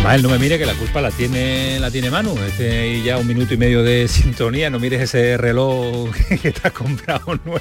Ismael, 0.00 0.22
no 0.22 0.30
me 0.30 0.38
mire 0.38 0.58
que 0.58 0.64
la 0.64 0.72
culpa 0.72 1.02
la 1.02 1.10
tiene 1.10 1.78
la 1.78 1.90
tiene 1.90 2.10
Manu. 2.10 2.34
Este 2.48 3.02
ya 3.02 3.18
un 3.18 3.26
minuto 3.26 3.52
y 3.52 3.58
medio 3.58 3.82
de 3.82 4.08
sintonía. 4.08 4.70
No 4.70 4.80
mires 4.80 5.02
ese 5.02 5.36
reloj 5.36 6.08
que 6.42 6.52
te 6.52 6.68
has 6.68 6.72
comprado 6.72 7.38
nuevo. 7.44 7.60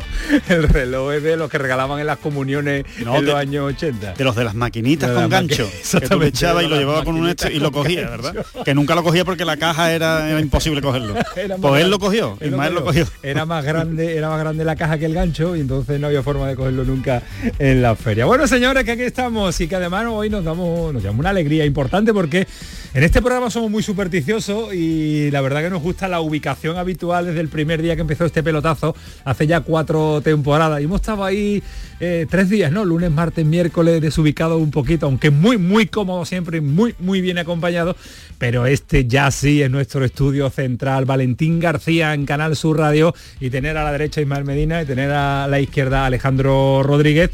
El 0.48 0.70
reloj 0.70 1.12
es 1.12 1.22
de 1.22 1.36
los 1.36 1.50
que 1.50 1.58
regalaban 1.58 2.00
en 2.00 2.06
las 2.06 2.16
comuniones 2.16 2.86
en 2.98 3.26
los 3.26 3.34
años 3.34 3.74
80. 3.74 4.14
De 4.14 4.24
los 4.24 4.34
de 4.34 4.44
las 4.44 4.54
maquinitas 4.54 5.10
con 5.10 5.28
gancho. 5.28 5.68
Que 6.00 6.08
tú 6.08 6.22
echaba 6.22 6.64
y 6.64 6.68
lo 6.68 6.76
llevaba 6.76 7.04
con 7.04 7.14
un 7.14 7.36
y 7.52 7.58
lo 7.58 7.70
cogía, 7.70 8.08
¿verdad? 8.08 8.46
Que 8.64 8.74
nunca 8.74 8.94
lo 8.94 9.02
cogía 9.02 9.26
porque 9.26 9.44
la 9.44 9.58
caja 9.58 9.92
era, 9.92 10.40
imposible 10.40 10.80
cogerlo. 10.80 11.14
pues 11.60 11.84
él 11.84 11.90
lo 11.90 11.98
cogió, 11.98 12.38
Ismael 12.40 12.72
lo 12.72 12.84
cogió. 12.84 13.06
Era 13.22 13.44
más 13.44 13.62
grande, 13.62 14.16
era 14.16 14.30
más 14.30 14.40
grande 14.40 14.64
la 14.64 14.76
caja 14.76 14.96
que 14.96 15.04
el 15.04 15.12
gancho 15.12 15.54
y 15.54 15.60
entonces 15.60 16.00
no 16.00 16.06
había 16.06 16.22
forma 16.22 16.48
de 16.48 16.56
cogerlo 16.56 16.84
nunca 16.84 17.22
en 17.58 17.82
la 17.82 17.94
feria. 17.96 18.24
Bueno, 18.24 18.46
señores, 18.46 18.84
que 18.84 18.92
aquí 18.92 19.02
estamos 19.02 19.60
y 19.60 19.68
que 19.68 19.76
además 19.76 20.06
hoy 20.08 20.30
nos 20.30 20.42
damos, 20.42 20.94
nos 20.94 21.02
damos 21.02 21.20
una 21.20 21.30
alegría 21.30 21.66
importante 21.76 22.14
porque 22.14 22.46
en 22.94 23.04
este 23.04 23.20
programa 23.20 23.50
somos 23.50 23.70
muy 23.70 23.82
supersticiosos 23.82 24.72
y 24.72 25.30
la 25.30 25.42
verdad 25.42 25.60
que 25.60 25.68
nos 25.68 25.82
gusta 25.82 26.08
la 26.08 26.20
ubicación 26.20 26.78
habitual 26.78 27.26
desde 27.26 27.40
el 27.40 27.48
primer 27.48 27.82
día 27.82 27.96
que 27.96 28.00
empezó 28.00 28.24
este 28.24 28.42
pelotazo, 28.42 28.96
hace 29.26 29.46
ya 29.46 29.60
cuatro 29.60 30.22
temporadas. 30.22 30.80
Y 30.80 30.84
hemos 30.84 31.02
estado 31.02 31.22
ahí 31.22 31.62
eh, 32.00 32.26
tres 32.30 32.48
días, 32.48 32.72
¿no? 32.72 32.86
Lunes, 32.86 33.10
martes, 33.10 33.44
miércoles, 33.44 34.00
desubicado 34.00 34.56
un 34.56 34.70
poquito, 34.70 35.04
aunque 35.04 35.30
muy, 35.30 35.58
muy 35.58 35.84
cómodo 35.84 36.24
siempre, 36.24 36.62
muy, 36.62 36.94
muy 36.98 37.20
bien 37.20 37.36
acompañado. 37.36 37.94
Pero 38.38 38.64
este 38.64 39.06
ya 39.06 39.30
sí 39.30 39.60
es 39.60 39.70
nuestro 39.70 40.02
estudio 40.02 40.48
central, 40.48 41.04
Valentín 41.04 41.60
García 41.60 42.14
en 42.14 42.24
Canal 42.24 42.56
Sur 42.56 42.78
Radio 42.78 43.14
y 43.38 43.50
tener 43.50 43.76
a 43.76 43.84
la 43.84 43.92
derecha 43.92 44.22
Ismael 44.22 44.46
Medina 44.46 44.80
y 44.80 44.86
tener 44.86 45.10
a 45.10 45.46
la 45.46 45.60
izquierda 45.60 46.06
Alejandro 46.06 46.82
Rodríguez 46.82 47.30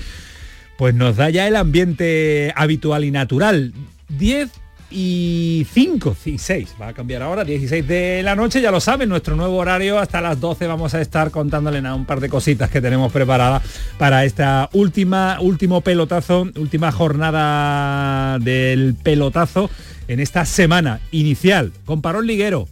pues 0.83 0.97
nos 0.97 1.17
da 1.17 1.31
ya 1.31 1.47
el 1.47 1.55
ambiente 1.55 2.53
habitual 2.56 3.05
y 3.05 3.12
natural. 3.12 3.73
10 4.19 4.51
y 4.95 5.67
5, 5.73 6.17
y 6.27 6.39
6, 6.39 6.77
va 6.81 6.89
a 6.89 6.93
cambiar 6.93 7.23
ahora, 7.23 7.45
16 7.45 7.87
de 7.87 8.23
la 8.23 8.37
noche, 8.37 8.61
ya 8.61 8.71
lo 8.71 8.81
saben, 8.81 9.09
nuestro 9.09 9.37
nuevo 9.37 9.57
horario, 9.57 9.99
hasta 9.99 10.21
las 10.21 10.39
12 10.39 10.67
vamos 10.67 10.95
a 10.95 11.01
estar 11.01 11.31
contándole 11.31 11.87
a 11.87 11.95
un 11.95 12.05
par 12.05 12.21
de 12.21 12.29
cositas 12.29 12.71
que 12.71 12.81
tenemos 12.81 13.11
preparadas 13.11 13.63
para 13.99 14.25
esta 14.25 14.69
última, 14.73 15.39
último 15.41 15.81
pelotazo, 15.81 16.47
última 16.57 16.93
jornada 16.93 18.39
del 18.39 18.95
pelotazo 19.03 19.71
en 20.09 20.21
esta 20.21 20.45
semana 20.45 21.01
inicial, 21.11 21.73
con 21.87 22.03
parón 22.03 22.27
liguero, 22.27 22.69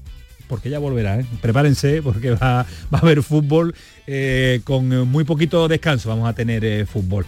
porque 0.51 0.69
ya 0.69 0.79
volverá, 0.79 1.21
¿eh? 1.21 1.27
prepárense 1.41 2.03
porque 2.03 2.33
va, 2.33 2.61
a 2.61 2.67
haber 2.91 3.23
fútbol 3.23 3.75
eh, 4.13 4.61
con 4.65 5.09
muy 5.09 5.23
poquito 5.23 5.69
descanso, 5.69 6.09
vamos 6.09 6.29
a 6.29 6.33
tener 6.33 6.65
eh, 6.65 6.85
fútbol. 6.85 7.25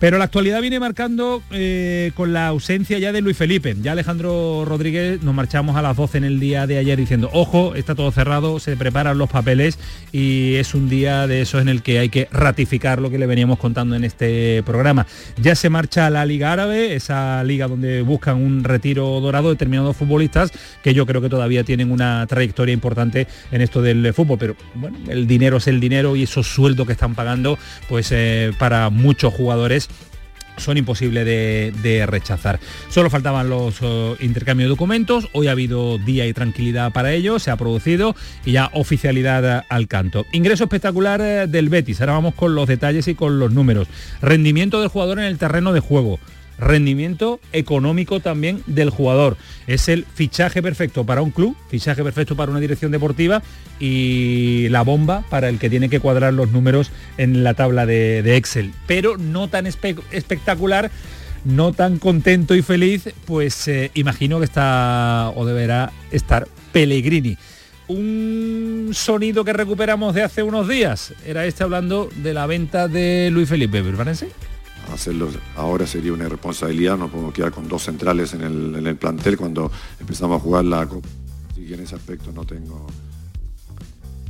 Pero 0.00 0.18
la 0.18 0.24
actualidad 0.24 0.60
viene 0.60 0.80
marcando 0.80 1.42
eh, 1.52 2.10
con 2.14 2.32
la 2.32 2.48
ausencia 2.48 2.98
ya 2.98 3.12
de 3.12 3.20
Luis 3.20 3.36
Felipe. 3.36 3.76
Ya 3.80 3.92
Alejandro 3.92 4.64
Rodríguez 4.66 5.22
nos 5.22 5.32
marchamos 5.32 5.76
a 5.76 5.82
las 5.82 5.96
12 5.96 6.18
en 6.18 6.24
el 6.24 6.40
día 6.40 6.66
de 6.66 6.78
ayer 6.78 6.98
diciendo, 6.98 7.30
ojo, 7.32 7.76
está 7.76 7.94
todo 7.94 8.10
cerrado, 8.10 8.58
se 8.58 8.76
preparan 8.76 9.16
los 9.16 9.30
papeles 9.30 9.78
y 10.10 10.56
es 10.56 10.74
un 10.74 10.88
día 10.88 11.28
de 11.28 11.42
esos 11.42 11.62
en 11.62 11.68
el 11.68 11.82
que 11.82 12.00
hay 12.00 12.08
que 12.08 12.28
ratificar 12.32 13.00
lo 13.00 13.10
que 13.10 13.18
le 13.18 13.26
veníamos 13.26 13.58
contando 13.58 13.94
en 13.94 14.02
este 14.02 14.62
programa. 14.64 15.06
Ya 15.40 15.54
se 15.54 15.70
marcha 15.70 16.10
la 16.10 16.26
Liga 16.26 16.52
Árabe, 16.52 16.96
esa 16.96 17.44
liga 17.44 17.68
donde 17.68 18.02
buscan 18.02 18.42
un 18.42 18.64
retiro 18.64 19.20
dorado 19.20 19.48
de 19.48 19.54
determinados 19.54 19.96
futbolistas 19.96 20.50
que 20.82 20.94
yo 20.94 21.06
creo 21.06 21.22
que 21.22 21.28
todavía 21.28 21.62
tienen 21.62 21.92
una 21.92 22.26
trayectoria 22.26 22.72
importante 22.72 23.28
en 23.52 23.60
esto 23.60 23.80
del 23.80 24.12
fútbol, 24.12 24.38
pero 24.38 24.56
bueno, 24.74 24.98
el 25.08 25.28
dinero 25.28 25.58
es 25.58 25.68
el 25.68 25.78
dinero 25.78 26.16
y 26.16 26.23
esos 26.24 26.46
sueldos 26.46 26.86
que 26.86 26.92
están 26.92 27.14
pagando, 27.14 27.58
pues 27.88 28.08
eh, 28.12 28.52
para 28.58 28.90
muchos 28.90 29.32
jugadores 29.32 29.88
son 30.56 30.78
imposibles 30.78 31.24
de, 31.24 32.06
rechazar. 32.06 32.60
Solo 32.88 33.10
faltaban 33.10 33.48
los 33.48 33.80
uh, 33.80 34.16
intercambios 34.20 34.66
de 34.66 34.70
documentos, 34.70 35.28
hoy 35.32 35.48
ha 35.48 35.52
habido 35.52 35.98
día 35.98 36.26
y 36.26 36.32
tranquilidad 36.32 36.92
para 36.92 37.12
ello, 37.12 37.38
se 37.38 37.50
ha 37.50 37.56
producido 37.56 38.14
y 38.44 38.52
ya 38.52 38.70
oficialidad 38.72 39.64
al 39.68 39.88
canto. 39.88 40.26
Ingreso 40.32 40.64
espectacular 40.64 41.20
eh, 41.20 41.46
del 41.46 41.68
Betis, 41.68 42.00
ahora 42.00 42.14
vamos 42.14 42.34
con 42.34 42.54
los 42.54 42.68
detalles 42.68 43.08
y 43.08 43.14
con 43.14 43.38
los 43.38 43.52
números. 43.52 43.88
Rendimiento 44.20 44.80
del 44.80 44.88
jugador 44.88 45.18
en 45.18 45.26
el 45.26 45.38
terreno 45.38 45.72
de 45.72 45.80
juego 45.80 46.18
rendimiento 46.58 47.40
económico 47.52 48.20
también 48.20 48.62
del 48.66 48.90
jugador. 48.90 49.36
Es 49.66 49.88
el 49.88 50.04
fichaje 50.14 50.62
perfecto 50.62 51.04
para 51.04 51.22
un 51.22 51.30
club, 51.30 51.56
fichaje 51.68 52.02
perfecto 52.02 52.36
para 52.36 52.50
una 52.50 52.60
dirección 52.60 52.92
deportiva 52.92 53.42
y 53.80 54.68
la 54.70 54.82
bomba 54.82 55.24
para 55.30 55.48
el 55.48 55.58
que 55.58 55.70
tiene 55.70 55.88
que 55.88 56.00
cuadrar 56.00 56.32
los 56.32 56.50
números 56.50 56.90
en 57.18 57.44
la 57.44 57.54
tabla 57.54 57.86
de, 57.86 58.36
Excel. 58.36 58.72
Pero 58.86 59.16
no 59.16 59.48
tan 59.48 59.66
espectacular, 59.66 60.90
no 61.44 61.72
tan 61.72 61.98
contento 61.98 62.54
y 62.54 62.62
feliz, 62.62 63.10
pues 63.26 63.68
eh, 63.68 63.90
imagino 63.94 64.38
que 64.38 64.44
está 64.44 65.30
o 65.34 65.44
deberá 65.44 65.92
estar 66.10 66.48
Pellegrini 66.72 67.36
un 67.86 68.90
sonido 68.94 69.44
que 69.44 69.52
recuperamos 69.52 70.14
de 70.14 70.22
hace 70.22 70.42
unos 70.42 70.68
días. 70.68 71.12
Era 71.26 71.44
este 71.44 71.64
hablando 71.64 72.08
de 72.16 72.34
la 72.34 72.46
venta 72.46 72.88
de 72.88 73.28
Luis 73.30 73.48
Felipe, 73.48 73.82
¿verdad? 73.82 74.14
Hacerlo 74.92 75.28
ahora 75.56 75.86
sería 75.86 76.12
una 76.12 76.24
irresponsabilidad, 76.24 76.96
no 76.96 77.10
podemos 77.10 77.34
quedar 77.34 77.52
con 77.52 77.68
dos 77.68 77.82
centrales 77.82 78.34
en 78.34 78.42
el, 78.42 78.96
plantel 78.96 79.36
cuando 79.36 79.70
empezamos 80.00 80.38
a 80.38 80.40
jugar 80.40 80.64
la 80.64 80.86
Copa. 80.86 81.08
Así 81.50 81.72
en 81.72 81.80
ese 81.80 81.94
aspecto 81.94 82.32
no 82.32 82.44
tengo... 82.44 82.86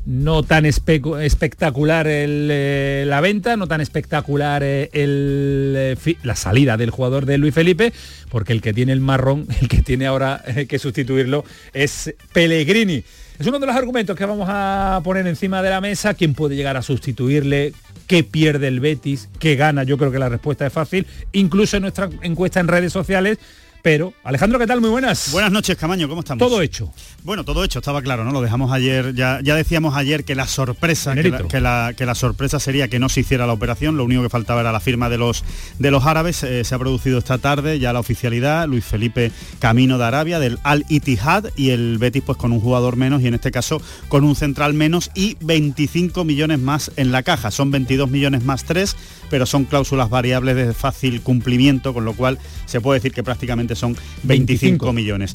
No 0.06 0.42
tan 0.42 0.66
espectacular 0.66 2.06
eh, 2.08 3.04
la 3.06 3.22
venta, 3.22 3.56
no 3.56 3.66
tan 3.66 3.80
espectacular 3.80 4.62
eh, 4.62 4.90
el, 4.92 5.74
eh, 5.76 6.16
la 6.22 6.36
salida 6.36 6.76
del 6.76 6.90
jugador 6.90 7.24
de 7.24 7.38
Luis 7.38 7.54
Felipe, 7.54 7.90
porque 8.28 8.52
el 8.52 8.60
que 8.60 8.74
tiene 8.74 8.92
el 8.92 9.00
marrón, 9.00 9.46
el 9.62 9.68
que 9.68 9.80
tiene 9.80 10.06
ahora 10.06 10.44
que 10.68 10.78
sustituirlo 10.78 11.44
es 11.72 12.14
Pellegrini. 12.34 13.02
Es 13.38 13.46
uno 13.48 13.58
de 13.58 13.66
los 13.66 13.74
argumentos 13.74 14.16
que 14.16 14.24
vamos 14.24 14.46
a 14.48 15.00
poner 15.02 15.26
encima 15.26 15.60
de 15.60 15.70
la 15.70 15.80
mesa, 15.80 16.14
quién 16.14 16.34
puede 16.34 16.54
llegar 16.54 16.76
a 16.76 16.82
sustituirle, 16.82 17.72
qué 18.06 18.22
pierde 18.22 18.68
el 18.68 18.78
Betis, 18.78 19.28
qué 19.40 19.56
gana, 19.56 19.82
yo 19.82 19.98
creo 19.98 20.12
que 20.12 20.20
la 20.20 20.28
respuesta 20.28 20.64
es 20.66 20.72
fácil, 20.72 21.04
incluso 21.32 21.76
en 21.76 21.82
nuestra 21.82 22.08
encuesta 22.22 22.60
en 22.60 22.68
redes 22.68 22.92
sociales 22.92 23.38
pero, 23.84 24.14
Alejandro, 24.24 24.58
¿qué 24.58 24.66
tal? 24.66 24.80
Muy 24.80 24.88
buenas. 24.88 25.30
Buenas 25.30 25.52
noches, 25.52 25.76
Camaño, 25.76 26.08
¿cómo 26.08 26.20
estamos? 26.20 26.38
Todo 26.38 26.62
hecho. 26.62 26.90
Bueno, 27.22 27.44
todo 27.44 27.62
hecho, 27.62 27.80
estaba 27.80 28.00
claro, 28.00 28.24
¿no? 28.24 28.32
Lo 28.32 28.40
dejamos 28.40 28.72
ayer, 28.72 29.14
ya, 29.14 29.40
ya 29.42 29.54
decíamos 29.54 29.94
ayer 29.94 30.24
que 30.24 30.34
la 30.34 30.46
sorpresa, 30.46 31.14
que 31.14 31.60
la, 31.60 31.92
que 31.92 32.06
la, 32.06 32.14
sorpresa 32.14 32.58
sería 32.58 32.88
que 32.88 32.98
no 32.98 33.10
se 33.10 33.20
hiciera 33.20 33.46
la 33.46 33.52
operación, 33.52 33.98
lo 33.98 34.04
único 34.04 34.22
que 34.22 34.30
faltaba 34.30 34.62
era 34.62 34.72
la 34.72 34.80
firma 34.80 35.10
de 35.10 35.18
los, 35.18 35.44
de 35.78 35.90
los 35.90 36.06
árabes, 36.06 36.42
eh, 36.44 36.64
se 36.64 36.74
ha 36.74 36.78
producido 36.78 37.18
esta 37.18 37.36
tarde 37.36 37.78
ya 37.78 37.92
la 37.92 38.00
oficialidad, 38.00 38.66
Luis 38.66 38.86
Felipe 38.86 39.32
camino 39.58 39.98
de 39.98 40.04
Arabia, 40.04 40.38
del 40.38 40.58
Al 40.62 40.86
Ittihad, 40.88 41.50
y 41.54 41.68
el 41.68 41.98
Betis 41.98 42.22
pues 42.24 42.38
con 42.38 42.52
un 42.52 42.60
jugador 42.60 42.96
menos, 42.96 43.20
y 43.20 43.26
en 43.26 43.34
este 43.34 43.50
caso 43.50 43.82
con 44.08 44.24
un 44.24 44.34
central 44.34 44.72
menos, 44.72 45.10
y 45.14 45.36
25 45.42 46.24
millones 46.24 46.58
más 46.58 46.90
en 46.96 47.12
la 47.12 47.22
caja, 47.22 47.50
son 47.50 47.70
22 47.70 48.08
millones 48.08 48.44
más 48.44 48.64
3, 48.64 48.96
pero 49.28 49.44
son 49.44 49.64
cláusulas 49.64 50.08
variables 50.08 50.56
de 50.56 50.72
fácil 50.72 51.20
cumplimiento, 51.20 51.92
con 51.92 52.06
lo 52.06 52.14
cual 52.14 52.38
se 52.64 52.80
puede 52.80 53.00
decir 53.00 53.12
que 53.12 53.22
prácticamente 53.22 53.73
son 53.78 53.96
25, 54.22 54.92
millones. 54.92 55.34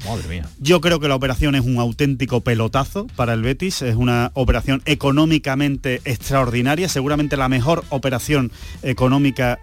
Yo 0.60 0.82
creo 0.82 1.00
que 1.00 1.08
la 1.08 1.16
operación 1.16 1.56
es 1.56 1.66
un 1.66 1.78
auténtico 1.78 2.42
pelotazo 2.42 3.08
para 3.16 3.34
el 3.34 3.42
Betis, 3.42 3.82
es 3.82 3.96
una 3.96 4.32
operación 4.34 4.82
económicamente 4.86 6.02
extraordinaria, 6.06 6.90
seguramente 6.90 7.38
la 7.38 7.50
mejor 7.50 7.84
operación 7.90 8.52
económica 8.84 9.60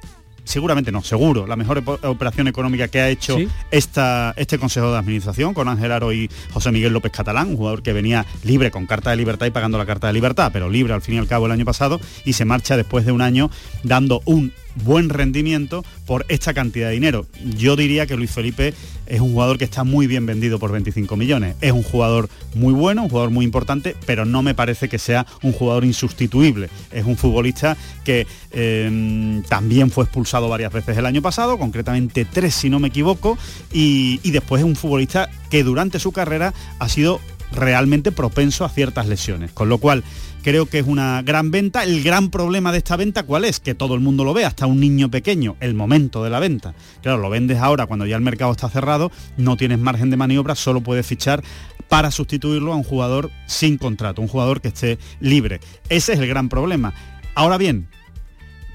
seguramente 0.47 0.93
no, 0.93 1.03
seguro, 1.03 1.47
la 1.47 1.57
mejor 1.57 1.83
operación 2.05 2.49
económica 2.49 2.89
que 2.89 3.01
ha 3.01 3.09
hecho 3.11 3.37
esta, 3.71 4.33
este 4.37 4.59
Consejo 4.59 4.93
de 4.93 4.99
Administración 4.99 5.53
con 5.53 5.69
Ángel 5.69 5.93
Aro 5.93 6.13
y 6.13 6.31
José 6.53 6.71
Miguel 6.71 6.93
López 6.93 7.13
Catalán, 7.13 7.49
un 7.49 7.57
jugador 7.57 7.83
que 7.83 7.93
venía 7.93 8.25
libre 8.45 8.71
con 8.71 8.87
carta 8.87 9.11
de 9.11 9.17
libertad 9.17 9.47
y 9.47 9.51
pagando 9.51 9.77
la 9.77 9.87
carta 9.87 10.07
de 10.07 10.13
libertad, 10.13 10.51
pero 10.53 10.71
libre 10.71 10.95
al 10.95 11.03
fin 11.03 11.17
y 11.17 11.19
al 11.19 11.27
cabo 11.27 11.47
el 11.47 11.53
año 11.53 11.65
pasado 11.65 12.01
y 12.25 12.35
se 12.35 12.45
marcha 12.45 12.77
después 12.77 13.05
de 13.05 13.13
un 13.13 13.23
año 13.23 13.51
dando 13.83 14.23
un 14.25 14.53
buen 14.85 15.09
rendimiento 15.09 15.85
por 16.07 16.27
esta 16.29 16.55
cantidad 16.55 16.89
de 16.89 16.95
dinero. 16.95 17.27
Yo 17.57 17.77
diría 17.77 18.07
que 18.07 18.17
Luis 18.17 18.31
Felipe 18.31 18.75
es 19.07 19.21
un 19.21 19.33
jugador 19.33 19.59
que 19.59 19.65
está 19.65 19.85
muy 19.85 20.07
bien 20.07 20.27
vendido 20.27 20.59
por 20.59 20.73
25 20.73 21.17
millones. 21.17 21.57
Es 21.61 21.73
un 21.73 21.83
jugador 21.83 22.29
muy 22.55 22.73
bueno, 22.73 23.05
un 23.05 23.09
jugador 23.09 23.31
muy 23.31 23.45
importante, 23.45 23.97
pero 24.07 24.25
no 24.25 24.43
me 24.43 24.55
parece 24.55 24.89
que 24.89 24.99
sea 24.99 25.27
un 25.43 25.53
jugador 25.53 25.85
insustituible. 25.85 26.69
Es 26.93 27.05
un 27.05 27.17
futbolista 27.17 27.77
que 28.05 28.27
eh, 28.53 29.43
también 29.49 29.91
fue 29.91 30.05
expulsado 30.05 30.49
varias 30.49 30.73
veces 30.73 30.97
el 30.99 31.07
año 31.07 31.23
pasado, 31.23 31.59
concretamente 31.59 32.25
tres 32.25 32.55
si 32.55 32.71
no 32.71 32.79
me 32.79 32.89
equivoco, 32.89 33.39
y, 33.73 34.21
y 34.23 34.31
después 34.31 34.61
es 34.61 34.67
un 34.67 34.77
futbolista 34.77 35.31
que 35.51 35.63
durante 35.63 35.99
su 35.99 36.13
carrera 36.13 36.53
ha 36.79 36.89
sido 36.89 37.21
realmente 37.53 38.13
propenso 38.13 38.65
a 38.65 38.69
ciertas 38.69 39.07
lesiones. 39.07 39.53
Con 39.53 39.69
lo 39.69 39.79
cual, 39.79 40.05
creo 40.47 40.67
que 40.67 40.79
es 40.79 40.87
una 40.87 41.23
gran 41.23 41.51
venta. 41.51 41.83
El 41.83 42.05
gran 42.05 42.31
problema 42.31 42.71
de 42.71 42.79
esta 42.79 42.95
venta, 42.95 43.25
¿cuál 43.25 43.45
es? 43.45 43.59
Que 43.59 43.75
todo 43.75 43.97
el 43.97 44.01
mundo 44.01 44.23
lo 44.23 44.33
ve, 44.33 44.45
hasta 44.45 44.69
un 44.69 44.79
niño 44.79 45.11
pequeño, 45.11 45.57
el 45.59 45.75
momento 45.75 46.23
de 46.23 46.31
la 46.31 46.39
venta. 46.39 46.73
Claro, 47.03 47.19
lo 47.19 47.29
vendes 47.29 47.59
ahora 47.59 47.87
cuando 47.87 48.07
ya 48.07 48.15
el 48.15 48.23
mercado 48.23 48.53
está 48.53 48.69
cerrado, 48.69 49.11
no 49.37 49.57
tienes 49.57 49.81
margen 49.81 50.09
de 50.09 50.17
maniobra, 50.17 50.55
solo 50.55 50.83
puedes 50.83 51.05
fichar 51.05 51.43
para 51.89 52.13
sustituirlo 52.13 52.73
a 52.73 52.77
un 52.77 52.85
jugador 52.85 53.33
sin 53.47 53.77
contrato, 53.77 54.23
un 54.23 54.29
jugador 54.29 54.61
que 54.61 54.69
esté 54.69 54.99
libre. 55.19 55.59
Ese 55.89 56.13
es 56.13 56.21
el 56.21 56.29
gran 56.29 56.49
problema. 56.49 56.95
Ahora 57.35 57.59
bien, 57.59 57.89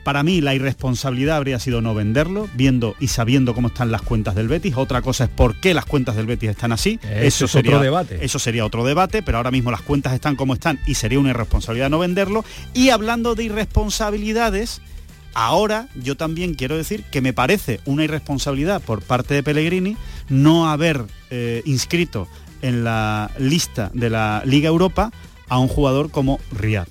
para 0.03 0.24
mí 0.24 0.42
la 0.42 0.56
irresponsabilidad 0.56 1.38
habría 1.38 1.59
sido 1.59 1.81
no 1.81 1.94
venderlo, 1.94 2.50
viendo 2.56 2.95
y 3.00 3.07
sabiendo 3.07 3.53
cómo 3.53 3.68
están 3.68 3.92
las 3.92 4.01
cuentas 4.01 4.36
del 4.36 4.48
Betis. 4.48 4.75
Otra 4.75 5.01
cosa 5.01 5.25
es 5.25 5.30
por 5.30 5.59
qué 5.59 5.74
las 5.74 5.86
cuentas 5.86 6.15
del 6.15 6.25
Betis 6.25 6.50
están 6.50 6.71
así. 6.71 7.00
Eso, 7.03 7.48
sería 7.48 7.71
otro 7.71 7.83
debate. 7.83 8.19
Eso 8.24 8.39
sería 8.39 8.65
otro 8.65 8.83
debate, 8.83 9.21
pero 9.21 9.38
ahora 9.38 9.51
mismo 9.51 9.71
las 9.71 9.81
cuentas 9.81 10.13
están 10.13 10.36
como 10.36 10.53
están 10.53 10.80
y 10.88 10.95
sería 10.95 11.19
una 11.19 11.30
irresponsabilidad 11.30 11.89
no 11.89 12.00
venderlo. 12.00 12.44
Y 12.74 12.89
hablando 12.89 13.36
de 13.36 13.44
irresponsabilidades, 13.44 14.81
ahora 15.33 15.88
yo 15.95 16.18
también 16.18 16.56
quiero 16.56 16.77
decir 16.77 17.04
que 17.12 17.21
me 17.21 17.33
parece 17.33 17.80
una 17.86 18.04
irresponsabilidad 18.04 18.81
por 18.81 19.01
parte 19.01 19.33
de 19.33 19.44
Pellegrini 19.44 19.97
no 20.30 20.69
haber 20.69 21.06
eh, 21.30 21.62
inscrito 21.65 22.27
en 22.62 22.83
la 22.83 23.31
lista 23.38 23.92
de 23.94 24.09
la 24.09 24.44
Liga 24.45 24.69
Europa 24.69 25.12
a 25.50 25.59
un 25.59 25.68
jugador 25.68 26.12
como 26.12 26.39
Riyad 26.51 26.88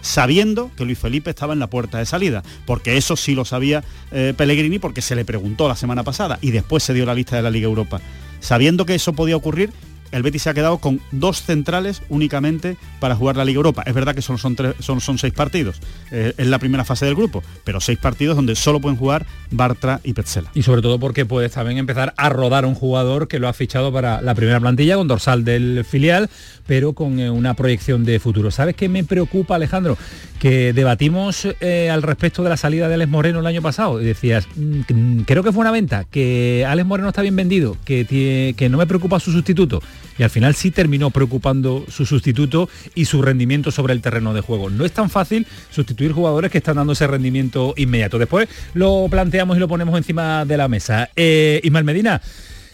sabiendo 0.00 0.70
que 0.76 0.84
Luis 0.84 0.98
Felipe 0.98 1.30
estaba 1.30 1.52
en 1.52 1.58
la 1.58 1.68
puerta 1.68 1.98
de 1.98 2.06
salida, 2.06 2.42
porque 2.66 2.96
eso 2.96 3.16
sí 3.16 3.34
lo 3.34 3.44
sabía 3.44 3.84
eh, 4.12 4.34
Pellegrini 4.36 4.78
porque 4.78 5.02
se 5.02 5.14
le 5.14 5.24
preguntó 5.24 5.68
la 5.68 5.76
semana 5.76 6.02
pasada 6.02 6.38
y 6.40 6.50
después 6.50 6.82
se 6.82 6.94
dio 6.94 7.06
la 7.06 7.14
lista 7.14 7.36
de 7.36 7.42
la 7.42 7.50
Liga 7.50 7.66
Europa. 7.66 8.00
Sabiendo 8.40 8.86
que 8.86 8.94
eso 8.94 9.12
podía 9.12 9.36
ocurrir, 9.36 9.70
el 10.12 10.22
Betis 10.22 10.42
se 10.42 10.50
ha 10.50 10.54
quedado 10.54 10.78
con 10.78 11.00
dos 11.12 11.42
centrales 11.42 12.02
únicamente 12.08 12.76
para 12.98 13.14
jugar 13.14 13.36
la 13.36 13.44
Liga 13.44 13.58
Europa. 13.58 13.82
Es 13.86 13.94
verdad 13.94 14.14
que 14.14 14.22
solo 14.22 14.38
son, 14.38 15.18
seis 15.18 15.32
partidos, 15.32 15.80
eh, 16.10 16.34
es 16.36 16.46
la 16.46 16.58
primera 16.58 16.84
fase 16.84 17.06
del 17.06 17.14
grupo, 17.14 17.42
pero 17.64 17.80
seis 17.80 17.98
partidos 17.98 18.36
donde 18.36 18.56
solo 18.56 18.80
pueden 18.80 18.98
jugar 18.98 19.26
Bartra 19.50 20.00
y 20.04 20.12
Petzela. 20.12 20.50
Y 20.54 20.62
sobre 20.62 20.82
todo 20.82 20.98
porque 20.98 21.26
puedes 21.26 21.52
también 21.52 21.78
empezar 21.78 22.14
a 22.16 22.28
rodar 22.28 22.64
un 22.64 22.74
jugador 22.74 23.28
que 23.28 23.38
lo 23.38 23.48
ha 23.48 23.52
fichado 23.52 23.92
para 23.92 24.20
la 24.20 24.34
primera 24.34 24.60
plantilla 24.60 24.96
con 24.96 25.08
dorsal 25.08 25.44
del 25.44 25.84
filial, 25.84 26.28
pero 26.66 26.92
con 26.92 27.18
eh, 27.20 27.30
una 27.30 27.54
proyección 27.54 28.04
de 28.04 28.18
futuro. 28.20 28.50
¿Sabes 28.50 28.76
qué 28.76 28.88
me 28.88 29.04
preocupa, 29.04 29.56
Alejandro? 29.56 29.96
Que 30.38 30.72
debatimos 30.72 31.46
eh, 31.60 31.90
al 31.90 32.02
respecto 32.02 32.42
de 32.42 32.48
la 32.48 32.56
salida 32.56 32.88
de 32.88 32.94
Alex 32.94 33.10
Moreno 33.10 33.40
el 33.40 33.46
año 33.46 33.62
pasado 33.62 34.00
y 34.00 34.04
decías, 34.04 34.46
mm, 34.56 35.20
creo 35.20 35.42
que 35.42 35.52
fue 35.52 35.60
una 35.60 35.70
venta, 35.70 36.04
que 36.04 36.64
Alex 36.66 36.86
Moreno 36.86 37.08
está 37.08 37.22
bien 37.22 37.36
vendido, 37.36 37.76
que 37.84 38.68
no 38.70 38.78
me 38.78 38.86
preocupa 38.86 39.20
su 39.20 39.32
sustituto 39.32 39.82
y 40.20 40.22
al 40.22 40.28
final 40.28 40.54
sí 40.54 40.70
terminó 40.70 41.08
preocupando 41.08 41.86
su 41.88 42.04
sustituto 42.04 42.68
y 42.94 43.06
su 43.06 43.22
rendimiento 43.22 43.70
sobre 43.70 43.94
el 43.94 44.02
terreno 44.02 44.34
de 44.34 44.42
juego. 44.42 44.68
No 44.68 44.84
es 44.84 44.92
tan 44.92 45.08
fácil 45.08 45.46
sustituir 45.70 46.12
jugadores 46.12 46.50
que 46.50 46.58
están 46.58 46.76
dando 46.76 46.92
ese 46.92 47.06
rendimiento 47.06 47.72
inmediato. 47.78 48.18
Después 48.18 48.46
lo 48.74 49.06
planteamos 49.08 49.56
y 49.56 49.60
lo 49.60 49.66
ponemos 49.66 49.96
encima 49.96 50.44
de 50.44 50.58
la 50.58 50.68
mesa. 50.68 51.08
Eh, 51.16 51.62
Ismael 51.64 51.86
Medina, 51.86 52.20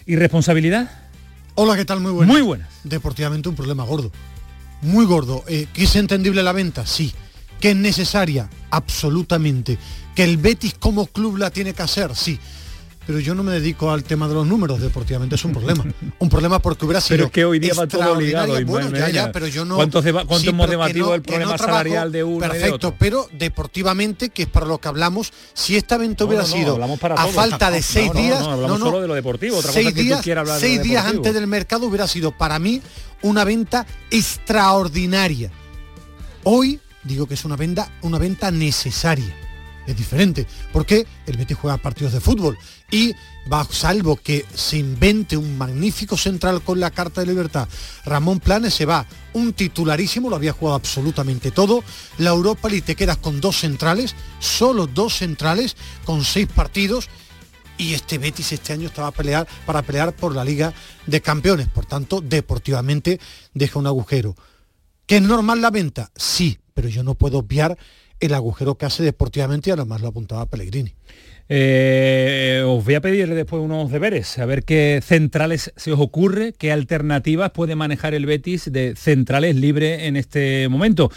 ¿irresponsabilidad? 0.07 0.91
Hola, 1.55 1.77
¿qué 1.77 1.85
tal? 1.85 2.01
Muy 2.01 2.11
buenas. 2.11 2.35
Muy 2.35 2.43
buenas. 2.43 2.69
Deportivamente 2.83 3.49
un 3.49 3.55
problema 3.55 3.85
gordo. 3.85 4.11
Muy 4.83 5.07
gordo. 5.07 5.45
Eh, 5.47 5.69
¿Que 5.73 5.85
es 5.85 5.95
entendible 5.95 6.43
la 6.43 6.51
venta? 6.51 6.85
Sí. 6.85 7.15
¿Que 7.61 7.71
es 7.71 7.77
necesaria? 7.77 8.51
Absolutamente. 8.71 9.79
¿Que 10.17 10.25
el 10.25 10.37
Betis 10.37 10.75
como 10.75 11.07
club 11.07 11.37
la 11.37 11.51
tiene 11.51 11.75
que 11.75 11.83
hacer? 11.83 12.17
Sí 12.17 12.41
pero 13.07 13.21
yo 13.21 13.37
no 13.37 13.45
me 13.45 13.53
dedico 13.53 13.93
al 13.93 14.03
tema 14.03 14.27
de 14.27 14.35
los 14.35 14.47
números, 14.47 14.81
deportivamente 14.81 15.37
es 15.37 15.45
un 15.45 15.53
problema. 15.53 15.85
Un 16.19 16.29
problema 16.29 16.59
porque 16.59 16.85
hubiera 16.85 17.01
sido. 17.01 17.17
Pero 17.17 17.27
es 17.27 17.31
que 17.31 17.45
hoy 17.45 17.61
día 17.61 17.73
va 17.75 17.87
todo 17.87 18.17
ligado. 18.17 18.65
Bueno, 18.67 18.91
ya, 18.91 19.09
ya, 19.09 19.33
pero 19.33 19.47
yo 19.47 19.65
no. 19.65 19.77
¿Cuánto, 19.77 20.01
hemos 20.01 20.69
debatido 20.69 21.15
el 21.15 21.23
problema 21.23 21.57
salarial 21.57 22.11
de 22.11 22.25
uno 22.25 22.41
Perfecto, 22.41 22.95
pero 22.99 23.29
deportivamente, 23.33 24.31
que 24.31 24.43
es 24.43 24.49
para 24.49 24.67
lo 24.67 24.79
que 24.79 24.89
hablamos, 24.89 25.33
si 25.55 25.77
esta 25.77 25.97
venta 25.97 26.25
hubiera 26.25 26.45
sido 26.45 26.79
a 26.83 27.27
falta 27.29 27.71
de 27.71 27.81
seis 27.81 28.13
días. 28.13 28.41
No, 28.41 28.51
hablamos 28.51 28.81
solo 28.81 29.01
de 29.01 29.09
lo 29.09 29.15
deportivo. 29.15 29.59
Otra 29.59 29.73
seis 29.73 29.91
cosa 29.91 30.03
días, 30.03 30.23
que 30.23 30.33
hablar 30.33 30.59
seis 30.59 30.83
días 30.83 31.07
antes 31.07 31.33
del 31.33 31.47
mercado 31.47 31.87
hubiera 31.87 32.09
sido 32.09 32.33
para 32.33 32.59
mí 32.59 32.83
una 33.23 33.45
venta 33.45 33.87
extraordinaria. 34.11 35.51
Hoy 36.43 36.81
digo 37.05 37.27
que 37.27 37.35
es 37.35 37.45
una 37.45 37.57
venta, 37.57 37.93
una 38.03 38.19
venta 38.19 38.51
necesaria 38.51 39.46
es 39.87 39.97
diferente, 39.97 40.47
porque 40.73 41.07
el 41.27 41.37
Betis 41.37 41.57
juega 41.57 41.77
partidos 41.77 42.13
de 42.13 42.21
fútbol 42.21 42.59
y 42.91 43.15
va, 43.51 43.67
salvo 43.71 44.17
que 44.17 44.45
se 44.55 44.79
invente 44.79 45.37
un 45.37 45.57
magnífico 45.57 46.17
central 46.17 46.63
con 46.63 46.81
la 46.81 46.91
carta 46.91 47.21
de 47.21 47.29
libertad, 47.29 47.69
Ramón 48.05 48.41
Planes 48.41 48.75
se 48.75 48.87
va, 48.87 49.07
un 49.33 49.53
titularísimo, 49.53 50.31
lo 50.31 50.37
había 50.37 50.53
jugado 50.53 50.77
absolutamente 50.77 51.51
todo, 51.51 51.83
la 52.19 52.31
Europa 52.31 52.69
League 52.69 52.87
te 52.87 52.97
quedas 52.97 53.19
con 53.19 53.41
dos 53.41 53.61
centrales, 53.61 54.15
solo 54.39 54.87
dos 54.87 55.17
centrales, 55.17 55.77
con 56.05 56.25
seis 56.25 56.49
partidos, 56.53 57.09
y 57.79 57.95
este 57.95 58.19
Betis 58.19 58.53
este 58.53 58.73
año 58.73 58.89
estaba 58.89 59.09
a 59.09 59.13
pelear 59.13 59.47
para 59.67 59.83
pelear 59.83 60.15
por 60.15 60.35
la 60.35 60.45
Liga 60.45 60.73
de 61.07 61.21
Campeones, 61.21 61.69
por 61.69 61.87
tanto, 61.87 62.21
deportivamente 62.21 63.21
deja 63.53 63.79
un 63.79 63.87
agujero. 63.87 64.35
¿Que 65.07 65.17
es 65.17 65.23
normal 65.23 65.61
la 65.61 65.71
venta? 65.71 66.11
Sí, 66.17 66.59
pero 66.75 66.89
yo 66.89 67.03
no 67.03 67.15
puedo 67.15 67.39
obviar 67.39 67.79
el 68.21 68.35
agujero 68.35 68.77
que 68.77 68.87
hace 68.87 69.03
deportivamente 69.03 69.71
y 69.71 69.73
además 69.73 70.01
lo 70.01 70.09
apuntaba 70.09 70.47
Pellegrini. 70.47 70.95
Eh, 71.49 72.65
os 72.67 72.85
voy 72.85 72.95
a 72.95 73.01
pedir 73.01 73.33
después 73.33 73.63
unos 73.63 73.93
deberes, 73.93 74.37
a 74.39 74.47
ver 74.47 74.65
qué 74.65 75.01
centrales 75.05 75.73
se 75.77 75.93
os 75.93 76.01
ocurre, 76.01 76.53
qué 76.59 76.73
alternativas 76.73 77.53
puede 77.53 77.77
manejar 77.77 78.15
el 78.15 78.27
Betis 78.27 78.73
de 78.73 78.97
centrales 78.97 79.55
libre 79.55 80.07
en 80.07 80.17
este 80.17 80.69
momento. 80.69 81.09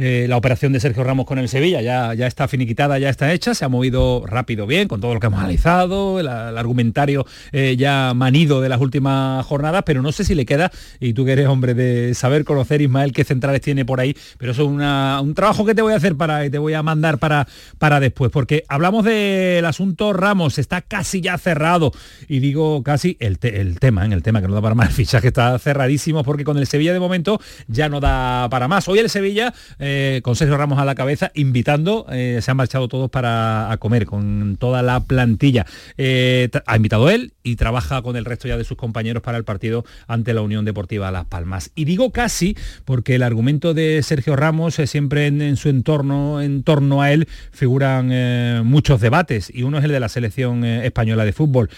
Eh, 0.00 0.26
la 0.28 0.36
operación 0.36 0.72
de 0.72 0.78
Sergio 0.78 1.02
Ramos 1.02 1.26
con 1.26 1.40
el 1.40 1.48
Sevilla 1.48 1.82
ya, 1.82 2.14
ya 2.14 2.28
está 2.28 2.46
finiquitada, 2.46 3.00
ya 3.00 3.08
está 3.08 3.32
hecha, 3.32 3.52
se 3.52 3.64
ha 3.64 3.68
movido 3.68 4.22
rápido 4.24 4.64
bien 4.64 4.86
con 4.86 5.00
todo 5.00 5.12
lo 5.12 5.18
que 5.18 5.26
hemos 5.26 5.40
analizado, 5.40 6.20
el, 6.20 6.28
argumentario 6.28 7.26
eh, 7.50 7.74
ya 7.76 8.12
manido 8.14 8.60
de 8.60 8.68
las 8.68 8.80
últimas 8.80 9.44
jornadas, 9.44 9.82
pero 9.84 10.00
no 10.00 10.12
sé 10.12 10.22
si 10.22 10.36
le 10.36 10.46
queda, 10.46 10.70
y 11.00 11.14
tú 11.14 11.24
que 11.24 11.32
eres 11.32 11.48
hombre 11.48 11.74
de 11.74 12.14
saber 12.14 12.44
conocer, 12.44 12.80
Ismael, 12.80 13.12
qué 13.12 13.24
centrales 13.24 13.60
tiene 13.60 13.84
por 13.84 13.98
ahí, 13.98 14.16
pero 14.38 14.52
eso 14.52 14.62
es 14.62 14.68
un 14.68 15.34
trabajo 15.34 15.66
que 15.66 15.74
te 15.74 15.82
voy 15.82 15.92
a 15.92 15.96
hacer 15.96 16.14
para, 16.14 16.46
y 16.46 16.50
te 16.50 16.58
voy 16.58 16.74
a 16.74 16.82
mandar 16.84 17.18
para, 17.18 17.48
para 17.78 17.98
después, 17.98 18.30
porque 18.30 18.62
hablamos 18.68 19.04
del 19.04 19.64
asunto 19.64 20.12
Ramos, 20.12 20.58
está 20.58 20.80
casi 20.80 21.22
ya 21.22 21.36
cerrado, 21.38 21.90
y 22.28 22.38
digo 22.38 22.84
casi 22.84 23.16
el, 23.18 23.36
el 23.42 23.80
tema, 23.80 24.04
en 24.04 24.12
el 24.12 24.22
tema 24.22 24.40
que 24.40 24.46
no 24.46 24.54
da 24.54 24.62
para 24.62 24.76
más, 24.76 24.90
el 24.90 24.94
fichaje 24.94 25.26
está 25.26 25.58
cerradísimo, 25.58 26.22
porque 26.22 26.44
con 26.44 26.56
el 26.56 26.68
Sevilla 26.68 26.92
de 26.92 27.00
momento 27.00 27.40
ya 27.66 27.88
no 27.88 27.98
da 27.98 28.48
para 28.48 28.68
más. 28.68 28.86
Hoy 28.86 29.00
el 29.00 29.10
Sevilla... 29.10 29.52
Eh, 29.80 29.87
con 30.22 30.36
Sergio 30.36 30.56
Ramos 30.56 30.78
a 30.78 30.84
la 30.84 30.94
cabeza, 30.94 31.30
invitando, 31.34 32.06
eh, 32.10 32.40
se 32.42 32.50
han 32.50 32.56
marchado 32.56 32.88
todos 32.88 33.10
para 33.10 33.74
comer 33.78 34.06
con 34.06 34.56
toda 34.58 34.82
la 34.82 35.00
plantilla. 35.00 35.66
Eh, 35.96 36.50
ha 36.66 36.76
invitado 36.76 37.10
él 37.10 37.32
y 37.42 37.56
trabaja 37.56 38.02
con 38.02 38.16
el 38.16 38.24
resto 38.24 38.48
ya 38.48 38.56
de 38.56 38.64
sus 38.64 38.76
compañeros 38.76 39.22
para 39.22 39.38
el 39.38 39.44
partido 39.44 39.84
ante 40.06 40.34
la 40.34 40.42
Unión 40.42 40.64
Deportiva 40.64 41.10
Las 41.10 41.26
Palmas. 41.26 41.70
Y 41.74 41.84
digo 41.84 42.10
casi 42.10 42.56
porque 42.84 43.14
el 43.14 43.22
argumento 43.22 43.74
de 43.74 44.02
Sergio 44.02 44.36
Ramos 44.36 44.74
siempre 44.74 45.26
en, 45.26 45.56
su 45.56 45.68
entorno, 45.68 46.42
en 46.42 46.62
torno 46.62 47.02
a 47.02 47.12
él, 47.12 47.28
figuran 47.52 48.66
muchos 48.66 49.00
debates 49.00 49.50
y 49.54 49.62
uno 49.62 49.78
es 49.78 49.84
el 49.84 49.92
de 49.92 50.00
la 50.00 50.08
selección 50.08 50.64
española 50.64 51.24
de 51.24 51.32
fútbol. 51.32 51.70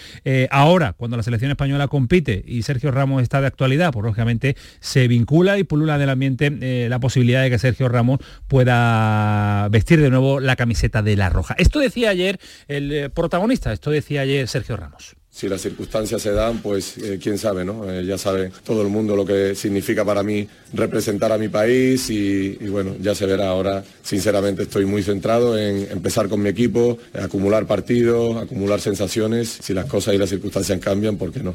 ahora, 0.50 0.95
cuando 0.95 1.17
la 1.17 1.23
selección 1.23 1.50
española 1.50 1.88
compite 1.88 2.43
y 2.47 2.62
Sergio 2.62 2.90
Ramos 2.90 3.23
está 3.23 3.40
de 3.40 3.47
actualidad, 3.47 3.93
pues 3.93 4.05
lógicamente 4.05 4.57
se 4.81 5.09
vincula 5.09 5.59
y 5.59 5.64
pulula 5.64 5.97
en 5.97 6.02
el 6.02 6.11
ambiente 6.11 6.88
la 6.88 6.99
posibilidad 6.99 7.43
de 7.43 7.50
que 7.50 7.59
Sergio 7.59 7.88
Ramos 7.90 8.20
pueda 8.49 9.68
vestir 9.70 10.00
de 10.00 10.11
nuevo 10.11 10.40
la 10.40 10.56
camiseta 10.56 11.02
de 11.02 11.16
la 11.16 11.28
roja. 11.28 11.54
Esto 11.59 11.78
decía 11.78 12.11
ayer 12.11 12.40
el 12.68 12.92
eh, 12.92 13.11
protagonista, 13.11 13.73
esto 13.73 13.90
decía 13.90 14.23
ayer 14.23 14.49
Sergio 14.49 14.76
Ramos 14.76 15.16
si 15.30 15.49
las 15.49 15.61
circunstancias 15.61 16.20
se 16.20 16.32
dan, 16.32 16.59
pues 16.59 16.99
eh, 16.99 17.18
quién 17.23 17.38
sabe, 17.38 17.64
¿no? 17.64 17.88
Eh, 17.88 18.04
ya 18.04 18.18
sabe 18.18 18.50
todo 18.64 18.82
el 18.82 18.88
mundo 18.88 19.14
lo 19.14 19.25
que 19.25 19.54
significa 19.54 20.04
para 20.04 20.23
mí 20.23 20.47
representar 20.73 21.30
a 21.30 21.38
mi 21.38 21.49
país 21.49 22.11
y, 22.11 22.56
bueno, 22.68 22.97
ya 23.00 23.14
se 23.14 23.26
verá 23.26 23.49
ahora. 23.49 23.85
Sinceramente 24.02 24.64
estoy 24.64 24.87
muy 24.87 25.02
centrado 25.02 25.56
en 25.56 25.90
empezar 25.90 26.28
con 26.28 26.42
mi 26.42 26.49
equipo, 26.49 26.99
acumular 27.14 27.66
partidos, 27.66 28.37
acumular 28.37 28.80
sensaciones. 28.80 29.49
Si 29.62 29.73
las 29.73 29.87
cosas 29.87 30.14
y 30.14 30.18
las 30.18 30.30
circunstancias 30.30 30.80
cambian, 30.80 31.16
¿por 31.16 31.32
qué 31.32 31.42
no? 31.42 31.54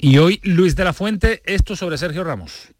Y 0.00 0.18
hoy 0.18 0.40
Luis 0.42 0.74
de 0.74 0.84
la 0.84 0.92
Fuente, 0.92 1.42
esto 1.44 1.76
sobre 1.76 1.98
Sergio 1.98 2.24
Ramos. 2.24 2.72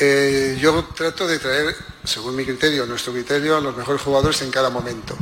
Eh, 0.00 0.58
yo 0.60 0.84
trato 0.94 1.26
de 1.26 1.38
traer, 1.38 1.74
según 2.04 2.34
mi 2.36 2.44
criterio, 2.44 2.86
nuestro 2.86 3.12
criterio, 3.12 3.56
a 3.56 3.60
los 3.60 3.76
mejores 3.76 4.00
jugadores 4.02 4.40
en 4.42 4.50
cada 4.50 4.70
momento. 4.70 5.16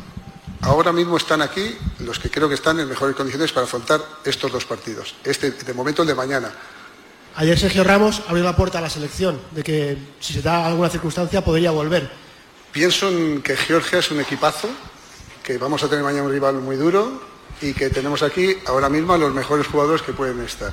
Ahora 0.62 0.92
mismo 0.92 1.16
están 1.16 1.40
aquí 1.42 1.76
los 2.00 2.18
que 2.18 2.30
creo 2.30 2.48
que 2.48 2.54
están 2.54 2.78
en 2.80 2.88
mejores 2.88 3.16
condiciones 3.16 3.52
para 3.52 3.64
afrontar 3.64 4.00
estos 4.24 4.52
dos 4.52 4.64
partidos. 4.66 5.14
Este, 5.24 5.52
de 5.52 5.74
momento, 5.74 6.02
el 6.02 6.08
de 6.08 6.14
mañana. 6.14 6.52
Ayer 7.36 7.58
Sergio 7.58 7.84
Ramos 7.84 8.22
abrió 8.28 8.44
la 8.44 8.56
puerta 8.56 8.78
a 8.78 8.80
la 8.80 8.90
selección, 8.90 9.40
de 9.52 9.62
que 9.62 9.96
si 10.20 10.34
se 10.34 10.42
da 10.42 10.66
alguna 10.66 10.90
circunstancia 10.90 11.42
podría 11.42 11.70
volver. 11.70 12.10
Pienso 12.72 13.08
en 13.08 13.42
que 13.42 13.56
Georgia 13.56 14.00
es 14.00 14.10
un 14.10 14.20
equipazo, 14.20 14.68
que 15.42 15.56
vamos 15.56 15.82
a 15.82 15.88
tener 15.88 16.04
mañana 16.04 16.24
un 16.24 16.32
rival 16.32 16.56
muy 16.56 16.76
duro 16.76 17.22
y 17.62 17.72
que 17.72 17.88
tenemos 17.90 18.22
aquí 18.22 18.56
ahora 18.66 18.88
mismo 18.88 19.14
a 19.14 19.18
los 19.18 19.32
mejores 19.32 19.66
jugadores 19.66 20.02
que 20.02 20.12
pueden 20.12 20.40
estar. 20.40 20.72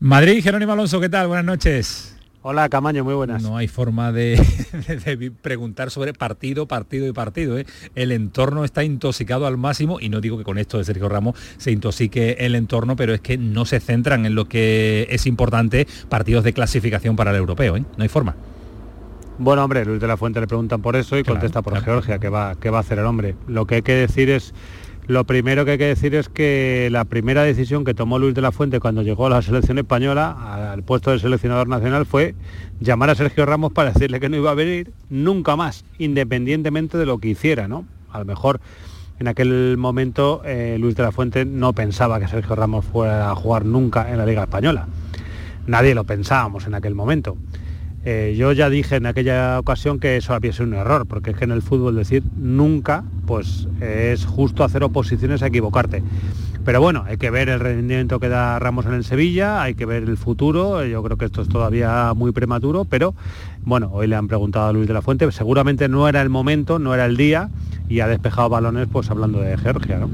Madrid, 0.00 0.42
Jerónimo 0.42 0.72
Alonso, 0.72 1.00
¿qué 1.00 1.08
tal? 1.08 1.28
Buenas 1.28 1.44
noches. 1.46 2.14
Hola 2.46 2.68
Camaño, 2.68 3.04
muy 3.04 3.14
buenas. 3.14 3.42
No 3.42 3.56
hay 3.56 3.68
forma 3.68 4.12
de, 4.12 4.38
preguntar 5.40 5.90
sobre 5.90 6.12
partido, 6.12 6.68
partido 6.68 7.06
y 7.06 7.12
partido. 7.12 7.56
¿eh? 7.56 7.64
El 7.94 8.12
entorno 8.12 8.66
está 8.66 8.84
intoxicado 8.84 9.46
al 9.46 9.56
máximo 9.56 9.98
y 9.98 10.10
no 10.10 10.20
digo 10.20 10.36
que 10.36 10.44
con 10.44 10.58
esto 10.58 10.76
de 10.76 10.84
Sergio 10.84 11.08
Ramos 11.08 11.36
se 11.56 11.70
intoxique 11.70 12.36
el 12.40 12.54
entorno, 12.54 12.96
pero 12.96 13.14
es 13.14 13.22
que 13.22 13.38
no 13.38 13.64
se 13.64 13.80
centran 13.80 14.26
en 14.26 14.34
lo 14.34 14.44
que 14.44 15.06
es 15.08 15.24
importante 15.24 15.86
partidos 16.10 16.44
de 16.44 16.52
clasificación 16.52 17.16
para 17.16 17.30
el 17.30 17.38
europeo. 17.38 17.78
¿eh? 17.78 17.84
No 17.96 18.02
hay 18.02 18.10
forma. 18.10 18.36
Bueno, 19.38 19.64
hombre, 19.64 19.86
Luis 19.86 20.02
de 20.02 20.06
la 20.06 20.18
Fuente 20.18 20.38
le 20.38 20.46
preguntan 20.46 20.82
por 20.82 20.96
eso 20.96 21.16
y 21.16 21.24
contesta 21.24 21.62
por 21.62 21.80
Georgia, 21.82 22.18
que 22.18 22.28
va, 22.28 22.56
qué 22.60 22.68
va 22.68 22.76
a 22.76 22.80
hacer 22.82 22.98
el 22.98 23.06
hombre. 23.06 23.36
Lo 23.48 23.66
que 23.66 23.76
hay 23.76 23.82
que 23.82 23.94
decir 23.94 24.28
es 24.28 24.52
lo 25.06 25.24
primero 25.24 25.64
que 25.64 25.72
hay 25.72 25.78
que 25.78 25.86
decir 25.86 26.14
es 26.14 26.28
que 26.28 26.88
la 26.90 27.04
primera 27.04 27.42
decisión 27.42 27.84
que 27.84 27.92
tomó 27.92 28.18
Luis 28.18 28.34
de 28.34 28.40
la 28.40 28.52
Fuente 28.52 28.80
cuando 28.80 29.02
llegó 29.02 29.26
a 29.26 29.30
la 29.30 29.42
selección 29.42 29.78
española, 29.78 30.72
al 30.72 30.82
puesto 30.82 31.10
de 31.10 31.18
seleccionador 31.18 31.68
nacional, 31.68 32.06
fue 32.06 32.34
llamar 32.80 33.10
a 33.10 33.14
Sergio 33.14 33.44
Ramos 33.44 33.72
para 33.72 33.92
decirle 33.92 34.18
que 34.18 34.30
no 34.30 34.36
iba 34.36 34.50
a 34.50 34.54
venir 34.54 34.92
nunca 35.10 35.56
más, 35.56 35.84
independientemente 35.98 36.96
de 36.96 37.04
lo 37.04 37.18
que 37.18 37.28
hiciera, 37.28 37.68
¿no? 37.68 37.84
A 38.10 38.18
lo 38.18 38.24
mejor 38.24 38.60
en 39.18 39.28
aquel 39.28 39.76
momento 39.76 40.40
eh, 40.44 40.76
Luis 40.80 40.96
de 40.96 41.02
la 41.02 41.12
Fuente 41.12 41.44
no 41.44 41.72
pensaba 41.74 42.18
que 42.18 42.26
Sergio 42.26 42.54
Ramos 42.54 42.84
fuera 42.86 43.30
a 43.30 43.34
jugar 43.34 43.66
nunca 43.66 44.10
en 44.10 44.18
la 44.18 44.24
Liga 44.24 44.42
Española. 44.42 44.88
Nadie 45.66 45.94
lo 45.94 46.04
pensábamos 46.04 46.66
en 46.66 46.74
aquel 46.74 46.94
momento. 46.94 47.36
Eh, 48.06 48.34
yo 48.36 48.52
ya 48.52 48.68
dije 48.68 48.96
en 48.96 49.06
aquella 49.06 49.58
ocasión 49.58 49.98
que 49.98 50.18
eso 50.18 50.34
había 50.34 50.52
sido 50.52 50.66
un 50.66 50.74
error, 50.74 51.06
porque 51.06 51.30
es 51.30 51.36
que 51.36 51.44
en 51.44 51.52
el 51.52 51.62
fútbol 51.62 51.96
decir 51.96 52.22
nunca, 52.36 53.02
pues 53.26 53.66
es 53.80 54.26
justo 54.26 54.62
hacer 54.62 54.84
oposiciones 54.84 55.42
a 55.42 55.46
equivocarte. 55.46 56.02
Pero 56.66 56.80
bueno, 56.80 57.04
hay 57.06 57.16
que 57.16 57.30
ver 57.30 57.48
el 57.48 57.60
rendimiento 57.60 58.20
que 58.20 58.28
da 58.28 58.58
Ramos 58.58 58.84
en 58.86 58.94
el 58.94 59.04
Sevilla, 59.04 59.62
hay 59.62 59.74
que 59.74 59.86
ver 59.86 60.02
el 60.02 60.16
futuro, 60.18 60.84
yo 60.84 61.02
creo 61.02 61.16
que 61.16 61.26
esto 61.26 61.42
es 61.42 61.48
todavía 61.48 62.12
muy 62.14 62.32
prematuro, 62.32 62.84
pero 62.84 63.14
bueno, 63.64 63.90
hoy 63.92 64.06
le 64.06 64.16
han 64.16 64.28
preguntado 64.28 64.68
a 64.68 64.72
Luis 64.72 64.86
de 64.86 64.94
la 64.94 65.02
Fuente, 65.02 65.30
seguramente 65.32 65.88
no 65.88 66.08
era 66.08 66.20
el 66.20 66.30
momento, 66.30 66.78
no 66.78 66.94
era 66.94 67.06
el 67.06 67.16
día, 67.16 67.50
y 67.88 68.00
ha 68.00 68.08
despejado 68.08 68.50
balones 68.50 68.86
pues 68.90 69.10
hablando 69.10 69.40
de 69.40 69.56
Georgia, 69.56 69.98
¿no? 69.98 70.10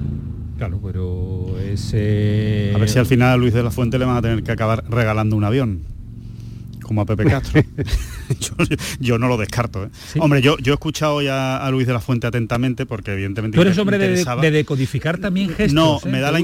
Claro, 0.58 0.78
pero 0.84 1.58
ese... 1.58 2.72
A 2.74 2.78
ver 2.78 2.88
si 2.88 2.98
al 2.98 3.06
final 3.06 3.30
a 3.30 3.36
Luis 3.36 3.54
de 3.54 3.62
la 3.62 3.70
Fuente 3.70 3.98
le 3.98 4.04
van 4.04 4.16
a 4.16 4.22
tener 4.22 4.42
que 4.42 4.52
acabar 4.52 4.84
regalando 4.88 5.34
un 5.36 5.44
avión 5.44 5.82
como 6.90 7.02
a 7.02 7.06
Pepe 7.06 7.24
Castro. 7.24 7.62
yo, 8.98 9.16
no 9.16 9.28
lo 9.28 9.36
descarto. 9.36 9.84
¿eh? 9.84 9.90
Hombre, 10.18 10.42
yo, 10.42 10.58
yo 10.58 10.72
he 10.72 10.74
escuchado 10.74 11.22
ya 11.22 11.64
a 11.64 11.70
Luis 11.70 11.86
de 11.86 11.92
la 11.92 12.00
Fuente 12.00 12.26
atentamente 12.26 12.84
porque 12.84 13.12
evidentemente... 13.12 13.54
Tú 13.54 13.62
eres 13.62 13.78
hombre 13.78 13.96
de, 13.96 14.50
decodificar 14.50 15.18
también 15.18 15.50
gestos. 15.50 15.72
No, 15.72 15.98
¿eh? 15.98 16.08
me, 16.10 16.18
da 16.18 16.32
la, 16.32 16.40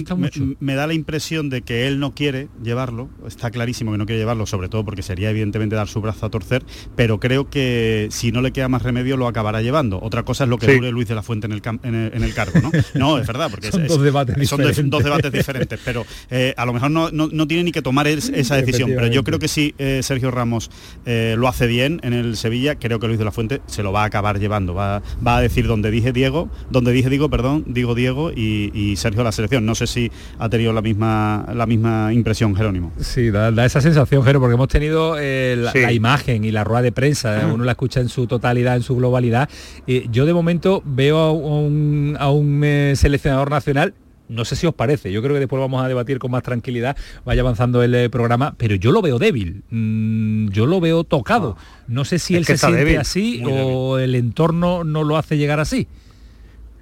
me, 0.61 0.75
da 0.77 0.87
la 0.87 0.95
impresión 0.95 1.51
de 1.51 1.63
que 1.63 1.89
él 1.89 1.99
no 1.99 2.15
quiere 2.15 2.47
llevarlo, 2.63 3.11
está 3.27 3.51
clarísimo 3.51 3.91
que 3.91 3.99
no 3.99 4.07
quiere 4.07 4.21
llevarlo, 4.21 4.47
sobre 4.47 4.69
todo 4.69 4.85
porque 4.85 5.03
sería 5.03 5.31
evidentemente 5.31 5.75
dar 5.75 5.89
su 5.89 6.01
brazo 6.01 6.27
a 6.27 6.31
torcer, 6.31 6.65
pero 6.95 7.19
creo 7.19 7.51
que 7.51 8.07
si 8.13 8.31
no 8.31 8.41
le 8.41 8.53
queda 8.53 8.69
más 8.69 8.83
remedio 8.83 9.17
lo 9.17 9.27
acabará 9.27 9.63
llevando. 9.63 9.99
Otra 10.01 10.23
cosa 10.23 10.45
es 10.45 10.51
lo 10.51 10.59
que 10.59 10.77
dure 10.77 10.93
Luis 10.93 11.09
de 11.09 11.17
la 11.17 11.25
Fuente 11.25 11.49
en 11.49 11.55
el, 11.55 11.63
en 11.83 12.23
el, 12.23 12.35
cargo, 12.35 12.61
¿no? 12.61 12.71
No, 12.95 13.19
es 13.19 13.27
verdad, 13.27 13.51
porque 13.51 13.73
son, 13.73 13.89
dos, 13.89 14.01
debates 14.01 14.49
son 14.49 14.91
dos 14.91 15.03
debates 15.03 15.33
diferentes, 15.33 15.81
pero 15.85 16.07
eh, 16.31 16.55
a 16.57 16.65
lo 16.65 16.73
mejor 16.73 16.93
no, 16.93 17.11
no, 17.11 17.47
tiene 17.49 17.65
ni 17.65 17.73
que 17.73 17.83
tomar 17.83 18.07
esa 18.07 18.55
decisión, 18.55 18.93
pero 18.95 19.09
yo 19.09 19.25
creo 19.25 19.41
que 19.41 19.49
sí, 19.49 19.75
Sergio 20.03 20.31
Ramos 20.37 20.71
eh, 21.05 21.35
lo 21.37 21.49
hace 21.49 21.67
bien 21.67 22.01
en 22.03 22.13
el 22.13 22.37
Sevilla, 22.37 22.77
creo 22.77 23.01
que 23.01 23.07
Luis 23.07 23.19
de 23.19 23.25
la 23.25 23.33
Fuente 23.33 23.61
se 23.67 23.83
lo 23.83 23.93
va 23.93 24.03
a 24.03 24.07
acabar 24.07 24.39
llevando. 24.39 24.75
Va, 24.75 25.03
a 25.25 25.41
decir 25.41 25.67
donde 25.67 25.91
dije 25.91 26.13
Diego, 26.13 26.49
donde 26.71 26.93
dije 26.93 27.11
Diego, 27.11 27.29
perdón, 27.29 27.65
digo 27.67 27.95
Diego 27.95 28.31
y, 28.31 28.95
Sergio 28.97 29.25
la 29.25 29.33
selección. 29.33 29.67
No 29.67 29.75
sé 29.75 29.87
si 29.87 30.11
ha 30.39 30.49
tenido 30.49 30.73
la 30.73 30.83
misma, 30.83 31.47
la 31.55 31.67
misma 31.67 32.13
impresión 32.13 32.55
Jerónimo. 32.55 32.93
Sí, 32.99 33.31
da, 33.31 33.49
esa 33.65 33.81
sensación, 33.81 34.23
Jerónimo, 34.23 34.43
porque 34.43 34.55
hemos 34.55 34.69
tenido 34.69 35.17
eh, 35.19 35.57
la, 35.57 35.93
imagen 35.93 36.45
y 36.45 36.53
la 36.53 36.65
rueda 36.65 36.83
de 36.83 36.93
prensa, 36.93 37.49
uno 37.53 37.65
la 37.65 37.73
escucha 37.73 38.01
en 38.01 38.09
su 38.09 38.27
totalidad, 38.27 38.77
en 38.77 38.83
su 38.83 38.97
globalidad. 38.97 39.49
yo 39.87 40.27
de 40.27 40.35
momento 40.35 40.83
veo 40.85 41.19
a 41.19 41.33
un, 41.33 42.17
a 42.19 42.31
un 42.31 42.63
eh, 42.65 42.95
seleccionador 42.97 43.51
nacional 43.51 43.95
no 44.29 44.45
sé 44.45 44.57
si 44.57 44.67
os 44.67 44.75
parece, 44.75 45.13
yo 45.13 45.23
creo 45.23 45.35
que 45.35 45.41
después 45.41 45.61
vamos 45.61 45.85
a 45.85 45.89
debatir 45.89 46.19
con 46.19 46.31
más 46.31 46.43
tranquilidad, 46.43 46.97
vaya 47.25 47.43
avanzando 47.43 47.83
el 47.83 47.95
eh, 47.95 48.11
programa, 48.11 48.55
pero 48.57 48.75
yo 48.75 48.93
lo 48.93 49.03
veo 49.03 49.19
débil, 49.19 49.63
mm, 49.71 50.49
yo 50.49 50.67
lo 50.67 50.81
veo 50.81 51.05
tocado. 51.05 51.57
Ah. 51.59 51.63
No 51.89 52.05
sé 52.05 52.19
si 52.19 52.37
él 52.37 52.45
se 52.45 52.59
siente 52.59 52.99
así 52.99 53.43
o 53.45 53.99
el 53.99 54.15
entorno 54.15 54.85
no 54.85 55.05
lo 55.05 55.17
hace 55.17 55.39
llegar 55.39 55.61
así. 55.61 55.89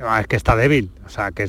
Ah, 0.00 0.20
es 0.20 0.26
que 0.26 0.36
está 0.36 0.56
débil, 0.56 0.90
o 1.06 1.08
sea, 1.08 1.30
que 1.30 1.48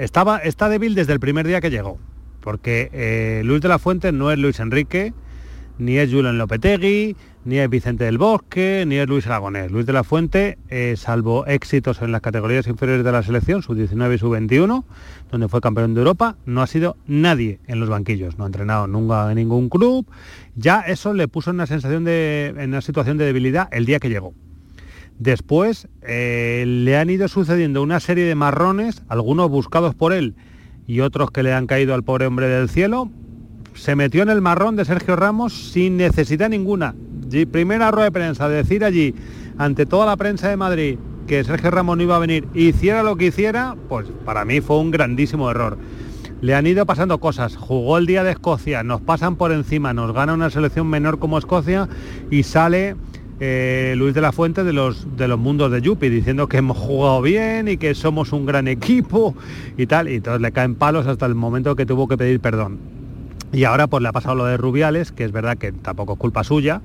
estaba, 0.00 0.38
está 0.38 0.68
débil 0.68 0.94
desde 0.94 1.12
el 1.12 1.20
primer 1.20 1.46
día 1.46 1.60
que 1.60 1.70
llegó, 1.70 1.98
porque 2.40 2.90
eh, 2.92 3.42
Luis 3.44 3.60
de 3.60 3.68
la 3.68 3.78
Fuente 3.78 4.10
no 4.10 4.30
es 4.30 4.38
Luis 4.38 4.58
Enrique, 4.60 5.12
ni 5.78 5.98
es 5.98 6.10
Julián 6.10 6.38
Lopetegui, 6.38 7.16
ni 7.44 7.58
es 7.58 7.68
Vicente 7.68 8.04
del 8.04 8.18
Bosque, 8.18 8.84
ni 8.86 8.96
es 8.96 9.08
Luis 9.08 9.26
Aragonés. 9.26 9.70
Luis 9.70 9.86
de 9.86 9.92
la 9.92 10.04
Fuente, 10.04 10.58
eh, 10.68 10.94
salvo 10.96 11.46
éxitos 11.46 12.00
en 12.00 12.12
las 12.12 12.20
categorías 12.20 12.66
inferiores 12.66 13.04
de 13.04 13.12
la 13.12 13.22
selección, 13.22 13.62
su 13.62 13.74
19 13.74 14.14
y 14.14 14.18
su 14.18 14.30
21, 14.30 14.84
donde 15.30 15.48
fue 15.48 15.60
campeón 15.60 15.94
de 15.94 16.00
Europa, 16.00 16.36
no 16.46 16.62
ha 16.62 16.66
sido 16.66 16.96
nadie 17.06 17.60
en 17.66 17.80
los 17.80 17.88
banquillos, 17.88 18.38
no 18.38 18.44
ha 18.44 18.46
entrenado 18.46 18.86
nunca 18.86 19.30
en 19.30 19.36
ningún 19.36 19.68
club. 19.68 20.06
Ya 20.56 20.80
eso 20.80 21.12
le 21.12 21.28
puso 21.28 21.50
en 21.50 21.56
una 21.56 21.66
sensación 21.66 22.04
de, 22.04 22.54
una 22.56 22.80
situación 22.80 23.18
de 23.18 23.26
debilidad 23.26 23.68
el 23.72 23.84
día 23.84 23.98
que 23.98 24.08
llegó. 24.08 24.32
Después 25.18 25.88
eh, 26.02 26.64
le 26.66 26.96
han 26.96 27.08
ido 27.10 27.28
sucediendo 27.28 27.82
una 27.82 28.00
serie 28.00 28.24
de 28.24 28.34
marrones, 28.34 29.02
algunos 29.08 29.48
buscados 29.48 29.94
por 29.94 30.12
él 30.12 30.34
y 30.86 31.00
otros 31.00 31.30
que 31.30 31.42
le 31.42 31.52
han 31.52 31.66
caído 31.66 31.94
al 31.94 32.02
pobre 32.02 32.26
hombre 32.26 32.48
del 32.48 32.68
cielo, 32.68 33.10
se 33.74 33.96
metió 33.96 34.22
en 34.22 34.28
el 34.28 34.40
marrón 34.40 34.76
de 34.76 34.84
Sergio 34.84 35.16
Ramos 35.16 35.52
sin 35.52 35.96
necesidad 35.96 36.48
ninguna. 36.48 36.94
primera 37.50 37.90
rueda 37.90 38.06
de 38.06 38.12
prensa, 38.12 38.48
decir 38.48 38.84
allí, 38.84 39.14
ante 39.58 39.86
toda 39.86 40.06
la 40.06 40.16
prensa 40.16 40.48
de 40.48 40.56
Madrid, 40.56 40.98
que 41.26 41.42
Sergio 41.44 41.70
Ramos 41.70 41.96
no 41.96 42.02
iba 42.02 42.16
a 42.16 42.20
venir, 42.20 42.46
hiciera 42.54 43.02
lo 43.02 43.16
que 43.16 43.26
hiciera, 43.26 43.76
pues 43.88 44.06
para 44.24 44.44
mí 44.44 44.60
fue 44.60 44.78
un 44.78 44.90
grandísimo 44.90 45.50
error. 45.50 45.78
Le 46.40 46.54
han 46.54 46.66
ido 46.66 46.84
pasando 46.84 47.18
cosas. 47.18 47.56
Jugó 47.56 47.96
el 47.96 48.06
día 48.06 48.22
de 48.22 48.32
Escocia, 48.32 48.82
nos 48.82 49.00
pasan 49.00 49.36
por 49.36 49.50
encima, 49.50 49.94
nos 49.94 50.12
gana 50.12 50.34
una 50.34 50.50
selección 50.50 50.86
menor 50.86 51.18
como 51.18 51.38
Escocia 51.38 51.88
y 52.30 52.42
sale 52.42 52.96
eh, 53.40 53.94
Luis 53.96 54.14
de 54.14 54.20
la 54.20 54.30
Fuente 54.30 54.62
de 54.62 54.72
los, 54.72 55.16
de 55.16 55.26
los 55.26 55.38
mundos 55.38 55.72
de 55.72 55.80
Yupi, 55.80 56.10
diciendo 56.10 56.46
que 56.46 56.58
hemos 56.58 56.76
jugado 56.76 57.22
bien 57.22 57.68
y 57.68 57.78
que 57.78 57.94
somos 57.94 58.32
un 58.32 58.44
gran 58.44 58.68
equipo 58.68 59.34
y 59.78 59.86
tal. 59.86 60.08
Y 60.08 60.16
entonces 60.16 60.42
le 60.42 60.52
caen 60.52 60.74
palos 60.74 61.06
hasta 61.06 61.24
el 61.26 61.34
momento 61.34 61.74
que 61.74 61.86
tuvo 61.86 62.06
que 62.06 62.18
pedir 62.18 62.40
perdón. 62.40 62.93
Y 63.54 63.62
ahora 63.62 63.86
pues 63.86 64.02
le 64.02 64.08
ha 64.08 64.12
pasado 64.12 64.34
lo 64.34 64.46
de 64.46 64.56
Rubiales, 64.56 65.12
que 65.12 65.24
es 65.24 65.30
verdad 65.30 65.56
que 65.56 65.70
tampoco 65.70 66.14
es 66.14 66.18
culpa 66.18 66.42
suya, 66.42 66.82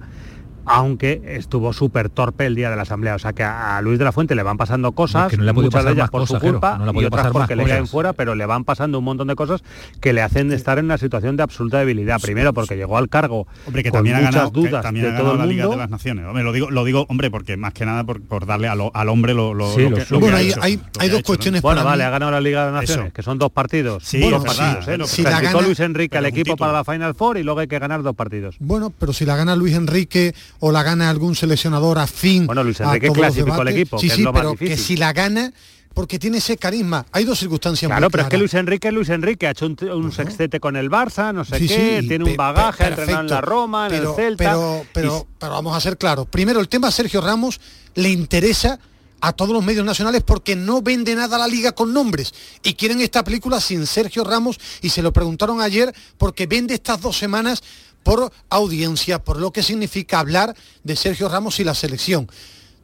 aunque 0.66 1.22
estuvo 1.26 1.74
súper 1.74 2.10
torpe 2.10 2.46
el 2.46 2.56
día 2.56 2.70
de 2.70 2.76
la 2.76 2.84
asamblea. 2.84 3.16
O 3.16 3.20
sea 3.20 3.34
que 3.34 3.44
a 3.44 3.82
Luis 3.82 4.00
de 4.00 4.06
la 4.06 4.12
Fuente 4.12 4.36
le 4.36 4.44
van 4.44 4.58
pasando 4.58 4.92
cosas, 4.92 5.36
no 5.38 5.44
le 5.44 5.54
muchas 5.54 5.86
de 5.86 5.92
ellas 5.92 6.10
por 6.10 6.28
su 6.28 6.40
culpa 6.40 6.80
y 6.94 7.06
otras 7.06 7.32
porque 7.32 7.56
le 7.56 7.66
caen 7.66 7.88
fuera, 7.88 8.14
pero 8.14 8.36
le 8.36 8.46
van 8.46 8.64
pasando 8.64 9.00
un 9.00 9.06
montón 9.06 9.28
de 9.28 9.36
cosas 9.36 9.64
que 10.00 10.14
le 10.14 10.22
hacen 10.22 10.52
estar 10.52 10.80
en 10.80 10.86
una 10.86 10.98
situación 10.98 11.38
de 11.38 11.44
absoluta 11.44 11.80
debilidad. 11.80 12.20
Primero 12.22 12.54
porque 12.54 12.76
llegó 12.76 12.98
al 12.98 13.10
cargo 13.10 13.48
hombre, 13.66 13.84
que 13.84 13.92
también 13.92 14.18
ha 14.18 14.22
ganado, 14.22 14.50
dudas 14.50 14.84
también 14.84 15.06
de 15.06 15.12
todo 15.12 15.34
el 15.34 15.38
mundo. 15.38 15.46
la 15.46 15.52
Liga 15.52 15.68
de 15.68 15.78
las 15.78 15.90
Naciones. 15.90 16.26
Hombre, 16.26 16.44
lo 16.44 16.52
digo, 16.52 16.70
lo 16.70 16.84
digo, 16.84 17.06
hombre, 17.10 17.32
porque 17.32 17.58
más 17.58 17.74
que 17.74 17.86
nada 17.86 18.04
por, 18.04 18.46
darle 18.46 18.68
al 18.68 19.10
hombre 19.10 19.34
lo, 19.34 19.54
lo, 19.54 19.74
sí, 19.74 19.88
que, 19.90 20.16
bueno, 20.16 20.38
hay, 20.38 20.80
hay, 21.00 21.10
dos 21.10 21.24
cuestiones. 21.24 21.62
Bueno, 21.62 21.84
vale, 21.84 22.04
ha 22.04 22.10
ganado 22.10 22.32
la 22.32 22.42
Liga 22.42 22.66
de 22.66 22.72
las 22.72 22.82
Naciones, 22.82 23.14
que 23.14 23.24
son 23.24 23.38
dos 23.38 23.52
partidos. 23.52 24.04
Sí, 24.04 24.20
dos 24.30 24.44
partidos. 24.44 24.88
¿eh? 24.88 24.98
Si 25.06 25.24
la 25.24 25.42
gana, 25.42 25.62
Luis 25.62 25.80
Enrique 25.80 26.18
al 26.18 26.26
equipo 26.26 26.56
para 26.58 26.72
la 26.72 26.84
Final 26.84 27.16
Four 27.16 27.38
y 27.38 27.44
luego 27.44 27.60
hay 27.60 27.68
que 27.68 27.80
ganar 27.80 28.04
dos 28.04 28.16
partidos. 28.16 28.56
Bueno, 28.60 28.92
pero 28.98 29.14
si 29.14 29.26
la 29.26 29.36
gana 29.36 29.56
Luis 29.56 29.76
Enrique 29.76 30.34
o 30.60 30.72
la 30.72 30.84
gana 30.84 31.10
algún 31.10 31.36
seleccionador 31.36 32.00
afín 32.00 32.46
bueno, 32.46 32.64
Luis 32.64 32.80
Enrique 32.80 33.10
clasificó 33.12 33.62
el 33.62 33.68
equipo. 33.70 34.00
Sí, 34.00 34.10
sí, 34.10 34.26
pero 34.34 34.56
que 34.56 34.78
si 34.78 34.98
la 34.98 35.14
gana 35.14 35.54
porque 35.94 36.20
tiene 36.20 36.38
ese 36.38 36.56
carisma. 36.56 37.06
Hay 37.12 37.26
dos 37.26 37.40
circunstancias 37.40 37.90
claro, 37.90 38.10
pero 38.10 38.24
es 38.24 38.30
que 38.30 38.38
Luis 38.38 38.54
Enrique 38.54 38.92
Luis 38.92 39.10
Enrique 39.10 39.48
ha 39.48 39.52
hecho 39.52 39.66
un, 39.66 40.12
sextete 40.12 40.60
con 40.60 40.76
el 40.76 40.90
Barça, 40.90 41.34
no 41.34 41.44
sé 41.44 41.60
qué, 41.60 42.04
tiene 42.08 42.24
un 42.24 42.38
bagaje, 42.38 42.84
ha 42.84 42.88
entrenado 42.90 43.22
en 43.22 43.28
la 43.28 43.42
Roma, 43.42 43.88
en 43.88 43.96
el 43.96 44.08
Celta. 44.16 44.44
Pero, 44.46 44.86
pero, 44.94 45.28
pero 45.38 45.52
vamos 45.52 45.76
a 45.76 45.82
ser 45.82 45.98
claros. 45.98 46.28
Primero, 46.28 46.60
el 46.60 46.70
tema 46.70 46.92
Sergio 46.92 47.22
Ramos 47.22 47.60
le 47.96 48.10
interesa 48.10 48.80
a 49.22 49.34
todos 49.34 49.52
los 49.52 49.64
medios 49.64 49.86
nacionales 49.86 50.24
porque 50.24 50.56
no 50.56 50.82
vende 50.82 51.16
nada 51.16 51.36
a 51.36 51.40
la 51.40 51.48
liga 51.48 51.74
con 51.74 51.94
nombres 51.94 52.34
y 52.64 52.74
quieren 52.74 53.02
esta 53.02 53.24
película 53.24 53.60
sin 53.60 53.86
Sergio 53.86 54.24
Ramos 54.24 54.60
y 54.82 54.90
se 54.90 55.02
lo 55.02 55.12
preguntaron 55.12 55.62
ayer 55.62 55.94
porque 56.18 56.48
vende 56.48 56.74
estas 56.74 57.02
dos 57.02 57.18
semanas 57.18 57.62
por 58.04 58.32
audiencia, 58.50 59.24
por 59.24 59.38
lo 59.38 59.52
que 59.52 59.64
significa 59.64 60.20
hablar 60.20 60.56
de 60.84 60.96
Sergio 60.96 61.30
Ramos 61.30 61.60
y 61.60 61.64
la 61.64 61.76
selección. 61.76 62.30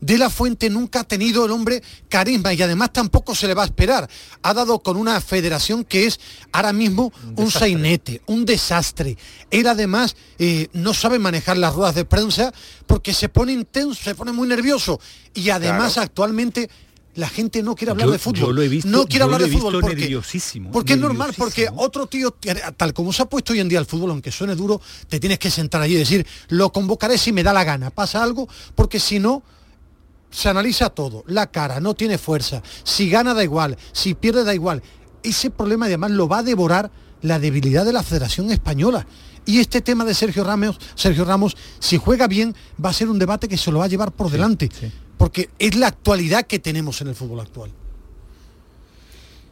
De 0.01 0.17
la 0.17 0.29
Fuente 0.29 0.69
nunca 0.69 0.99
ha 0.99 1.03
tenido 1.05 1.45
el 1.45 1.51
hombre 1.51 1.81
carisma 2.09 2.53
y 2.53 2.61
además 2.61 2.91
tampoco 2.93 3.33
se 3.33 3.47
le 3.47 3.53
va 3.53 3.63
a 3.63 3.65
esperar. 3.65 4.07
Ha 4.43 4.53
dado 4.53 4.79
con 4.79 4.97
una 4.97 5.19
federación 5.21 5.83
que 5.83 6.05
es 6.05 6.19
ahora 6.51 6.73
mismo 6.73 7.13
un, 7.37 7.49
sainete, 7.49 8.21
un 8.27 8.45
desastre. 8.45 9.17
Él 9.49 9.67
además 9.67 10.15
eh, 10.37 10.67
no 10.73 10.93
sabe 10.93 11.17
manejar 11.17 11.57
las 11.57 11.73
ruedas 11.73 11.95
de 11.95 12.05
prensa 12.05 12.53
porque 12.85 13.13
se 13.13 13.29
pone 13.29 13.53
intenso, 13.53 14.03
se 14.03 14.15
pone 14.15 14.31
muy 14.31 14.47
nervioso 14.47 14.99
y 15.33 15.49
además 15.49 15.97
actualmente 15.97 16.69
La 17.15 17.29
gente 17.29 17.63
no 17.63 17.75
quiere 17.75 17.91
hablar 17.91 18.09
de 18.09 18.19
fútbol. 18.19 18.55
no 18.85 19.05
quiere 19.05 19.23
hablar 19.23 19.41
de 19.41 19.47
fútbol 19.47 19.79
porque, 19.79 20.19
porque 20.71 20.93
es 20.93 20.99
normal, 20.99 21.33
porque 21.37 21.69
otro 21.73 22.07
tío, 22.07 22.35
tal 22.75 22.93
como 22.93 23.13
se 23.13 23.21
ha 23.21 23.25
puesto 23.25 23.53
hoy 23.53 23.61
en 23.61 23.69
día 23.69 23.79
el 23.79 23.85
fútbol, 23.85 24.11
aunque 24.11 24.31
suene 24.31 24.53
duro, 24.53 24.81
te 25.07 25.19
tienes 25.19 25.39
que 25.39 25.49
sentar 25.49 25.81
allí 25.81 25.95
y 25.95 25.99
decir, 25.99 26.27
lo 26.49 26.73
convocaré 26.73 27.17
si 27.17 27.31
me 27.31 27.41
da 27.41 27.53
la 27.53 27.63
gana, 27.63 27.89
pasa 27.89 28.21
algo, 28.21 28.49
porque 28.75 28.99
si 28.99 29.19
no, 29.19 29.43
se 30.29 30.49
analiza 30.49 30.89
todo, 30.89 31.23
la 31.27 31.47
cara, 31.47 31.79
no 31.79 31.93
tiene 31.93 32.17
fuerza, 32.17 32.61
si 32.83 33.09
gana 33.09 33.33
da 33.33 33.43
igual, 33.45 33.77
si 33.93 34.13
pierde 34.13 34.43
da 34.43 34.53
igual. 34.53 34.83
Ese 35.23 35.49
problema 35.49 35.85
además 35.85 36.11
lo 36.11 36.27
va 36.27 36.39
a 36.39 36.43
devorar 36.43 36.91
la 37.21 37.39
debilidad 37.39 37.85
de 37.85 37.93
la 37.93 38.03
Federación 38.03 38.51
Española. 38.51 39.07
Y 39.45 39.59
este 39.59 39.79
tema 39.79 40.03
de 40.03 40.13
Sergio 40.13 40.43
Ramos, 40.43 40.77
Sergio 40.95 41.23
Ramos, 41.23 41.55
si 41.79 41.97
juega 41.97 42.27
bien, 42.27 42.53
va 42.83 42.89
a 42.89 42.93
ser 42.93 43.09
un 43.09 43.19
debate 43.19 43.47
que 43.47 43.57
se 43.57 43.71
lo 43.71 43.79
va 43.79 43.85
a 43.85 43.87
llevar 43.87 44.11
por 44.11 44.29
delante 44.29 44.69
porque 45.17 45.49
es 45.59 45.75
la 45.75 45.87
actualidad 45.87 46.45
que 46.47 46.59
tenemos 46.59 47.01
en 47.01 47.07
el 47.09 47.15
fútbol 47.15 47.39
actual. 47.39 47.71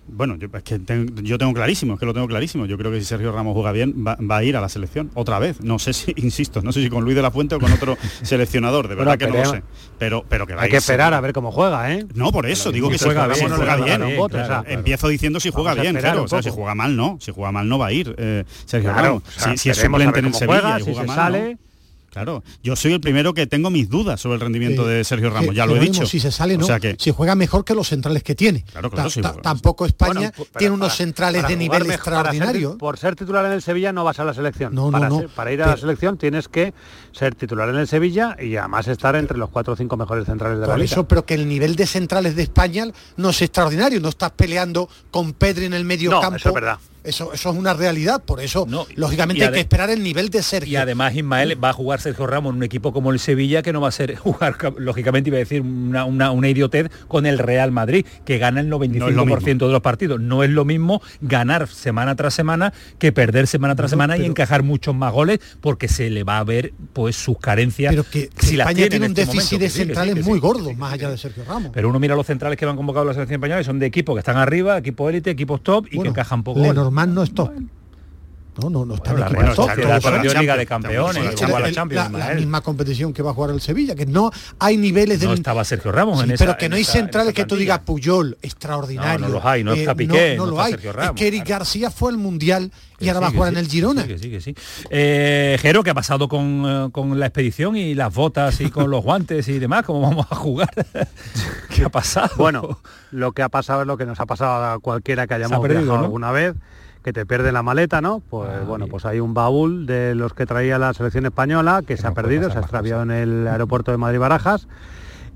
Bueno, 0.05 0.35
yo, 0.35 0.49
es 0.53 0.63
que 0.63 0.81
yo 1.23 1.37
tengo 1.37 1.53
clarísimo, 1.53 1.93
es 1.93 1.99
que 1.99 2.05
lo 2.05 2.13
tengo 2.13 2.27
clarísimo. 2.27 2.65
Yo 2.65 2.77
creo 2.77 2.91
que 2.91 2.99
si 2.99 3.05
Sergio 3.05 3.31
Ramos 3.31 3.53
juega 3.53 3.71
bien, 3.71 4.05
va, 4.05 4.37
a 4.37 4.43
ir 4.43 4.57
a 4.57 4.61
la 4.61 4.67
selección 4.67 5.09
otra 5.13 5.39
vez. 5.39 5.61
No 5.61 5.79
sé 5.79 5.93
si, 5.93 6.13
insisto, 6.17 6.61
no 6.61 6.71
sé 6.71 6.83
si 6.83 6.89
con 6.89 7.03
Luis 7.03 7.15
de 7.15 7.21
la 7.21 7.31
Fuente 7.31 7.55
o 7.55 7.59
con 7.59 7.71
otro 7.71 7.97
seleccionador, 8.21 8.89
de 8.89 8.95
verdad 8.95 9.17
que 9.17 9.27
no 9.27 9.37
lo 9.37 9.45
sé. 9.45 9.63
Pero, 9.97 10.25
pero 10.27 10.45
que 10.45 10.53
Hay 10.53 10.69
que 10.69 10.77
esperar 10.77 11.13
a 11.13 11.21
ver 11.21 11.31
cómo 11.31 11.51
juega, 11.51 11.93
¿eh? 11.93 12.05
No, 12.15 12.31
por 12.31 12.45
eso, 12.47 12.71
digo 12.71 12.89
que 12.89 12.97
si 12.97 13.05
juega 13.05 13.27
bien. 13.27 13.49
Juega 13.49 13.75
bien, 13.77 14.01
Empiezo 14.67 15.07
diciendo 15.07 15.39
si 15.39 15.51
juega 15.51 15.73
bien, 15.73 15.95
claro. 15.95 16.23
O 16.23 16.27
sea, 16.27 16.43
si 16.43 16.49
juega 16.49 16.75
mal, 16.75 16.95
no. 16.95 17.17
Si 17.21 17.31
juega 17.31 17.51
mal, 17.51 17.67
no 17.67 17.77
va 17.77 17.87
a 17.87 17.93
ir 17.93 18.13
eh, 18.17 18.43
Sergio 18.65 18.93
Ramos. 18.93 19.23
si, 19.55 19.69
es 19.69 19.77
suplente 19.77 20.19
en 20.19 20.25
el 20.25 20.33
Sevilla 20.33 20.79
y 20.79 20.83
juega 20.83 21.03
mal, 21.03 21.15
sale, 21.15 21.57
Claro, 22.13 22.43
yo 22.61 22.75
soy 22.75 22.93
el 22.93 23.01
primero 23.01 23.33
que 23.33 23.47
tengo 23.47 23.71
mis 23.71 23.89
dudas 23.89 24.21
sobre 24.21 24.35
el 24.35 24.41
rendimiento 24.41 24.85
de 24.85 25.03
Sergio 25.03 25.31
Ramos, 25.31 25.55
ya 25.55 25.65
lo 25.65 25.75
he 25.75 25.79
dicho. 25.79 26.05
Si 26.05 26.19
se 26.19 26.31
sale, 26.31 26.59
no. 26.59 26.67
si 26.99 27.09
juega 27.09 27.33
mejor 27.33 27.65
que 27.65 27.73
los 27.73 27.87
centrales 27.87 28.21
que 28.21 28.35
tiene. 28.35 28.63
Claro, 28.71 28.91
claro, 28.91 29.09
tampoco 29.41 29.87
España 29.87 30.31
tiene 30.55 30.75
unos 30.75 30.95
centrales 30.95 31.47
de 31.47 31.55
nivel 31.55 31.89
extraordinario. 31.89 32.77
por 32.77 32.99
ser 32.99 33.15
titular 33.15 33.43
en 33.47 33.53
el 33.53 33.63
Sevilla 33.63 33.91
no 33.91 34.03
vas 34.03 34.19
a 34.19 34.25
la 34.25 34.35
selección. 34.35 34.75
No, 34.75 34.91
para, 34.91 35.09
no, 35.09 35.23
para 35.35 35.51
ir 35.51 35.63
a 35.63 35.67
la 35.67 35.77
selección 35.77 36.19
tienes 36.19 36.47
que 36.47 36.75
ser 37.13 37.33
titular 37.33 37.67
en 37.69 37.77
el 37.77 37.87
Sevilla 37.87 38.37
y 38.39 38.57
además 38.57 38.87
estar 38.87 39.15
entre 39.15 39.39
los 39.39 39.49
cuatro 39.49 39.73
o 39.73 39.75
cinco 39.75 39.97
mejores 39.97 40.27
centrales 40.27 40.59
de 40.59 40.67
la 40.67 40.77
liga. 40.77 40.85
eso, 40.85 41.07
pero 41.07 41.25
que 41.25 41.33
el 41.33 41.47
nivel 41.47 41.75
de 41.75 41.87
centrales 41.87 42.35
de 42.35 42.43
España 42.43 42.85
no 43.17 43.29
es 43.31 43.41
extraordinario. 43.41 43.99
No 43.99 44.09
estás 44.09 44.31
peleando 44.31 44.87
con 45.09 45.33
Pedri 45.33 45.65
en 45.65 45.73
el 45.73 45.83
medio 45.83 46.11
campo. 46.21 46.35
Eso 46.35 46.49
es 46.49 46.55
verdad 46.55 46.77
eso, 47.03 47.33
eso 47.33 47.49
es 47.51 47.57
una 47.57 47.73
realidad, 47.73 48.23
por 48.23 48.39
eso, 48.39 48.65
lógicamente, 48.95 49.43
hay 49.43 49.51
que 49.51 49.59
esperar 49.59 49.89
el 49.89 50.01
nivel 50.03 50.29
de 50.29 50.41
Sergio. 50.41 50.71
Y 50.71 50.75
además, 50.77 51.15
Ismael 51.15 51.61
va 51.61 51.69
a 51.69 51.73
jugar 51.73 51.99
Sergio 51.99 52.27
Ramos 52.27 52.51
en 52.51 52.57
un 52.57 52.63
equipo 52.63 52.93
como 52.93 53.11
el 53.11 53.19
Sevilla, 53.19 53.61
que 53.61 53.73
no 53.73 53.81
va 53.81 53.89
a 53.89 53.91
ser 53.91 54.15
jugar, 54.17 54.57
lógicamente, 54.77 55.29
iba 55.29 55.37
a 55.37 55.39
decir 55.39 55.61
una, 55.61 56.05
una, 56.05 56.49
idiotez 56.49 56.89
con 57.07 57.25
el 57.25 57.39
Real 57.39 57.71
Madrid, 57.71 58.05
que 58.25 58.37
gana 58.37 58.61
el 58.61 58.69
95% 58.71 59.65
de 59.65 59.71
los 59.71 59.81
partidos. 59.81 60.21
No 60.21 60.43
es 60.43 60.49
lo 60.49 60.65
mismo 60.65 61.01
ganar 61.21 61.67
semana 61.67 62.15
tras 62.15 62.33
semana 62.33 62.73
que 62.99 63.11
perder 63.11 63.47
semana 63.47 63.75
tras 63.75 63.89
semana 63.89 64.17
y 64.17 64.25
encajar 64.25 64.63
muchos 64.63 64.95
más 64.95 65.11
goles, 65.11 65.39
porque 65.61 65.87
se 65.87 66.09
le 66.09 66.23
va 66.23 66.37
a 66.37 66.43
ver 66.43 66.73
pues 66.93 67.15
sus 67.15 67.37
carencias. 67.37 67.91
Pero 67.91 68.05
que, 68.09 68.29
si 68.37 68.57
España 68.57 68.87
tiene 68.87 69.07
un 69.07 69.11
este 69.11 69.25
déficit 69.25 69.59
de 69.59 69.69
centrales 69.69 70.25
muy 70.25 70.39
gordo, 70.39 70.73
más 70.73 70.93
allá 70.93 71.09
de 71.09 71.17
Sergio 71.17 71.43
Ramos. 71.43 71.71
Pero 71.73 71.89
uno 71.89 71.99
mira 71.99 72.15
los 72.15 72.25
centrales 72.25 72.57
que 72.57 72.65
van 72.65 72.77
convocado 72.77 73.03
a 73.03 73.07
la 73.07 73.13
selección 73.13 73.39
española 73.39 73.61
y 73.61 73.65
son 73.65 73.79
de 73.79 73.87
equipos 73.87 74.15
que 74.15 74.19
están 74.19 74.37
arriba, 74.37 74.77
equipos 74.77 75.09
élite, 75.09 75.31
equipos 75.31 75.61
top 75.61 75.87
y 75.91 75.99
que 75.99 76.07
encajan 76.07 76.43
poco. 76.43 76.61
Normal 76.93 77.15
no 77.15 77.23
es 77.23 77.33
top. 77.33 77.51
No, 78.61 78.69
no, 78.69 78.85
no 78.85 78.93
está 78.93 79.13
bueno, 79.13 79.25
la, 79.47 79.55
top, 79.55 79.77
la, 79.79 80.39
Liga 80.39 80.55
de 80.55 80.67
Campeones, 80.67 81.41
la, 81.41 82.07
la, 82.07 82.33
misma 82.35 82.61
competición 82.61 83.11
que 83.11 83.23
va 83.23 83.31
a 83.31 83.33
jugar 83.33 83.49
el 83.49 83.59
Sevilla, 83.59 83.95
que 83.95 84.05
no 84.05 84.29
hay 84.59 84.77
niveles 84.77 85.21
de... 85.21 85.25
No 85.25 85.33
estaba 85.33 85.63
Sergio 85.63 85.91
Ramos 85.91 86.23
en 86.23 86.29
esa, 86.29 86.45
Pero 86.45 86.57
que 86.59 86.69
no 86.69 86.75
hay 86.75 86.83
centrales 86.83 87.33
que 87.33 87.45
tú 87.45 87.55
digas 87.55 87.79
Puyol, 87.79 88.37
extraordinario. 88.43 89.21
No, 89.21 89.27
no 89.27 89.33
los 89.33 89.45
hay, 89.45 89.63
no 89.63 89.73
está 89.73 89.93
eh, 89.93 89.95
Piqué, 89.95 90.35
no, 90.37 90.45
lo 90.45 90.61
hay. 90.61 90.73
Es 90.73 91.11
que 91.15 91.27
Eric 91.27 91.49
García 91.49 91.89
fue 91.89 92.11
al 92.11 92.17
Mundial 92.17 92.71
y 92.99 93.07
ahora 93.07 93.21
va 93.21 93.27
a 93.29 93.31
jugar 93.31 93.53
en 93.53 93.57
el 93.57 93.67
Girona. 93.67 94.05
Sí, 94.05 94.19
sí, 94.19 94.39
sí. 94.39 94.55
Eh, 94.91 95.57
Jero, 95.59 95.83
¿qué 95.83 95.89
ha 95.89 95.95
pasado 95.95 96.27
con, 96.27 96.63
eh, 96.67 96.89
con, 96.91 97.19
la 97.19 97.25
expedición 97.25 97.75
y 97.75 97.95
las 97.95 98.13
botas 98.13 98.61
y 98.61 98.69
con 98.69 98.91
los 98.91 99.03
guantes 99.03 99.47
y 99.47 99.57
demás? 99.57 99.83
¿Cómo 99.83 100.01
vamos 100.01 100.27
a 100.29 100.35
jugar? 100.35 100.69
¿Qué 101.75 101.85
ha 101.85 101.89
pasado? 101.89 102.29
Bueno, 102.37 102.77
lo 103.09 103.31
que 103.31 103.41
ha 103.41 103.49
pasado 103.49 103.81
es 103.81 103.87
lo 103.87 103.97
que 103.97 104.05
nos 104.05 104.19
ha 104.19 104.27
pasado 104.27 104.73
a 104.73 104.79
cualquiera 104.79 105.25
que 105.25 105.33
hayamos 105.33 105.67
viajado 105.67 105.95
alguna 105.95 106.31
vez 106.31 106.53
que 107.03 107.13
te 107.13 107.25
pierde 107.25 107.51
la 107.51 107.61
maleta, 107.61 108.01
¿no? 108.01 108.21
Pues 108.21 108.49
ah, 108.49 108.63
bueno, 108.65 108.87
pues 108.87 109.05
hay 109.05 109.19
un 109.19 109.33
baúl 109.33 109.85
de 109.85 110.15
los 110.15 110.33
que 110.33 110.45
traía 110.45 110.79
la 110.79 110.93
selección 110.93 111.25
española 111.25 111.83
que 111.85 111.97
se 111.97 112.07
ha 112.07 112.13
perdido, 112.13 112.49
se 112.49 112.57
ha 112.57 112.61
extraviado 112.61 113.03
en 113.03 113.11
el 113.11 113.47
aeropuerto 113.47 113.91
de 113.91 113.97
Madrid 113.97 114.19
Barajas 114.19 114.67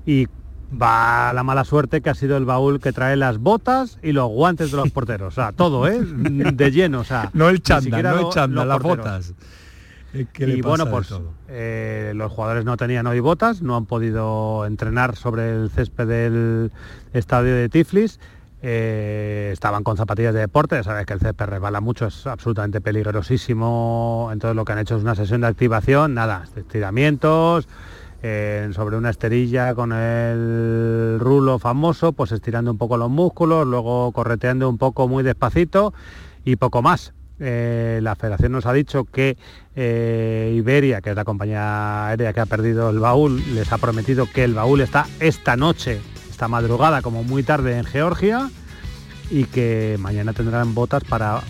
y 0.06 0.26
va 0.70 1.32
la 1.32 1.42
mala 1.42 1.64
suerte 1.64 2.00
que 2.00 2.10
ha 2.10 2.14
sido 2.14 2.36
el 2.36 2.46
baúl 2.46 2.80
que 2.80 2.92
trae 2.92 3.16
las 3.16 3.38
botas 3.38 3.98
y 4.02 4.12
los 4.12 4.28
guantes 4.28 4.70
de 4.70 4.78
los 4.78 4.90
porteros, 4.92 5.34
o 5.34 5.34
sea, 5.34 5.52
todo, 5.52 5.86
¿eh? 5.86 6.00
De 6.02 6.70
lleno, 6.70 7.00
o 7.00 7.04
sea, 7.04 7.30
no 7.34 7.48
el 7.50 7.62
chándal, 7.62 8.02
no 8.02 8.28
el 8.28 8.34
chándal, 8.34 8.68
las 8.68 8.82
botas. 8.82 9.34
y 10.38 10.62
bueno, 10.62 10.88
pues 10.88 11.14
eh, 11.48 12.12
los 12.14 12.32
jugadores 12.32 12.64
no 12.64 12.78
tenían 12.78 13.06
hoy 13.06 13.20
botas, 13.20 13.60
no 13.60 13.76
han 13.76 13.84
podido 13.84 14.64
entrenar 14.64 15.16
sobre 15.16 15.50
el 15.52 15.70
césped 15.70 16.06
del 16.06 16.72
estadio 17.12 17.54
de 17.54 17.68
Tiflis 17.68 18.18
eh, 18.60 19.50
estaban 19.52 19.84
con 19.84 19.96
zapatillas 19.96 20.34
de 20.34 20.40
deporte, 20.40 20.82
sabes 20.82 21.06
que 21.06 21.12
el 21.12 21.20
césped 21.20 21.46
resbala 21.46 21.80
mucho, 21.80 22.06
es 22.06 22.26
absolutamente 22.26 22.80
peligrosísimo, 22.80 24.30
entonces 24.32 24.56
lo 24.56 24.64
que 24.64 24.72
han 24.72 24.80
hecho 24.80 24.96
es 24.96 25.02
una 25.02 25.14
sesión 25.14 25.42
de 25.42 25.46
activación, 25.46 26.14
nada, 26.14 26.44
estiramientos, 26.56 27.68
eh, 28.22 28.68
sobre 28.74 28.96
una 28.96 29.10
esterilla 29.10 29.76
con 29.76 29.92
el 29.92 31.18
rulo 31.20 31.60
famoso, 31.60 32.12
pues 32.12 32.32
estirando 32.32 32.72
un 32.72 32.78
poco 32.78 32.96
los 32.96 33.10
músculos, 33.10 33.64
luego 33.64 34.10
correteando 34.10 34.68
un 34.68 34.76
poco 34.76 35.06
muy 35.06 35.22
despacito 35.22 35.94
y 36.44 36.56
poco 36.56 36.82
más. 36.82 37.12
Eh, 37.40 38.00
la 38.02 38.16
federación 38.16 38.50
nos 38.50 38.66
ha 38.66 38.72
dicho 38.72 39.04
que 39.04 39.36
Iberia, 39.76 41.00
que 41.00 41.10
es 41.10 41.16
la 41.16 41.22
compañía 41.22 42.08
aérea 42.08 42.32
que 42.32 42.40
ha 42.40 42.46
perdido 42.46 42.90
el 42.90 42.98
baúl, 42.98 43.40
les 43.54 43.72
ha 43.72 43.78
prometido 43.78 44.26
que 44.26 44.42
el 44.42 44.54
baúl 44.54 44.80
está 44.80 45.06
esta 45.20 45.56
noche 45.56 46.00
esta 46.38 46.46
madrugada 46.46 47.02
como 47.02 47.24
muy 47.24 47.42
tarde 47.42 47.78
en 47.78 47.84
Georgia 47.84 48.48
y 49.28 49.42
que 49.46 49.96
mañana 49.98 50.32
tendrán 50.32 50.72
botas 50.72 51.02
para 51.02 51.40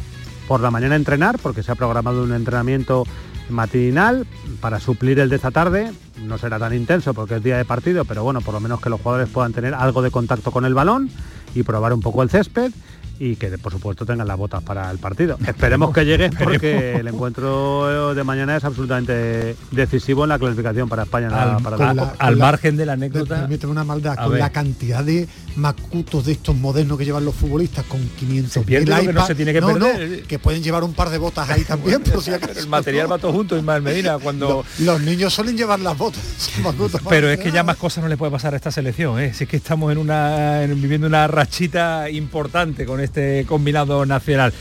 por 0.48 0.60
la 0.62 0.70
mañana 0.70 0.96
entrenar 0.96 1.38
porque 1.42 1.62
se 1.62 1.70
ha 1.70 1.74
programado 1.74 2.22
un 2.22 2.32
entrenamiento 2.32 3.04
matinal 3.50 4.26
para 4.62 4.80
suplir 4.80 5.18
el 5.18 5.28
de 5.28 5.36
esta 5.36 5.50
tarde. 5.50 5.92
No 6.24 6.38
será 6.38 6.58
tan 6.58 6.72
intenso 6.72 7.12
porque 7.12 7.34
es 7.34 7.42
día 7.42 7.58
de 7.58 7.66
partido, 7.66 8.06
pero 8.06 8.24
bueno, 8.24 8.40
por 8.40 8.54
lo 8.54 8.60
menos 8.60 8.80
que 8.80 8.88
los 8.88 8.98
jugadores 9.02 9.28
puedan 9.28 9.52
tener 9.52 9.74
algo 9.74 10.00
de 10.00 10.10
contacto 10.10 10.52
con 10.52 10.64
el 10.64 10.72
balón 10.72 11.10
y 11.54 11.64
probar 11.64 11.92
un 11.92 12.00
poco 12.00 12.22
el 12.22 12.30
césped 12.30 12.72
y 13.18 13.36
que 13.36 13.58
por 13.58 13.72
supuesto 13.72 14.06
tengan 14.06 14.26
las 14.26 14.36
botas 14.36 14.62
para 14.62 14.90
el 14.90 14.98
partido. 14.98 15.38
Esperemos 15.46 15.92
que 15.92 16.04
llegue 16.04 16.30
porque 16.30 16.96
el 16.96 17.08
encuentro 17.08 18.14
de 18.14 18.24
mañana 18.24 18.56
es 18.56 18.64
absolutamente 18.64 19.56
decisivo 19.70 20.24
en 20.24 20.30
la 20.30 20.38
clasificación 20.38 20.88
para 20.88 21.02
España. 21.04 21.28
Al, 21.28 21.62
para 21.62 22.14
al 22.18 22.36
margen 22.36 22.76
de 22.76 22.86
la 22.86 22.94
anécdota. 22.94 23.40
Permíteme 23.40 23.72
una 23.72 23.84
maldad, 23.84 24.16
con 24.16 24.38
la 24.38 24.50
cantidad 24.50 25.04
de 25.04 25.28
macutos 25.58 26.24
de 26.24 26.32
estos 26.32 26.56
modernos 26.56 26.96
que 26.96 27.04
llevan 27.04 27.24
los 27.24 27.34
futbolistas 27.34 27.84
con 27.84 28.00
500 28.00 28.64
que 28.64 29.12
no 29.12 29.26
se 29.26 29.34
tiene 29.34 29.52
que 29.52 29.60
perder. 29.60 30.22
que 30.22 30.38
pueden 30.38 30.62
llevar 30.62 30.84
un 30.84 30.94
par 30.94 31.10
de 31.10 31.18
botas 31.18 31.50
ahí 31.50 31.64
también. 31.64 32.02
el 32.56 32.68
material 32.68 33.10
va 33.10 33.18
todo 33.18 33.32
junto, 33.32 33.56
Ismael 33.56 33.82
Medina, 33.82 34.18
cuando... 34.22 34.64
Los, 34.78 35.00
niños 35.00 35.34
suelen 35.34 35.56
llevar 35.56 35.80
las 35.80 35.96
botas. 35.96 36.22
Pero 37.08 37.28
es 37.30 37.38
que 37.38 37.50
ya 37.50 37.62
más 37.62 37.76
cosas 37.76 38.02
no 38.02 38.08
le 38.08 38.16
puede 38.16 38.32
pasar 38.32 38.54
a 38.54 38.56
esta 38.56 38.70
selección. 38.70 39.20
¿eh? 39.20 39.34
Si 39.34 39.44
es 39.44 39.50
que 39.50 39.56
estamos 39.56 39.90
en 39.92 39.98
una 39.98 40.60
viviendo 40.66 41.06
una 41.06 41.26
rachita 41.26 42.08
importante 42.10 42.86
con 42.86 43.00
este 43.00 43.44
combinado 43.46 44.06
nacional. 44.06 44.52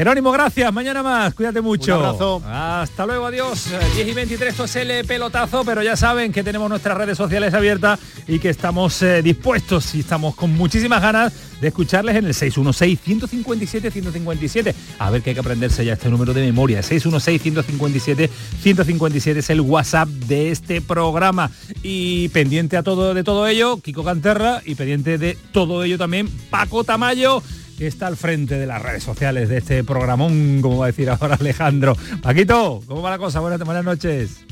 Jerónimo, 0.00 0.32
gracias. 0.32 0.72
Mañana 0.72 1.02
más. 1.02 1.34
Cuídate 1.34 1.60
mucho. 1.60 1.98
Un 1.98 2.04
abrazo. 2.06 2.42
Hasta 2.46 3.04
luego. 3.04 3.26
Adiós. 3.26 3.66
10 3.96 4.08
y 4.08 4.14
23, 4.14 4.52
esto 4.52 4.64
es 4.64 4.76
el 4.76 5.04
pelotazo, 5.04 5.62
pero 5.62 5.82
ya 5.82 5.94
saben 5.94 6.32
que 6.32 6.42
tenemos 6.42 6.70
nuestras 6.70 6.96
redes 6.96 7.18
sociales 7.18 7.52
abiertas 7.52 8.00
y 8.26 8.38
que 8.38 8.48
estamos 8.48 9.02
eh, 9.02 9.20
dispuestos 9.20 9.94
y 9.94 10.00
estamos 10.00 10.34
con 10.34 10.56
muchísimas 10.56 11.02
ganas 11.02 11.34
de 11.60 11.68
escucharles 11.68 12.16
en 12.16 12.24
el 12.24 12.32
616-157-157. 12.32 14.74
A 14.98 15.10
ver 15.10 15.20
que 15.20 15.28
hay 15.28 15.34
que 15.34 15.40
aprenderse 15.40 15.84
ya 15.84 15.92
este 15.92 16.08
número 16.08 16.32
de 16.32 16.46
memoria. 16.46 16.80
616-157-157 16.80 19.36
es 19.36 19.50
el 19.50 19.60
WhatsApp 19.60 20.08
de 20.08 20.50
este 20.50 20.80
programa. 20.80 21.50
Y 21.82 22.30
pendiente 22.30 22.78
a 22.78 22.82
todo 22.82 23.12
de 23.12 23.22
todo 23.22 23.46
ello, 23.46 23.76
Kiko 23.76 24.02
Canterra 24.02 24.62
y 24.64 24.76
pendiente 24.76 25.18
de 25.18 25.36
todo 25.52 25.84
ello 25.84 25.98
también, 25.98 26.26
Paco 26.48 26.84
Tamayo 26.84 27.42
que 27.80 27.86
está 27.86 28.08
al 28.08 28.18
frente 28.18 28.58
de 28.58 28.66
las 28.66 28.82
redes 28.82 29.02
sociales 29.02 29.48
de 29.48 29.56
este 29.56 29.82
programón, 29.84 30.60
como 30.60 30.76
va 30.76 30.84
a 30.84 30.88
decir 30.88 31.08
ahora 31.08 31.36
Alejandro. 31.40 31.96
Paquito, 32.20 32.82
¿cómo 32.86 33.00
va 33.00 33.08
la 33.08 33.16
cosa? 33.16 33.40
Buenas, 33.40 33.58
buenas 33.60 33.82
noches. 33.82 34.44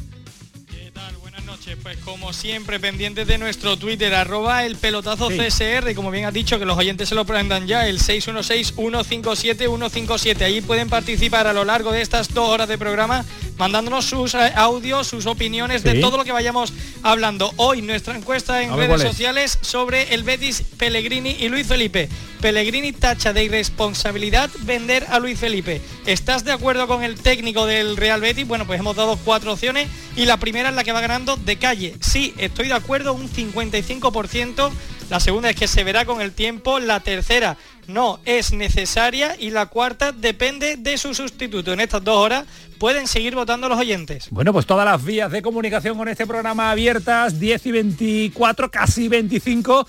Pues 1.77 1.99
como 1.99 2.33
siempre, 2.33 2.81
pendientes 2.81 3.27
de 3.27 3.37
nuestro 3.37 3.77
Twitter, 3.77 4.15
arroba 4.15 4.65
el 4.65 4.77
pelotazo 4.77 5.29
CSR, 5.29 5.91
y 5.91 5.95
como 5.95 6.11
bien 6.11 6.25
has 6.25 6.33
dicho, 6.33 6.59
que 6.59 6.65
los 6.65 6.79
oyentes 6.79 7.11
se 7.11 7.15
lo 7.15 7.27
prendan 7.27 7.67
ya, 7.67 7.87
el 7.87 8.01
616-157-157. 8.01 10.41
Ahí 10.43 10.63
pueden 10.63 10.89
participar 10.89 11.47
a 11.47 11.53
lo 11.53 11.67
largo 11.67 11.93
de 11.93 12.01
estas 12.01 12.33
dos 12.33 12.49
horas 12.49 12.69
de 12.69 12.79
programa, 12.79 13.23
mandándonos 13.59 14.07
sus 14.07 14.33
eh, 14.35 14.51
audios, 14.55 15.09
sus 15.09 15.27
opiniones 15.27 15.83
de 15.83 16.01
todo 16.01 16.17
lo 16.17 16.25
que 16.25 16.33
vayamos 16.33 16.73
hablando. 17.03 17.53
Hoy 17.57 17.83
nuestra 17.83 18.17
encuesta 18.17 18.63
en 18.63 18.75
redes 18.75 19.03
sociales 19.03 19.59
sobre 19.61 20.15
el 20.15 20.23
Betis, 20.23 20.63
Pellegrini 20.79 21.37
y 21.41 21.51
Luis 21.51 21.67
Felipe. 21.67 22.09
Pellegrini 22.41 22.93
tacha 22.93 23.33
de 23.33 23.45
irresponsabilidad 23.45 24.49
vender 24.61 25.07
a 25.11 25.19
Luis 25.19 25.39
Felipe. 25.39 25.81
¿Estás 26.07 26.45
de 26.45 26.53
acuerdo 26.53 26.87
con 26.87 27.03
el 27.03 27.17
técnico 27.17 27.67
del 27.67 27.97
Real 27.97 28.21
Betis? 28.21 28.47
Bueno, 28.47 28.65
pues 28.65 28.79
hemos 28.79 28.95
dado 28.95 29.19
cuatro 29.25 29.55
opciones 29.55 29.89
y 30.17 30.25
la 30.25 30.37
primera 30.37 30.69
es 30.69 30.75
la 30.75 30.85
que 30.85 30.93
va 30.93 31.01
ganando 31.01 31.37
de 31.37 31.58
calle. 31.59 31.97
Sí, 32.01 32.35
estoy 32.39 32.69
de 32.69 32.75
acuerdo, 32.75 33.13
un 33.13 33.29
55%. 33.29 34.71
La 35.11 35.21
segunda 35.21 35.51
es 35.51 35.57
que 35.57 35.69
se 35.69 35.85
verá 35.85 36.05
con 36.05 36.21
el 36.21 36.33
tiempo. 36.33 36.81
La 36.81 37.01
tercera 37.01 37.57
no 37.87 38.21
es 38.25 38.53
necesaria 38.53 39.37
y 39.39 39.51
la 39.51 39.67
cuarta 39.67 40.13
depende 40.13 40.77
de 40.77 40.99
su 40.99 41.15
sustituto. 41.15 41.73
En 41.73 41.81
estas 41.81 42.05
dos 42.05 42.17
horas 42.17 42.45
pueden 42.79 43.07
seguir 43.07 43.35
votando 43.35 43.69
los 43.69 43.79
oyentes. 43.79 44.29
Bueno, 44.31 44.53
pues 44.53 44.67
todas 44.67 44.85
las 44.85 45.03
vías 45.05 45.31
de 45.31 45.43
comunicación 45.43 45.97
con 45.97 46.09
este 46.09 46.27
programa 46.27 46.71
abiertas, 46.71 47.41
10 47.41 47.67
y 47.67 47.73
24, 47.73 48.71
casi 48.71 49.09
25 49.09 49.87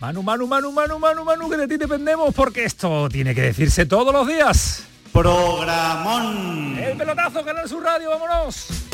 Manu, 0.00 0.22
Manu, 0.22 0.46
Manu, 0.46 0.72
Manu, 0.72 0.98
Manu, 0.98 1.24
Manu, 1.24 1.50
que 1.50 1.58
de 1.58 1.68
ti 1.68 1.76
dependemos 1.76 2.34
porque 2.34 2.64
esto 2.64 3.06
tiene 3.10 3.34
que 3.34 3.42
decirse 3.42 3.84
todos 3.84 4.14
los 4.14 4.26
días. 4.26 4.84
Programón. 5.12 6.78
El 6.78 6.96
pelotazo, 6.96 7.44
Canal 7.44 7.68
Sur 7.68 7.82
Radio, 7.82 8.08
vámonos. 8.08 8.89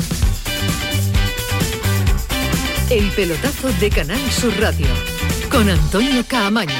El 2.89 3.11
pelotazo 3.11 3.67
de 3.81 3.89
Canal 3.89 4.19
Sur 4.31 4.53
Radio 4.61 4.87
con 5.51 5.67
Antonio 5.67 6.23
Caamaño. 6.25 6.71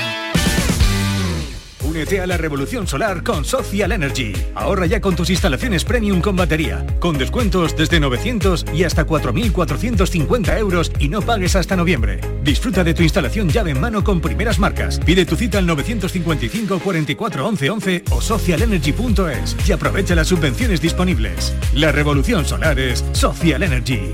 Únete 1.83 2.21
a 2.21 2.27
la 2.27 2.37
revolución 2.37 2.87
solar 2.87 3.23
con 3.23 3.43
Social 3.43 3.91
Energy. 3.91 4.31
Ahorra 4.55 4.85
ya 4.85 5.01
con 5.01 5.17
tus 5.17 5.29
instalaciones 5.29 5.83
premium 5.83 6.21
con 6.21 6.37
batería, 6.37 6.85
con 6.99 7.17
descuentos 7.17 7.75
desde 7.75 7.99
900 7.99 8.67
y 8.73 8.85
hasta 8.85 9.05
4.450 9.05 10.57
euros 10.57 10.93
y 10.97 11.09
no 11.09 11.21
pagues 11.21 11.57
hasta 11.57 11.75
noviembre. 11.75 12.21
Disfruta 12.41 12.85
de 12.85 12.93
tu 12.93 13.03
instalación 13.03 13.49
llave 13.49 13.71
en 13.71 13.81
mano 13.81 14.01
con 14.01 14.21
primeras 14.21 14.59
marcas. 14.59 15.01
Pide 15.01 15.25
tu 15.25 15.35
cita 15.35 15.57
al 15.57 15.65
955 15.65 16.79
44 16.79 17.45
11 17.45 17.69
11 17.69 18.03
o 18.11 18.21
socialenergy.es 18.21 19.57
y 19.67 19.71
aprovecha 19.73 20.15
las 20.15 20.27
subvenciones 20.27 20.79
disponibles. 20.79 21.53
La 21.73 21.91
revolución 21.91 22.45
solar 22.45 22.79
es 22.79 23.03
Social 23.11 23.61
Energy. 23.61 24.13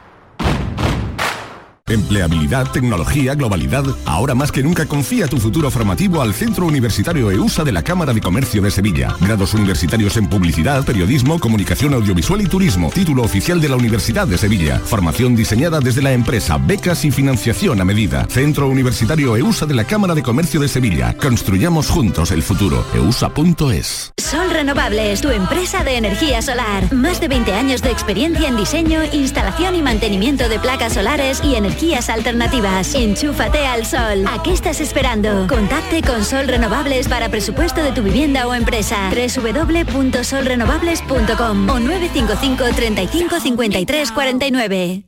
Empleabilidad, 1.91 2.71
tecnología, 2.71 3.35
globalidad. 3.35 3.83
Ahora 4.05 4.33
más 4.33 4.49
que 4.49 4.63
nunca 4.63 4.85
confía 4.85 5.27
tu 5.27 5.39
futuro 5.39 5.69
formativo 5.69 6.21
al 6.21 6.33
Centro 6.33 6.65
Universitario 6.65 7.29
EUSA 7.29 7.65
de 7.65 7.73
la 7.73 7.83
Cámara 7.83 8.13
de 8.13 8.21
Comercio 8.21 8.61
de 8.61 8.71
Sevilla. 8.71 9.13
Grados 9.19 9.53
universitarios 9.53 10.15
en 10.15 10.29
publicidad, 10.29 10.85
periodismo, 10.85 11.37
comunicación 11.37 11.93
audiovisual 11.93 12.39
y 12.39 12.45
turismo. 12.45 12.91
Título 12.93 13.23
oficial 13.23 13.59
de 13.59 13.67
la 13.67 13.75
Universidad 13.75 14.25
de 14.25 14.37
Sevilla. 14.37 14.79
Formación 14.79 15.35
diseñada 15.35 15.81
desde 15.81 16.01
la 16.01 16.13
empresa, 16.13 16.57
becas 16.57 17.03
y 17.03 17.11
financiación 17.11 17.81
a 17.81 17.83
medida. 17.83 18.25
Centro 18.29 18.69
Universitario 18.69 19.35
EUSA 19.35 19.65
de 19.65 19.73
la 19.73 19.83
Cámara 19.83 20.15
de 20.15 20.23
Comercio 20.23 20.61
de 20.61 20.69
Sevilla. 20.69 21.13
Construyamos 21.17 21.89
juntos 21.89 22.31
el 22.31 22.41
futuro. 22.41 22.85
EUSA.es. 22.95 24.13
Sol 24.17 24.49
Renovables, 24.49 25.19
tu 25.19 25.29
empresa 25.29 25.83
de 25.83 25.97
energía 25.97 26.41
solar. 26.41 26.93
Más 26.93 27.19
de 27.19 27.27
20 27.27 27.53
años 27.53 27.81
de 27.81 27.91
experiencia 27.91 28.47
en 28.47 28.55
diseño, 28.55 29.01
instalación 29.11 29.75
y 29.75 29.81
mantenimiento 29.81 30.47
de 30.47 30.57
placas 30.57 30.93
solares 30.93 31.41
y 31.43 31.55
energía 31.55 31.80
alternativas. 31.81 32.93
Enchúfate 32.95 33.65
al 33.65 33.85
sol. 33.85 34.25
¿A 34.27 34.41
qué 34.43 34.51
estás 34.53 34.79
esperando? 34.79 35.47
Contacte 35.47 36.03
con 36.03 36.23
Sol 36.23 36.47
Renovables 36.47 37.07
para 37.07 37.29
presupuesto 37.29 37.81
de 37.81 37.91
tu 37.91 38.03
vivienda 38.03 38.45
o 38.47 38.53
empresa. 38.53 39.09
www.solrenovables.com 39.09 41.69
o 41.69 41.79
955 41.79 42.63
35 42.75 43.39
53 43.39 44.11
49. 44.11 45.05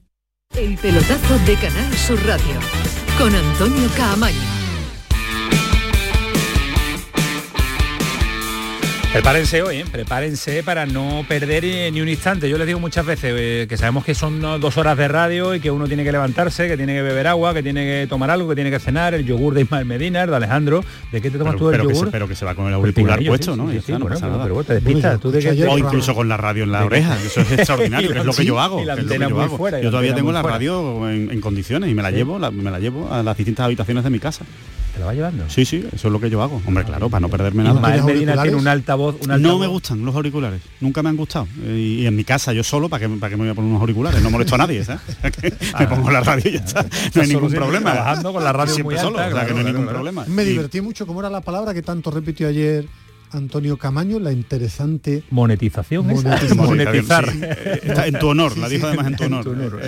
El 0.56 0.78
pelotazo 0.78 1.38
de 1.46 1.56
Canal 1.56 1.94
Sur 1.96 2.24
Radio 2.26 2.56
con 3.18 3.36
Antonio 3.36 3.90
Caamaño. 3.96 4.63
Prepárense 9.14 9.62
hoy, 9.62 9.78
¿eh? 9.78 9.86
prepárense 9.92 10.64
para 10.64 10.88
no 10.88 11.24
perder 11.28 11.64
eh, 11.66 11.92
ni 11.92 12.02
un 12.02 12.10
instante. 12.10 12.50
Yo 12.50 12.58
les 12.58 12.66
digo 12.66 12.80
muchas 12.80 13.06
veces 13.06 13.32
eh, 13.38 13.68
que 13.70 13.78
sabemos 13.78 14.04
que 14.04 14.16
son 14.16 14.42
dos 14.42 14.76
horas 14.78 14.98
de 14.98 15.08
radio 15.08 15.54
y 15.54 15.60
que 15.60 15.70
uno 15.70 15.86
tiene 15.88 16.04
que 16.04 16.12
levantarse, 16.12 16.68
que 16.68 16.78
tiene 16.78 16.96
que 16.96 17.04
beber 17.04 17.28
agua, 17.28 17.54
que 17.54 17.62
tiene 17.62 17.86
que 17.86 18.08
tomar 18.10 18.32
algo, 18.32 18.50
que 18.50 18.56
tiene 18.56 18.72
que 18.72 18.80
cenar, 18.80 19.14
el 19.14 19.24
yogur 19.24 19.54
de 19.54 19.62
Ismael 19.62 19.86
Medina, 19.86 20.26
de 20.26 20.36
Alejandro. 20.36 20.84
¿De 21.12 21.22
qué 21.22 21.30
te 21.30 21.38
tomas 21.38 21.58
tú 21.58 21.70
el 21.70 21.78
pero 21.78 21.92
yogur? 21.92 22.06
Que 22.06 22.12
pero 22.12 22.28
que 22.28 22.34
se 22.34 22.44
va 22.44 22.56
con 22.56 22.68
el 22.68 22.74
auricular 22.74 23.24
puesto, 23.24 23.56
¿no? 23.56 23.68
Pero, 23.68 24.64
te 24.64 24.74
despistas. 24.74 25.20
¿tú 25.20 25.30
de 25.30 25.68
o 25.68 25.78
incluso 25.78 26.16
con 26.16 26.28
la 26.28 26.38
radio 26.38 26.64
en 26.64 26.72
la 26.72 26.84
oreja. 26.84 27.16
Eso 27.24 27.42
es 27.42 27.52
extraordinario, 27.60 28.16
es 28.16 28.26
lo 28.26 28.34
que 28.34 28.46
yo 28.46 28.60
hago. 28.60 28.84
yo 28.84 29.92
todavía 29.92 30.16
tengo 30.16 30.32
la 30.32 30.42
radio 30.42 31.08
en, 31.08 31.40
condiciones 31.40 31.88
y 31.92 31.94
me 31.94 32.02
la 32.02 32.10
llevo, 32.10 32.40
me 32.40 32.72
la 32.72 32.80
llevo 32.80 33.14
a 33.14 33.22
las 33.22 33.38
distintas 33.38 33.66
habitaciones 33.66 34.04
de 34.04 34.10
mi 34.10 34.20
casa. 34.20 34.44
¿Te 34.94 35.00
lo 35.00 35.08
va 35.08 35.14
llevando? 35.14 35.50
Sí, 35.50 35.66
sí, 35.66 35.84
eso 35.92 36.08
es 36.08 36.12
lo 36.12 36.20
que 36.20 36.30
yo 36.30 36.44
hago. 36.44 36.62
Hombre, 36.68 36.84
claro, 36.84 37.10
para 37.10 37.22
no 37.22 37.30
perderme 37.30 37.64
nada. 37.64 37.76
Ismael 37.76 38.04
Medina 38.04 38.42
tiene 38.42 38.58
un 38.58 38.68
altavoz, 38.68 39.16
un 39.22 39.32
altavoz. 39.32 39.42
No 39.42 39.60
me 39.60 39.68
gustan 39.68 40.06
los 40.06 40.16
auriculares, 40.16 40.62
nunca 40.82 41.02
me 41.02 41.10
han 41.10 41.18
gustado. 41.18 41.48
Y 41.66 42.06
en 42.06 42.16
mi 42.16 42.24
casa 42.24 42.54
yo 42.54 42.64
solo, 42.64 42.90
¿para 42.90 43.08
qué, 43.08 43.16
para 43.16 43.32
qué 43.32 43.36
me 43.36 43.44
voy 43.44 43.52
a 43.52 43.56
poner 43.56 43.72
unos 43.72 43.82
auriculares? 43.82 44.22
No 44.22 44.30
molesto 44.30 44.54
a 44.54 44.60
nadie, 44.60 44.86
¿sabes? 44.86 45.02
me 45.80 45.88
pongo 45.88 46.12
la 46.12 46.22
radio 46.22 46.44
y 46.48 46.54
ya 46.54 46.60
está. 46.60 46.86
No 47.16 47.22
hay 47.22 47.28
ningún 47.28 47.52
problema. 47.52 47.92
Trabajando 47.92 48.34
con 48.34 48.44
la 48.44 48.54
radio 48.54 48.74
Siempre 48.74 48.96
muy 48.96 49.04
solo, 49.04 49.18
o 49.18 49.32
sea 49.32 49.46
que 49.46 49.54
no 49.54 49.60
hay 49.60 49.66
ningún 49.66 49.88
problema. 49.88 50.26
Me 50.28 50.46
divertí 50.46 50.80
mucho, 50.82 51.08
como 51.08 51.22
era 51.22 51.30
la 51.30 51.42
palabra 51.42 51.74
que 51.74 51.82
tanto 51.82 52.12
repitió 52.12 52.48
ayer 52.48 52.86
Antonio 53.34 53.78
Camaño, 53.78 54.20
la 54.20 54.32
interesante 54.32 55.24
monetización. 55.30 56.06
Monetizar. 56.56 57.28
Está 57.84 58.08
en 58.08 58.20
tu 58.20 58.28
honor, 58.28 58.58
la 58.58 58.70
dijo 58.70 58.88
además 58.88 59.08
en 59.08 59.16
tu 59.16 59.24
honor. 59.26 59.82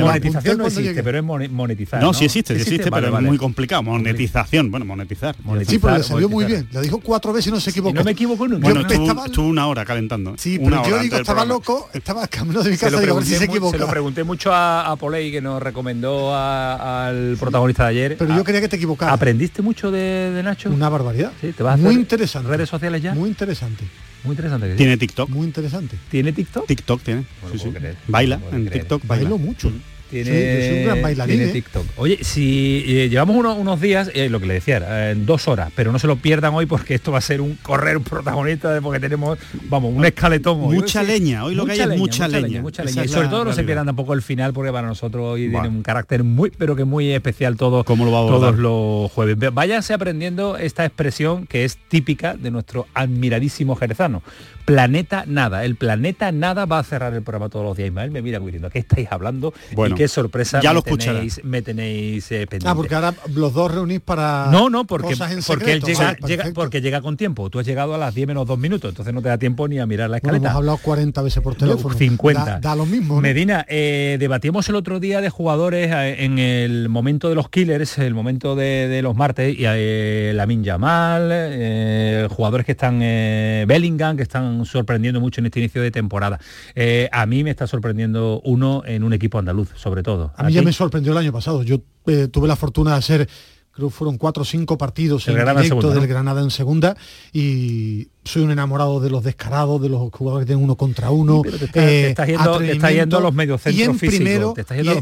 monetización 0.00 0.58
no 0.58 0.66
existe, 0.66 1.02
pero 1.02 1.18
es 1.18 1.50
monetizar. 1.50 2.02
No, 2.02 2.14
sí 2.14 2.24
existe, 2.24 2.54
sí 2.54 2.62
existe, 2.62 2.90
pero 2.90 3.16
es 3.16 3.22
muy 3.22 3.38
complicado. 3.38 3.82
Monetización, 3.82 4.70
bueno, 4.70 4.86
monetizar. 4.86 5.36
sí, 5.66 5.78
pero 5.78 5.98
le 5.98 6.02
salió 6.02 6.28
muy 6.28 6.44
bien. 6.44 6.68
La 6.72 6.80
dijo 6.80 7.00
cuatro 7.00 7.32
veces 7.32 7.48
y 7.48 7.50
no 7.50 7.60
se 7.60 7.70
equivocó. 7.70 7.94
no 7.94 8.04
me 8.04 8.12
equivoco 8.12 8.46
nunca. 8.48 8.70
Bueno, 8.70 8.86
estuvo 9.24 9.46
una 9.46 9.66
hora 9.66 9.84
calentando. 9.84 10.34
Sí, 10.38 10.58
pero 10.58 10.86
yo 10.88 10.98
digo, 10.98 11.16
estaba 11.16 11.44
loco, 11.44 11.88
estaba 11.92 12.26
camino 12.26 12.62
de 12.62 12.70
mi 12.70 12.76
casa, 12.76 13.00
digo, 13.00 13.12
a 13.12 13.16
ver 13.16 13.24
si 13.24 13.34
se 13.34 13.44
equivocó. 13.44 13.72
Se 13.72 13.78
lo 13.78 13.88
pregunté 13.88 14.24
mucho 14.24 14.50
a, 14.52 14.94
Poley, 14.98 15.32
que 15.32 15.40
nos 15.40 15.62
recomendó 15.62 16.34
al 16.34 17.36
protagonista 17.38 17.84
de 17.84 17.90
ayer. 17.90 18.16
Pero 18.18 18.36
yo 18.36 18.44
quería 18.44 18.60
que 18.60 18.68
te 18.68 18.76
equivocara. 18.76 19.12
¿Aprendiste 19.12 19.62
mucho 19.62 19.90
de 19.90 20.40
Nacho? 20.44 20.70
Una 20.70 20.88
barbaridad. 20.88 21.32
Sí, 21.40 21.52
te 21.52 21.62
vas 21.62 21.78
Muy 21.78 21.94
interesante. 21.94 22.48
Redes 22.48 22.68
sociales 22.68 22.91
ya? 22.98 23.14
Muy 23.14 23.28
interesante. 23.28 23.84
Muy 24.24 24.34
interesante. 24.34 24.74
Tiene 24.76 24.96
TikTok. 24.96 25.28
Muy 25.30 25.46
interesante. 25.46 25.96
¿Tiene 26.10 26.32
TikTok? 26.32 26.66
TikTok 26.66 27.02
tiene. 27.02 27.24
sí, 27.52 27.58
sí. 27.58 27.72
Baila 28.06 28.40
en 28.52 28.70
TikTok. 28.70 29.06
Bailo 29.06 29.38
mucho. 29.38 29.72
Tiene, 30.12 30.78
un 30.78 30.84
gran 30.84 31.02
bailarín. 31.02 31.36
Tiene 31.36 31.50
¿eh? 31.50 31.54
TikTok. 31.54 31.86
Oye, 31.96 32.18
si 32.22 32.84
eh, 32.86 33.08
llevamos 33.08 33.34
unos 33.34 33.80
días, 33.80 34.10
eh, 34.12 34.28
lo 34.28 34.40
que 34.40 34.46
le 34.46 34.54
decía, 34.54 35.10
en 35.10 35.24
dos 35.24 35.48
horas, 35.48 35.72
pero 35.74 35.90
no 35.90 35.98
se 35.98 36.06
lo 36.06 36.16
pierdan 36.16 36.52
hoy 36.52 36.66
porque 36.66 36.94
esto 36.94 37.12
va 37.12 37.18
a 37.18 37.22
ser 37.22 37.40
un 37.40 37.56
correr 37.56 37.98
protagonista 38.00 38.78
porque 38.82 39.00
tenemos, 39.00 39.38
vamos, 39.70 39.94
un 39.94 40.04
escaletón 40.04 40.60
Mucha 40.60 41.02
leña, 41.02 41.44
hoy 41.44 41.54
lo 41.54 41.64
que 41.64 41.72
hay 41.72 41.80
es 41.80 41.98
mucha, 41.98 42.28
leña. 42.28 42.60
Mucha 42.60 42.84
leña. 42.84 43.04
Y 43.04 43.08
sobre 43.08 43.28
todo 43.28 43.46
no 43.46 43.54
se 43.54 43.64
pierdan 43.64 43.86
tampoco 43.86 44.12
el 44.12 44.20
final 44.20 44.52
porque 44.52 44.70
para 44.70 44.86
nosotros 44.86 45.24
hoy 45.24 45.48
tiene 45.48 45.68
un 45.68 45.82
carácter 45.82 46.24
muy, 46.24 46.50
pero 46.50 46.76
que 46.76 46.84
muy 46.84 47.10
especial 47.10 47.56
todo, 47.56 47.82
¿Cómo 47.84 48.04
lo 48.04 48.12
va 48.12 48.20
a 48.20 48.26
todos 48.26 48.58
los 48.58 49.10
jueves. 49.12 49.36
Váyanse 49.54 49.94
aprendiendo 49.94 50.58
esta 50.58 50.84
expresión 50.84 51.46
que 51.46 51.64
es 51.64 51.78
típica 51.88 52.34
de 52.34 52.50
nuestro 52.50 52.86
admiradísimo 52.92 53.76
jerezano. 53.76 54.22
Planeta 54.64 55.24
Nada. 55.26 55.64
El 55.64 55.76
planeta 55.76 56.30
Nada 56.32 56.64
va 56.66 56.78
a 56.78 56.82
cerrar 56.84 57.12
el 57.14 57.22
programa 57.22 57.48
todos 57.48 57.64
los 57.64 57.76
días. 57.76 57.88
Ismael 57.88 58.10
me 58.10 58.22
mira 58.22 58.38
diciendo, 58.38 58.70
¿qué 58.70 58.78
estáis 58.80 59.08
hablando? 59.10 59.52
Bueno, 59.74 59.94
qué 59.96 60.08
sorpresa 60.08 60.60
ya 60.60 60.70
me, 60.70 60.74
lo 60.76 60.82
tenéis, 60.82 61.40
me 61.44 61.62
tenéis 61.62 62.30
eh, 62.32 62.46
pendiente. 62.46 62.68
Ah, 62.68 62.74
porque 62.74 62.94
ahora 62.94 63.14
los 63.34 63.52
dos 63.54 63.72
reunís 63.72 64.00
para 64.00 64.48
No, 64.50 64.70
no, 64.70 64.84
porque, 64.84 65.08
cosas 65.10 65.32
en 65.32 65.42
porque 65.46 65.72
él 65.74 65.82
llega, 65.82 65.98
Vale, 66.04 66.18
llega- 66.26 66.36
perfecto. 66.44 66.60
porque 66.60 66.80
llega 66.80 67.00
con 67.00 67.16
tiempo. 67.16 67.50
Tú 67.50 67.58
has 67.58 67.66
llegado 67.66 67.94
a 67.94 67.98
las 67.98 68.14
10 68.14 68.28
menos 68.28 68.46
2 68.46 68.58
minutos, 68.58 68.88
entonces 68.90 69.12
no 69.12 69.20
te 69.22 69.28
da 69.28 69.38
tiempo 69.38 69.66
ni 69.68 69.78
a 69.78 69.86
mirar 69.86 70.08
la 70.10 70.18
Bueno, 70.20 70.36
escaleta. 70.36 70.48
hemos 70.48 70.56
hablado 70.58 70.78
40 70.78 71.22
veces 71.22 71.42
por 71.42 71.54
teléfono. 71.54 71.94
50. 71.96 72.44
Da, 72.44 72.60
da 72.60 72.76
lo 72.76 72.86
mismo. 72.86 73.16
¿no? 73.16 73.20
Medina, 73.20 73.64
eh, 73.68 74.16
debatíamos 74.20 74.68
el 74.68 74.76
otro 74.76 75.00
día 75.00 75.20
de 75.20 75.30
jugadores 75.30 75.90
eh, 75.92 76.24
en 76.24 76.38
el 76.38 76.88
momento 76.88 77.28
de 77.28 77.34
los 77.34 77.48
killers, 77.48 77.98
el 77.98 78.14
momento 78.14 78.54
de, 78.56 78.88
de 78.88 79.02
los 79.02 79.16
martes, 79.16 79.54
y 79.58 79.62
eh, 79.66 80.32
Lamin 80.34 80.62
Yamal, 80.64 81.28
eh, 81.32 82.28
jugadores 82.30 82.64
que 82.66 82.72
están, 82.72 83.00
eh, 83.02 83.64
Bellingham, 83.66 84.16
que 84.16 84.22
están 84.22 84.51
sorprendiendo 84.64 85.20
mucho 85.20 85.40
en 85.40 85.46
este 85.46 85.60
inicio 85.60 85.82
de 85.82 85.90
temporada. 85.90 86.38
Eh, 86.74 87.08
a 87.12 87.26
mí 87.26 87.42
me 87.44 87.50
está 87.50 87.66
sorprendiendo 87.66 88.40
uno 88.44 88.82
en 88.86 89.02
un 89.04 89.12
equipo 89.12 89.38
andaluz, 89.38 89.70
sobre 89.76 90.02
todo. 90.02 90.32
A 90.36 90.44
mí 90.44 90.52
ya 90.52 90.62
me 90.62 90.72
sorprendió 90.72 91.12
el 91.12 91.18
año 91.18 91.32
pasado. 91.32 91.62
Yo 91.62 91.82
eh, 92.06 92.28
tuve 92.28 92.48
la 92.48 92.56
fortuna 92.56 92.92
de 92.92 92.96
hacer, 92.98 93.28
creo 93.72 93.88
que 93.88 93.94
fueron 93.94 94.18
cuatro 94.18 94.42
o 94.42 94.44
cinco 94.44 94.76
partidos 94.76 95.26
El 95.28 95.32
en 95.32 95.36
Granada 95.36 95.60
en 95.60 95.64
directo 95.64 95.80
segunda, 95.82 96.00
del. 96.00 96.08
Granada 96.08 96.42
en 96.42 96.50
segunda 96.50 96.96
y 97.32 98.08
soy 98.24 98.42
un 98.42 98.50
enamorado 98.50 99.00
de 99.00 99.10
los 99.10 99.24
descarados, 99.24 99.80
de 99.82 99.88
los 99.88 100.10
jugadores 100.12 100.44
que 100.44 100.50
tienen 100.50 100.64
uno 100.64 100.76
contra 100.76 101.10
uno. 101.10 101.42
pero 101.42 101.58
te 101.58 101.64
estás- 101.66 101.84
te 101.84 102.08
estás 102.10 102.28
yendo- 102.28 102.58
te 102.58 102.72
estás 102.72 102.92
yendo 102.92 103.18
a 103.18 103.20
los 103.20 103.34
mediocentros 103.34 103.78
y 103.80 103.82
en 103.82 103.98
físicos, 103.98 104.16
primero, 104.18 104.54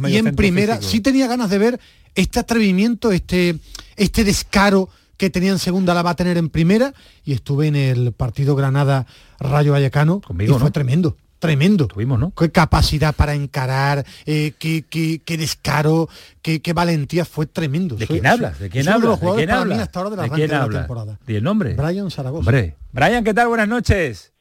a 0.05 0.11
y- 0.11 0.17
en 0.17 0.37
primera 0.37 0.75
físicos. 0.77 0.91
sí 0.93 1.01
tenía 1.01 1.27
ganas 1.27 1.51
de 1.51 1.59
ver 1.59 1.81
este 2.15 2.39
atrevimiento, 2.41 3.13
este, 3.13 3.57
este 3.97 4.25
descaro 4.25 4.89
que 5.21 5.29
tenía 5.29 5.51
en 5.53 5.59
segunda 5.59 5.93
la 5.93 6.01
va 6.03 6.11
a 6.11 6.17
tener 6.17 6.39
en 6.39 6.49
primera 6.49 6.95
y 7.25 7.35
estuve 7.35 7.67
en 7.67 7.77
el 7.77 8.13
partido 8.13 8.57
Granada 8.57 9.05
Rayo 9.39 9.73
Vallecano 9.73 10.23
Conmigo, 10.23 10.57
y 10.57 10.59
fue 10.59 10.69
¿no? 10.69 10.73
tremendo. 10.73 11.17
Tremendo. 11.39 11.87
Tuvimos, 11.89 12.19
¿no? 12.19 12.33
Qué 12.35 12.51
capacidad 12.51 13.15
para 13.15 13.35
encarar, 13.35 14.05
eh, 14.27 14.53
qué, 14.59 14.83
qué- 14.89 15.21
qué 15.25 15.37
descaro, 15.37 16.09
qué, 16.43 16.61
qué 16.63 16.73
valentía, 16.73 17.25
fue 17.27 17.45
tremendo. 17.47 17.97
¿De 17.97 18.07
Soy- 18.07 18.17
quién 18.21 18.27
hablas? 18.27 18.59
¿De 18.59 18.71
quién 18.71 18.89
hablas? 18.89 19.21
¿De 19.21 19.35
quién 19.37 19.51
hablas? 19.51 19.79
hasta 19.81 19.99
ahora 20.01 20.11
¿De 20.11 20.17
arranque 20.17 20.37
quién 20.37 20.49
de 20.51 20.57
la 20.59 20.69
temporada. 20.69 21.19
¿Y 21.27 21.35
el 21.35 21.45
nombre? 21.45 21.75
Brian 21.75 22.11
Zaragoza. 22.11 22.41
Hombre, 22.41 22.77
Brian, 22.93 23.23
¿qué 23.23 23.35
tal? 23.35 23.49
Buenas 23.49 23.69
noches. 23.69 24.33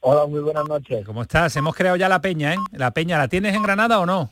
Hola, 0.00 0.26
muy 0.26 0.40
buenas 0.40 0.64
noches. 0.68 1.04
¿Cómo 1.06 1.22
estás? 1.22 1.54
Hemos 1.56 1.74
creado 1.76 1.96
ya 1.96 2.08
la 2.08 2.20
peña, 2.20 2.54
¿eh? 2.54 2.58
La 2.72 2.90
peña, 2.90 3.18
¿la 3.18 3.28
tienes 3.28 3.54
en 3.54 3.62
Granada 3.62 4.00
o 4.00 4.06
no? 4.06 4.30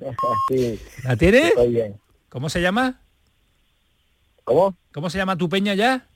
sí, 0.48 0.80
¿La 1.02 1.16
tienes? 1.16 1.48
estoy 1.48 1.70
bien. 1.70 1.96
¿Cómo 2.30 2.48
se 2.48 2.60
llama? 2.62 3.00
¿Cómo? 4.44 4.74
¿Cómo 4.92 5.10
se 5.10 5.18
llama 5.18 5.36
tu 5.36 5.48
peña 5.48 5.74
ya? 5.74 6.06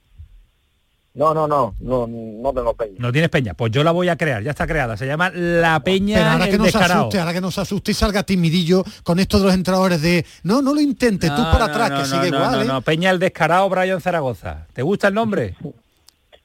No, 1.14 1.34
no, 1.34 1.48
no, 1.48 1.74
no, 1.80 2.06
no 2.06 2.52
tengo 2.52 2.74
peña. 2.74 2.94
No 2.98 3.10
tienes 3.10 3.28
peña. 3.30 3.54
Pues 3.54 3.72
yo 3.72 3.82
la 3.82 3.90
voy 3.90 4.08
a 4.08 4.16
crear, 4.16 4.40
ya 4.42 4.50
está 4.52 4.66
creada. 4.68 4.96
Se 4.96 5.04
llama 5.06 5.30
La 5.30 5.80
Peña 5.80 6.16
Pero 6.18 6.30
ahora 6.30 6.44
que 6.44 6.52
El 6.52 6.58
no 6.58 6.64
se 6.66 6.70
Descarao. 6.70 7.00
asuste, 7.00 7.18
ahora 7.18 7.32
que 7.32 7.40
no 7.40 7.50
se 7.50 7.60
asuste 7.60 7.90
y 7.90 7.94
salga 7.94 8.22
timidillo 8.22 8.84
con 9.02 9.18
esto 9.18 9.38
de 9.38 9.46
los 9.46 9.54
entrenadores 9.54 10.00
de 10.00 10.24
no, 10.44 10.62
no 10.62 10.74
lo 10.74 10.80
intentes, 10.80 11.34
tú 11.34 11.42
para 11.42 11.66
no, 11.66 11.72
atrás, 11.72 11.90
no, 11.90 11.96
que 11.96 12.02
no, 12.02 12.06
sigue 12.06 12.30
no, 12.30 12.36
igual, 12.36 12.52
no, 12.52 12.62
¿eh? 12.62 12.64
no. 12.66 12.82
Peña 12.82 13.10
El 13.10 13.18
Descarao, 13.18 13.68
Brian 13.68 14.00
Zaragoza. 14.00 14.66
¿Te 14.72 14.82
gusta 14.82 15.08
el 15.08 15.14
nombre? 15.14 15.56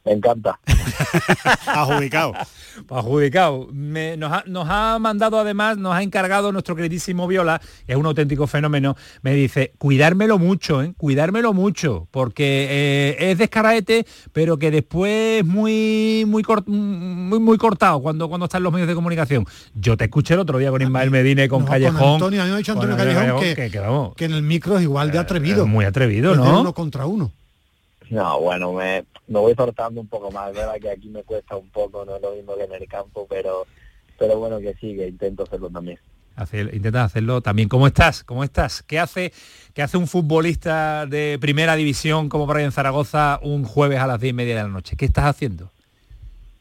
Me 0.06 0.12
encanta. 0.12 0.60
Adjudicado. 1.68 2.34
Adjudicado. 2.90 3.68
Me- 3.72 4.18
nos, 4.18 4.32
ha, 4.32 4.44
nos 4.48 4.68
ha 4.70 4.98
mandado 5.00 5.40
además, 5.40 5.78
nos 5.78 5.94
ha 5.94 6.04
encargado 6.04 6.52
nuestro 6.52 6.76
queridísimo 6.76 7.28
Viola, 7.28 7.62
es 7.88 7.96
un 7.96 8.06
auténtico 8.06 8.48
fenómeno, 8.48 8.96
me 9.22 9.34
dice, 9.34 9.74
cuidármelo 9.78 10.38
mucho, 10.40 10.82
¿eh? 10.84 10.94
cuidármelo 10.98 11.54
mucho, 11.54 12.08
porque 12.12 12.68
eh, 12.70 13.32
es 13.32 13.38
descaraete, 13.38 14.06
pero 14.34 14.58
que 14.58 14.72
después 14.72 15.40
es 15.42 15.46
muy, 15.46 16.26
muy, 16.28 16.44
cort- 16.44 16.68
muy, 16.68 17.40
muy 17.40 17.58
cortado 17.58 18.02
cuando, 18.02 18.28
cuando 18.28 18.46
está 18.46 18.58
en 18.58 18.64
los 18.64 18.74
medios 18.74 18.88
de 18.90 18.96
comunicación. 18.96 19.46
Yo 19.74 19.96
te 19.98 20.06
escuché 20.06 20.34
el 20.34 20.42
otro 20.42 20.58
día 20.58 20.70
con 20.72 20.82
Ismael 20.82 21.12
Medina 21.12 21.44
y 21.44 21.48
con 21.48 21.62
No, 21.64 21.68
Callejón. 21.70 21.98
Con 22.00 22.10
Antonio, 22.16 22.42
a 22.42 22.46
mí 22.46 22.50
me 22.50 22.56
ha 22.56 22.58
dicho 22.58 22.74
Antonio 22.74 22.98
Callejón 22.98 23.40
que, 23.40 23.56
que, 23.56 23.70
que 23.72 23.80
vamos, 23.80 24.16
que 24.16 24.26
en 24.26 24.34
el 24.34 24.42
micro 24.44 24.78
es 24.78 24.84
igual 24.84 25.12
de 25.12 25.20
atrevido. 25.20 25.64
es 25.64 25.70
muy 25.70 25.86
atrevido, 25.86 26.36
¿no? 26.36 26.62
uno 26.62 26.74
contra 26.74 27.06
uno. 27.06 27.32
No, 28.10 28.40
bueno, 28.42 28.74
me, 28.74 29.06
me 29.28 29.40
voy 29.40 29.56
soltando 29.56 30.02
un 30.02 30.08
poco 30.08 30.32
más, 30.32 30.54
verdad 30.54 30.76
que 30.80 30.90
aquí 30.92 31.10
me 31.10 31.24
cuesta 31.24 31.56
un 31.58 31.70
poco, 31.72 32.06
no 32.06 32.16
es 32.16 32.22
lo 32.22 32.34
mismo 32.36 32.56
que 32.56 32.64
en 32.64 32.74
el 32.74 32.88
campo, 32.88 33.28
pero 33.28 33.68
pero 34.18 34.38
bueno 34.40 34.60
que 34.60 34.74
sí, 34.76 34.96
que 34.96 35.08
intento 35.08 35.44
hacerlo 35.44 35.70
también. 35.70 36.00
Hacer- 36.36 36.74
intentas 36.74 37.06
hacerlo 37.06 37.42
también. 37.42 37.70
¿Cómo 37.70 37.88
estás? 37.88 38.24
¿Cómo 38.24 38.44
estás? 38.44 38.82
¿Qué 38.84 39.00
hace, 39.00 39.32
qué 39.74 39.82
hace 39.84 39.98
un 39.98 40.08
futbolista 40.08 41.06
de 41.06 41.38
primera 41.40 41.76
división 41.76 42.28
como 42.30 42.48
Brian 42.48 42.72
Zaragoza 42.72 43.40
un 43.44 43.64
jueves 43.64 44.00
a 44.00 44.08
las 44.08 44.20
10 44.20 44.32
y 44.32 44.34
media 44.36 44.56
de 44.56 44.64
la 44.64 44.68
noche? 44.70 44.96
¿Qué 44.96 45.06
estás 45.06 45.26
haciendo? 45.26 45.72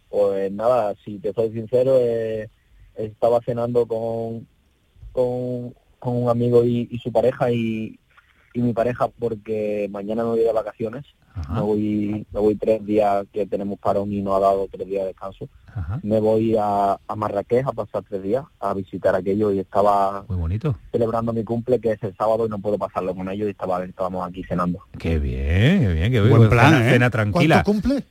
Pues 0.09 0.52
nada, 0.52 0.94
si 1.05 1.18
te 1.20 1.33
soy 1.33 1.52
sincero, 1.52 1.96
eh, 1.98 2.50
estaba 2.94 3.40
cenando 3.42 3.87
con, 3.87 4.46
con, 5.12 5.74
con 5.98 6.16
un 6.24 6.28
amigo 6.31 6.64
y, 6.64 6.88
y 6.90 6.98
su 6.98 7.12
pareja 7.12 7.52
y, 7.52 8.00
y 8.55 8.62
mi 8.62 8.72
pareja 8.74 9.09
porque 9.09 9.88
mañana 9.90 10.24
me 10.24 10.31
voy 10.31 10.40
de 10.40 10.52
vacaciones. 10.52 11.05
Me 11.52 11.60
voy, 11.60 12.26
me 12.32 12.40
voy 12.40 12.54
tres 12.56 12.84
días 12.84 13.24
que 13.32 13.46
tenemos 13.46 13.78
parón 13.78 14.12
y 14.12 14.20
no 14.22 14.34
ha 14.34 14.40
dado 14.40 14.68
tres 14.70 14.86
días 14.86 15.02
de 15.02 15.08
descanso. 15.08 15.48
Me 16.02 16.20
voy 16.20 16.54
a, 16.58 16.98
a 17.06 17.16
Marrakech 17.16 17.66
a 17.66 17.72
pasar 17.72 18.02
tres 18.08 18.22
días 18.22 18.44
a 18.60 18.74
visitar 18.74 19.14
aquello 19.14 19.50
y 19.52 19.58
estaba 19.58 20.24
Muy 20.28 20.36
bonito. 20.36 20.76
celebrando 20.90 21.32
mi 21.32 21.44
cumple 21.44 21.80
que 21.80 21.92
es 21.92 22.02
el 22.02 22.14
sábado 22.16 22.44
y 22.46 22.48
no 22.50 22.58
puedo 22.58 22.76
pasarlo 22.78 23.14
con 23.14 23.28
ellos 23.30 23.48
y 23.48 23.52
estaba, 23.52 23.82
estábamos 23.84 24.26
aquí 24.28 24.44
cenando. 24.44 24.80
Qué 24.98 25.18
bien, 25.18 25.80
qué 25.80 25.92
bien, 25.94 26.12
qué 26.12 26.20
bien. 26.20 26.36
Buen 26.36 26.50
plan, 26.50 26.72
cena, 26.74 26.86
¿eh? 26.88 26.92
cena 26.92 27.10
tranquila. 27.10 27.62
¿Cuánto 27.64 27.82
cumple? 27.82 28.04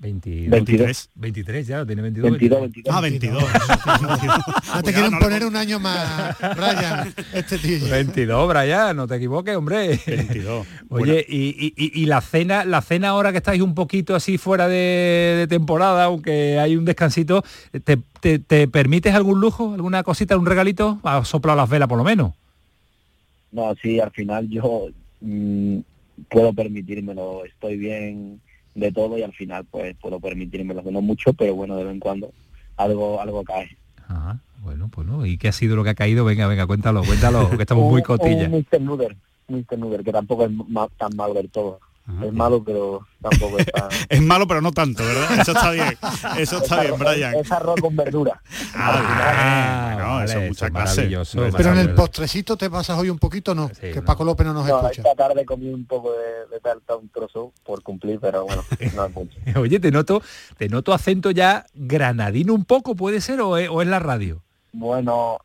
22, 0.00 0.50
23. 0.50 1.10
23 1.14 1.66
ya, 1.66 1.84
tiene 1.84 2.00
22. 2.00 2.30
22, 2.30 2.60
22. 2.62 2.96
Ah, 2.96 3.00
22. 3.02 3.44
Ya 4.74 4.82
te 4.82 4.92
quieren 4.94 5.18
poner 5.18 5.44
un 5.44 5.54
año 5.56 5.78
más, 5.78 6.36
Brian, 6.38 7.12
este 7.34 7.58
tío. 7.58 7.86
22, 7.90 8.48
Brian, 8.48 8.96
no 8.96 9.06
te 9.06 9.16
equivoques, 9.16 9.54
hombre. 9.56 10.00
22. 10.06 10.66
Oye, 10.88 11.24
y, 11.28 11.48
y- 11.48 11.74
y- 11.76 12.02
y 12.02 12.06
la 12.06 12.22
cena, 12.22 12.64
la 12.64 12.80
cena 12.80 13.08
ahora 13.10 13.30
que 13.32 13.38
estáis 13.38 13.60
un 13.60 13.74
poquito 13.74 14.14
así 14.14 14.38
fuera 14.38 14.68
de, 14.68 15.34
de 15.40 15.46
temporada, 15.48 16.04
aunque 16.04 16.58
hay 16.58 16.76
un 16.76 16.86
descansito, 16.86 17.44
¿te, 17.84 17.98
te, 18.20 18.38
te 18.38 18.68
permites 18.68 19.14
algún 19.14 19.38
lujo, 19.40 19.74
alguna 19.74 20.02
cosita, 20.02 20.36
un 20.38 20.46
regalito? 20.46 20.98
Has 21.02 21.28
soplado 21.28 21.58
las 21.58 21.68
velas 21.68 21.88
por 21.88 21.98
lo 21.98 22.04
menos. 22.04 22.32
No, 23.52 23.74
sí, 23.82 24.00
al 24.00 24.12
final 24.12 24.48
yo 24.48 24.86
mm, 25.20 25.78
puedo 26.30 26.54
permitírmelo, 26.54 27.44
estoy 27.44 27.76
bien 27.76 28.40
de 28.74 28.92
todo 28.92 29.18
y 29.18 29.22
al 29.22 29.32
final 29.32 29.64
pues 29.70 29.96
puedo 30.00 30.20
permitírmelo, 30.20 30.82
que 30.84 30.90
no 30.92 31.00
mucho, 31.00 31.32
pero 31.32 31.54
bueno, 31.54 31.76
de 31.76 31.84
vez 31.84 31.92
en 31.94 32.00
cuando 32.00 32.32
algo 32.76 33.20
algo 33.20 33.42
cae. 33.44 33.76
Ajá, 34.08 34.38
bueno, 34.62 34.88
pues 34.92 35.06
no. 35.06 35.24
¿Y 35.26 35.38
qué 35.38 35.48
ha 35.48 35.52
sido 35.52 35.76
lo 35.76 35.84
que 35.84 35.90
ha 35.90 35.94
caído? 35.94 36.24
Venga, 36.24 36.46
venga, 36.46 36.66
cuéntalo, 36.66 37.02
cuéntalo, 37.04 37.50
que 37.50 37.62
estamos 37.62 37.90
muy 37.90 38.02
cotillas. 38.02 38.50
Un 38.52 38.58
Mr. 38.70 38.80
Nuder, 38.80 39.16
Mr. 39.48 39.78
Nuder, 39.78 40.02
que 40.04 40.12
tampoco 40.12 40.44
es 40.44 40.50
ma- 40.50 40.88
tan 40.96 41.14
malo 41.16 41.34
del 41.34 41.50
todo. 41.50 41.80
Es 42.24 42.32
malo, 42.32 42.62
pero 42.64 43.06
tampoco 43.20 43.58
es 43.58 43.66
tan... 43.66 43.88
Es 44.08 44.20
malo, 44.22 44.46
pero 44.46 44.60
no 44.60 44.72
tanto, 44.72 45.02
¿verdad? 45.04 45.40
Eso 45.40 45.52
está 45.52 45.70
bien. 45.70 45.96
Eso 46.38 46.56
Es 46.56 46.62
está 46.62 46.80
bien, 46.82 46.94
arroz- 46.94 46.98
Brian. 47.14 47.34
Es 47.36 47.52
arroz 47.52 47.80
con 47.80 47.96
verdura. 47.96 48.40
Ah, 48.74 49.96
no, 49.98 50.06
vale, 50.06 50.24
eso 50.24 50.38
es 50.40 50.48
mucha 50.48 50.70
clase. 50.70 50.96
maravilloso, 50.96 51.38
Pero 51.56 51.72
en 51.72 51.78
el 51.78 51.94
postrecito 51.94 52.56
te 52.56 52.70
pasas 52.70 52.98
hoy 52.98 53.10
un 53.10 53.18
poquito, 53.18 53.54
¿no? 53.54 53.68
que 53.80 54.02
Paco 54.02 54.24
López 54.24 54.46
no 54.46 54.52
nos 54.54 54.66
No, 54.66 54.76
escucha. 54.80 55.02
esta 55.02 55.14
tarde 55.14 55.44
comí 55.44 55.68
un 55.68 55.84
poco 55.86 56.12
de, 56.12 56.46
de 56.54 56.60
tarta, 56.60 56.96
un 56.96 57.08
trozo 57.08 57.52
por 57.64 57.82
cumplir, 57.82 58.18
pero 58.20 58.44
bueno, 58.44 58.62
no 58.94 59.04
es 59.06 59.14
mucho. 59.14 59.38
Oye, 59.60 59.80
te 59.80 59.90
noto, 59.90 60.22
te 60.56 60.68
noto 60.68 60.92
acento 60.92 61.30
ya 61.30 61.66
granadino 61.74 62.54
un 62.54 62.64
poco, 62.64 62.94
¿puede 62.94 63.20
ser? 63.20 63.40
¿O 63.40 63.56
es, 63.56 63.68
o 63.68 63.82
es 63.82 63.88
la 63.88 63.98
radio? 63.98 64.42
Bueno, 64.72 65.38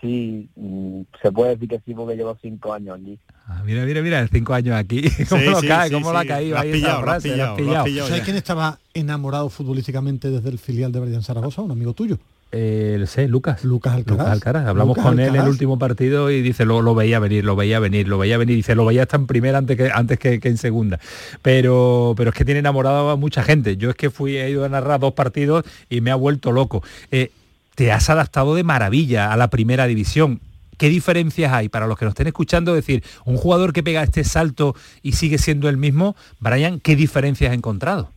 sí, 0.00 0.48
mm, 0.56 1.02
se 1.22 1.32
puede 1.32 1.50
decir 1.56 1.68
que 1.68 1.80
sí 1.84 1.94
porque 1.94 2.16
llevo 2.16 2.36
cinco 2.40 2.72
años 2.72 2.98
aquí. 3.00 3.18
Ah, 3.54 3.62
mira, 3.64 3.84
mira, 3.84 4.02
mira, 4.02 4.26
cinco 4.28 4.54
años 4.54 4.74
aquí. 4.76 5.02
¿Cómo 5.28 5.42
Sí, 5.42 5.48
lo 5.48 5.60
sí, 5.60 5.68
cae? 5.68 5.88
sí, 5.88 5.94
¿Cómo 5.94 6.06
sí. 6.08 6.12
lo 6.12 6.18
ha 6.18 6.24
caído 6.24 6.58
ahí 6.58 6.72
pillado, 6.72 6.94
esa 6.94 7.02
frase? 7.02 7.30
Pillado, 7.30 7.50
has 7.52 7.84
pillado. 7.84 8.08
¿Sabes 8.08 8.22
quién 8.24 8.36
estaba 8.36 8.78
enamorado 8.94 9.48
futbolísticamente 9.48 10.30
desde 10.30 10.48
el 10.50 10.58
filial 10.58 10.92
de 10.92 11.00
Brian 11.00 11.22
Zaragoza? 11.22 11.62
Un 11.62 11.70
amigo 11.70 11.92
tuyo. 11.92 12.18
Eh, 12.54 12.96
lo 12.98 13.06
sé, 13.06 13.28
Lucas. 13.28 13.64
Lucas 13.64 13.94
Alcaraz. 13.94 14.18
Lucas 14.18 14.32
Alcaraz. 14.32 14.66
Hablamos 14.66 14.96
Lucas 14.96 15.10
con 15.10 15.20
él 15.20 15.34
en 15.34 15.40
el 15.42 15.48
último 15.48 15.78
partido 15.78 16.30
y 16.30 16.42
dice, 16.42 16.66
lo, 16.66 16.82
lo 16.82 16.94
veía 16.94 17.18
venir, 17.18 17.44
lo 17.44 17.56
veía 17.56 17.78
venir, 17.78 18.06
lo 18.08 18.18
veía 18.18 18.36
venir. 18.36 18.56
Dice, 18.56 18.74
lo 18.74 18.84
veía 18.84 19.02
hasta 19.02 19.16
en 19.16 19.26
primera 19.26 19.56
antes 19.56 19.76
que 19.78 19.90
antes 19.90 20.18
que, 20.18 20.38
que 20.38 20.48
en 20.48 20.58
segunda. 20.58 21.00
Pero, 21.40 22.14
pero 22.16 22.28
es 22.30 22.36
que 22.36 22.44
tiene 22.44 22.60
enamorado 22.60 23.08
a 23.10 23.16
mucha 23.16 23.42
gente. 23.42 23.76
Yo 23.78 23.88
es 23.90 23.96
que 23.96 24.10
fui, 24.10 24.36
he 24.36 24.50
ido 24.50 24.64
a 24.64 24.68
narrar 24.68 25.00
dos 25.00 25.14
partidos 25.14 25.64
y 25.88 26.00
me 26.02 26.10
ha 26.10 26.14
vuelto 26.14 26.52
loco. 26.52 26.82
Eh, 27.10 27.30
te 27.74 27.90
has 27.90 28.10
adaptado 28.10 28.54
de 28.54 28.64
maravilla 28.64 29.32
a 29.32 29.36
la 29.38 29.48
primera 29.48 29.86
división. 29.86 30.40
¿Qué 30.78 30.88
diferencias 30.88 31.52
hay 31.52 31.68
para 31.68 31.86
los 31.86 31.98
que 31.98 32.04
nos 32.04 32.12
estén 32.12 32.26
escuchando? 32.26 32.76
Es 32.76 32.86
decir, 32.86 33.04
un 33.24 33.36
jugador 33.36 33.72
que 33.72 33.82
pega 33.82 34.02
este 34.02 34.24
salto 34.24 34.74
y 35.02 35.12
sigue 35.12 35.38
siendo 35.38 35.68
el 35.68 35.76
mismo, 35.76 36.16
Brian, 36.40 36.80
¿qué 36.80 36.96
diferencias 36.96 37.50
has 37.50 37.56
encontrado? 37.56 38.10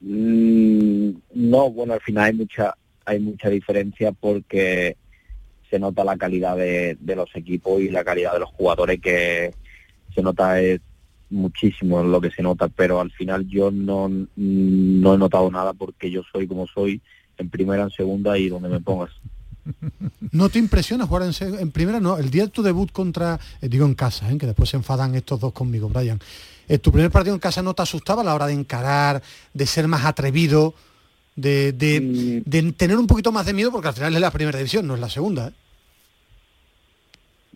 Mm, 0.00 1.10
no, 1.34 1.70
bueno, 1.70 1.92
al 1.92 2.00
final 2.00 2.24
hay 2.24 2.32
mucha 2.32 2.74
hay 3.04 3.18
mucha 3.18 3.48
diferencia 3.48 4.12
porque 4.12 4.96
se 5.68 5.78
nota 5.78 6.04
la 6.04 6.16
calidad 6.16 6.56
de, 6.56 6.96
de 7.00 7.16
los 7.16 7.34
equipos 7.34 7.80
y 7.80 7.88
la 7.88 8.04
calidad 8.04 8.32
de 8.32 8.40
los 8.40 8.50
jugadores 8.50 9.00
que 9.00 9.52
se 10.14 10.22
nota 10.22 10.60
es 10.60 10.80
muchísimo 11.30 12.02
lo 12.02 12.20
que 12.20 12.30
se 12.30 12.42
nota, 12.42 12.68
pero 12.68 13.00
al 13.00 13.10
final 13.12 13.46
yo 13.48 13.70
no, 13.70 14.08
no 14.08 15.14
he 15.14 15.18
notado 15.18 15.50
nada 15.50 15.72
porque 15.72 16.10
yo 16.10 16.22
soy 16.32 16.46
como 16.46 16.66
soy 16.66 17.00
en 17.38 17.48
primera, 17.48 17.84
en 17.84 17.90
segunda 17.90 18.36
y 18.36 18.48
donde 18.48 18.68
me 18.68 18.80
pongas. 18.80 19.10
¿No 20.32 20.48
te 20.48 20.58
impresiona 20.58 21.06
jugar 21.06 21.22
en, 21.24 21.58
en 21.58 21.70
primera? 21.70 22.00
No, 22.00 22.18
el 22.18 22.30
día 22.30 22.44
de 22.44 22.50
tu 22.50 22.62
debut 22.62 22.90
contra, 22.92 23.38
eh, 23.60 23.68
digo 23.68 23.86
en 23.86 23.94
casa, 23.94 24.30
¿eh? 24.30 24.38
que 24.38 24.46
después 24.46 24.70
se 24.70 24.76
enfadan 24.76 25.14
estos 25.14 25.40
dos 25.40 25.52
conmigo, 25.52 25.88
Brian. 25.88 26.18
Eh, 26.68 26.78
¿Tu 26.78 26.92
primer 26.92 27.10
partido 27.10 27.34
en 27.34 27.40
casa 27.40 27.62
no 27.62 27.74
te 27.74 27.82
asustaba 27.82 28.22
a 28.22 28.24
la 28.24 28.34
hora 28.34 28.46
de 28.46 28.52
encarar, 28.52 29.22
de 29.52 29.66
ser 29.66 29.88
más 29.88 30.04
atrevido, 30.04 30.74
de, 31.36 31.72
de, 31.72 32.00
Mm. 32.00 32.42
de 32.48 32.72
tener 32.72 32.96
un 32.96 33.06
poquito 33.06 33.32
más 33.32 33.46
de 33.46 33.52
miedo? 33.54 33.72
Porque 33.72 33.88
al 33.88 33.94
final 33.94 34.14
es 34.14 34.20
la 34.20 34.30
primera 34.30 34.58
división, 34.58 34.86
no 34.86 34.94
es 34.94 35.00
la 35.00 35.08
segunda. 35.08 35.48
¿eh? 35.48 35.52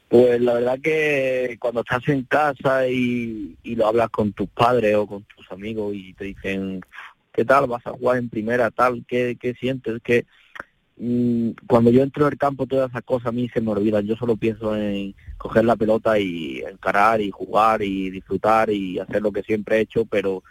Pues 0.09 0.41
la 0.41 0.55
verdad 0.55 0.79
que 0.83 1.57
cuando 1.59 1.81
estás 1.81 2.07
en 2.09 2.23
casa 2.25 2.87
y, 2.89 3.57
y 3.63 3.75
lo 3.75 3.87
hablas 3.87 4.11
con 4.11 4.33
tus 4.33 4.49
padres 4.49 4.95
o 4.97 5.07
con 5.07 5.25
tus 5.25 5.51
amigos 5.51 5.95
y 5.95 6.13
te 6.15 6.25
dicen, 6.27 6.81
¿qué 7.33 7.45
tal? 7.45 7.67
¿Vas 7.67 7.85
a 7.87 7.91
jugar 7.91 8.19
en 8.19 8.29
primera? 8.29 8.71
tal 8.71 9.05
¿Qué, 9.09 9.37
qué 9.41 9.55
sientes? 9.55 10.01
Que 10.05 10.23
mm, 10.23 10.27
cuando 11.67 11.91
yo 11.91 12.03
entro 12.03 12.27
en 12.27 12.33
el 12.33 12.39
campo 12.39 12.67
todas 12.67 12.91
esas 12.91 13.03
cosas 13.03 13.29
a 13.29 13.33
mí 13.33 13.49
se 13.49 13.61
me 13.61 13.73
olvidan. 13.73 14.07
Yo 14.07 14.17
solo 14.17 14.37
pienso 14.37 14.77
en 14.77 15.15
coger 15.39 15.65
la 15.65 15.77
pelota 15.77 16.19
y 16.19 16.61
encarar 16.61 17.21
y 17.21 17.31
jugar 17.31 17.83
y 17.83 18.11
disfrutar 18.11 18.71
y 18.71 18.99
hacer 18.99 19.23
lo 19.23 19.33
que 19.33 19.43
siempre 19.43 19.79
he 19.79 19.81
hecho, 19.81 20.05
pero 20.05 20.43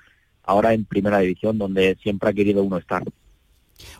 ahora 0.43 0.73
en 0.73 0.85
primera 0.85 1.19
división 1.19 1.57
donde 1.57 1.97
siempre 2.01 2.29
ha 2.29 2.33
querido 2.33 2.63
uno 2.63 2.77
estar. 2.77 3.03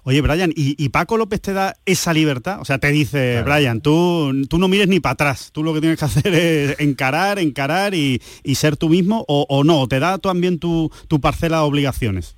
Oye, 0.03 0.21
Brian, 0.21 0.51
¿y, 0.55 0.81
y 0.83 0.89
Paco 0.89 1.17
López 1.17 1.41
te 1.41 1.53
da 1.53 1.75
esa 1.85 2.13
libertad? 2.13 2.59
O 2.61 2.65
sea, 2.65 2.77
te 2.77 2.91
dice, 2.91 3.41
Brian, 3.43 3.81
tú, 3.81 4.45
tú 4.49 4.59
no 4.59 4.67
mires 4.67 4.87
ni 4.87 4.99
para 4.99 5.13
atrás, 5.13 5.49
tú 5.51 5.63
lo 5.63 5.73
que 5.73 5.79
tienes 5.81 5.97
que 5.97 6.05
hacer 6.05 6.33
es 6.33 6.79
encarar, 6.79 7.39
encarar 7.39 7.93
y, 7.93 8.21
y 8.43 8.55
ser 8.55 8.77
tú 8.77 8.89
mismo, 8.89 9.25
o, 9.27 9.45
o 9.49 9.63
no, 9.63 9.87
te 9.87 9.99
da 9.99 10.17
también 10.19 10.59
tu, 10.59 10.91
tu 11.07 11.19
parcela 11.19 11.57
de 11.57 11.63
obligaciones. 11.63 12.35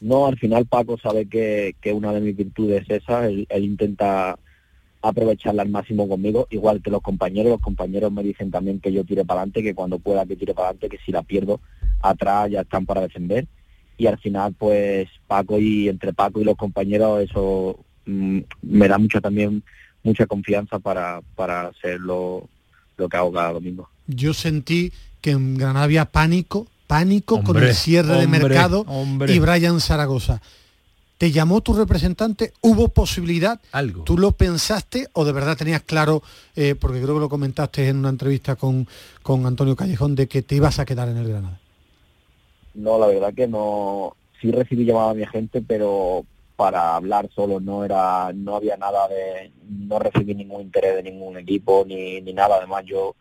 No, 0.00 0.26
al 0.26 0.38
final 0.38 0.66
Paco 0.66 0.98
sabe 0.98 1.26
que, 1.26 1.76
que 1.80 1.92
una 1.92 2.12
de 2.12 2.20
mis 2.20 2.36
virtudes 2.36 2.82
es 2.88 3.02
esa, 3.02 3.26
él, 3.26 3.46
intenta 3.50 4.38
aprovecharla 5.02 5.62
al 5.62 5.68
máximo 5.68 6.08
conmigo, 6.08 6.46
igual 6.50 6.82
que 6.82 6.90
los 6.90 7.02
compañeros, 7.02 7.52
los 7.52 7.60
compañeros 7.60 8.10
me 8.10 8.22
dicen 8.22 8.50
también 8.50 8.80
que 8.80 8.92
yo 8.92 9.04
tire 9.04 9.24
para 9.24 9.40
adelante, 9.40 9.62
que 9.62 9.74
cuando 9.74 9.98
pueda 9.98 10.26
que 10.26 10.36
tire 10.36 10.54
para 10.54 10.68
adelante, 10.68 10.88
que 10.88 11.02
si 11.04 11.12
la 11.12 11.22
pierdo 11.22 11.60
atrás 12.00 12.50
ya 12.50 12.62
están 12.62 12.86
para 12.86 13.02
defender 13.02 13.46
y 13.96 14.06
al 14.06 14.18
final 14.18 14.54
pues 14.58 15.08
Paco 15.26 15.58
y 15.58 15.88
entre 15.88 16.12
Paco 16.12 16.40
y 16.40 16.44
los 16.44 16.56
compañeros 16.56 17.22
eso 17.22 17.78
mm, 18.06 18.40
me 18.62 18.88
da 18.88 18.98
mucho 18.98 19.20
también 19.20 19.62
mucha 20.02 20.26
confianza 20.26 20.78
para, 20.78 21.22
para 21.34 21.68
hacer 21.68 22.00
lo, 22.00 22.48
lo 22.96 23.08
que 23.08 23.16
hago 23.16 23.32
cada 23.32 23.52
domingo. 23.52 23.88
Yo 24.06 24.34
sentí 24.34 24.92
que 25.20 25.30
en 25.30 25.56
Granada 25.56 25.84
había 25.84 26.04
pánico, 26.04 26.66
pánico 26.94 27.42
con 27.42 27.56
el 27.56 27.74
cierre 27.74 28.18
de 28.18 28.28
mercado 28.28 28.84
hombre. 28.86 29.34
y 29.34 29.40
Brian 29.40 29.80
Zaragoza. 29.80 30.40
¿Te 31.18 31.32
llamó 31.32 31.60
tu 31.60 31.74
representante? 31.74 32.52
¿Hubo 32.60 32.88
posibilidad? 32.88 33.60
Algo. 33.72 34.04
¿Tú 34.04 34.16
lo 34.16 34.30
pensaste 34.30 35.08
o 35.12 35.24
de 35.24 35.32
verdad 35.32 35.56
tenías 35.56 35.82
claro, 35.82 36.22
eh, 36.54 36.76
porque 36.76 37.02
creo 37.02 37.14
que 37.14 37.20
lo 37.20 37.28
comentaste 37.28 37.88
en 37.88 37.96
una 37.96 38.10
entrevista 38.10 38.54
con, 38.54 38.86
con 39.24 39.44
Antonio 39.44 39.74
Callejón, 39.74 40.14
de 40.14 40.28
que 40.28 40.42
te 40.42 40.54
ibas 40.54 40.78
a 40.78 40.84
quedar 40.84 41.08
en 41.08 41.16
el 41.16 41.28
Granada? 41.28 41.58
No, 42.74 42.96
la 42.96 43.08
verdad 43.08 43.34
que 43.34 43.48
no, 43.48 44.14
sí 44.40 44.52
recibí 44.52 44.84
llamada 44.84 45.10
a 45.10 45.14
mi 45.14 45.24
agente, 45.24 45.62
pero 45.66 46.24
para 46.54 46.94
hablar 46.94 47.28
solo 47.34 47.58
no 47.58 47.84
era, 47.84 48.32
no 48.32 48.54
había 48.54 48.76
nada 48.76 49.08
de, 49.08 49.50
no 49.68 49.98
recibí 49.98 50.34
ningún 50.36 50.62
interés 50.62 50.94
de 50.94 51.02
ningún 51.02 51.38
equipo 51.38 51.84
ni, 51.86 52.20
ni 52.20 52.32
nada. 52.32 52.58
Además 52.58 52.84
yo, 52.86 53.16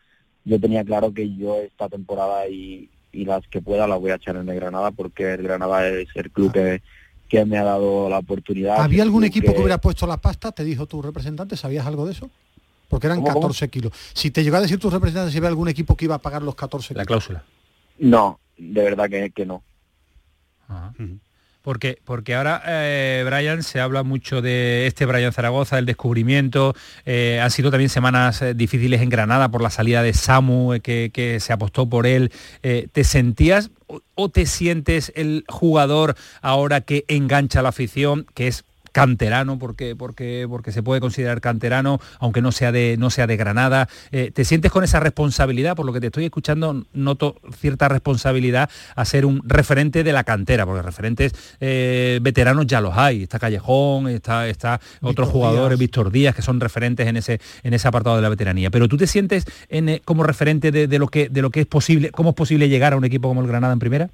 yo 0.46 0.60
tenía 0.60 0.84
claro 0.84 1.12
que 1.12 1.36
yo 1.36 1.56
esta 1.56 1.90
temporada 1.90 2.48
y, 2.48 2.90
y 3.14 3.26
las 3.26 3.48
que 3.48 3.62
pueda 3.62 3.88
las 3.88 4.00
voy 4.00 4.12
a 4.12 4.16
echar 4.16 4.36
en 4.36 4.50
el 4.50 4.56
Granada 4.56 4.92
porque 4.92 5.34
el 5.36 5.44
Granada 5.44 5.88
es 5.88 6.10
el 6.16 6.32
club 6.32 6.52
que, 6.52 6.82
que 7.30 7.46
me 7.46 7.58
ha 7.58 7.64
dado 7.64 8.10
la 8.10 8.18
oportunidad. 8.18 8.82
¿Había 8.82 9.04
algún 9.04 9.24
equipo 9.24 9.54
que... 9.54 9.60
hubiera 9.60 9.78
puesto 9.80 10.06
la 10.08 10.18
pasta? 10.18 10.52
¿Te 10.52 10.64
dijo 10.64 10.88
tu 10.88 11.02
representante? 11.02 11.56
¿Sabías 11.56 11.86
algo 11.86 12.06
de 12.06 12.14
eso? 12.14 12.30
Porque 12.90 13.08
eran 13.08 13.20
¿Cómo, 13.20 13.30
cómo? 13.30 13.42
14 13.48 13.70
kilos. 13.70 13.94
Si 14.14 14.32
te 14.32 14.44
llegó 14.44 14.58
a 14.58 14.62
decir 14.62 14.80
tu 14.80 14.90
representante 14.90 15.32
si 15.32 15.38
había 15.38 15.50
algún 15.50 15.70
equipo 15.70 15.96
que 15.96 16.06
iba 16.06 16.16
a 16.16 16.20
pagar 16.20 16.42
los 16.42 16.56
14 16.56 16.90
kilos. 16.90 16.98
La 16.98 17.06
cláusula. 17.06 17.44
No, 18.00 18.40
de 18.58 18.84
verdad 18.84 19.10
que, 19.10 19.30
que 19.32 19.46
no. 19.46 19.64
Porque, 21.64 21.98
porque 22.04 22.36
ahora, 22.36 22.62
eh, 22.66 23.24
Brian, 23.26 23.64
se 23.64 23.80
habla 23.80 24.04
mucho 24.04 24.42
de 24.42 24.86
este 24.86 25.06
Brian 25.06 25.32
Zaragoza, 25.32 25.80
el 25.80 25.86
descubrimiento. 25.86 26.76
eh, 27.06 27.40
han 27.42 27.52
sido 27.52 27.72
también 27.72 27.90
semanas 27.90 28.42
eh, 28.42 28.54
difíciles 28.54 29.02
en 29.02 29.08
Granada 29.08 29.50
por 29.50 29.62
la 29.62 29.70
salida 29.70 30.04
de 30.04 30.14
Samu, 30.14 30.80
que, 30.84 31.10
que 31.14 31.40
se 31.40 31.54
apostó 31.54 31.88
por 31.90 32.06
él. 32.06 32.32
¿Te 32.62 33.04
sentías 33.06 33.72
o, 34.16 34.30
te 34.30 34.46
sientes 34.46 35.12
el 35.16 35.46
jugador 35.48 36.16
ahora 36.42 36.82
que 36.82 37.06
engancha 37.08 37.62
la 37.62 37.70
afición, 37.70 38.26
que 38.34 38.48
es 38.48 38.66
canterano 38.94 39.60
porque 39.60 39.96
porque 39.98 40.46
porque 40.48 40.72
se 40.72 40.84
puede 40.84 41.02
considerar 41.02 41.42
canterano 41.42 42.00
aunque 42.20 42.42
no 42.42 42.54
sea 42.54 42.72
de 42.72 42.96
no 42.98 43.10
sea 43.10 43.28
de 43.28 43.36
Granada. 43.36 43.90
Eh, 44.12 44.32
te 44.34 44.46
sientes 44.46 44.72
con 44.72 44.86
esa 44.86 45.02
responsabilidad 45.02 45.76
por 45.76 45.86
lo 45.86 45.92
que 45.92 46.00
te 46.00 46.08
estoy 46.08 46.26
escuchando 46.26 46.86
noto 46.94 47.36
cierta 47.60 47.90
responsabilidad 47.90 48.70
a 48.96 49.04
ser 49.04 49.26
un 49.26 49.42
referente 49.46 50.04
de 50.04 50.14
la 50.14 50.24
cantera 50.24 50.66
porque 50.66 50.84
referentes 50.84 51.34
eh, 51.60 52.20
veteranos 52.22 52.68
ya 52.68 52.80
los 52.80 52.96
hay. 52.96 53.24
Está 53.24 53.40
Callejón 53.40 54.08
está 54.08 54.48
está 54.48 54.80
otros 55.02 55.28
jugadores 55.28 55.78
Víctor 55.78 56.12
Díaz 56.12 56.36
que 56.36 56.44
son 56.44 56.60
referentes 56.60 57.08
en 57.08 57.18
ese 57.18 57.42
en 57.64 57.74
ese 57.74 57.88
apartado 57.88 58.16
de 58.16 58.22
la 58.22 58.30
veteranía. 58.30 58.70
Pero 58.70 58.88
tú 58.88 58.96
te 58.96 59.08
sientes 59.08 59.46
en, 59.70 59.90
eh, 59.90 60.02
como 60.06 60.24
referente 60.24 60.72
de, 60.72 60.88
de 60.88 61.00
lo 61.00 61.08
que 61.08 61.30
de 61.30 61.42
lo 61.42 61.50
que 61.50 61.62
es 61.62 61.68
posible 61.68 62.12
cómo 62.12 62.30
es 62.30 62.36
posible 62.36 62.70
llegar 62.70 62.94
a 62.94 62.98
un 62.98 63.06
equipo 63.06 63.28
como 63.28 63.42
el 63.42 63.48
Granada 63.48 63.74
en 63.74 63.80
primera 63.80 64.10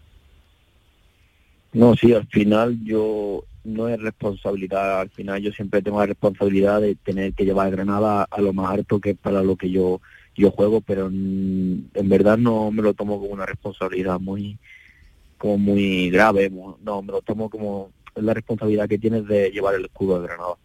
No, 1.73 1.95
sí, 1.95 2.13
al 2.13 2.27
final 2.27 2.79
yo 2.83 3.43
no 3.63 3.87
es 3.87 4.01
responsabilidad, 4.01 5.01
al 5.01 5.09
final 5.09 5.41
yo 5.41 5.51
siempre 5.51 5.81
tengo 5.81 5.99
la 5.99 6.07
responsabilidad 6.07 6.81
de 6.81 6.95
tener 6.95 7.33
que 7.33 7.45
llevar 7.45 7.71
Granada 7.71 8.27
a 8.29 8.41
lo 8.41 8.53
más 8.53 8.71
alto 8.71 8.99
que 8.99 9.11
es 9.11 9.17
para 9.17 9.43
lo 9.43 9.55
que 9.55 9.69
yo 9.69 10.01
yo 10.35 10.51
juego, 10.51 10.79
pero 10.79 11.07
en 11.07 11.89
verdad 11.93 12.37
no 12.37 12.71
me 12.71 12.81
lo 12.81 12.93
tomo 12.93 13.19
como 13.19 13.33
una 13.33 13.45
responsabilidad 13.45 14.19
muy 14.19 14.57
como 15.37 15.57
muy 15.57 16.09
grave, 16.09 16.49
no, 16.49 17.01
me 17.01 17.11
lo 17.11 17.21
tomo 17.21 17.49
como 17.49 17.91
la 18.15 18.33
responsabilidad 18.33 18.87
que 18.87 18.97
tienes 18.97 19.25
de 19.27 19.51
llevar 19.51 19.75
el 19.75 19.85
escudo 19.85 20.21
de 20.21 20.27
Granada. 20.27 20.55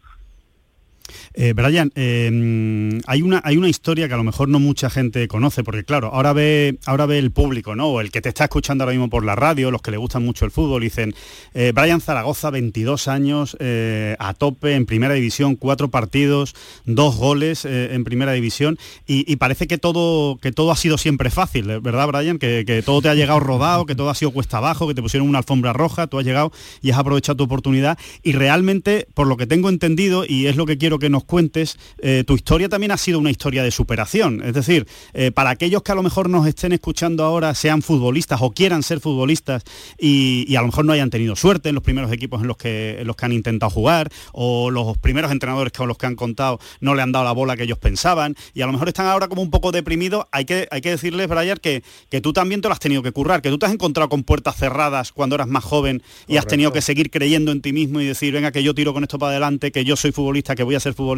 Eh, 1.36 1.52
Brian, 1.52 1.90
eh, 1.96 3.00
hay, 3.06 3.22
una, 3.22 3.40
hay 3.44 3.56
una 3.56 3.68
historia 3.68 4.06
que 4.06 4.14
a 4.14 4.16
lo 4.16 4.22
mejor 4.22 4.48
no 4.48 4.60
mucha 4.60 4.88
gente 4.88 5.26
conoce, 5.26 5.64
porque 5.64 5.84
claro, 5.84 6.10
ahora 6.12 6.32
ve, 6.32 6.78
ahora 6.86 7.06
ve 7.06 7.18
el 7.18 7.32
público, 7.32 7.74
¿no? 7.74 7.88
O 7.88 8.00
el 8.00 8.12
que 8.12 8.20
te 8.20 8.28
está 8.28 8.44
escuchando 8.44 8.84
ahora 8.84 8.92
mismo 8.92 9.10
por 9.10 9.24
la 9.24 9.34
radio, 9.34 9.72
los 9.72 9.82
que 9.82 9.90
le 9.90 9.96
gustan 9.96 10.24
mucho 10.24 10.44
el 10.44 10.52
fútbol, 10.52 10.82
dicen, 10.82 11.14
eh, 11.52 11.72
Brian 11.74 12.00
Zaragoza, 12.00 12.50
22 12.50 13.08
años, 13.08 13.56
eh, 13.58 14.14
a 14.20 14.32
tope, 14.34 14.74
en 14.76 14.86
primera 14.86 15.14
división, 15.14 15.56
cuatro 15.56 15.88
partidos, 15.88 16.54
dos 16.84 17.16
goles 17.16 17.64
en 17.64 18.04
primera 18.04 18.32
división, 18.32 18.78
y, 19.06 19.30
y 19.30 19.36
parece 19.36 19.66
que 19.66 19.78
todo, 19.78 20.38
que 20.38 20.52
todo 20.52 20.70
ha 20.70 20.76
sido 20.76 20.98
siempre 20.98 21.30
fácil. 21.30 21.80
¿verdad, 21.80 22.06
Brian? 22.08 22.38
Que, 22.38 22.64
que 22.66 22.82
todo 22.82 23.02
te 23.02 23.08
ha 23.08 23.14
llegado 23.14 23.40
rodado, 23.40 23.86
que 23.86 23.94
todo 23.94 24.10
ha 24.10 24.14
sido 24.14 24.30
cuesta 24.30 24.58
abajo, 24.58 24.86
que 24.86 24.94
te 24.94 25.02
pusieron 25.02 25.28
una 25.28 25.38
alfombra 25.38 25.72
roja, 25.72 26.06
tú 26.06 26.18
has 26.18 26.24
llegado 26.24 26.52
y 26.80 26.90
has 26.90 26.98
aprovechado 26.98 27.36
tu 27.36 27.44
oportunidad, 27.44 27.98
y 28.22 28.32
realmente, 28.32 29.08
por 29.14 29.26
lo 29.26 29.36
que 29.36 29.46
tengo 29.46 29.68
entendido, 29.68 30.24
y 30.26 30.46
es 30.46 30.56
lo 30.56 30.66
que 30.66 30.78
quiero 30.78 30.98
que 30.98 31.10
nos 31.10 31.23
cuentes, 31.24 31.78
eh, 31.98 32.24
tu 32.26 32.34
historia 32.34 32.68
también 32.68 32.92
ha 32.92 32.96
sido 32.96 33.18
una 33.18 33.30
historia 33.30 33.62
de 33.62 33.70
superación. 33.70 34.42
Es 34.44 34.54
decir, 34.54 34.86
eh, 35.12 35.30
para 35.30 35.50
aquellos 35.50 35.82
que 35.82 35.92
a 35.92 35.94
lo 35.94 36.02
mejor 36.02 36.28
nos 36.28 36.46
estén 36.46 36.72
escuchando 36.72 37.24
ahora, 37.24 37.54
sean 37.54 37.82
futbolistas 37.82 38.40
o 38.42 38.50
quieran 38.50 38.82
ser 38.82 39.00
futbolistas 39.00 39.62
y, 39.98 40.44
y 40.48 40.56
a 40.56 40.60
lo 40.60 40.68
mejor 40.68 40.84
no 40.84 40.92
hayan 40.92 41.10
tenido 41.10 41.36
suerte 41.36 41.68
en 41.68 41.74
los 41.74 41.84
primeros 41.84 42.12
equipos 42.12 42.40
en 42.40 42.48
los 42.48 42.56
que, 42.56 43.00
en 43.00 43.06
los 43.06 43.16
que 43.16 43.26
han 43.26 43.32
intentado 43.32 43.70
jugar, 43.70 44.10
o 44.32 44.70
los 44.70 44.98
primeros 44.98 45.30
entrenadores 45.32 45.72
con 45.72 45.88
los 45.88 45.98
que 45.98 46.06
han 46.06 46.16
contado 46.16 46.58
no 46.80 46.94
le 46.94 47.02
han 47.02 47.12
dado 47.12 47.24
la 47.24 47.32
bola 47.32 47.56
que 47.56 47.64
ellos 47.64 47.78
pensaban, 47.78 48.36
y 48.52 48.62
a 48.62 48.66
lo 48.66 48.72
mejor 48.72 48.88
están 48.88 49.06
ahora 49.06 49.28
como 49.28 49.42
un 49.42 49.50
poco 49.50 49.72
deprimidos, 49.72 50.26
hay 50.32 50.44
que, 50.44 50.68
hay 50.70 50.80
que 50.80 50.90
decirles, 50.90 51.28
Brian, 51.28 51.58
que, 51.60 51.82
que 52.10 52.20
tú 52.20 52.32
también 52.32 52.60
te 52.60 52.68
lo 52.68 52.72
has 52.72 52.80
tenido 52.80 53.02
que 53.02 53.12
currar, 53.12 53.42
que 53.42 53.50
tú 53.50 53.58
te 53.58 53.66
has 53.66 53.72
encontrado 53.72 54.08
con 54.08 54.22
puertas 54.24 54.56
cerradas 54.56 55.12
cuando 55.12 55.34
eras 55.34 55.48
más 55.48 55.64
joven 55.64 56.02
y 56.26 56.36
has 56.36 56.46
tenido 56.46 56.72
que 56.72 56.80
seguir 56.80 57.10
creyendo 57.10 57.52
en 57.52 57.60
ti 57.60 57.72
mismo 57.72 58.00
y 58.00 58.06
decir, 58.06 58.32
venga, 58.32 58.52
que 58.52 58.62
yo 58.62 58.74
tiro 58.74 58.92
con 58.92 59.02
esto 59.02 59.18
para 59.18 59.30
adelante, 59.30 59.72
que 59.72 59.84
yo 59.84 59.96
soy 59.96 60.12
futbolista, 60.12 60.54
que 60.54 60.62
voy 60.62 60.74
a 60.74 60.80
ser 60.80 60.94
futbolista. 60.94 61.13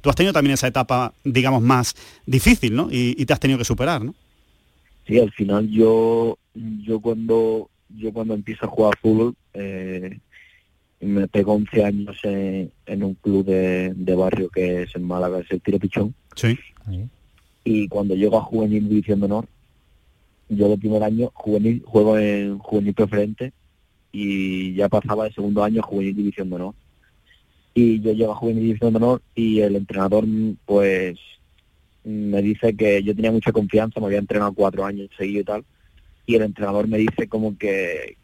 Tú 0.00 0.10
has 0.10 0.16
tenido 0.16 0.32
también 0.32 0.54
esa 0.54 0.66
etapa, 0.66 1.12
digamos, 1.24 1.62
más 1.62 1.94
difícil, 2.26 2.74
¿no? 2.74 2.88
Y, 2.90 3.14
y 3.18 3.26
te 3.26 3.32
has 3.32 3.40
tenido 3.40 3.58
que 3.58 3.64
superar, 3.64 4.04
¿no? 4.04 4.14
Sí, 5.06 5.18
al 5.18 5.32
final 5.32 5.68
yo 5.70 6.38
yo 6.54 7.00
cuando 7.00 7.68
yo 7.90 8.12
cuando 8.12 8.34
empiezo 8.34 8.64
a 8.64 8.68
jugar 8.68 8.94
fútbol 9.00 9.34
eh, 9.52 10.18
me 11.00 11.28
pego 11.28 11.52
11 11.54 11.84
años 11.84 12.16
en, 12.22 12.72
en 12.86 13.04
un 13.04 13.14
club 13.14 13.44
de, 13.44 13.92
de 13.94 14.14
barrio 14.14 14.48
que 14.48 14.82
es 14.82 14.96
en 14.96 15.04
Málaga, 15.04 15.40
es 15.40 15.50
el 15.50 15.60
Tiro 15.60 15.78
Pichón. 15.78 16.14
Sí. 16.34 16.58
Y 17.64 17.88
cuando 17.88 18.14
llego 18.14 18.38
a 18.38 18.42
juvenil 18.42 18.88
división 18.88 19.20
de 19.20 19.26
honor, 19.26 19.46
yo 20.48 20.68
de 20.68 20.78
primer 20.78 21.02
año 21.02 21.30
juvenil 21.34 21.82
juego 21.84 22.18
en 22.18 22.58
juvenil 22.58 22.94
preferente 22.94 23.52
y 24.12 24.74
ya 24.74 24.88
pasaba 24.88 25.24
de 25.24 25.32
segundo 25.32 25.64
año 25.64 25.80
a 25.80 25.86
juvenil 25.86 26.14
división 26.14 26.48
de 26.48 26.56
honor. 26.56 26.74
Y 27.74 28.00
yo 28.00 28.12
llego 28.12 28.32
a 28.32 28.36
juvenil 28.36 28.62
división 28.62 28.92
de 28.92 29.18
y 29.34 29.60
el 29.60 29.74
entrenador 29.74 30.24
pues 30.64 31.18
me 32.04 32.42
dice 32.42 32.76
que 32.76 33.02
yo 33.02 33.14
tenía 33.14 33.32
mucha 33.32 33.50
confianza, 33.50 33.98
me 33.98 34.06
había 34.06 34.18
entrenado 34.18 34.52
cuatro 34.52 34.84
años 34.84 35.08
seguido 35.16 35.40
y 35.40 35.44
tal, 35.44 35.64
y 36.26 36.36
el 36.36 36.42
entrenador 36.42 36.86
me 36.86 36.98
dice 36.98 37.28
como 37.28 37.56
que, 37.58 38.16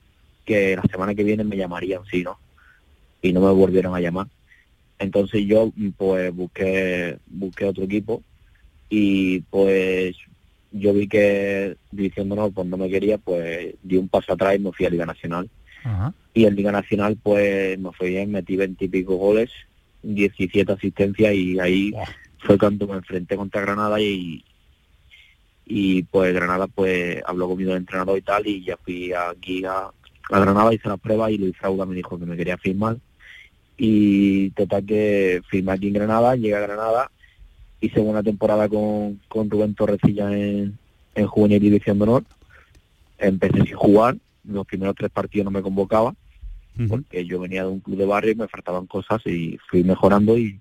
que 0.44 0.76
la 0.76 0.82
semana 0.82 1.14
que 1.14 1.24
viene 1.24 1.44
me 1.44 1.56
llamarían, 1.56 2.02
sí, 2.10 2.22
¿no? 2.22 2.38
Y 3.22 3.32
no 3.32 3.40
me 3.40 3.50
volvieron 3.50 3.94
a 3.94 4.00
llamar. 4.00 4.28
Entonces 4.98 5.44
yo 5.46 5.72
pues 5.96 6.32
busqué, 6.34 7.18
busqué 7.26 7.64
otro 7.64 7.84
equipo 7.84 8.22
y 8.90 9.40
pues 9.40 10.16
yo 10.72 10.92
vi 10.92 11.08
que 11.08 11.76
División 11.90 12.28
de 12.28 12.34
Honor 12.34 12.52
pues 12.52 12.66
no 12.66 12.76
me 12.76 12.90
quería, 12.90 13.16
pues 13.18 13.74
di 13.82 13.96
un 13.96 14.08
paso 14.08 14.32
atrás 14.32 14.56
y 14.56 14.58
me 14.58 14.72
fui 14.72 14.86
a 14.86 14.90
Liga 14.90 15.06
Nacional. 15.06 15.48
Y 16.34 16.44
en 16.44 16.54
Liga 16.54 16.72
Nacional 16.72 17.18
pues 17.22 17.78
me 17.78 17.92
fue 17.92 18.10
bien, 18.10 18.30
metí 18.30 18.56
20 18.56 18.84
y 18.84 18.88
pico 18.88 19.16
goles, 19.16 19.50
17 20.02 20.72
asistencias 20.72 21.34
y 21.34 21.58
ahí 21.58 21.92
fue 22.38 22.58
cuando 22.58 22.86
me 22.86 22.96
enfrenté 22.96 23.36
contra 23.36 23.60
Granada 23.60 24.00
y, 24.00 24.44
y 25.66 26.02
pues 26.04 26.32
Granada 26.32 26.66
pues 26.66 27.22
habló 27.26 27.48
conmigo 27.48 27.72
el 27.72 27.78
entrenador 27.78 28.18
y 28.18 28.22
tal 28.22 28.46
y 28.46 28.64
ya 28.64 28.76
fui 28.76 29.12
aquí 29.12 29.64
a, 29.64 29.90
a 30.30 30.40
Granada, 30.40 30.72
hice 30.72 30.88
la 30.88 30.96
prueba 30.96 31.30
y 31.30 31.38
Luis 31.38 31.56
Frauda 31.56 31.86
me 31.86 31.94
dijo 31.94 32.18
que 32.18 32.26
me 32.26 32.36
quería 32.36 32.56
firmar. 32.56 32.96
Y 33.76 34.50
total 34.50 34.84
que 34.84 35.42
firmé 35.48 35.72
aquí 35.72 35.88
en 35.88 35.94
Granada, 35.94 36.36
llegué 36.36 36.54
a 36.54 36.60
Granada, 36.60 37.10
hice 37.80 38.00
una 38.00 38.22
temporada 38.22 38.68
con, 38.68 39.20
con 39.28 39.48
Rubén 39.48 39.74
Torrecilla 39.74 40.30
en, 40.30 40.78
en 41.14 41.26
Juvenil 41.26 41.60
División 41.60 41.98
de 41.98 42.02
Honor, 42.04 42.24
empecé 43.18 43.62
sin 43.62 43.74
jugar, 43.74 44.16
los 44.44 44.66
primeros 44.66 44.94
tres 44.96 45.10
partidos 45.10 45.44
no 45.46 45.50
me 45.50 45.62
convocaba, 45.62 46.14
porque 46.88 47.24
yo 47.26 47.40
venía 47.40 47.62
de 47.64 47.68
un 47.68 47.80
club 47.80 47.98
de 47.98 48.06
barrio 48.06 48.32
y 48.32 48.36
me 48.36 48.48
faltaban 48.48 48.86
cosas 48.86 49.20
y 49.26 49.58
fui 49.68 49.84
mejorando 49.84 50.38
y 50.38 50.60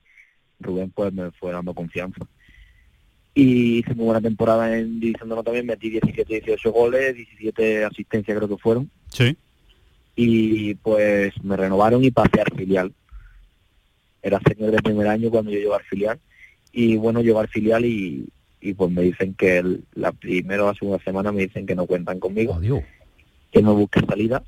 Rubén 0.60 0.92
pues 0.92 1.14
me 1.14 1.32
fue 1.32 1.52
dando 1.52 1.74
confianza. 1.74 2.20
Y 3.34 3.78
hice 3.80 3.94
muy 3.96 4.06
buena 4.06 4.20
temporada 4.22 4.78
en 4.78 5.00
División 5.00 5.30
de 5.30 5.34
Honor 5.34 5.46
también, 5.46 5.66
metí 5.66 5.90
17, 5.90 6.34
18 6.42 6.72
goles, 6.74 7.16
17 7.16 7.86
asistencias 7.86 8.36
creo 8.38 8.50
que 8.50 8.58
fueron. 8.58 8.90
Sí. 9.12 9.38
Y 10.16 10.74
pues 10.76 11.32
me 11.44 11.56
renovaron 11.56 12.04
y 12.04 12.12
pasé 12.12 12.42
al 12.42 12.58
filial. 12.58 12.92
Era 14.22 14.40
señor 14.46 14.72
de 14.72 14.82
primer 14.82 15.08
año 15.08 15.30
cuando 15.30 15.52
yo 15.52 15.60
llegué 15.60 15.74
al 15.74 15.84
filial. 15.84 16.20
Y 16.74 16.98
bueno, 16.98 17.22
llegué 17.22 17.38
al 17.40 17.48
filial 17.48 17.86
y, 17.86 18.28
y 18.60 18.74
pues 18.74 18.92
me 18.92 19.04
dicen 19.04 19.34
que 19.36 19.60
el- 19.60 19.86
la 19.94 20.12
primera 20.12 20.64
o 20.64 20.68
la 20.68 20.74
segunda 20.74 21.02
semana 21.04 21.32
me 21.32 21.44
dicen 21.44 21.66
que 21.66 21.76
no 21.76 21.86
cuentan 21.86 22.20
conmigo. 22.20 22.54
Que 23.52 23.62
no 23.62 23.76
busque 23.76 24.02
salida. 24.02 24.44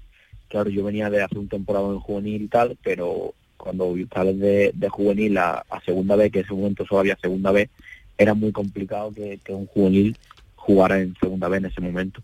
Claro, 0.47 0.69
yo 0.69 0.83
venía 0.83 1.09
de 1.09 1.23
hacer 1.23 1.37
un 1.37 1.47
temporada 1.47 1.87
en 1.87 1.99
juvenil 1.99 2.43
y 2.43 2.47
tal, 2.47 2.77
pero 2.83 3.33
cuando 3.57 3.95
sales 4.13 4.39
de, 4.39 4.71
de 4.73 4.89
juvenil 4.89 5.37
a, 5.37 5.63
a 5.69 5.81
segunda 5.81 6.15
vez, 6.15 6.31
que 6.31 6.39
en 6.39 6.45
ese 6.45 6.53
momento 6.53 6.85
solo 6.85 6.99
había 6.99 7.15
segunda 7.17 7.51
vez, 7.51 7.69
era 8.17 8.33
muy 8.33 8.51
complicado 8.51 9.11
que, 9.13 9.39
que 9.43 9.53
un 9.53 9.65
juvenil 9.67 10.17
jugara 10.55 10.99
en 10.99 11.15
segunda 11.15 11.47
vez 11.47 11.59
en 11.59 11.65
ese 11.65 11.81
momento. 11.81 12.21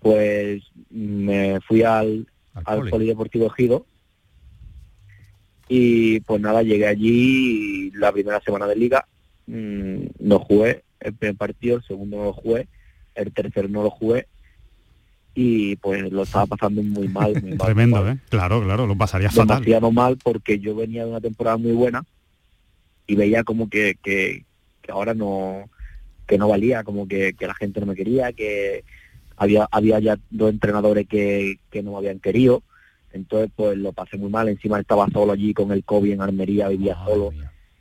Pues 0.00 0.62
me 0.90 1.60
fui 1.60 1.82
al, 1.82 2.26
al, 2.54 2.78
poli. 2.78 2.90
Polideportivo 2.90 3.46
Ejido 3.46 3.86
y 5.68 6.20
pues 6.20 6.40
nada, 6.40 6.62
llegué 6.62 6.86
allí 6.86 7.90
la 7.92 8.10
primera 8.10 8.40
semana 8.40 8.66
de 8.66 8.76
liga 8.76 9.06
mm, 9.46 10.06
no 10.18 10.40
jugué 10.40 10.82
el 10.98 11.14
primer 11.14 11.36
partido, 11.36 11.76
el 11.76 11.84
segundo 11.84 12.16
no 12.16 12.24
lo 12.24 12.32
jugué, 12.32 12.66
el 13.14 13.32
tercero 13.32 13.68
no 13.68 13.82
lo 13.82 13.90
jugué 13.90 14.26
y 15.34 15.76
pues 15.76 16.10
lo 16.10 16.22
estaba 16.22 16.46
pasando 16.46 16.82
muy 16.82 17.08
mal, 17.08 17.40
muy 17.40 17.50
mal. 17.56 17.58
Tremendo, 17.58 18.08
¿eh? 18.08 18.18
Claro, 18.28 18.62
claro, 18.62 18.86
lo 18.86 18.96
pasaría 18.96 19.30
fatal. 19.30 19.60
demasiado 19.60 19.92
mal 19.92 20.18
porque 20.22 20.58
yo 20.58 20.74
venía 20.74 21.04
de 21.04 21.10
una 21.10 21.20
temporada 21.20 21.56
muy 21.56 21.72
buena 21.72 22.04
y 23.06 23.14
veía 23.14 23.44
como 23.44 23.68
que, 23.68 23.96
que, 24.02 24.44
que 24.82 24.92
ahora 24.92 25.14
no 25.14 25.68
que 26.26 26.38
no 26.38 26.48
valía, 26.48 26.84
como 26.84 27.08
que, 27.08 27.32
que 27.32 27.48
la 27.48 27.54
gente 27.54 27.80
no 27.80 27.86
me 27.86 27.96
quería, 27.96 28.32
que 28.32 28.84
había 29.36 29.66
había 29.72 29.98
ya 29.98 30.16
dos 30.30 30.50
entrenadores 30.50 31.08
que, 31.08 31.58
que 31.70 31.82
no 31.82 31.92
me 31.92 31.96
habían 31.98 32.20
querido, 32.20 32.62
entonces 33.12 33.50
pues 33.56 33.76
lo 33.76 33.92
pasé 33.92 34.16
muy 34.16 34.30
mal, 34.30 34.48
encima 34.48 34.78
estaba 34.78 35.08
solo 35.08 35.32
allí 35.32 35.52
con 35.52 35.72
el 35.72 35.82
COVID 35.82 36.12
en 36.12 36.22
Armería, 36.22 36.68
vivía 36.68 36.96
solo 37.04 37.32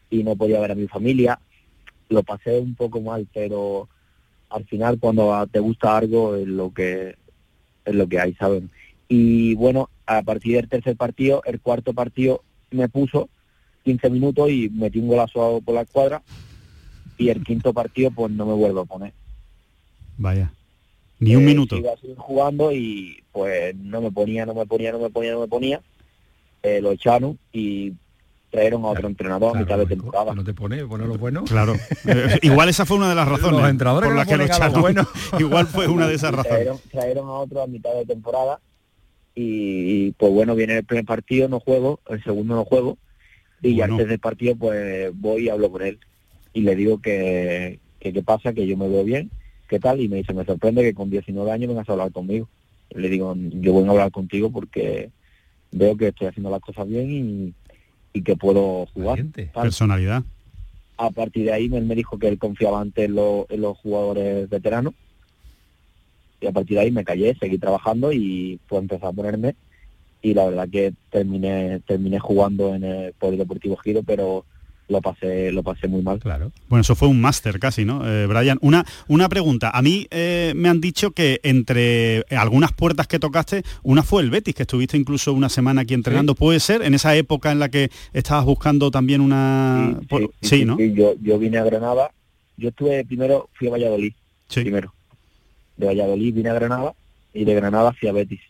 y 0.09 0.23
no 0.23 0.35
podía 0.35 0.59
ver 0.59 0.71
a 0.71 0.75
mi 0.75 0.87
familia, 0.87 1.39
lo 2.09 2.23
pasé 2.23 2.59
un 2.59 2.73
poco 2.73 3.01
mal, 3.01 3.27
pero 3.31 3.87
al 4.49 4.65
final 4.65 4.97
cuando 4.99 5.45
te 5.51 5.59
gusta 5.59 5.95
algo 5.95 6.35
es 6.35 6.47
lo 6.47 6.73
que 6.73 7.15
es 7.89 7.95
lo 7.95 8.07
que 8.07 8.19
hay, 8.19 8.33
¿saben? 8.35 8.69
Y 9.07 9.55
bueno, 9.55 9.89
a 10.05 10.21
partir 10.21 10.55
del 10.55 10.69
tercer 10.69 10.95
partido, 10.95 11.41
el 11.45 11.59
cuarto 11.59 11.93
partido 11.93 12.43
me 12.71 12.87
puso 12.89 13.29
15 13.85 14.09
minutos 14.09 14.49
y 14.51 14.69
metí 14.69 14.99
un 14.99 15.07
golazo 15.07 15.61
por 15.65 15.75
la 15.75 15.81
escuadra 15.81 16.21
y 17.17 17.29
el 17.29 17.43
quinto 17.43 17.73
partido 17.73 18.11
pues 18.11 18.31
no 18.31 18.45
me 18.45 18.53
vuelvo 18.53 18.81
a 18.81 18.85
poner. 18.85 19.13
Vaya. 20.17 20.53
Ni 21.19 21.35
un 21.35 21.43
Eh, 21.43 21.45
minuto. 21.47 21.75
así 21.93 22.13
jugando 22.17 22.71
y 22.71 23.23
pues 23.31 23.75
no 23.75 24.01
me 24.01 24.11
ponía, 24.11 24.45
no 24.45 24.53
me 24.53 24.65
ponía, 24.65 24.91
no 24.91 24.99
me 24.99 25.09
ponía, 25.09 25.31
no 25.33 25.41
me 25.41 25.47
ponía. 25.47 25.81
Eh, 26.63 26.81
lo 26.81 26.91
echaron 26.91 27.39
y 27.51 27.93
trajeron 28.49 28.83
a 28.83 28.87
otro 28.87 29.07
entrenador 29.07 29.55
a 29.55 29.59
mitad 29.59 29.77
de 29.77 29.85
temporada. 29.85 30.33
No 30.33 30.43
te 30.43 30.53
pone, 30.53 30.85
pone 30.85 31.05
lo 31.05 31.17
bueno. 31.17 31.43
Claro. 31.45 31.75
Eh, 32.05 32.39
igual 32.41 32.69
esa 32.69 32.85
fue 32.85 32.97
una 32.97 33.09
de 33.09 33.15
las 33.15 33.27
razones 33.27 33.59
Los 33.61 33.69
entrenadores 33.69 34.07
por 34.09 34.17
las 34.17 34.27
que 34.27 34.37
lo 34.37 34.43
echaron. 34.45 34.81
buenos. 34.81 35.07
Igual 35.39 35.67
fue 35.67 35.87
una 35.87 36.07
de 36.07 36.15
esas 36.15 36.31
razones. 36.31 36.49
trajeron, 36.49 36.79
trajeron 36.91 37.27
a 37.27 37.31
otro 37.33 37.61
a 37.61 37.67
mitad 37.67 37.93
de 37.93 38.05
temporada 38.05 38.59
y, 39.35 40.07
y, 40.07 40.11
pues 40.13 40.31
bueno, 40.33 40.55
viene 40.55 40.77
el 40.77 40.85
primer 40.85 41.05
partido, 41.05 41.47
no 41.49 41.59
juego, 41.59 41.99
el 42.09 42.23
segundo 42.23 42.55
no 42.55 42.65
juego 42.65 42.97
y 43.61 43.75
ya 43.75 43.83
Bueno. 43.83 43.95
antes 43.95 44.07
del 44.09 44.19
partido 44.19 44.55
pues 44.55 45.11
voy 45.15 45.45
y 45.45 45.49
hablo 45.49 45.69
con 45.71 45.81
él 45.81 45.99
y 46.53 46.61
le 46.61 46.75
digo 46.75 46.99
que 47.01 47.79
que 47.99 48.13
qué 48.13 48.23
pasa, 48.23 48.53
que 48.53 48.65
yo 48.65 48.77
me 48.77 48.87
veo 48.87 49.03
bien, 49.03 49.29
qué 49.67 49.79
tal 49.79 49.99
y 50.01 50.07
me 50.07 50.17
dice, 50.17 50.33
me 50.33 50.45
sorprende 50.45 50.81
que 50.81 50.93
con 50.93 51.09
19 51.09 51.51
años 51.51 51.69
vengas 51.69 51.87
a 51.89 51.91
hablar 51.91 52.11
conmigo. 52.11 52.47
Y 52.89 52.99
le 52.99 53.09
digo, 53.09 53.35
yo 53.37 53.73
voy 53.73 53.85
a 53.85 53.91
hablar 53.91 54.11
contigo 54.11 54.51
porque 54.51 55.11
veo 55.71 55.95
que 55.97 56.07
estoy 56.07 56.27
haciendo 56.27 56.49
las 56.49 56.61
cosas 56.61 56.87
bien 56.87 57.11
y, 57.11 57.53
y 58.13 58.21
que 58.23 58.35
puedo 58.35 58.85
jugar. 58.93 59.19
Personalidad. 59.63 60.23
A 60.97 61.11
partir 61.11 61.45
de 61.45 61.53
ahí 61.53 61.69
él 61.73 61.85
me 61.85 61.95
dijo 61.95 62.17
que 62.19 62.27
él 62.27 62.37
confiaba 62.37 62.81
antes 62.81 63.05
en, 63.05 63.15
lo- 63.15 63.45
en 63.49 63.61
los 63.61 63.77
jugadores 63.77 64.49
veteranos 64.49 64.93
y 66.41 66.47
a 66.47 66.51
partir 66.51 66.77
de 66.77 66.83
ahí 66.83 66.91
me 66.91 67.03
callé, 67.03 67.35
seguí 67.39 67.57
trabajando 67.57 68.11
y 68.11 68.59
pues 68.67 68.81
empecé 68.81 69.05
a 69.05 69.11
ponerme 69.11 69.55
y 70.21 70.33
la 70.33 70.45
verdad 70.45 70.67
que 70.69 70.93
terminé 71.11 71.79
terminé 71.87 72.19
jugando 72.19 72.75
en 72.75 72.83
el 72.83 73.13
Polideportivo 73.13 73.77
Giro, 73.77 74.03
pero 74.03 74.45
lo 74.89 75.01
pasé 75.01 75.51
lo 75.51 75.63
pasé 75.63 75.87
muy 75.87 76.01
mal. 76.01 76.19
Claro. 76.19 76.51
Bueno, 76.67 76.81
eso 76.81 76.95
fue 76.95 77.07
un 77.07 77.21
máster 77.21 77.59
casi, 77.59 77.85
¿no? 77.85 78.05
Eh, 78.05 78.25
Brian, 78.25 78.57
una, 78.61 78.85
una 79.07 79.29
pregunta. 79.29 79.69
A 79.73 79.81
mí 79.81 80.07
eh, 80.09 80.51
me 80.55 80.67
han 80.67 80.81
dicho 80.81 81.11
que 81.11 81.39
entre 81.43 82.25
algunas 82.31 82.73
puertas 82.73 83.07
que 83.07 83.19
tocaste, 83.19 83.63
una 83.83 84.03
fue 84.03 84.23
el 84.23 84.29
Betis, 84.31 84.55
que 84.55 84.63
estuviste 84.63 84.97
incluso 84.97 85.31
una 85.33 85.47
semana 85.47 85.81
aquí 85.81 85.93
entrenando. 85.93 86.33
¿Puede 86.35 86.59
ser? 86.59 86.81
En 86.81 86.93
esa 86.95 87.15
época 87.15 87.51
en 87.51 87.59
la 87.59 87.69
que 87.69 87.89
estabas 88.13 88.45
buscando 88.45 88.89
también 88.91 89.21
una... 89.21 89.99
por- 90.09 90.31
Sí, 90.41 90.65
¿no? 90.65 90.75
Sí, 90.77 90.93
yo, 90.93 91.13
yo 91.21 91.37
vine 91.37 91.59
a 91.59 91.63
Granada, 91.63 92.11
yo 92.57 92.69
estuve 92.69 93.05
primero, 93.05 93.47
fui 93.53 93.67
a 93.67 93.71
Valladolid, 93.71 94.13
primero. 94.53 94.91
De 95.77 95.85
Valladolid 95.85 96.33
vine 96.33 96.49
a 96.49 96.53
Granada 96.53 96.93
y 97.33 97.45
de 97.45 97.53
Granada 97.53 97.93
fui 97.93 98.09
a 98.09 98.11
Betis. 98.11 98.41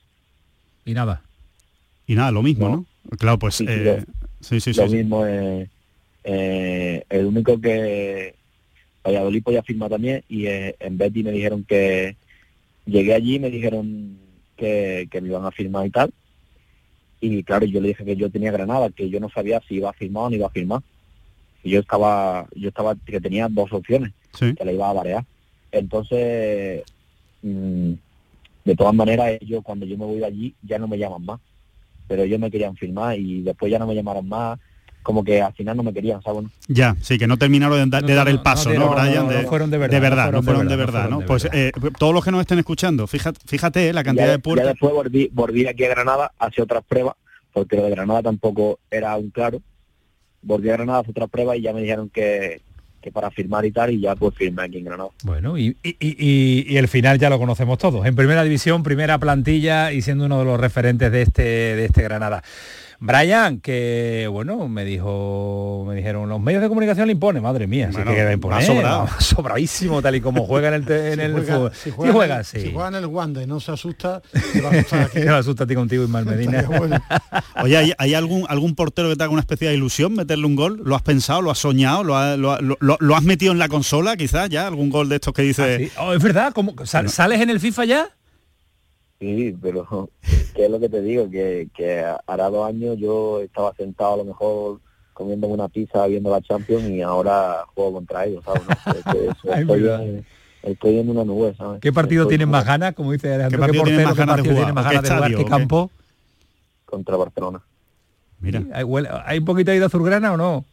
Y 0.86 0.94
nada. 0.94 1.22
Y 2.08 2.16
nada, 2.16 2.32
lo 2.32 2.42
mismo, 2.42 2.70
¿no? 2.70 2.86
Claro, 3.18 3.38
pues... 3.38 3.56
Sí, 3.56 3.66
sí, 3.68 3.72
eh, 3.74 3.84
lo- 4.08 4.14
sí, 4.40 4.60
sí, 4.62 4.74
sí, 4.74 4.80
lo 4.80 4.88
sí. 4.90 4.96
mismo 4.96 5.26
eh, 5.28 5.70
eh, 6.32 7.03
el 7.09 7.25
único 7.25 7.59
que 7.59 8.36
Valladolid 9.03 9.41
podía 9.41 9.63
firmar 9.63 9.89
también 9.89 10.23
y 10.30 10.45
eh, 10.45 10.75
en 10.80 10.95
Betis 10.95 11.25
me 11.25 11.32
dijeron 11.32 11.63
que 11.63 12.15
llegué 12.86 13.15
allí 13.15 13.36
y 13.36 13.39
me 13.39 13.49
dijeron 13.49 14.19
que, 14.55 15.07
que 15.09 15.21
me 15.21 15.30
iban 15.30 15.45
a 15.45 15.51
firmar 15.51 15.88
y 15.88 15.89
tal. 15.89 16.13
Y 17.19 17.41
claro 17.43 17.65
yo 17.65 17.82
le 17.82 17.88
dije 17.89 18.05
que 18.05 18.15
yo 18.15 18.30
tenía 18.30 18.51
Granada 18.51 18.91
que 18.91 19.09
yo 19.09 19.19
no 19.19 19.30
sabía 19.30 19.59
si 19.67 19.75
iba 19.75 19.89
a 19.89 19.93
firmar 19.93 20.25
o 20.25 20.30
no 20.30 20.36
iba 20.36 20.45
a 20.47 20.51
firmar. 20.51 20.82
Y 21.63 21.71
yo 21.71 21.80
estaba 21.80 22.47
yo 22.55 22.69
estaba 22.69 22.95
que 22.95 23.19
tenía 23.19 23.47
dos 23.49 23.73
opciones 23.73 24.11
Sí. 24.38 24.53
que 24.53 24.63
la 24.63 24.71
iba 24.71 24.88
a 24.88 24.93
variar. 24.93 25.25
Entonces 25.71 26.84
mm, 27.41 27.93
de 28.65 28.75
todas 28.75 28.93
maneras 28.93 29.32
ellos 29.41 29.63
cuando 29.63 29.88
yo 29.88 29.97
me 29.97 30.05
voy 30.05 30.19
de 30.19 30.25
allí 30.27 30.53
ya 30.61 30.77
no 30.77 30.88
me 30.88 30.99
llaman 30.99 31.25
más. 31.25 31.39
Pero 32.07 32.21
ellos 32.21 32.39
me 32.39 32.51
querían 32.51 32.75
firmar 32.75 33.17
y 33.17 33.41
después 33.41 33.71
ya 33.71 33.80
no 33.80 33.88
me 33.88 33.95
llamaron 33.95 34.27
más 34.27 34.59
como 35.10 35.24
que 35.24 35.41
al 35.41 35.53
final 35.53 35.76
no 35.76 35.82
me 35.82 35.91
querían 35.91 36.22
¿sabes? 36.22 36.43
Ya, 36.68 36.95
sí, 37.01 37.18
que 37.18 37.26
no 37.26 37.36
terminaron 37.36 37.89
de, 37.89 37.99
da- 37.99 38.05
de 38.05 38.14
dar 38.14 38.30
el 38.30 38.43
paso, 38.43 38.72
¿no, 38.72 38.89
Brian? 38.93 39.28
de, 39.28 39.41
no 39.41 39.49
fueron 39.49 39.72
de 39.72 39.80
verdad, 39.80 39.95
De 39.95 39.99
no 39.99 40.03
verdad, 40.03 40.32
no 40.32 40.43
fueron 40.43 40.68
de 40.68 40.74
no 40.76 40.78
verdad, 40.78 41.10
¿no? 41.10 41.20
de 41.22 41.26
Pues 41.26 41.49
eh, 41.51 41.72
todos 41.97 42.14
los 42.14 42.24
que 42.24 42.30
nos 42.30 42.41
estén 42.41 42.60
escuchando, 42.60 43.07
fíjate, 43.07 43.39
fíjate 43.43 43.91
la 43.91 44.03
cantidad 44.03 44.28
ya, 44.28 44.32
de 44.34 44.38
puertas. 44.38 44.66
ya 44.66 44.70
después 44.74 44.93
volví, 44.93 45.28
volví 45.34 45.66
aquí 45.66 45.84
a 45.86 45.89
Granada 45.89 46.32
hacia 46.38 46.64
otras 46.64 46.84
pruebas 46.88 47.16
porque 47.51 47.76
lo 47.76 47.86
de 47.86 47.89
Granada 47.89 48.22
tampoco 48.22 48.78
era 48.91 49.16
un 49.18 49.32
claro 49.32 49.60
volví 50.43 50.70
a 50.70 50.74
Granada 50.74 50.99
hacia 50.99 51.10
otras 51.10 51.30
pruebas 51.32 51.57
y 51.57 51.62
ya 51.62 51.74
me 51.74 51.82
dijeron 51.82 52.10
que, 52.12 52.62
que 53.01 53.12
para 53.12 53.32
firmar 53.32 53.66
y 53.66 53.72
tal 53.72 53.89
y 53.91 54.01
ya 54.01 54.16
pues 54.16 54.36
firmé 54.36 54.62
aquí 54.62 54.78
en 54.78 54.86
Granada 54.86 55.10
Bueno, 55.24 55.57
y, 55.57 55.76
y- 55.82 55.95
y- 55.99 56.66
y 56.72 56.78
el 56.78 56.88
final 56.88 57.18
ya 57.18 57.32
lo 57.32 57.39
conocemos 57.39 57.80
todos. 57.80 58.05
En 58.05 58.16
primera 58.16 58.43
división, 58.43 58.84
primera 58.84 59.18
plantilla 59.18 59.91
y 59.91 60.03
siendo 60.03 60.26
uno 60.26 60.38
de 60.38 60.45
los 60.45 60.60
referentes 60.60 61.12
de 61.12 61.24
este, 61.24 61.41
de 61.41 61.86
este 61.86 62.03
Granada. 62.03 62.43
Brian, 63.02 63.60
que 63.62 64.28
bueno, 64.30 64.68
me 64.68 64.84
dijo, 64.86 65.86
me 65.88 65.95
dijeron, 65.95 66.28
los 66.28 66.41
medios 66.41 66.62
de 66.62 66.68
comunicación 66.68 67.08
le 67.08 67.14
impone, 67.14 67.39
madre 67.39 67.66
mía, 67.66 67.88
así 67.88 67.95
Bueno, 67.97 68.12
que 68.12 68.18
va 68.18 68.24
a 68.24 68.26
va 68.28 68.34
imponer, 68.34 68.64
sobrado. 68.64 69.04
va 69.06 69.22
sobradísimo, 69.22 70.02
tal 70.02 70.16
y 70.16 70.22
como 70.22 70.45
juega 70.45 70.68
en 70.68 70.74
el, 70.74 70.86
te- 70.86 71.14
en 71.14 71.20
el 71.22 71.32
juega- 71.32 71.56
fútbol. 71.56 71.72
si 71.74 71.91
juega, 71.91 72.14
juega, 72.14 72.38
en- 72.39 72.43
sí. 72.43 72.60
si 72.60 72.74
juega 72.74 72.89
en 72.89 72.95
el 72.95 73.06
Wanda 73.06 73.41
y 73.41 73.47
no 73.47 73.60
se 73.62 73.72
asusta, 73.72 74.22
te 74.54 74.62
va 74.62 74.70
a 74.70 74.72
asustar 74.74 75.02
aquí. 75.04 75.20
Asusta 75.28 75.64
a 75.64 75.68
ti 75.68 75.76
contigo, 75.76 76.04
Ismael 76.04 76.26
Medina. 76.28 76.64
Bueno. 76.64 77.02
Oye, 77.64 77.78
¿hay, 77.78 77.93
hay 77.97 78.14
algún, 78.16 78.45
algún 78.50 78.76
portero 78.76 79.08
que 79.10 79.16
te 79.16 79.24
haga 79.24 79.32
una 79.32 79.41
especie 79.41 79.70
de 79.70 79.76
ilusión 79.76 80.14
meterle 80.14 80.45
un 80.45 80.56
gol? 80.56 80.82
¿Lo 80.84 80.95
has 80.95 81.02
pensado? 81.02 81.41
¿Lo 81.41 81.52
has 81.52 81.58
soñado? 81.60 82.04
¿Lo, 82.04 82.18
ha- 82.18 82.36
lo 82.36 82.52
ha- 82.52 82.60
lo- 82.62 82.78
lo- 82.82 82.97
lo 83.00 83.16
has 83.16 83.24
metido 83.24 83.52
en 83.54 83.60
la 83.60 83.70
consola 83.70 84.18
quizás 84.18 84.50
ya? 84.50 84.68
¿Algún 84.68 84.89
gol 84.89 85.08
de 85.10 85.16
estos 85.16 85.34
que 85.34 85.41
dice... 85.43 85.76
Ah, 85.76 85.78
sí. 85.78 85.91
Oh, 86.00 86.14
es 86.14 86.22
verdad, 86.22 86.52
¿cómo, 86.54 86.74
sal- 86.86 87.10
¿sales 87.10 87.39
en 87.39 87.50
el 87.50 87.60
FIFA 87.62 87.86
ya? 87.86 88.10
Sí, 89.20 89.55
pero 89.61 90.09
¿qué 90.55 90.65
es 90.65 90.72
lo 90.72 90.80
que 90.80 90.89
te 90.89 91.01
digo? 91.01 91.30
Que, 91.30 91.67
que 91.76 92.05
hará 92.28 92.49
dos 92.49 92.67
años 92.67 92.97
yo 92.97 93.41
estaba 93.41 93.74
sentado 93.76 94.13
a 94.13 94.17
lo 94.17 94.26
mejor 94.26 94.80
comiendo 95.13 95.47
una 95.47 95.67
pizza 95.67 96.07
viendo 96.07 96.30
la 96.32 96.41
Champions 96.41 96.86
y 96.89 97.01
ahora 97.01 97.65
juego 97.76 97.93
contra 97.93 98.26
ellos, 98.26 98.43
¿sabes? 98.45 98.63
No, 98.65 98.74
es 98.97 99.05
que 99.05 99.28
eso, 99.30 99.53
Ay, 99.53 99.61
estoy, 99.61 99.88
en, 99.89 100.26
estoy 100.63 100.99
en 100.99 101.09
una 101.09 101.26
nube, 101.26 101.53
¿sabes? 101.57 101.82
¿Qué 101.82 101.91
partido 101.91 102.24
Estoy 102.24 102.38
tienes 102.38 102.45
como 102.47 102.57
más 102.57 102.65
ganas? 102.65 102.93
Como 102.95 103.11
dice 103.11 103.34
Alejandro, 103.34 103.57
¿qué, 103.57 103.61
partido 103.61 103.84
portero, 103.84 104.07
más 104.07 104.17
ganas 104.17 104.36
de 104.38 104.41
partido 104.43 104.53
jugar? 104.55 104.65
tienes 104.67 104.76
más 104.76 104.86
¿O 104.86 104.89
qué 104.89 104.95
ganas 104.95 105.03
de 105.03 105.15
jugar? 105.15 105.32
estadio? 105.32 105.38
¿Qué 105.38 105.43
¿O 105.43 105.45
qué? 105.45 105.49
campo? 105.51 105.91
Contra 106.86 107.17
Barcelona. 107.17 107.61
Mira. 108.39 108.63
¿Hay, 108.74 108.84
huele- 108.86 109.09
¿Hay 109.26 109.39
un 109.39 109.45
poquito 109.45 109.72
ahí 109.72 109.80
de 109.80 109.86
azulgrana 109.86 110.32
o 110.34 110.38
no? 110.38 110.63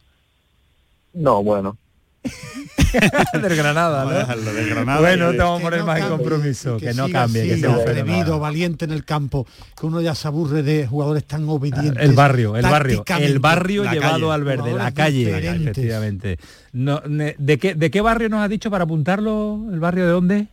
No, 1.13 1.43
bueno. 1.43 1.77
del 3.41 3.55
Granada, 3.55 4.05
¿no? 4.05 4.11
dejarlo 4.11 4.53
del 4.53 4.69
Granada 4.69 4.99
bueno, 4.99 5.31
te 5.31 5.37
vamos 5.37 5.59
a 5.59 5.63
poner 5.63 5.79
no 5.79 5.85
más 5.85 5.99
en 5.99 6.07
compromiso, 6.09 6.77
que, 6.77 6.93
no 6.93 7.09
cambie, 7.09 7.47
que 7.47 7.57
sea 7.57 7.69
un 7.69 7.79
atrevido, 7.81 8.39
valiente 8.39 8.85
en 8.85 8.91
el 8.91 9.05
campo, 9.05 9.47
que 9.79 9.85
uno 9.85 10.01
ya 10.01 10.15
se 10.15 10.27
aburre 10.27 10.63
de 10.63 10.87
jugadores 10.87 11.25
tan 11.25 11.47
obedientes. 11.49 12.03
El 12.03 12.13
barrio, 12.13 12.55
el 12.55 12.63
barrio, 12.63 13.03
el 13.19 13.39
barrio 13.39 13.83
La 13.83 13.93
llevado 13.93 14.29
calle. 14.29 14.33
al 14.33 14.43
verde, 14.43 14.73
la 14.73 14.91
calle, 14.91 15.37
efectivamente. 15.49 16.39
No, 16.73 17.01
¿de, 17.05 17.57
qué, 17.57 17.75
¿De 17.75 17.89
qué 17.91 18.01
barrio 18.01 18.29
nos 18.29 18.41
has 18.41 18.49
dicho 18.49 18.69
para 18.69 18.83
apuntarlo? 18.83 19.67
¿El 19.71 19.79
barrio 19.79 20.05
de 20.05 20.11
dónde? 20.11 20.47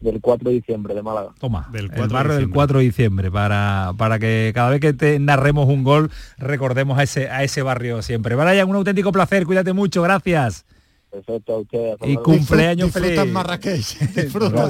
Del 0.00 0.20
4 0.20 0.50
de 0.50 0.56
diciembre 0.56 0.94
de 0.94 1.02
Málaga. 1.02 1.30
Toma, 1.38 1.68
Del 1.72 1.84
el 1.84 1.88
4 1.88 2.08
de 2.08 2.12
barrio 2.12 2.32
del 2.32 2.40
diciembre. 2.40 2.54
4 2.54 2.78
de 2.78 2.84
diciembre, 2.84 3.30
para, 3.30 3.92
para 3.96 4.18
que 4.18 4.52
cada 4.54 4.70
vez 4.70 4.80
que 4.80 4.92
te 4.92 5.18
narremos 5.18 5.66
un 5.66 5.82
gol 5.82 6.10
recordemos 6.36 6.98
a 6.98 7.04
ese, 7.04 7.30
a 7.30 7.42
ese 7.42 7.62
barrio 7.62 8.02
siempre. 8.02 8.36
Brian, 8.36 8.68
un 8.68 8.76
auténtico 8.76 9.12
placer, 9.12 9.46
cuídate 9.46 9.72
mucho, 9.72 10.02
gracias. 10.02 10.66
Perfecto 11.14 11.54
a 11.54 11.58
ustedes. 11.58 11.96
Y 12.06 12.16
cumpleaños 12.16 12.86
Disfruta 12.88 13.06
feliz. 13.06 13.20
en 13.20 13.32
Marrakech. 13.32 13.98
Disfruta. 14.14 14.68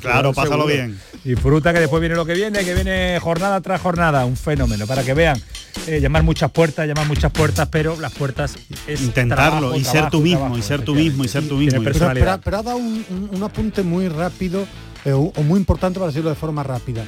Claro, 0.00 0.32
pásalo 0.32 0.66
bien. 0.66 0.98
Disfruta 1.24 1.72
que 1.72 1.80
después 1.80 2.00
viene 2.00 2.16
lo 2.16 2.26
que 2.26 2.34
viene, 2.34 2.64
que 2.64 2.74
viene 2.74 3.18
jornada 3.20 3.60
tras 3.60 3.80
jornada, 3.80 4.24
un 4.24 4.36
fenómeno, 4.36 4.86
para 4.86 5.04
que 5.04 5.14
vean. 5.14 5.40
eh, 5.86 6.00
llamar 6.00 6.24
muchas 6.24 6.50
puertas, 6.50 6.88
llamar 6.88 7.06
muchas 7.06 7.30
puertas, 7.30 7.68
pero 7.70 7.96
las 8.00 8.12
puertas 8.12 8.56
es 8.88 9.00
Intentarlo 9.00 9.58
trabajo, 9.60 9.76
y 9.76 9.84
ser 9.84 9.92
trabajo, 9.92 10.10
tú 10.10 10.20
mismo, 10.22 10.38
trabajo, 10.40 10.58
y 10.58 10.62
ser 10.62 10.82
tú 10.82 10.94
mismo, 10.96 11.24
y 11.24 11.28
ser 11.28 11.46
tú 11.48 11.54
mismo. 11.56 11.80
y- 11.80 11.84
Pero, 11.84 11.92
personalidad. 11.92 12.40
pero- 12.40 12.42
pero 12.42 12.56
ha 12.58 12.62
dado 12.64 12.76
un, 12.78 13.04
un- 13.10 13.30
un 13.36 13.42
apunte 13.44 13.82
muy 13.84 14.08
rápido 14.08 14.66
eh, 15.04 15.12
o 15.12 15.32
o 15.36 15.42
muy 15.44 15.60
importante 15.60 16.00
para 16.00 16.08
decirlo 16.08 16.30
de 16.30 16.36
forma 16.36 16.64
rápida. 16.64 17.04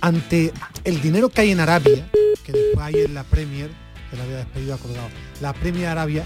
Ante 0.00 0.52
el 0.84 1.00
dinero 1.00 1.28
que 1.28 1.42
hay 1.42 1.50
en 1.52 1.60
Arabia, 1.60 2.08
que 2.44 2.50
después 2.52 2.78
hay 2.84 2.94
en 3.02 3.14
la 3.14 3.22
Premier, 3.22 3.70
que 4.10 4.16
la 4.16 4.24
había 4.24 4.36
despedido 4.38 4.74
acordado, 4.74 5.08
la 5.40 5.52
Premier 5.52 5.86
Arabia, 5.86 6.24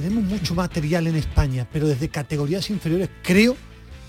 tenemos 0.00 0.24
mucho 0.24 0.56
material 0.56 1.06
en 1.06 1.14
España, 1.14 1.68
pero 1.72 1.86
desde 1.86 2.08
categorías 2.08 2.68
inferiores, 2.68 3.08
creo, 3.22 3.56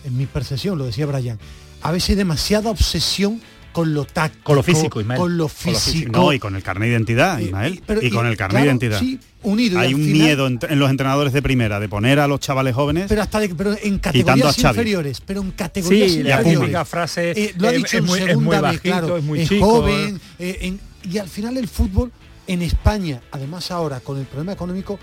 en 0.03 0.17
mi 0.17 0.25
percepción, 0.25 0.79
lo 0.79 0.86
decía 0.88 1.05
Brian, 1.05 1.38
a 1.83 1.91
veces 1.91 2.09
hay 2.09 2.15
demasiada 2.15 2.71
obsesión 2.71 3.39
con 3.71 3.93
lo 3.93 4.03
táctico, 4.05 4.43
Con 4.45 4.55
lo 4.55 4.63
físico, 4.63 4.99
Ismael. 4.99 5.19
con 5.19 5.38
lo 5.38 5.47
físico. 5.47 6.11
No, 6.11 6.33
y 6.33 6.39
con 6.39 6.55
el 6.55 6.63
carnet 6.63 6.88
de 6.88 6.93
identidad, 6.93 7.38
Y- 7.38 7.43
Ismael. 7.45 7.73
y- 7.75 7.83
pero- 7.86 8.01
y 8.01 8.09
con 8.09 8.25
y, 8.25 8.29
el 8.29 8.38
carnet 8.38 8.51
claro, 8.51 8.63
de 8.63 8.69
identidad. 8.71 8.99
sí, 8.99 9.19
unido. 9.43 9.77
Hay 9.79 9.93
un 9.93 10.01
final- 10.01 10.13
miedo 10.13 10.47
en, 10.47 10.59
en 10.67 10.79
los 10.79 10.89
entrenadores 10.89 11.33
de 11.33 11.41
primera 11.43 11.79
de 11.79 11.88
poner 11.88 12.19
a 12.19 12.27
los 12.27 12.39
chavales 12.39 12.73
jóvenes. 12.73 13.05
pero 13.07 13.21
hasta 13.21 13.39
de- 13.39 13.53
pero 13.53 13.75
en 13.79 13.99
categorías 13.99 14.57
inferiores, 14.57 15.21
pero 15.21 15.41
en 15.41 15.51
categorías 15.51 16.11
Sí, 16.11 16.23
la 16.23 16.29
inferiores. 16.38 16.59
típica 16.61 16.86
frase 16.86 17.31
Eh, 17.36 17.53
lo 17.59 17.67
ha 17.67 17.73
eh, 17.73 17.77
dicho 17.77 17.88
es 17.89 17.93
en 17.95 18.05
muy, 18.05 18.19
es 18.19 18.25
segunda 18.25 18.61
muy 18.61 18.71
vez, 18.71 18.81
claro, 18.81 19.17
es 19.17 19.23
muy 19.23 19.41
es 19.41 19.49
chico. 19.49 19.65
joven, 19.67 20.19
eh, 20.39 20.57
en- 20.61 20.79
y 21.11 21.17
al 21.19 21.29
final 21.29 21.55
el 21.57 21.67
fútbol 21.67 22.11
en 22.47 22.61
España, 22.63 23.21
además 23.31 23.69
ahora 23.71 23.99
con 23.99 24.17
el 24.17 24.25
problema 24.25 24.53
económico, 24.53 24.97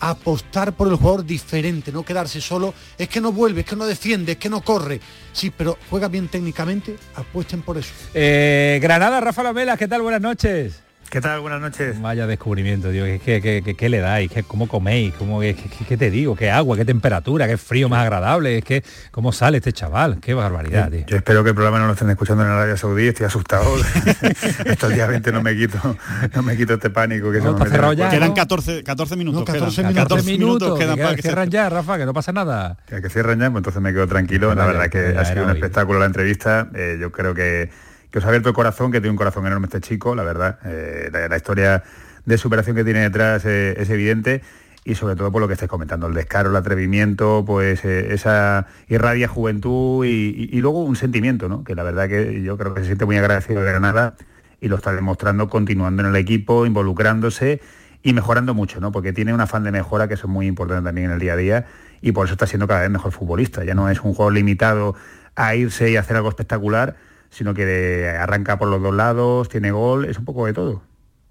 apostar 0.00 0.74
por 0.74 0.88
el 0.88 0.96
jugador 0.96 1.24
diferente, 1.24 1.92
no 1.92 2.04
quedarse 2.04 2.40
solo, 2.40 2.74
es 2.98 3.08
que 3.08 3.20
no 3.20 3.32
vuelve, 3.32 3.60
es 3.60 3.66
que 3.66 3.76
no 3.76 3.86
defiende, 3.86 4.32
es 4.32 4.38
que 4.38 4.48
no 4.48 4.60
corre. 4.60 5.00
Sí, 5.32 5.52
pero 5.56 5.78
juega 5.90 6.08
bien 6.08 6.28
técnicamente, 6.28 6.96
apuesten 7.14 7.62
por 7.62 7.78
eso. 7.78 7.92
Eh, 8.14 8.78
Granada, 8.80 9.20
Rafa 9.20 9.42
Lamela, 9.42 9.76
¿qué 9.76 9.88
tal? 9.88 10.02
Buenas 10.02 10.20
noches. 10.20 10.85
¿Qué 11.10 11.20
tal? 11.20 11.40
Buenas 11.40 11.60
noches. 11.60 12.00
Vaya 12.02 12.26
descubrimiento, 12.26 12.90
tío. 12.90 13.04
¿Qué, 13.04 13.40
qué, 13.40 13.74
qué- 13.76 13.88
le 13.88 14.00
dais? 14.00 14.30
¿Qué, 14.30 14.42
¿Cómo 14.42 14.66
coméis? 14.68 15.14
¿Cómo, 15.14 15.40
qué, 15.40 15.54
qué- 15.54 15.84
qué 15.88 15.96
te 15.96 16.10
digo? 16.10 16.36
¿Qué 16.36 16.50
agua? 16.50 16.76
¿Qué 16.76 16.84
temperatura? 16.84 17.46
¿Qué 17.46 17.56
frío 17.56 17.88
más 17.88 18.00
agradable? 18.02 18.58
Es 18.58 18.64
que, 18.64 18.82
¿cómo 19.12 19.32
sale 19.32 19.58
este 19.58 19.72
chaval? 19.72 20.18
Qué 20.20 20.34
barbaridad, 20.34 20.90
tío. 20.90 21.06
Yo 21.06 21.16
espero 21.16 21.42
que 21.42 21.50
el 21.50 21.54
programa 21.54 21.78
no 21.78 21.86
lo 21.86 21.92
estén 21.92 22.10
escuchando 22.10 22.42
en 22.44 22.50
Arabia 22.50 22.76
Saudí, 22.76 23.06
estoy 23.06 23.26
asustado. 23.26 23.64
Hasta 24.68 24.86
el 24.88 24.94
día 24.94 25.06
20 25.06 25.32
no 25.32 25.42
me 25.42 25.56
quito, 25.56 25.78
no 26.34 26.42
me 26.42 26.56
quito 26.56 26.74
este 26.74 26.90
pánico 26.90 27.30
que 27.30 27.38
se 27.38 27.44
No, 27.44 27.52
me 27.52 27.60
en 27.60 27.62
el 27.66 27.70
cerrado 27.72 27.92
ya. 27.94 28.10
Quedan 28.10 28.28
¿no? 28.30 28.34
14, 28.34 28.82
14 28.82 29.16
minutos. 29.16 29.40
No, 29.40 29.44
14 29.46 29.76
quedan. 29.76 29.92
minutos. 29.92 30.08
14 30.08 30.30
minutos, 30.32 30.78
quedan 30.78 30.96
que, 30.96 31.02
para 31.02 31.10
que 31.10 31.16
que 31.16 31.22
se- 31.22 31.28
cierran 31.28 31.50
ya, 31.50 31.68
Rafa, 31.70 31.96
que 31.98 32.04
no 32.04 32.12
pasa 32.12 32.32
nada. 32.32 32.76
Que, 32.86 33.00
que 33.00 33.08
cierren 33.08 33.38
ya, 33.38 33.46
pues 33.50 33.60
entonces 33.60 33.80
me 33.80 33.92
quedo 33.92 34.06
tranquilo. 34.08 34.48
La 34.54 34.66
Vaya, 34.66 34.78
verdad 34.78 34.90
que 34.90 35.18
ha 35.18 35.24
sido 35.24 35.44
un 35.44 35.50
hoy. 35.50 35.54
espectáculo 35.56 35.98
la 36.00 36.06
entrevista. 36.06 36.68
Eh, 36.74 36.98
yo 37.00 37.10
creo 37.12 37.32
que, 37.32 37.70
que 38.16 38.20
os 38.20 38.24
ha 38.24 38.28
abierto 38.28 38.48
el 38.48 38.54
corazón, 38.54 38.90
que 38.90 39.02
tiene 39.02 39.10
un 39.10 39.18
corazón 39.18 39.46
enorme 39.46 39.66
este 39.66 39.82
chico, 39.82 40.14
la 40.14 40.22
verdad. 40.22 40.58
Eh, 40.64 41.10
la, 41.12 41.36
historia 41.36 41.82
de 42.24 42.38
superación 42.38 42.74
que 42.74 42.82
tiene 42.82 43.00
detrás 43.00 43.44
eh, 43.44 43.74
es 43.76 43.90
evidente. 43.90 44.40
Y 44.86 44.94
sobre 44.94 45.16
todo 45.16 45.30
por 45.30 45.42
lo 45.42 45.48
que 45.48 45.52
estáis 45.52 45.68
comentando, 45.68 46.06
el 46.06 46.14
descaro, 46.14 46.48
el 46.48 46.56
atrevimiento, 46.56 47.44
pues 47.46 47.84
eh, 47.84 48.14
esa 48.14 48.68
irradia 48.88 49.28
juventud 49.28 50.06
y 50.06 50.58
luego 50.62 50.82
un 50.82 50.96
sentimiento, 50.96 51.50
¿no? 51.50 51.62
Que 51.62 51.74
la 51.74 51.82
verdad 51.82 52.08
que 52.08 52.40
yo 52.42 52.56
creo 52.56 52.72
que 52.72 52.80
se 52.80 52.86
siente 52.86 53.04
muy 53.04 53.18
agradecido 53.18 53.60
de 53.60 53.68
Granada 53.68 54.14
y 54.62 54.68
lo 54.68 54.76
está 54.76 54.94
demostrando 54.94 55.50
continuando 55.50 56.02
en 56.02 56.08
el 56.08 56.16
equipo, 56.16 56.64
involucrándose 56.64 57.60
y 58.02 58.14
mejorando 58.14 58.54
mucho, 58.54 58.80
¿no? 58.80 58.92
Porque 58.92 59.12
tiene 59.12 59.34
un 59.34 59.42
afán 59.42 59.62
de 59.62 59.72
mejora 59.72 60.08
que 60.08 60.14
eso 60.14 60.26
es 60.26 60.32
muy 60.32 60.46
importante 60.46 60.86
también 60.86 61.08
en 61.08 61.12
el 61.12 61.18
día 61.18 61.34
a 61.34 61.36
día 61.36 61.66
y 62.00 62.12
por 62.12 62.24
eso 62.24 62.32
está 62.32 62.46
siendo 62.46 62.66
cada 62.66 62.80
vez 62.80 62.88
mejor 62.88 63.12
futbolista. 63.12 63.62
Ya 63.62 63.74
no 63.74 63.90
es 63.90 64.00
un 64.00 64.14
juego 64.14 64.30
limitado 64.30 64.94
a 65.34 65.54
irse 65.54 65.90
y 65.90 65.96
hacer 65.96 66.16
algo 66.16 66.30
espectacular, 66.30 66.96
sino 67.30 67.54
que 67.54 67.64
de- 67.66 68.08
arranca 68.10 68.58
por 68.58 68.68
los 68.68 68.82
dos 68.82 68.94
lados, 68.94 69.48
tiene 69.48 69.70
gol, 69.70 70.04
es 70.06 70.18
un 70.18 70.24
poco 70.24 70.46
de 70.46 70.52
todo. 70.52 70.82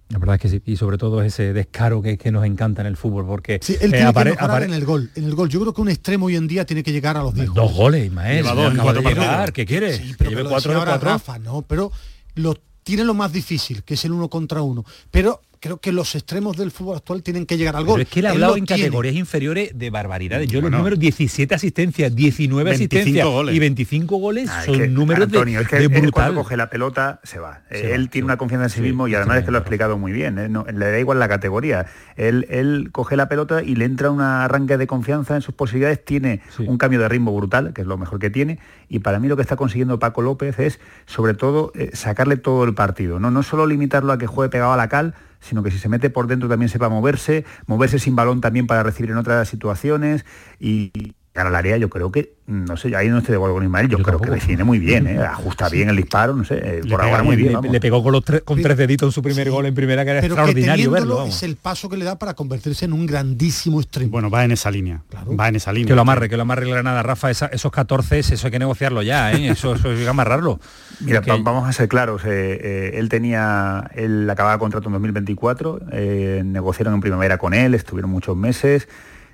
La 0.09 0.19
verdad 0.19 0.35
es 0.35 0.41
que 0.41 0.49
sí, 0.49 0.61
y 0.65 0.75
sobre 0.77 0.99
todo 0.99 1.23
ese 1.23 1.51
descaro 1.51 2.01
que, 2.03 2.15
que 2.19 2.31
nos 2.31 2.45
encanta 2.45 2.81
en 2.81 2.87
el 2.87 2.95
fútbol, 2.95 3.25
porque 3.25 3.59
Sí, 3.63 3.73
él 3.81 3.87
eh, 3.93 3.97
tiene 3.97 4.05
apare- 4.07 4.23
que 4.31 4.35
mejorar 4.35 4.61
apare- 4.61 4.65
en 4.65 4.73
el 4.73 4.85
gol. 4.85 5.09
En 5.15 5.23
el 5.23 5.33
gol. 5.33 5.49
Yo 5.49 5.59
creo 5.61 5.73
que 5.73 5.81
un 5.81 5.89
extremo 5.89 6.27
hoy 6.27 6.35
en 6.35 6.47
día 6.47 6.63
tiene 6.65 6.83
que 6.83 6.91
llegar 6.91 7.17
a 7.17 7.23
los 7.23 7.33
10 7.33 7.51
Dos 7.53 7.73
goles. 7.73 8.11
Lleva 8.11 8.53
dos 8.53 8.67
Acaba 8.71 8.83
cuatro 8.83 9.01
de 9.01 9.09
llegar. 9.09 9.51
¿Qué 9.51 9.65
quiere? 9.65 9.97
Sí, 9.97 10.09
que 10.11 10.15
pero 10.17 10.29
lleve 10.29 10.41
que 10.41 10.43
lo 10.43 10.49
cuatro 10.51 10.71
de 10.73 10.77
cuatro. 10.85 11.09
Rafa, 11.09 11.39
¿no? 11.39 11.63
Pero 11.63 11.91
lo 12.35 12.53
tiene 12.83 13.03
lo 13.03 13.15
más 13.15 13.33
difícil, 13.33 13.81
que 13.83 13.95
es 13.95 14.05
el 14.05 14.11
uno 14.11 14.29
contra 14.29 14.61
uno. 14.61 14.85
Pero 15.09 15.41
creo 15.65 15.77
que 15.79 15.91
los 15.91 16.13
extremos 16.13 16.55
del 16.57 16.69
fútbol 16.69 16.97
actual 16.97 17.23
tienen 17.23 17.47
que 17.47 17.57
llegar 17.57 17.75
al 17.75 17.81
Pero 17.85 17.93
gol. 17.93 18.01
es 18.01 18.07
que 18.07 18.19
él 18.19 18.27
ha 18.27 18.29
Él 18.29 18.35
hablado 18.35 18.57
en 18.57 18.65
tiene. 18.67 18.83
categorías 18.83 19.15
inferiores 19.15 19.71
de 19.73 19.89
barbaridades. 19.89 20.47
Yo 20.47 20.61
Bueno. 20.61 20.77
los 20.77 20.81
números 20.81 20.99
17 20.99 21.55
asistencias, 21.55 22.15
19 22.15 22.69
25 22.69 22.95
asistencias 22.95 23.25
goles. 23.27 23.55
y 23.55 23.59
25 23.59 24.17
goles 24.17 24.49
Ah, 24.51 24.59
es 24.59 24.65
son 24.67 24.77
que, 24.77 24.87
números 24.87 25.19
de- 25.31 25.37
Antonio, 25.37 25.59
es 25.61 25.67
que 25.67 25.77
de, 25.77 25.81
él 25.85 25.89
brutal. 25.89 26.11
cuando 26.11 26.41
coge 26.43 26.55
la 26.55 26.69
pelota 26.69 27.19
se 27.23 27.39
va. 27.39 27.63
Se 27.71 27.81
va, 27.81 27.95
él 27.95 28.09
tiene 28.11 28.25
una 28.25 28.37
confianza 28.37 28.65
en 28.65 28.69
sí, 28.69 28.75
Sí, 28.75 28.81
mismo 28.83 29.07
y 29.07 29.15
además 29.15 29.39
es 29.39 29.45
que 29.45 29.49
lo 29.51 29.57
ha 29.57 29.61
de 29.61 29.63
explicado 29.63 29.97
muy 29.97 30.11
bien. 30.11 30.37
¿eh? 30.37 30.49
No- 30.49 30.65
le 30.71 30.91
da 30.91 30.99
igual 30.99 31.17
la 31.17 31.27
categoría. 31.27 31.87
Él, 32.15 32.45
él 32.51 32.89
coge 32.91 33.15
la 33.17 33.27
pelota 33.27 33.63
y 33.63 33.73
le 33.75 33.85
entra 33.85 34.11
un 34.11 34.21
arranque 34.21 34.77
de 34.77 34.85
confianza 34.85 35.35
en 35.35 35.41
sus 35.41 35.55
posibilidades. 35.55 36.05
Tiene 36.05 36.41
Sí. 36.55 36.63
un 36.67 36.77
cambio 36.77 36.99
de 36.99 37.09
ritmo 37.09 37.35
brutal, 37.35 37.73
que 37.73 37.81
es 37.81 37.87
lo 37.87 37.97
mejor 37.97 38.19
que 38.19 38.29
tiene. 38.29 38.59
Y 38.87 38.99
para 38.99 39.19
mí 39.19 39.27
lo 39.27 39.35
que 39.35 39.41
está 39.41 39.55
consiguiendo 39.55 39.97
Paco 39.97 40.21
López 40.21 40.59
es, 40.59 40.79
sobre 41.07 41.33
todo, 41.33 41.71
eh, 41.73 41.89
sacarle 41.93 42.37
todo 42.37 42.63
el 42.65 42.75
partido. 42.75 43.19
¿no? 43.19 43.31
no 43.31 43.41
solo 43.41 43.65
limitarlo 43.65 44.13
a 44.13 44.19
que 44.19 44.27
juegue 44.27 44.51
pegado 44.51 44.71
a 44.73 44.77
la 44.77 44.89
cal, 44.89 45.15
sino 45.45 45.63
que 45.63 45.71
si 45.71 45.77
se 45.77 45.89
mete 45.89 46.09
por 46.09 46.27
dentro 46.27 46.49
también 46.49 46.69
sepa 46.69 46.89
moverse, 46.89 47.45
moverse 47.67 47.99
sin 47.99 48.15
balón 48.15 48.41
también 48.41 48.67
para 48.67 48.83
recibir 48.83 49.11
en 49.11 49.17
otras 49.17 49.47
situaciones 49.47 50.25
y, 50.59 50.91
llegar 51.35 51.47
al 51.47 51.55
área 51.55 51.75
yo 51.77 51.89
creo 51.89 52.11
que, 52.11 52.33
no 52.47 52.77
sé, 52.77 52.95
ahí 52.95 53.09
no 53.09 53.17
estoy 53.17 53.33
de 53.33 53.37
acuerdo 53.37 53.55
con 53.55 53.63
Ismael, 53.65 53.89
yo, 53.89 53.97
Yo 53.97 54.03
creo 54.05 54.17
tampoco. 54.19 54.29
que 54.33 54.39
define 54.39 54.63
muy 54.63 54.79
bien, 54.79 55.05
¿eh? 55.07 55.19
ajusta 55.19 55.67
bien 55.67 55.89
el 55.89 55.97
disparo, 55.97 56.33
no 56.33 56.45
sé, 56.45 56.55
eh, 56.55 56.81
Le 56.83 56.89
por 56.89 57.01
ahora 57.01 57.23
muy 57.23 57.35
bien, 57.35 57.57
le, 57.69 57.79
pegó 57.81 58.01
con, 58.01 58.13
los 58.13 58.23
tres- 58.23 58.41
con 58.43 58.61
tres 58.61 58.77
deditos 58.77 59.07
en 59.07 59.11
su 59.11 59.21
primer 59.21 59.43
Sí. 59.45 59.49
gol 59.49 59.65
en 59.65 59.75
primera, 59.75 60.05
que 60.05 60.11
era 60.11 60.21
Pero 60.21 60.35
que 60.35 60.41
extraordinario 60.41 60.91
verlo. 60.91 61.17
vamos. 61.17 61.35
es 61.35 61.43
el 61.43 61.57
paso 61.57 61.89
que 61.89 61.97
le 61.97 62.05
da 62.05 62.17
para 62.17 62.35
convertirse 62.35 62.85
en 62.85 62.93
un 62.93 63.05
grandísimo 63.05 63.81
extremo. 63.81 64.11
Bueno, 64.11 64.29
va 64.29 64.45
en 64.45 64.51
esa 64.51 64.71
línea. 64.71 65.01
Claro. 65.09 65.35
Va 65.35 65.49
en 65.49 65.57
esa 65.57 65.73
línea. 65.73 65.87
Que 65.87 65.95
lo 65.95 66.01
amarre, 66.01 66.29
que 66.29 66.37
lo 66.37 66.43
amarre 66.43 66.63
el 66.65 66.71
Granada, 66.71 67.03
Rafa, 67.03 67.29
esa- 67.31 67.47
esos 67.47 67.71
14, 67.71 68.19
eso 68.19 68.47
hay 68.47 68.51
que 68.51 68.59
negociarlo 68.59 69.01
ya, 69.01 69.33
¿eh? 69.33 69.49
eso, 69.49 69.75
eso 69.75 69.89
hay 69.89 69.97
que 69.97 70.07
amarrarlo. 70.07 70.59
Mira, 71.01 71.19
Que- 71.21 71.31
va- 71.31 71.37
vamos 71.41 71.67
a 71.67 71.73
ser 71.73 71.89
claros. 71.89 72.23
eh, 72.23 72.27
eh, 72.61 72.91
él 72.95 73.09
tenía, 73.09 73.91
él 73.95 74.29
acababa 74.29 74.57
contrato 74.57 74.87
en 74.87 74.93
2024, 74.93 75.81
eh, 75.91 76.43
negociaron 76.45 76.93
en 76.93 77.01
primavera 77.01 77.37
con 77.37 77.53
él, 77.53 77.73
estuvieron 77.73 78.09
muchos 78.09 78.37
meses. 78.37 78.87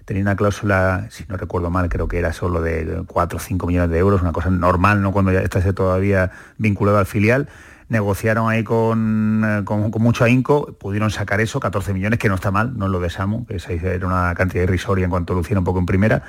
Tenía 0.06 0.24
una 0.24 0.36
cláusula, 0.36 1.08
si 1.10 1.26
no 1.28 1.38
recuerdo 1.38 1.70
mal, 1.70 1.90
creo 1.90 2.08
que 2.08 2.20
era 2.20 2.34
solo 2.34 2.62
de 2.62 3.04
4 3.08 3.38
o 3.38 3.40
5 3.40 3.68
millones 3.68 3.90
de 3.90 3.98
euros, 3.98 4.22
una 4.22 4.32
cosa 4.32 4.50
normal, 4.50 5.02
¿no? 5.02 5.12
Cuando 5.12 5.32
ya 5.32 5.40
estás 5.40 5.64
todavía 5.74 6.32
vinculado 6.58 6.98
al 6.98 7.06
filial 7.06 7.48
negociaron 7.92 8.50
ahí 8.50 8.64
con, 8.64 9.44
eh, 9.46 9.64
con, 9.66 9.92
mucho 10.00 10.24
ahínco, 10.24 10.78
pudieron 10.80 11.12
sacar 11.12 11.42
eso, 11.42 11.60
14 11.60 11.94
millones, 11.94 12.20
que 12.20 12.30
no 12.30 12.36
está 12.36 12.50
mal, 12.50 12.78
no 12.78 12.88
lo 12.88 13.02
desamo, 13.02 13.46
esa 13.50 13.74
era 13.74 14.08
una 14.08 14.34
cantidad 14.34 14.64
irrisoria 14.64 15.04
en 15.04 15.12
cuanto 15.12 15.34
lo 15.34 15.42
hicieron 15.42 15.60
un 15.60 15.66
poco 15.66 15.80
en 15.80 15.86
primera. 15.86 16.24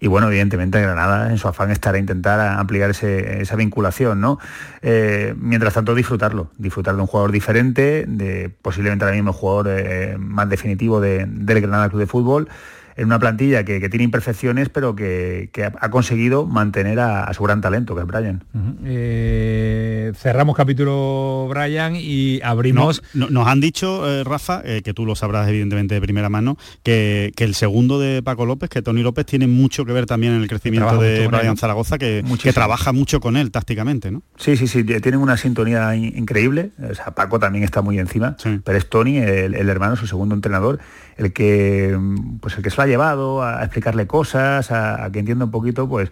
Y 0.00 0.08
bueno, 0.08 0.26
evidentemente 0.26 0.80
Granada 0.80 1.30
en 1.30 1.38
su 1.38 1.46
afán 1.46 1.70
estará 1.70 1.98
a 1.98 2.00
intentar 2.00 2.40
ampliar 2.40 2.90
esa 2.90 3.54
vinculación, 3.54 4.20
¿no? 4.20 4.40
Eh, 4.82 5.34
mientras 5.38 5.74
tanto 5.74 5.94
disfrutarlo, 5.94 6.50
disfrutar 6.58 6.96
de 6.96 7.00
un 7.00 7.06
jugador 7.06 7.30
diferente, 7.30 8.04
de 8.08 8.50
posiblemente 8.60 9.04
ahora 9.04 9.14
mismo 9.14 9.30
el 9.30 9.36
jugador 9.36 9.68
eh, 9.70 10.16
más 10.18 10.48
definitivo 10.48 11.00
del 11.00 11.60
Granada 11.60 11.88
Club 11.90 12.00
de 12.00 12.06
Fútbol 12.08 12.48
en 12.96 13.06
una 13.06 13.18
plantilla 13.18 13.64
que, 13.64 13.88
tiene 13.88 14.04
imperfecciones, 14.04 14.68
pero 14.68 14.94
que, 14.94 15.50
ha 15.80 15.90
conseguido 15.90 16.46
mantener 16.46 17.00
a, 17.00 17.32
su 17.34 17.42
gran 17.42 17.60
talento, 17.60 17.94
que 17.94 18.02
es 18.02 18.06
Brian. 18.06 18.44
Eh, 18.84 20.12
cerramos 20.16 20.56
capítulo 20.56 21.46
Brian 21.48 21.94
y 21.96 22.40
abrimos... 22.42 23.02
nos 23.14 23.46
han 23.46 23.60
dicho, 23.60 24.08
eh, 24.08 24.24
Rafa, 24.24 24.62
eh, 24.64 24.82
que 24.84 24.94
tú 24.94 25.06
lo 25.06 25.14
sabrás 25.14 25.48
evidentemente 25.48 25.94
de 25.94 26.00
primera 26.00 26.28
mano, 26.28 26.56
que, 26.82 27.32
el 27.44 27.54
segundo 27.54 28.00
de 28.00 28.22
Paco 28.22 28.46
López, 28.46 28.70
que 28.70 28.80
Tony 28.80 29.02
López, 29.02 29.26
tiene 29.26 29.46
mucho 29.46 29.84
que 29.84 29.92
ver 29.92 30.06
también 30.06 30.32
en 30.32 30.40
el 30.40 30.48
crecimiento 30.48 30.98
de 30.98 31.28
Brian 31.28 31.58
Zaragoza, 31.58 31.98
que, 31.98 32.24
que, 32.42 32.52
trabaja 32.54 32.92
mucho 32.92 33.20
con 33.20 33.36
él 33.36 33.50
tácticamente, 33.50 34.10
¿no? 34.10 34.22
Sí, 34.36 34.56
sí, 34.56 34.66
sí, 34.66 34.82
tienen 34.84 35.20
una 35.20 35.36
sintonía 35.36 35.94
increíble. 35.94 36.70
O 36.90 36.94
sea, 36.94 37.14
Paco 37.14 37.38
también 37.38 37.64
está 37.64 37.82
muy 37.82 37.98
encima, 37.98 38.36
pero 38.64 38.78
es 38.78 38.88
Tony, 38.88 39.18
el, 39.18 39.54
el 39.54 39.68
hermano, 39.68 39.96
su 39.96 40.06
segundo 40.06 40.34
entrenador, 40.34 40.78
el 41.16 41.32
que, 41.32 41.98
pues 42.40 42.56
el 42.56 42.62
que 42.62 42.70
se 42.70 42.76
lo 42.76 42.82
ha 42.82 42.86
llevado 42.86 43.42
a 43.42 43.62
explicarle 43.62 44.06
cosas, 44.06 44.70
a, 44.70 45.08
que 45.12 45.20
entienda 45.20 45.44
un 45.44 45.50
poquito, 45.50 45.88
pues 45.88 46.10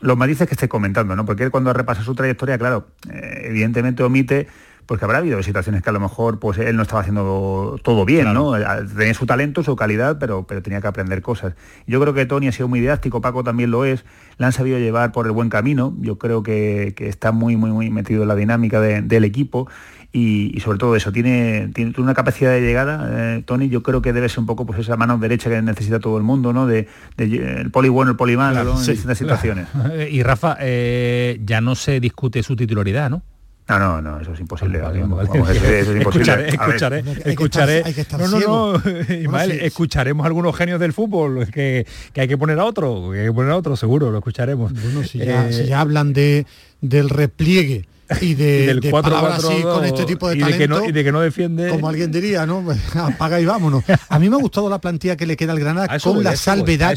los 0.00 0.16
matices 0.16 0.46
que 0.46 0.54
esté 0.54 0.68
comentando, 0.68 1.16
¿no? 1.16 1.24
Porque 1.24 1.42
él 1.42 1.50
cuando 1.50 1.72
repasa 1.72 2.02
su 2.02 2.14
trayectoria, 2.14 2.58
claro, 2.58 2.88
eh, 3.10 3.44
evidentemente 3.46 4.02
omite 4.02 4.46
pues 4.86 5.00
que 5.00 5.04
habrá 5.04 5.18
habido 5.18 5.42
situaciones 5.42 5.82
que 5.82 5.90
a 5.90 5.92
lo 5.92 6.00
mejor 6.00 6.38
pues 6.38 6.58
él 6.58 6.76
no 6.76 6.82
estaba 6.82 7.00
haciendo 7.00 7.78
todo 7.82 8.04
bien, 8.04 8.32
¿no? 8.32 8.52
Tenía 8.96 9.14
su 9.14 9.26
talento, 9.26 9.64
su 9.64 9.74
calidad, 9.74 10.18
pero, 10.18 10.46
pero 10.46 10.62
tenía 10.62 10.80
que 10.80 10.86
aprender 10.86 11.22
cosas. 11.22 11.54
Yo 11.88 12.00
creo 12.00 12.14
que 12.14 12.24
Tony 12.24 12.48
ha 12.48 12.52
sido 12.52 12.68
muy 12.68 12.80
didáctico, 12.80 13.20
Paco 13.20 13.42
también 13.42 13.72
lo 13.72 13.84
es, 13.84 14.04
le 14.38 14.46
han 14.46 14.52
sabido 14.52 14.78
llevar 14.78 15.10
por 15.10 15.26
el 15.26 15.32
buen 15.32 15.48
camino, 15.48 15.94
yo 15.98 16.18
creo 16.18 16.44
que, 16.44 16.94
está 16.98 17.32
muy, 17.32 17.56
muy, 17.56 17.72
muy 17.72 17.90
metido 17.90 18.22
en 18.22 18.28
la 18.28 18.36
dinámica 18.36 18.80
del 18.80 19.24
equipo 19.24 19.68
y, 20.16 20.60
sobre 20.60 20.78
todo 20.78 20.96
eso, 20.96 21.12
tiene, 21.12 21.70
tiene 21.74 21.92
una 21.98 22.14
capacidad 22.14 22.50
de 22.50 22.62
llegada, 22.62 23.36
eh, 23.36 23.42
Tony, 23.44 23.68
yo 23.68 23.82
creo 23.82 24.00
que 24.00 24.14
debe 24.14 24.30
ser 24.30 24.38
un 24.38 24.46
poco 24.46 24.64
pues 24.64 24.80
esa 24.80 24.96
mano 24.96 25.18
derecha 25.18 25.50
que 25.50 25.60
necesita 25.60 26.00
todo 26.00 26.16
el 26.16 26.22
mundo, 26.22 26.54
¿no? 26.54 26.66
De, 26.66 26.88
el 27.18 27.70
poli 27.70 27.90
bueno, 27.90 28.12
el 28.12 28.16
poli 28.16 28.34
malo, 28.34 28.78
en 28.80 28.86
distintas 28.86 29.18
situaciones. 29.18 29.68
Y 30.10 30.22
Rafa, 30.22 30.56
eh, 30.60 31.40
ya 31.44 31.60
no 31.60 31.74
se 31.74 32.00
discute 32.00 32.42
su 32.42 32.56
titularidad, 32.56 33.10
¿no? 33.10 33.22
No, 33.68 33.78
no, 33.78 34.00
no, 34.00 34.20
eso 34.20 34.32
es 34.32 34.40
imposible. 34.40 34.78
eso, 34.78 34.88
es 34.90 35.96
imposible. 35.96 36.48
Escucharé, 36.48 37.80
escucharé, 37.82 37.82
no, 38.18 38.28
no, 38.28 38.72
no, 38.72 39.14
Ismael, 39.14 39.50
escucharemos 39.62 40.24
a 40.24 40.28
algunos 40.28 40.56
genios 40.56 40.80
del 40.80 40.92
fútbol 40.92 41.46
que, 41.48 41.86
que, 42.12 42.20
hay 42.22 42.28
que 42.28 42.38
poner 42.38 42.58
a 42.58 42.64
otro, 42.64 43.10
que 43.12 43.20
hay 43.20 43.26
que 43.26 43.32
poner 43.32 43.50
a 43.50 43.56
otro, 43.56 43.76
seguro, 43.76 44.10
lo 44.10 44.18
escucharemos. 44.18 44.72
Bueno, 44.72 45.02
si 45.02 45.18
ya, 45.18 45.52
si 45.52 45.66
ya 45.66 45.80
hablan 45.80 46.12
de 46.12 46.46
del 46.80 47.10
repliegue 47.10 47.86
y 48.20 48.34
de, 48.34 48.66
del 48.66 48.94
así 48.94 49.62
con 49.62 49.84
este 49.84 50.04
tipo 50.04 50.28
de 50.28 50.36
talento 50.36 50.84
y 50.84 50.92
de 50.92 51.04
que 51.04 51.12
no 51.12 51.20
defiende 51.20 51.68
como 51.70 51.88
alguien 51.88 52.10
diría 52.12 52.46
no 52.46 52.64
apaga 52.94 53.40
y 53.40 53.44
vámonos. 53.44 53.84
A 54.08 54.18
mí 54.18 54.28
me 54.30 54.36
ha 54.36 54.40
gustado 54.40 54.68
la 54.68 54.80
plantilla 54.80 55.16
que 55.16 55.26
le 55.26 55.36
queda 55.36 55.52
al 55.52 55.60
Granada 55.60 55.98
con 55.98 56.22
la 56.22 56.36
salvedad 56.36 56.96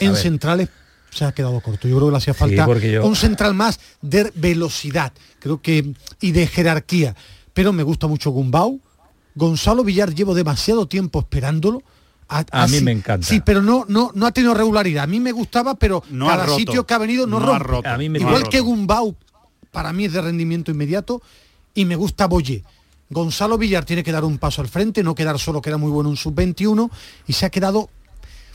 en 0.00 0.16
centrales 0.16 0.68
se 1.10 1.24
ha 1.24 1.32
quedado 1.32 1.60
corto. 1.60 1.88
Yo 1.88 1.96
creo 1.96 2.08
que 2.08 2.12
le 2.12 2.18
hacía 2.18 2.34
falta 2.34 2.66
un 3.02 3.16
central 3.16 3.54
más 3.54 3.80
de 4.02 4.30
velocidad 4.34 5.12
creo 5.46 5.62
que 5.62 5.94
y 6.20 6.32
de 6.32 6.46
jerarquía. 6.46 7.14
Pero 7.54 7.72
me 7.72 7.82
gusta 7.82 8.06
mucho 8.06 8.30
Gumbau. 8.30 8.80
Gonzalo 9.34 9.84
Villar 9.84 10.14
llevo 10.14 10.34
demasiado 10.34 10.88
tiempo 10.88 11.20
esperándolo. 11.20 11.82
A, 12.28 12.66
mí 12.66 12.80
me 12.80 12.90
encanta. 12.90 13.24
Sí, 13.24 13.40
pero 13.40 13.62
no, 13.62 13.84
no, 13.88 14.10
no 14.14 14.26
ha 14.26 14.32
tenido 14.32 14.52
regularidad. 14.52 15.04
A 15.04 15.06
mí 15.06 15.20
me 15.20 15.30
gustaba, 15.30 15.76
pero 15.76 16.02
cada 16.02 16.48
sitio 16.48 16.84
que 16.84 16.94
ha 16.94 16.98
venido 16.98 17.26
no, 17.26 17.38
rompe. 17.38 18.04
Igual 18.04 18.48
que 18.48 18.60
Gumbau 18.60 19.16
para 19.76 19.92
mí 19.92 20.06
es 20.06 20.14
de 20.14 20.22
rendimiento 20.22 20.70
inmediato 20.70 21.20
y 21.74 21.84
me 21.84 21.96
gusta 21.96 22.26
Boye. 22.26 22.64
Gonzalo 23.10 23.58
Villar 23.58 23.84
tiene 23.84 24.02
que 24.02 24.10
dar 24.10 24.24
un 24.24 24.38
paso 24.38 24.62
al 24.62 24.68
frente, 24.68 25.02
no 25.02 25.14
quedar 25.14 25.38
solo 25.38 25.60
que 25.60 25.68
era 25.68 25.76
muy 25.76 25.90
bueno 25.90 26.08
un 26.08 26.16
sub-21 26.16 26.88
y 27.26 27.34
se 27.34 27.44
ha 27.44 27.50
quedado 27.50 27.90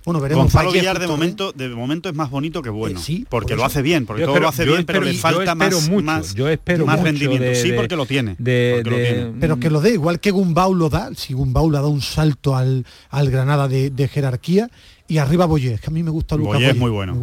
bueno, 0.03 0.19
veremos. 0.19 0.45
Gonzalo 0.45 0.71
Villar 0.71 0.97
de 0.97 1.05
momento, 1.05 1.51
de 1.51 1.69
momento 1.69 2.09
es 2.09 2.15
más 2.15 2.31
bonito 2.31 2.63
que 2.63 2.71
bueno. 2.71 2.97
Eh, 2.99 3.03
sí, 3.03 3.27
porque 3.29 3.55
lo 3.55 3.63
hace 3.63 3.83
bien, 3.83 4.07
porque 4.07 4.23
todo 4.23 4.39
lo 4.39 4.47
hace 4.47 4.65
bien, 4.65 4.83
pero 4.83 5.01
le 5.01 5.13
falta 5.13 5.53
más, 5.53 5.91
más, 5.91 6.33
yo 6.33 6.49
espero 6.49 6.87
más 6.87 6.99
rendimiento. 6.99 7.53
sí, 7.53 7.71
porque 7.71 7.95
lo 7.95 8.07
tiene. 8.07 8.35
Pero 8.39 9.59
que 9.59 9.69
lo 9.69 9.79
dé, 9.79 9.91
igual 9.91 10.19
que 10.19 10.31
Gumbau 10.31 10.73
lo 10.73 10.89
da, 10.89 11.11
si 11.15 11.33
Gumbau 11.33 11.69
le 11.69 11.77
ha 11.77 11.81
dado 11.81 11.91
un 11.91 12.01
salto 12.01 12.55
al, 12.55 12.83
al 13.11 13.29
Granada 13.29 13.67
de, 13.67 13.91
de 13.91 14.07
jerarquía, 14.07 14.71
y 15.11 15.17
arriba 15.17 15.45
Boyé, 15.45 15.77
que 15.77 15.87
a 15.87 15.89
mí 15.89 16.03
me 16.03 16.09
gusta 16.09 16.37
Lucas 16.37 16.53
Boyé. 16.53 16.69
es 16.69 16.77
muy 16.77 16.89
bueno. 16.89 17.21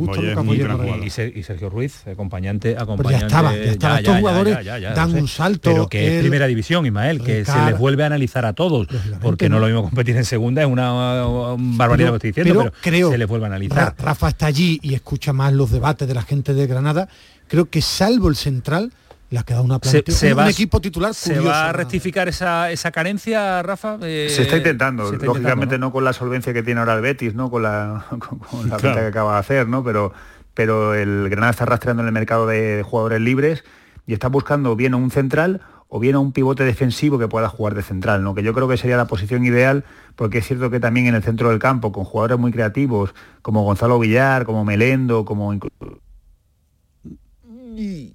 y, 1.03 1.43
Sergio 1.43 1.71
Ruiz, 1.71 2.07
acompañante, 2.07 2.77
acompañante. 2.79 3.21
ya 3.21 3.27
estaba, 3.27 3.57
ya 3.57 3.63
estaba. 3.63 3.99
Estos 3.99 4.19
jugadores 4.19 4.59
dan 4.95 5.15
un 5.15 5.27
salto. 5.27 5.71
Pero 5.71 5.89
que 5.89 6.17
es 6.17 6.21
primera 6.21 6.47
división, 6.47 6.85
Ismael, 6.85 7.23
que 7.23 7.47
se 7.47 7.65
les 7.65 7.79
vuelve 7.79 8.03
a 8.03 8.07
analizar 8.07 8.45
a 8.45 8.53
todos, 8.53 8.89
porque 9.23 9.49
no, 9.49 9.59
lo 9.59 9.67
mismo 9.69 9.85
competir 9.85 10.19
en 10.19 10.27
segunda, 10.27 10.61
es 10.61 10.69
una, 10.69 11.25
barbaridad 11.57 12.09
lo 12.09 12.19
que 12.19 12.29
estoy 12.29 12.45
diciendo, 12.45 12.61
pero, 12.65 12.75
creo, 12.83 13.11
se 13.11 13.17
les 13.17 13.27
vuelve 13.27 13.47
a 13.47 13.49
analizar. 13.49 13.95
Rafa 13.99 14.29
está 14.29 14.45
allí 14.45 14.79
y 14.83 14.93
escucha 14.93 15.33
más 15.33 15.55
los 15.55 15.71
debates 15.71 16.07
de 16.07 16.13
la 16.13 16.23
gente 16.23 16.53
de 16.53 16.67
Granada. 16.67 17.09
Creo 17.47 17.71
que 17.71 17.81
salvo 17.81 18.29
el 18.29 18.37
central, 18.37 18.93
le 19.31 19.39
ha 19.39 19.43
quedado 19.43 19.65
una 19.65 19.79
plantilla, 19.79 20.17
se, 20.17 20.33
un 20.33 20.47
equipo 20.47 20.81
titular 20.81 21.13
¿Se 21.13 21.39
va 21.39 21.69
a 21.69 21.73
rectificar 21.73 22.29
esa, 22.29 22.71
esa 22.71 22.91
carencia, 22.91 23.63
Rafa? 23.63 23.99
Eh, 24.03 24.29
se 24.31 24.43
está 24.43 24.57
intentando, 24.57 25.13
lógicamente 25.13 25.79
¿no? 25.79 25.93
con 25.93 26.05
la 26.05 26.13
solvencia 26.13 26.55
que 26.55 26.63
tiene 26.63 26.81
ahora 26.81 26.95
el 26.95 27.03
Betis, 27.03 27.35
¿no? 27.35 27.51
Con 27.51 27.63
la, 27.63 28.07
con, 28.51 28.71
la 28.71 28.77
que 28.79 28.89
acaba 28.89 29.35
de 29.35 29.39
hacer, 29.41 29.69
¿no? 29.69 29.85
Pero, 29.85 30.13
pero 30.55 30.95
el 30.95 31.29
Granada 31.29 31.51
está 31.51 31.67
rastreando 31.67 32.03
en 32.03 32.07
el 32.07 32.13
mercado 32.13 32.47
de, 32.47 32.83
jugadores 32.83 33.21
libres 33.21 33.65
y 34.07 34.15
está 34.15 34.29
buscando 34.29 34.75
bien 34.77 34.95
a 34.95 34.97
un 34.97 35.11
central 35.11 35.61
o 35.89 36.01
bien 36.01 36.15
a 36.15 36.19
un 36.21 36.33
pivote 36.33 36.65
defensivo 36.65 37.19
que 37.19 37.29
pueda 37.29 37.49
jugar 37.49 37.75
de 37.75 37.83
central, 37.83 38.23
¿no? 38.23 38.35
que 38.35 38.43
yo 38.43 38.55
creo 38.55 38.69
que 38.69 38.77
sería 38.77 38.97
la 38.97 39.07
posición 39.07 39.45
ideal, 39.45 39.85
porque 40.17 40.39
es 40.39 40.47
cierto 40.47 40.71
que 40.71 40.81
también 40.81 41.07
en 41.07 41.15
el 41.15 41.23
centro 41.23 41.51
del 41.51 41.59
campo, 41.59 41.93
con 41.93 42.05
jugadores 42.05 42.39
muy 42.39 42.53
creativos, 42.53 43.15
como 43.41 43.63
Gonzalo 43.63 43.99
Villar, 43.99 44.45
como 44.45 44.65
Melendo, 44.65 45.25
como 45.25 45.53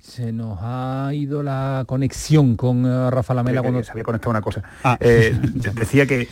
se 0.01 0.33
nos 0.33 0.59
ha 0.61 1.11
ido 1.13 1.41
la 1.41 1.85
conexión 1.87 2.57
con 2.57 2.85
eh, 2.85 3.09
Rafa 3.09 3.33
Lamela 3.33 3.61
cuando 3.61 3.83
se 3.83 3.91
había 3.91 4.03
conectado 4.03 4.31
una 4.31 4.41
cosa. 4.41 4.61
Ah. 4.83 4.97
Eh, 4.99 5.33
decía 5.75 6.05
que 6.05 6.27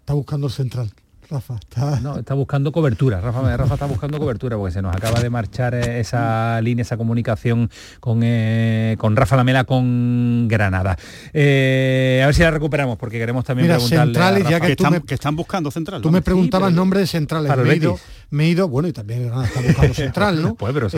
está 0.00 0.14
buscando 0.14 0.46
el 0.46 0.52
central. 0.52 0.90
Rafa 1.28 1.56
está... 1.56 2.00
No, 2.00 2.18
está 2.18 2.34
buscando 2.34 2.72
cobertura. 2.72 3.20
Rafa, 3.20 3.56
Rafa 3.56 3.74
está 3.74 3.86
buscando 3.86 4.18
cobertura 4.18 4.56
porque 4.56 4.72
se 4.72 4.82
nos 4.82 4.94
acaba 4.94 5.20
de 5.20 5.30
marchar 5.30 5.74
eh, 5.74 6.00
esa 6.00 6.60
línea, 6.60 6.82
esa 6.82 6.96
comunicación 6.96 7.70
con, 8.00 8.20
eh, 8.22 8.96
con 8.98 9.16
Rafa 9.16 9.36
Lamela 9.36 9.64
con 9.64 10.46
Granada. 10.48 10.96
Eh, 11.32 12.20
a 12.22 12.26
ver 12.26 12.34
si 12.34 12.42
la 12.42 12.50
recuperamos 12.50 12.96
porque 12.98 13.18
queremos 13.18 13.44
también 13.44 13.68
Mira, 13.68 13.80
centrales, 13.80 14.48
ya 14.48 14.60
que, 14.60 14.72
están, 14.72 15.00
que 15.02 15.14
están 15.14 15.36
buscando 15.36 15.70
central. 15.70 16.02
Tú 16.02 16.10
me 16.10 16.22
preguntabas 16.22 16.70
el 16.70 16.76
nombre 16.76 17.00
de 17.00 17.06
centrales. 17.06 17.54
me, 17.56 17.72
he 17.72 17.76
ido, 17.76 17.98
me 18.30 18.44
he 18.44 18.48
ido, 18.48 18.68
bueno, 18.68 18.88
y 18.88 18.92
también 18.92 19.26
Granada 19.26 19.46
está 19.46 19.60
buscando 19.60 19.94
central, 19.94 20.42
¿no? 20.42 20.54
pues, 20.54 20.72
pero 20.72 20.88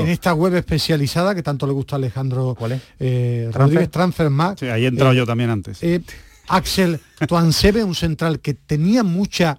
en 0.00 0.08
esta 0.08 0.34
web 0.34 0.54
especializada 0.54 1.34
que 1.34 1.42
tanto 1.42 1.66
le 1.66 1.72
gusta 1.72 1.96
a 1.96 1.98
Alejandro 1.98 2.56
¿Cuál 2.58 2.72
es? 2.72 3.54
Rodríguez 3.54 3.90
Transfer 3.90 4.28
Sí, 4.58 4.66
ahí 4.66 4.84
he 4.84 4.88
entrado 4.88 5.12
yo 5.12 5.26
también 5.26 5.50
antes. 5.50 5.80
Axel 6.48 7.00
Tuansebe, 7.26 7.84
un 7.84 7.94
central 7.94 8.40
que 8.40 8.54
tenía 8.54 9.02
mucha... 9.02 9.58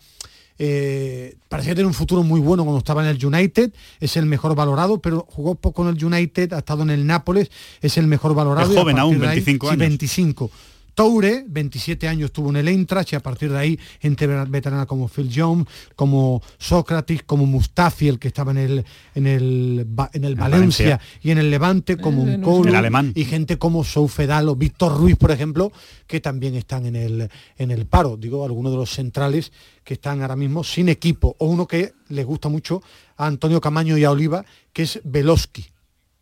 Eh, 0.61 1.37
parecía 1.47 1.73
tener 1.73 1.85
un 1.85 1.93
futuro 1.93 2.21
muy 2.21 2.41
bueno 2.41 2.63
cuando 2.65 2.79
estaba 2.79 3.01
en 3.01 3.15
el 3.15 3.25
United, 3.25 3.71
es 4.01 4.17
el 4.17 4.25
mejor 4.25 4.55
valorado, 4.55 5.01
pero 5.01 5.25
jugó 5.29 5.55
poco 5.55 5.87
en 5.87 5.95
el 5.95 6.03
United, 6.03 6.51
ha 6.51 6.57
estado 6.57 6.83
en 6.83 6.89
el 6.89 7.07
Nápoles, 7.07 7.49
es 7.81 7.97
el 7.97 8.07
mejor 8.07 8.35
valorado. 8.35 8.69
Es 8.69 8.77
joven 8.77 8.99
aún, 8.99 9.19
25 9.19 9.69
años. 9.69 9.79
25. 9.79 10.51
Toure, 10.99 11.45
27 11.47 12.09
años 12.09 12.33
tuvo 12.33 12.49
en 12.49 12.57
el 12.57 12.67
Eintracht 12.67 13.13
y 13.13 13.15
a 13.15 13.21
partir 13.21 13.49
de 13.49 13.57
ahí 13.57 13.79
gente 14.01 14.27
veterana 14.27 14.85
como 14.85 15.07
Phil 15.07 15.31
Jones, 15.33 15.65
como 15.95 16.41
Sócrates, 16.57 17.23
como 17.23 17.45
Mustafi, 17.45 18.09
el 18.09 18.19
que 18.19 18.27
estaba 18.27 18.51
en 18.51 18.57
el 18.57 18.85
en 19.15 19.25
el, 19.25 19.87
en 20.11 20.25
el 20.25 20.35
Valencia, 20.35 20.99
y 21.21 21.31
en 21.31 21.37
el 21.37 21.49
Levante, 21.49 21.95
como 21.95 22.23
un 22.23 22.41
Colo, 22.41 22.77
alemán. 22.77 23.13
y 23.15 23.23
gente 23.23 23.57
como 23.57 23.85
Soufedal 23.85 24.49
o 24.49 24.57
Víctor 24.57 24.97
Ruiz, 24.97 25.15
por 25.15 25.31
ejemplo, 25.31 25.71
que 26.05 26.19
también 26.19 26.55
están 26.55 26.85
en 26.85 26.97
el 26.97 27.29
en 27.57 27.71
el 27.71 27.85
paro. 27.85 28.17
Digo, 28.17 28.43
algunos 28.43 28.73
de 28.73 28.79
los 28.79 28.89
centrales 28.89 29.53
que 29.85 29.93
están 29.93 30.21
ahora 30.21 30.35
mismo 30.35 30.65
sin 30.65 30.89
equipo, 30.89 31.33
o 31.39 31.45
uno 31.45 31.65
que 31.65 31.93
les 32.09 32.25
gusta 32.25 32.49
mucho 32.49 32.83
a 33.15 33.25
Antonio 33.25 33.61
Camaño 33.61 33.97
y 33.97 34.03
a 34.03 34.11
Oliva, 34.11 34.43
que 34.73 34.81
es 34.81 34.99
Veloski 35.05 35.65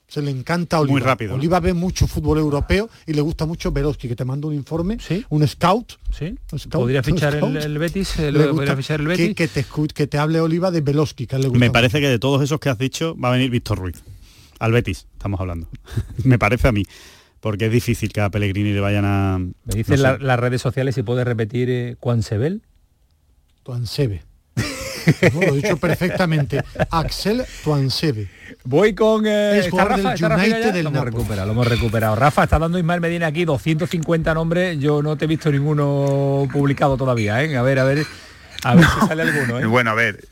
se 0.07 0.21
le 0.21 0.31
encanta 0.31 0.79
Oliva. 0.79 0.93
Muy 0.93 1.01
rápido, 1.01 1.31
¿no? 1.31 1.35
Oliva 1.37 1.59
ve 1.59 1.73
mucho 1.73 2.07
fútbol 2.07 2.37
europeo 2.37 2.89
y 3.05 3.13
le 3.13 3.21
gusta 3.21 3.45
mucho 3.45 3.71
Veloski, 3.71 4.07
que 4.07 4.15
te 4.15 4.23
manda 4.25 4.47
un 4.47 4.53
informe, 4.53 4.97
un 5.29 5.47
scout. 5.47 5.93
Sí. 6.17 6.35
un 6.51 6.59
scout, 6.59 6.71
¿Podría 6.81 6.99
un 6.99 7.03
fichar 7.03 7.33
el- 7.33 7.39
scout. 7.41 7.55
el 7.57 7.77
Betis? 7.77 8.17
Le 8.17 8.31
¿Lo 8.31 8.39
gusta 8.39 8.53
podría 8.55 8.75
fichar 8.77 8.99
el 9.01 9.07
Betis? 9.07 9.27
Que, 9.29 9.35
que 9.35 9.47
te, 9.47 9.65
que 9.93 10.07
te 10.07 10.17
hable 10.17 10.39
Oliva 10.39 10.71
de 10.71 10.81
Veloski, 10.81 11.27
que 11.27 11.35
le 11.37 11.47
gusta 11.47 11.59
Me 11.59 11.65
mucho. 11.67 11.73
parece 11.73 11.99
que 11.99 12.07
de 12.07 12.19
todos 12.19 12.41
esos 12.41 12.59
que 12.59 12.69
has 12.69 12.77
dicho 12.77 13.15
va 13.17 13.29
a 13.29 13.31
venir 13.33 13.49
Víctor 13.51 13.77
Ruiz. 13.79 14.01
Al 14.59 14.71
Betis, 14.71 15.07
estamos 15.13 15.39
hablando. 15.41 15.67
Me 16.23 16.39
parece 16.39 16.67
a 16.67 16.71
mí. 16.71 16.83
Porque 17.39 17.67
es 17.67 17.71
difícil 17.71 18.11
que 18.11 18.21
a 18.21 18.29
Pellegrini 18.31 18.73
le 18.73 18.79
vayan 18.79 19.05
a... 19.05 19.37
Me 19.39 19.75
dicen 19.75 20.01
la- 20.01 20.17
las 20.17 20.39
redes 20.39 20.61
sociales 20.61 20.95
si 20.95 21.03
puede 21.03 21.23
repetir 21.23 21.69
eh, 21.69 21.95
Cuansebel. 21.99 22.63
Tuansebe. 23.63 24.23
No, 25.33 25.39
lo 25.41 25.53
he 25.53 25.61
dicho 25.61 25.77
perfectamente. 25.77 26.61
Axel 26.91 27.43
Tuansebe. 27.63 28.29
Voy 28.63 28.93
con 28.93 29.25
eh, 29.25 29.59
Es 29.59 29.67
¿está 29.67 29.85
Rafa, 29.85 29.97
del 29.97 30.13
¿está 30.13 30.29
Rafa 30.29 30.43
United 30.43 30.61
ya? 30.65 30.71
del 30.71 30.83
lo 30.83 30.89
hemos 30.89 31.05
recuperado, 31.05 31.45
lo 31.47 31.53
hemos 31.53 31.67
recuperado. 31.67 32.15
Rafa, 32.15 32.43
está 32.43 32.59
dando 32.59 32.77
Ismael 32.77 33.01
Medina 33.01 33.27
aquí 33.27 33.45
250 33.45 34.33
nombres. 34.33 34.79
Yo 34.79 35.01
no 35.01 35.17
te 35.17 35.25
he 35.25 35.27
visto 35.27 35.51
ninguno 35.51 36.47
publicado 36.51 36.97
todavía, 36.97 37.43
¿eh? 37.43 37.55
A 37.57 37.61
ver, 37.61 37.79
a 37.79 37.83
ver, 37.83 38.05
a 38.63 38.75
ver 38.75 38.85
si 38.85 38.99
sale 39.07 39.21
alguno, 39.23 39.59
¿eh? 39.59 39.65
Bueno, 39.65 39.91
a 39.91 39.95
ver, 39.95 40.23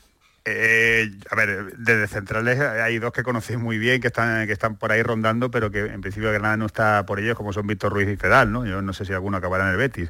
eh, 0.48 1.10
a 1.28 1.34
ver, 1.34 1.76
desde 1.76 2.06
centrales 2.06 2.60
hay 2.60 3.00
dos 3.00 3.12
que 3.12 3.24
conocéis 3.24 3.58
muy 3.58 3.78
bien, 3.78 4.00
que 4.00 4.06
están, 4.06 4.46
que 4.46 4.52
están 4.52 4.76
por 4.76 4.92
ahí 4.92 5.02
rondando, 5.02 5.50
pero 5.50 5.72
que 5.72 5.80
en 5.80 6.00
principio 6.00 6.30
Granada 6.30 6.56
no 6.56 6.66
está 6.66 7.04
por 7.04 7.18
ellos, 7.18 7.36
como 7.36 7.52
son 7.52 7.66
Víctor 7.66 7.92
Ruiz 7.92 8.08
y 8.08 8.16
Fedal, 8.16 8.52
¿no? 8.52 8.64
Yo 8.64 8.80
no 8.80 8.92
sé 8.92 9.04
si 9.04 9.12
alguno 9.12 9.38
acabará 9.38 9.64
en 9.64 9.70
el 9.72 9.76
Betis, 9.76 10.08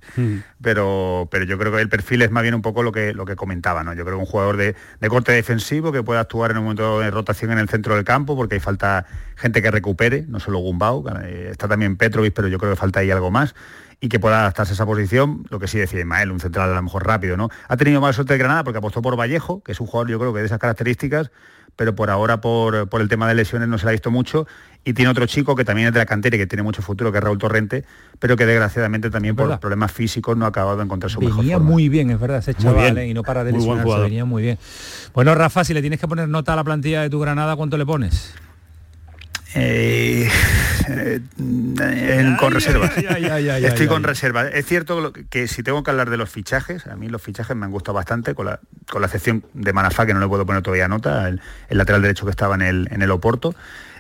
pero, 0.60 1.26
pero 1.30 1.44
yo 1.44 1.56
creo 1.56 1.72
que 1.72 1.80
el 1.80 1.88
perfil 1.88 2.20
es 2.20 2.30
más 2.30 2.42
bien 2.42 2.54
un 2.54 2.60
poco 2.60 2.82
lo 2.82 2.92
que, 2.92 3.14
lo 3.14 3.24
que 3.24 3.34
comentaba, 3.34 3.82
¿no? 3.82 3.94
Yo 3.94 4.04
creo 4.04 4.18
que 4.18 4.24
un 4.24 4.30
jugador 4.30 4.58
de, 4.58 4.76
de 5.00 5.08
corte 5.08 5.32
defensivo 5.32 5.90
que 5.90 6.02
pueda 6.02 6.20
actuar 6.20 6.50
en 6.50 6.58
un 6.58 6.64
momento 6.64 7.00
de 7.00 7.10
rotación 7.10 7.52
en 7.52 7.58
el 7.58 7.70
centro 7.70 7.94
del 7.94 8.04
campo, 8.04 8.36
porque 8.36 8.56
hay 8.56 8.60
falta 8.60 9.06
gente 9.36 9.62
que 9.62 9.70
recupere, 9.70 10.26
no 10.28 10.38
solo 10.38 10.58
Gumbau, 10.58 11.02
eh, 11.24 11.48
está 11.50 11.66
también 11.66 11.96
Petrovic, 11.96 12.34
pero 12.34 12.48
yo 12.48 12.58
creo 12.58 12.72
que 12.72 12.76
falta 12.76 13.00
ahí 13.00 13.10
algo 13.10 13.30
más 13.30 13.54
y 14.00 14.08
que 14.08 14.20
pueda 14.20 14.40
adaptarse 14.40 14.72
a 14.72 14.74
esa 14.74 14.86
posición, 14.86 15.44
lo 15.50 15.58
que 15.58 15.68
sí 15.68 15.78
decía 15.78 16.00
Ismael, 16.00 16.30
un 16.30 16.40
central 16.40 16.70
a 16.70 16.74
lo 16.74 16.82
mejor 16.82 17.06
rápido, 17.06 17.36
¿no? 17.36 17.48
Ha 17.68 17.76
tenido 17.76 18.00
mala 18.00 18.12
suerte 18.12 18.34
de 18.34 18.38
Granada 18.38 18.64
porque 18.64 18.78
apostó 18.78 19.00
por 19.02 19.18
Vallejo, 19.18 19.62
que 19.62 19.72
es 19.72 19.80
un 19.80 19.86
jugador 19.86 20.10
yo 20.10 20.18
creo 20.18 20.34
que 20.34 20.40
de 20.40 20.46
esas 20.46 20.58
características, 20.58 21.30
pero 21.76 21.94
por 21.94 22.10
ahora 22.10 22.40
por, 22.40 22.88
por 22.88 23.00
el 23.00 23.08
tema 23.08 23.28
de 23.28 23.34
lesiones 23.34 23.68
no 23.68 23.78
se 23.78 23.84
le 23.84 23.90
ha 23.90 23.92
visto 23.92 24.10
mucho 24.10 24.46
y 24.84 24.92
tiene 24.94 25.10
otro 25.10 25.26
chico 25.26 25.56
que 25.56 25.64
también 25.64 25.88
es 25.88 25.94
de 25.94 26.00
la 26.00 26.06
cantera 26.06 26.36
y 26.36 26.38
que 26.38 26.46
tiene 26.46 26.62
mucho 26.62 26.82
futuro, 26.82 27.10
que 27.10 27.18
es 27.18 27.24
Raúl 27.24 27.38
Torrente, 27.38 27.84
pero 28.18 28.36
que 28.36 28.46
desgraciadamente 28.46 29.10
también 29.10 29.34
por 29.34 29.58
problemas 29.60 29.92
físicos 29.92 30.36
no 30.36 30.44
ha 30.44 30.48
acabado 30.48 30.76
de 30.76 30.84
encontrar 30.84 31.10
su 31.10 31.20
mejor 31.20 31.38
Venía 31.38 31.58
muy 31.58 31.88
bien, 31.88 32.10
es 32.10 32.20
verdad, 32.20 32.38
ese 32.38 32.54
chaval. 32.54 32.98
¿eh? 32.98 33.08
y 33.08 33.14
no 33.14 33.22
para 33.22 33.44
de 33.44 33.52
lesionarse, 33.52 33.98
venía 34.00 34.24
muy 34.24 34.42
bien. 34.42 34.58
Bueno, 35.12 35.34
Rafa, 35.34 35.64
si 35.64 35.74
le 35.74 35.80
tienes 35.80 36.00
que 36.00 36.08
poner 36.08 36.28
nota 36.28 36.52
a 36.52 36.56
la 36.56 36.64
plantilla 36.64 37.02
de 37.02 37.10
tu 37.10 37.18
Granada, 37.18 37.56
¿cuánto 37.56 37.76
le 37.76 37.84
pones? 37.84 38.34
Eh, 39.56 40.28
eh, 40.88 41.20
en- 41.78 42.36
con 42.36 42.52
reserva. 42.52 42.90
ay, 42.96 43.06
ay, 43.08 43.24
ay, 43.26 43.48
ay, 43.48 43.64
Estoy 43.64 43.86
con 43.86 43.98
ay. 43.98 44.08
reserva. 44.08 44.46
Es 44.48 44.66
cierto 44.66 45.12
que, 45.12 45.26
que 45.26 45.48
si 45.48 45.62
tengo 45.62 45.82
que 45.82 45.90
hablar 45.90 46.10
de 46.10 46.16
los 46.16 46.28
fichajes, 46.30 46.86
a 46.86 46.96
mí 46.96 47.08
los 47.08 47.22
fichajes 47.22 47.56
me 47.56 47.64
han 47.64 47.72
gustado 47.72 47.94
bastante, 47.94 48.34
con 48.34 48.46
la, 48.46 48.60
con 48.90 49.00
la 49.00 49.06
excepción 49.06 49.44
de 49.54 49.72
Manafá, 49.72 50.06
que 50.06 50.14
no 50.14 50.20
le 50.20 50.28
puedo 50.28 50.44
poner 50.46 50.62
todavía 50.62 50.88
nota, 50.88 51.28
el, 51.28 51.40
el 51.68 51.78
lateral 51.78 52.02
derecho 52.02 52.24
que 52.24 52.30
estaba 52.30 52.54
en 52.54 52.62
el, 52.62 52.88
en 52.90 53.02
el 53.02 53.10
Oporto. 53.10 53.54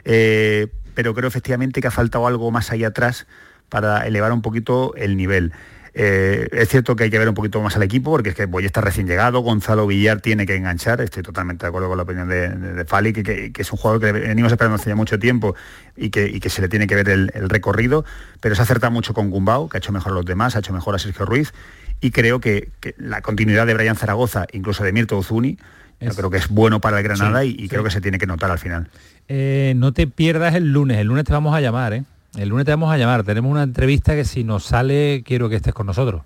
Eh, 0.04 0.68
pero 0.94 1.14
creo 1.14 1.28
efectivamente 1.28 1.80
que 1.80 1.88
ha 1.88 1.90
faltado 1.90 2.26
algo 2.26 2.50
más 2.50 2.70
ahí 2.70 2.84
atrás 2.84 3.26
para 3.68 4.06
elevar 4.06 4.32
un 4.32 4.42
poquito 4.42 4.94
el 4.96 5.16
nivel. 5.16 5.52
Eh, 5.98 6.48
es 6.52 6.68
cierto 6.68 6.94
que 6.94 7.04
hay 7.04 7.10
que 7.10 7.18
ver 7.18 7.26
un 7.26 7.34
poquito 7.34 7.58
más 7.62 7.74
al 7.74 7.82
equipo 7.82 8.10
porque 8.10 8.28
es 8.28 8.34
que 8.34 8.44
Boy 8.44 8.66
está 8.66 8.82
recién 8.82 9.06
llegado, 9.06 9.40
Gonzalo 9.40 9.86
Villar 9.86 10.20
tiene 10.20 10.44
que 10.44 10.54
enganchar, 10.54 11.00
estoy 11.00 11.22
totalmente 11.22 11.64
de 11.64 11.68
acuerdo 11.68 11.88
con 11.88 11.96
la 11.96 12.02
opinión 12.02 12.28
de, 12.28 12.50
de, 12.50 12.74
de 12.74 12.84
Fali, 12.84 13.14
que, 13.14 13.22
que- 13.22 13.50
que 13.50 13.62
es 13.62 13.72
un 13.72 13.78
jugador 13.78 14.02
que 14.02 14.12
venimos 14.12 14.52
esperando 14.52 14.74
hace 14.76 14.90
ya 14.90 14.94
mucho 14.94 15.18
tiempo 15.18 15.54
y 15.96 16.10
que, 16.10 16.26
y 16.28 16.38
que 16.38 16.50
se 16.50 16.60
le 16.60 16.68
tiene 16.68 16.86
que 16.86 16.96
ver 16.96 17.08
el, 17.08 17.30
el 17.32 17.48
recorrido, 17.48 18.04
pero 18.42 18.54
se 18.54 18.60
acerta 18.60 18.90
mucho 18.90 19.14
con 19.14 19.30
Gumbau, 19.30 19.70
que 19.70 19.78
ha 19.78 19.80
hecho 19.80 19.90
mejor 19.90 20.12
a 20.12 20.16
los 20.16 20.26
demás, 20.26 20.54
ha 20.54 20.58
hecho 20.58 20.74
mejor 20.74 20.94
a 20.94 20.98
Sergio 20.98 21.24
Ruiz 21.24 21.54
y 22.02 22.10
creo 22.10 22.40
que, 22.40 22.68
que 22.80 22.94
la 22.98 23.22
continuidad 23.22 23.66
de 23.66 23.72
Brian 23.72 23.96
Zaragoza, 23.96 24.44
incluso 24.52 24.84
de 24.84 24.92
Mirto 24.92 25.16
Uzuni, 25.16 25.56
yo 25.98 26.10
creo 26.14 26.28
que 26.28 26.36
es 26.36 26.48
bueno 26.48 26.78
para 26.78 26.98
el 26.98 27.04
Granada 27.04 27.40
Sí, 27.40 27.56
y, 27.58 27.64
y 27.64 27.68
creo 27.70 27.82
que 27.82 27.90
se 27.90 28.02
tiene 28.02 28.18
que 28.18 28.26
notar 28.26 28.50
al 28.50 28.58
final. 28.58 28.90
Eh, 29.28 29.72
no 29.76 29.94
te 29.94 30.06
pierdas 30.06 30.54
el 30.56 30.70
lunes, 30.74 30.98
el 30.98 31.06
lunes 31.06 31.24
te 31.24 31.32
vamos 31.32 31.54
a 31.56 31.60
llamar, 31.62 31.94
¿eh? 31.94 32.04
El 32.36 32.48
lunes 32.50 32.66
te 32.66 32.72
vamos 32.72 32.92
a 32.92 32.98
llamar, 32.98 33.22
tenemos 33.24 33.50
una 33.50 33.62
entrevista 33.62 34.14
que 34.14 34.24
si 34.24 34.44
nos 34.44 34.64
sale 34.64 35.22
quiero 35.24 35.48
que 35.48 35.56
estés 35.56 35.72
con 35.74 35.86
nosotros. 35.86 36.22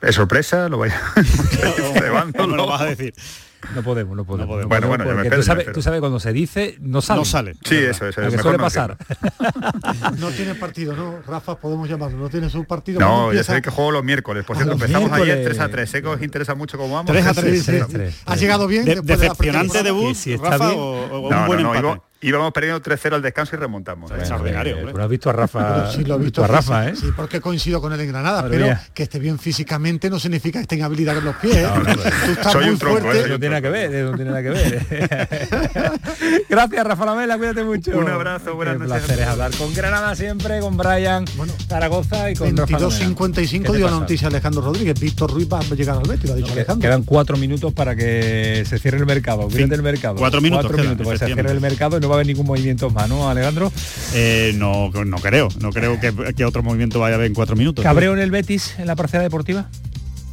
¿Es 0.00 0.14
sorpresa? 0.14 0.68
Lo 0.68 0.78
vaya 0.78 1.00
No 2.36 2.46
me 2.46 2.56
lo 2.56 2.66
vas 2.68 2.82
a 2.82 2.84
decir. 2.84 3.12
No 3.74 3.82
podemos, 3.82 4.16
no 4.16 4.24
podemos. 4.24 4.46
podemos. 4.46 4.68
Bueno, 4.68 4.86
bueno, 4.86 5.04
me 5.04 5.22
espero, 5.22 5.36
tú, 5.38 5.42
sabes, 5.42 5.72
tú 5.72 5.82
sabes, 5.82 5.98
cuando 5.98 6.20
se 6.20 6.32
dice, 6.32 6.76
no 6.80 7.02
sale. 7.02 7.18
No 7.18 7.24
sale. 7.24 7.54
Sí, 7.64 7.74
eso, 7.74 8.06
eso, 8.06 8.20
Lo 8.20 8.30
que 8.30 8.36
mejor 8.36 8.42
suele 8.56 8.58
no 8.58 8.62
pasar. 8.64 8.96
No 10.20 10.30
tiene 10.30 10.54
partido, 10.54 10.94
¿no? 10.94 11.16
Rafa, 11.26 11.56
podemos 11.56 11.88
llamarlo. 11.88 12.16
No 12.18 12.28
tiene 12.30 12.48
su 12.50 12.64
partido. 12.64 13.00
No, 13.00 13.06
¿Cuándo 13.06 13.24
ya 13.32 13.40
empieza? 13.40 13.54
sé 13.56 13.62
que 13.62 13.70
juego 13.70 13.90
los 13.90 14.04
miércoles. 14.04 14.44
Por 14.44 14.54
Ah, 14.54 14.58
cierto, 14.60 14.74
empezamos 14.74 15.10
ayer 15.10 15.24
miércoles. 15.38 15.56
3 15.56 15.60
a 15.60 15.68
3. 15.70 15.90
Sé 15.90 16.02
que 16.02 16.08
os 16.08 16.22
interesa 16.22 16.54
mucho 16.54 16.78
cómo 16.78 16.94
vamos. 16.94 17.10
3 17.10 17.26
a 17.26 17.34
3. 17.34 17.64
Sí, 17.64 17.72
sí. 17.72 17.96
¿Ha 18.26 18.36
llegado 18.36 18.68
bien? 18.68 18.84
De- 18.84 18.94
después 18.94 19.06
de 19.18 19.26
la 19.26 19.32
decepcionante 19.32 19.68
pretemporada? 19.72 19.82
debut, 20.04 20.14
si 20.14 20.32
está 20.34 20.50
Rafa, 20.50 20.66
bien. 20.68 20.78
o, 20.78 20.92
o 21.26 21.30
No, 21.32 21.40
un 21.40 21.46
buen 21.48 21.62
no, 21.62 21.74
no, 21.74 21.74
empate. 21.74 21.78
iba- 21.96 22.07
íbamos 22.20 22.52
perdiendo 22.52 22.82
3-0 22.82 23.14
al 23.14 23.22
descanso 23.22 23.54
y 23.56 23.58
remontamos. 23.58 24.10
Extraordinario, 24.10 24.74
Eh, 24.74 24.78
hombre. 24.78 24.92
tú 24.92 24.98
no 24.98 25.04
has 25.04 25.10
visto 25.10 25.30
a 25.30 25.32
Rafa, 25.32 25.92
sí 25.96 26.04
lo 26.04 26.16
he 26.16 26.18
visto 26.18 26.42
a 26.44 26.46
Rafa, 26.48 26.88
¿eh? 26.88 26.96
Sí, 26.96 27.08
porque 27.16 27.40
coincido 27.40 27.80
con 27.80 27.92
él 27.92 28.00
en 28.00 28.08
Granada, 28.08 28.42
Madre 28.42 28.50
pero 28.56 28.64
mía. 28.66 28.82
que 28.92 29.02
esté 29.04 29.18
bien 29.18 29.38
físicamente 29.38 30.10
no 30.10 30.18
significa 30.18 30.58
que 30.58 30.62
esté 30.62 30.74
en 30.76 30.82
habilidad 30.82 31.14
con 31.14 31.24
los 31.26 31.36
pies. 31.36 31.56
¿eh? 31.56 31.62
No, 31.62 31.76
no, 31.76 31.82
no. 31.84 31.94
Tú 31.94 32.00
estás 32.32 32.52
Soy 32.52 32.64
muy 32.64 32.72
un 32.72 32.78
tronco, 32.78 33.00
fuerte. 33.00 33.20
¿eh? 33.20 33.28
No 33.28 33.38
tiene 33.38 33.48
nada 33.48 33.62
que 33.62 33.68
ver, 33.70 34.04
no 34.04 34.16
tiene 34.16 34.30
nada 34.30 34.42
que 34.42 34.50
ver. 34.50 36.08
Gracias, 36.48 36.86
Rafa 36.86 37.04
Lamela, 37.06 37.38
cuídate 37.38 37.64
mucho. 37.64 37.96
Un 37.98 38.08
abrazo, 38.08 38.54
buenas 38.54 38.74
Qué 38.74 38.84
noches 38.84 39.02
placer 39.04 39.20
es 39.22 39.26
hablar 39.28 39.50
con 39.56 39.74
Granada 39.74 40.14
siempre, 40.14 40.60
con 40.60 40.76
Brian 40.76 41.24
Zaragoza 41.68 42.30
y 42.30 42.34
con 42.34 42.56
Rafa 42.56 42.72
Lamela. 42.78 42.88
22.55 42.88 43.62
¿Qué 43.62 43.70
te 43.70 43.76
dio 43.76 43.86
la 43.90 43.92
noticia 43.98 44.28
Alejandro 44.28 44.62
Rodríguez. 44.62 44.98
Víctor 44.98 45.30
Ruiz 45.32 45.48
va 45.52 45.60
a 45.60 45.62
llegar 45.74 45.96
al 45.96 46.02
Betis, 46.08 46.26
lo 46.28 46.32
ha 46.32 46.36
dicho 46.36 46.52
Alejandro. 46.52 46.88
Quedan 46.88 47.02
cuatro 47.04 47.36
minutos 47.36 47.72
para 47.72 47.94
que 47.94 48.64
se 48.68 48.78
cierre 48.78 48.98
el 48.98 49.06
mercado. 49.06 49.48
Fíjate 49.48 49.74
el 49.74 49.82
mercado. 49.82 50.16
Cuatro 50.16 50.40
minutos 50.40 50.66
Cuatro 50.66 50.82
minutos 50.82 51.06
para 51.06 51.18
que 51.18 51.26
se 51.26 51.32
cierre 51.34 51.52
el 51.52 51.60
mercado 51.60 51.96
no 52.08 52.12
va 52.12 52.16
a 52.16 52.18
haber 52.20 52.26
ningún 52.26 52.46
movimiento 52.46 52.88
más, 52.88 53.08
¿no, 53.08 53.28
Alejandro? 53.28 53.70
Eh, 54.14 54.52
no, 54.56 54.90
no 54.90 55.18
creo, 55.18 55.48
no 55.60 55.70
creo 55.70 56.00
que, 56.00 56.34
que 56.34 56.44
otro 56.44 56.62
movimiento 56.62 56.98
vaya 57.00 57.14
a 57.14 57.16
haber 57.16 57.26
en 57.26 57.34
cuatro 57.34 57.54
minutos. 57.54 57.82
¿Cabreo 57.82 58.14
en 58.14 58.20
el 58.20 58.30
Betis 58.30 58.74
en 58.78 58.86
la 58.86 58.96
parcela 58.96 59.22
deportiva? 59.22 59.68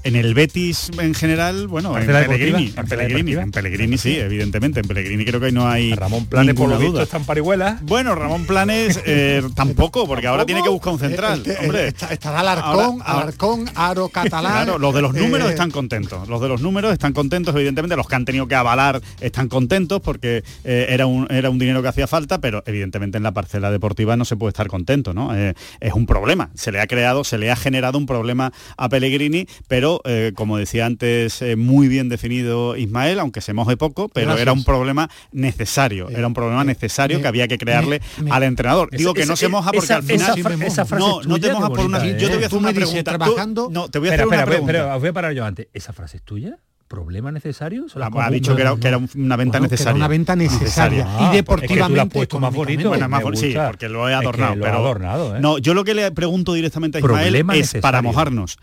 En 0.05 0.15
el 0.15 0.33
Betis 0.35 0.91
en 0.99 1.13
general, 1.15 1.67
bueno, 1.67 1.97
en. 1.97 2.05
Pellegrini, 2.05 2.67
en 2.67 2.73
¿Parcela 2.73 3.01
Pellegrini, 3.03 3.33
en 3.33 3.51
Pellegrini 3.51 3.97
sí, 3.97 4.15
evidentemente, 4.17 4.79
en 4.79 4.87
Pellegrini 4.87 5.25
creo 5.25 5.39
que 5.41 5.51
no 5.51 5.67
hay 5.67 5.93
Ramón 5.95 6.27
Planes, 6.27 6.53
por 6.53 6.69
lo 6.69 6.77
visto, 6.77 7.01
está 7.01 7.17
en 7.17 7.25
parihuela. 7.25 7.79
Bueno, 7.81 8.13
Ramón 8.15 8.45
Planes 8.45 9.01
eh, 9.05 9.41
tampoco, 9.55 10.05
porque 10.07 10.27
ahora 10.27 10.45
tiene 10.45 10.61
que 10.61 10.69
buscar 10.69 10.93
un 10.93 10.99
central. 10.99 11.41
Eh, 11.45 11.49
eh, 11.51 11.57
hombre. 11.59 11.87
está- 11.87 12.13
estará 12.13 12.41
Alarcón, 12.41 12.99
Alarcón, 13.03 13.65
Aro 13.73 14.07
Catalán. 14.13 14.51
Claro, 14.65 14.77
los 14.77 14.93
de 14.93 15.01
los 15.01 15.13
números 15.15 15.47
eh, 15.49 15.51
están 15.53 15.71
contentos. 15.71 16.27
Los 16.29 16.39
de 16.39 16.49
los 16.49 16.61
números 16.61 16.93
están 16.93 17.11
contentos, 17.13 17.55
evidentemente. 17.55 17.95
Los 17.95 18.07
que 18.07 18.15
han 18.15 18.25
tenido 18.25 18.47
que 18.47 18.53
avalar 18.55 19.01
están 19.21 19.47
contentos 19.49 20.01
porque 20.01 20.43
eh, 20.63 20.85
era, 20.89 21.07
un, 21.07 21.25
era 21.31 21.49
un 21.49 21.57
dinero 21.57 21.81
que 21.81 21.87
hacía 21.87 22.05
falta, 22.05 22.39
pero 22.39 22.61
evidentemente 22.67 23.17
en 23.17 23.23
la 23.23 23.31
parcela 23.31 23.71
deportiva 23.71 24.15
no 24.15 24.23
se 24.25 24.35
puede 24.35 24.49
estar 24.49 24.67
contento, 24.67 25.15
¿no? 25.15 25.35
Eh, 25.35 25.55
es 25.79 25.93
un 25.93 26.05
problema. 26.05 26.51
Se 26.53 26.71
le 26.71 26.79
ha 26.79 26.85
creado, 26.85 27.23
se 27.23 27.39
le 27.39 27.49
ha 27.49 27.55
generado 27.55 27.97
un 27.97 28.05
problema 28.05 28.53
a 28.77 28.87
Pellegrini, 28.87 29.47
pero 29.67 29.94
eh, 30.03 30.31
como 30.35 30.57
decía 30.57 30.85
antes, 30.85 31.41
eh, 31.41 31.55
muy 31.55 31.87
bien 31.87 32.09
definido 32.09 32.75
Ismael, 32.75 33.19
aunque 33.19 33.41
se 33.41 33.53
moje 33.53 33.77
poco, 33.77 34.09
pero 34.09 34.27
Gracias. 34.27 34.41
era 34.41 34.53
un 34.53 34.63
problema 34.63 35.09
necesario. 35.31 36.09
Era 36.09 36.27
un 36.27 36.33
problema 36.33 36.63
necesario 36.63 37.21
que 37.21 37.27
había 37.27 37.47
que 37.47 37.57
crearle 37.57 38.01
me- 38.17 38.23
me- 38.25 38.31
al 38.31 38.43
entrenador. 38.43 38.89
Digo 38.91 39.13
que 39.13 39.21
Esa- 39.21 39.31
no 39.33 39.35
se 39.37 39.47
moja 39.47 39.71
porque 39.71 39.85
esa- 39.85 39.95
al 39.97 40.03
final... 40.03 40.39
esa 40.39 40.49
fra- 40.49 40.65
esa 40.65 40.85
frase 40.85 41.05
no, 41.05 41.21
no 41.23 41.35
te 41.35 41.41
tuya, 41.41 41.53
mojas 41.53 41.69
por 41.69 41.79
una... 41.81 42.05
Yo 42.05 42.17
te 42.17 42.25
voy 42.27 42.37
a 42.37 42.39
¿eh? 42.41 42.45
hacer 42.45 42.57
una 42.59 42.73
pregunta. 42.73 43.11
Tú- 43.11 43.17
trabajando- 43.17 43.69
no, 43.71 43.89
te 43.89 43.99
voy 43.99 44.09
a 44.09 44.11
Espera, 44.11 44.23
hacer 44.23 44.27
una 44.27 44.35
espera, 44.37 44.45
pregunta. 44.51 44.71
pero 44.73 44.93
os 44.95 44.99
voy 44.99 45.09
a 45.09 45.13
parar 45.13 45.33
yo 45.33 45.45
antes. 45.45 45.67
¿Esa 45.73 45.93
frase 45.93 46.17
es 46.17 46.23
tuya? 46.23 46.57
¿Problema 46.87 47.31
necesario? 47.31 47.89
¿Se 47.89 47.97
la 47.97 48.11
Ha, 48.13 48.29
dicho 48.29 48.55
que 48.55 48.61
era, 48.61 48.75
que 48.75 48.87
era 48.87 48.97
una 48.97 49.35
venta 49.35 49.57
Bueno, 49.57 49.71
necesaria. 49.71 49.95
una 49.95 50.07
venta 50.07 50.35
necesaria. 50.35 51.05
Ah, 51.07 51.31
y 51.33 51.37
es 51.37 51.41
que 51.41 51.43
tú 51.43 51.51
lo 51.51 51.55
has 51.55 51.61
deportivamente. 51.61 52.13
puesto 52.13 52.39
más 52.39 52.53
bonito. 52.53 52.89
Bueno, 52.89 53.09
más 53.09 53.21
por- 53.23 53.35
sí, 53.35 53.55
porque 53.65 53.89
lo 53.89 54.07
he 54.07 54.13
Es 54.13 54.19
que 54.19 54.23
adornado. 54.23 54.55
lo 54.55 54.63
ha 54.63 54.67
pero 54.67 54.77
adornado, 54.77 55.35
¿eh? 55.35 55.39
No, 55.41 55.57
yo 55.57 55.73
lo 55.73 55.83
que 55.83 55.95
le 55.95 56.11
pregunto 56.11 56.53
directamente 56.53 56.99
a 56.99 57.01
Ismael 57.01 57.15
Problema 57.23 57.55
es 57.55 57.73
para 57.81 58.03
mojarnos. 58.03 58.59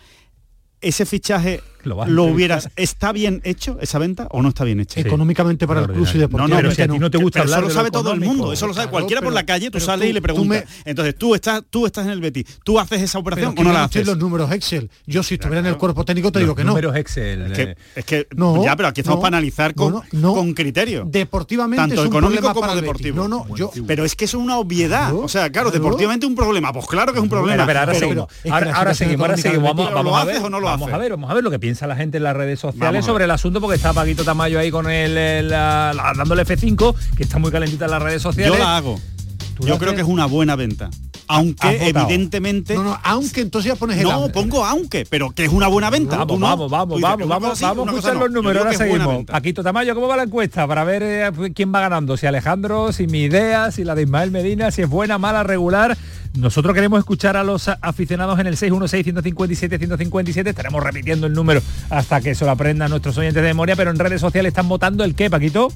¿Ese 0.82 1.06
fichaje 1.06 1.60
Lo 1.84 2.24
hubieras... 2.24 2.68
¿Está 2.76 3.12
bien 3.12 3.40
hecho 3.44 3.78
esa 3.80 3.98
venta 3.98 4.28
o 4.30 4.42
no 4.42 4.48
está 4.50 4.64
bien 4.64 4.80
hecha? 4.80 5.00
Económicamente 5.00 5.66
para 5.66 5.80
el 5.80 5.86
club 5.86 6.06
y 6.12 6.14
No, 6.14 6.20
deportivamente. 6.20 6.54
no, 6.54 6.56
pero 6.62 6.74
si 6.74 6.82
a 6.82 6.88
ti 6.88 6.98
no 6.98 7.10
te 7.10 7.18
gusta 7.18 7.40
Pero 7.40 7.44
hablar 7.44 7.58
eso 7.60 7.68
lo 7.68 7.74
sabe 7.74 7.90
todo 7.90 8.12
el 8.12 8.20
mundo, 8.20 8.52
eso 8.52 8.66
lo 8.66 8.74
sabe 8.74 8.84
Claro, 8.86 8.90
cualquiera 8.92 9.20
por 9.20 9.28
pero- 9.28 9.34
la 9.34 9.46
calle, 9.46 9.66
tú 9.66 9.72
pero 9.72 9.84
sales 9.86 10.06
tú- 10.06 10.10
y 10.10 10.12
le 10.12 10.22
preguntas. 10.22 10.64
me- 10.84 10.90
Entonces 10.90 11.14
tú 11.16 11.34
estás, 11.34 11.62
tú 11.68 11.86
estás 11.86 12.04
en 12.06 12.12
el 12.12 12.20
Betis, 12.20 12.44
tú 12.64 12.78
haces 12.78 13.00
esa 13.02 13.12
Pero 13.18 13.20
operación 13.22 13.54
que 13.54 13.60
o 13.60 13.64
no 13.64 13.72
la 13.72 13.78
no 13.80 13.84
haces. 13.86 14.06
los 14.06 14.18
números 14.18 14.50
Excel. 14.52 14.90
Yo 15.06 15.22
si 15.22 15.34
estuviera 15.34 15.60
en 15.60 15.66
el 15.66 15.76
cuerpo 15.76 16.04
técnico 16.04 16.30
te 16.32 16.38
digo 16.40 16.54
que 16.54 16.64
no. 16.64 16.70
Números 16.70 16.96
Excel. 16.96 17.42
Es 17.42 17.52
que, 17.52 17.62
eh, 17.62 17.76
es 17.96 18.04
que 18.04 18.26
No, 18.36 18.62
ya, 18.64 18.76
pero 18.76 18.88
aquí 18.88 19.00
estamos 19.00 19.18
no, 19.18 19.22
para 19.22 19.36
analizar 19.36 19.74
con, 19.74 19.92
no, 19.92 20.02
no. 20.12 20.34
con 20.34 20.52
criterio. 20.54 21.04
Deportivamente 21.06 21.80
Tanto 21.82 21.94
es 21.94 22.00
un 22.00 22.06
económico 22.06 22.42
problema 22.42 22.54
como 22.66 22.80
deportivo. 22.80 23.28
No, 23.28 23.46
no, 23.46 23.56
yo 23.56 23.70
Pero 23.86 24.04
es 24.04 24.14
que 24.16 24.24
eso 24.26 24.38
es 24.38 24.44
una 24.44 24.58
obviedad. 24.58 25.14
O 25.14 25.28
sea, 25.28 25.50
claro, 25.50 25.70
deportivamente 25.70 26.26
un 26.26 26.34
problema. 26.34 26.72
Pues 26.72 26.86
claro 26.86 27.12
que 27.12 27.18
es 27.18 27.22
un 27.22 27.28
problema. 27.28 27.62
Ahora 27.62 27.86
pero- 27.86 27.98
seguimos. 27.98 28.26
Ahora, 28.50 28.94
seguimos, 28.94 29.20
ahora 29.28 29.36
Vamos, 29.62 29.76
Betis, 29.76 29.94
vamos 29.94 30.12
¿lo 30.12 30.16
a 30.16 30.24
ver, 30.24 30.36
o 30.42 30.50
no 30.50 30.60
lo 30.60 30.66
vamos 30.66 30.86
haces? 30.88 30.94
a 30.94 30.98
ver, 30.98 31.10
vamos 31.12 31.30
a 31.30 31.34
ver 31.34 31.44
lo 31.44 31.50
que 31.50 31.58
piensa 31.58 31.71
piensa 31.72 31.86
la 31.86 31.96
gente 31.96 32.18
en 32.18 32.24
las 32.24 32.36
redes 32.36 32.60
sociales 32.60 33.02
sobre 33.06 33.24
el 33.24 33.30
asunto, 33.30 33.58
porque 33.58 33.76
está 33.76 33.94
Paquito 33.94 34.24
Tamayo 34.24 34.58
ahí 34.58 34.70
con 34.70 34.90
el, 34.90 35.16
el- 35.16 35.48
la- 35.48 35.92
la- 35.94 36.12
dándole 36.14 36.44
F5, 36.44 36.94
que 37.16 37.22
está 37.22 37.38
muy 37.38 37.50
calentita 37.50 37.86
en 37.86 37.90
las 37.92 38.02
redes 38.02 38.20
sociales. 38.20 38.58
Yo 38.58 38.62
la 38.62 38.76
hago. 38.76 39.00
¿Tú 39.56 39.66
Yo 39.66 39.78
creo 39.78 39.90
haces? 39.90 39.94
que 39.94 40.00
es 40.02 40.08
una 40.08 40.26
buena 40.26 40.54
venta. 40.54 40.90
Aunque 41.28 41.88
evidentemente. 41.88 42.74
No, 42.74 42.82
no, 42.84 42.98
aunque 43.02 43.40
entonces 43.40 43.72
ya 43.72 43.76
pones 43.76 43.96
el 43.96 44.02
No, 44.04 44.28
pongo 44.30 44.66
aunque, 44.66 45.06
pero 45.08 45.30
que 45.30 45.44
es 45.46 45.50
una 45.50 45.66
buena 45.68 45.88
venta. 45.88 46.18
Vamos, 46.18 46.38
no. 46.38 46.46
vamos, 46.46 46.70
vamos, 46.70 46.96
dices 46.98 47.02
vamos, 47.10 47.28
vamos, 47.28 47.60
vamos 47.60 47.86
a 47.86 47.90
escuchar 47.96 48.16
los 48.16 48.30
números. 48.30 48.62
Ahora 48.66 48.76
seguimos. 48.76 49.24
Paquito 49.24 49.62
Tamayo, 49.62 49.94
¿cómo 49.94 50.08
va 50.08 50.16
la 50.18 50.24
encuesta? 50.24 50.66
Para 50.66 50.84
ver 50.84 51.02
eh, 51.02 51.30
quién 51.54 51.72
va 51.74 51.80
ganando, 51.80 52.18
si 52.18 52.26
Alejandro, 52.26 52.92
si 52.92 53.06
mi 53.06 53.22
idea, 53.22 53.70
si 53.70 53.82
la 53.84 53.94
de 53.94 54.02
Ismael 54.02 54.30
Medina, 54.30 54.70
si 54.72 54.82
es 54.82 54.88
buena, 54.90 55.16
mala, 55.16 55.42
regular. 55.42 55.96
Nosotros 56.34 56.74
queremos 56.74 56.98
escuchar 56.98 57.36
a 57.36 57.44
los 57.44 57.68
aficionados 57.68 58.38
en 58.40 58.46
el 58.46 58.56
616-157-157. 58.56 60.48
Estaremos 60.48 60.82
repitiendo 60.82 61.26
el 61.26 61.34
número 61.34 61.60
hasta 61.90 62.22
que 62.22 62.34
se 62.34 62.44
lo 62.44 62.50
aprendan 62.50 62.90
nuestros 62.90 63.18
oyentes 63.18 63.42
de 63.42 63.48
memoria, 63.48 63.76
pero 63.76 63.90
en 63.90 63.98
redes 63.98 64.20
sociales 64.20 64.50
están 64.50 64.68
votando 64.68 65.04
el 65.04 65.14
qué, 65.14 65.28
Paquito. 65.28 65.70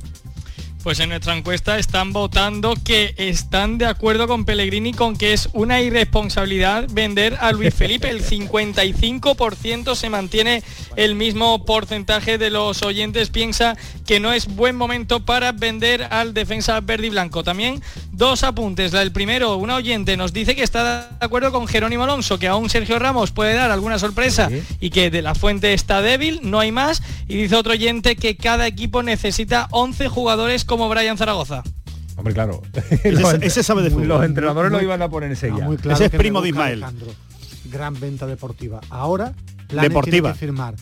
Pues 0.86 1.00
en 1.00 1.08
nuestra 1.08 1.36
encuesta 1.36 1.80
están 1.80 2.12
votando 2.12 2.74
que 2.76 3.12
están 3.16 3.76
de 3.76 3.86
acuerdo 3.86 4.28
con 4.28 4.44
Pellegrini 4.44 4.92
con 4.92 5.16
que 5.16 5.32
es 5.32 5.48
una 5.52 5.80
irresponsabilidad 5.80 6.86
vender 6.92 7.36
a 7.40 7.50
Luis 7.50 7.74
Felipe. 7.74 8.08
El 8.08 8.22
55% 8.22 9.96
se 9.96 10.10
mantiene 10.10 10.62
el 10.94 11.16
mismo 11.16 11.64
porcentaje 11.64 12.38
de 12.38 12.50
los 12.50 12.84
oyentes. 12.84 13.30
Piensa 13.30 13.76
que 14.06 14.20
no 14.20 14.32
es 14.32 14.46
buen 14.46 14.76
momento 14.76 15.24
para 15.24 15.50
vender 15.50 16.04
al 16.04 16.34
defensa 16.34 16.78
verde 16.78 17.08
y 17.08 17.10
blanco. 17.10 17.42
También 17.42 17.82
dos 18.16 18.42
apuntes. 18.42 18.92
La 18.92 19.00
del 19.00 19.12
primero, 19.12 19.56
una 19.56 19.76
oyente 19.76 20.16
nos 20.16 20.32
dice 20.32 20.56
que 20.56 20.62
está 20.62 21.08
de 21.18 21.24
acuerdo 21.24 21.52
con 21.52 21.66
Jerónimo 21.66 22.04
Alonso, 22.04 22.38
que 22.38 22.48
aún 22.48 22.70
Sergio 22.70 22.98
Ramos 22.98 23.30
puede 23.32 23.54
dar 23.54 23.70
alguna 23.70 23.98
sorpresa 23.98 24.48
y 24.80 24.90
que 24.90 25.10
de 25.10 25.22
la 25.22 25.34
fuente 25.34 25.72
está 25.74 26.00
débil, 26.02 26.40
no 26.42 26.58
hay 26.60 26.72
más. 26.72 27.02
Y 27.28 27.36
dice 27.36 27.56
otro 27.56 27.72
oyente 27.72 28.16
que 28.16 28.36
cada 28.36 28.66
equipo 28.66 29.02
necesita 29.02 29.68
11 29.70 30.08
jugadores 30.08 30.64
como 30.64 30.88
Brian 30.88 31.18
Zaragoza. 31.18 31.62
Hombre, 32.16 32.32
claro. 32.32 32.62
Ese- 33.04 33.38
ese 33.42 33.62
sabe 33.62 33.82
de 33.82 33.90
fútbol. 33.90 34.08
Los 34.08 34.24
entrenadores 34.24 34.72
lo 34.72 34.78
Muy- 34.78 34.84
iban 34.86 35.02
a 35.02 35.08
poner 35.08 35.30
enseguida. 35.30 35.64
muy 35.66 35.76
claro 35.76 35.96
Ese 35.96 36.06
es 36.06 36.10
primo 36.10 36.40
de 36.40 36.48
Ismael. 36.48 36.82
Alejandro. 36.82 37.08
Gran 37.66 37.98
venta 38.00 38.26
deportiva. 38.26 38.80
Ahora, 38.90 39.34
Deportiva. 39.68 40.32
tiene 40.32 40.32
que 40.32 40.38
firmar 40.38 40.74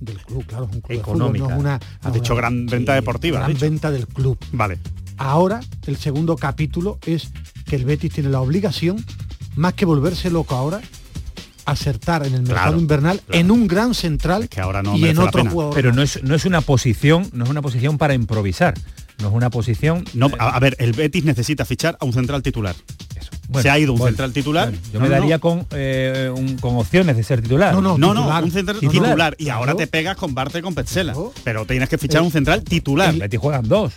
del 0.00 0.16
club, 0.22 0.46
claro, 0.46 0.64
es 0.70 0.74
un 0.76 0.80
club 0.80 0.88
de 0.88 0.94
Económica. 1.02 1.44
fútbol, 1.44 1.48
no 1.50 1.54
es 1.56 1.60
una, 1.60 1.74
Has 1.74 2.04
no 2.04 2.10
dicho 2.12 2.34
gran 2.34 2.64
venta 2.66 2.94
deportiva. 2.94 3.40
gran 3.40 3.58
venta 3.58 3.90
del 3.90 4.06
club. 4.06 4.38
Vale. 4.52 4.78
Ahora, 5.20 5.60
el 5.86 5.98
segundo 5.98 6.34
capítulo 6.36 6.98
es 7.04 7.28
que 7.66 7.76
el 7.76 7.84
Betis 7.84 8.10
tiene 8.14 8.30
la 8.30 8.40
obligación, 8.40 9.04
más 9.54 9.74
que 9.74 9.84
volverse 9.84 10.30
loco 10.30 10.54
ahora, 10.54 10.80
acertar 11.66 12.26
en 12.26 12.32
el 12.32 12.40
mercado 12.40 12.68
Claro, 12.68 12.78
invernal 12.80 13.20
claro. 13.20 13.38
en 13.38 13.50
un 13.50 13.68
gran 13.68 13.92
central 13.94 14.48
que 14.48 14.62
ahora 14.62 14.82
no 14.82 14.96
y 14.96 15.04
en 15.04 15.18
otro 15.18 15.44
jugador. 15.44 15.74
Pero 15.74 15.92
no 15.92 16.00
es, 16.00 16.22
no 16.24 16.34
es 16.34 16.46
una 16.46 16.62
posición, 16.62 17.28
no 17.34 17.44
es 17.44 17.50
una 17.50 17.60
posición 17.60 17.98
para 17.98 18.14
improvisar. 18.14 18.72
No 19.20 19.28
es 19.28 19.34
una 19.34 19.50
posición. 19.50 20.06
No, 20.14 20.30
a, 20.38 20.56
a 20.56 20.58
ver, 20.58 20.74
el 20.78 20.92
Betis 20.94 21.22
necesita 21.22 21.66
fichar 21.66 21.98
a 22.00 22.06
un 22.06 22.14
central 22.14 22.42
titular. 22.42 22.74
Bueno, 23.50 23.62
Se 23.62 23.70
ha 23.70 23.78
ido 23.78 23.92
un 23.92 23.98
bueno, 23.98 24.10
central 24.12 24.32
titular. 24.32 24.72
Yo 24.72 24.78
No, 24.94 25.00
me 25.00 25.08
no, 25.08 25.14
daría 25.14 25.36
no. 25.36 25.40
con, 25.40 25.66
eh, 25.72 26.30
un- 26.34 26.56
con 26.58 26.76
opciones 26.76 27.16
de 27.16 27.22
ser 27.24 27.42
titular. 27.42 27.74
No, 27.74 27.80
no, 27.82 27.98
No, 27.98 28.14
no, 28.14 28.20
titular. 28.22 28.44
un 28.44 28.50
central 28.52 28.78
Titular. 28.80 29.04
titular. 29.10 29.36
Y 29.38 29.48
ahora 29.48 29.74
te 29.74 29.86
pegas 29.86 30.16
con 30.16 30.34
Barte 30.34 30.60
y 30.60 30.62
con 30.62 30.74
Petzela. 30.74 31.14
Pero 31.44 31.66
tienes 31.66 31.88
que 31.88 31.98
fichar 31.98 32.22
un 32.22 32.30
central 32.30 32.62
titular. 32.62 33.12
El 33.12 33.20
Betis 33.20 33.40
juegan 33.40 33.66
dos. 33.68 33.92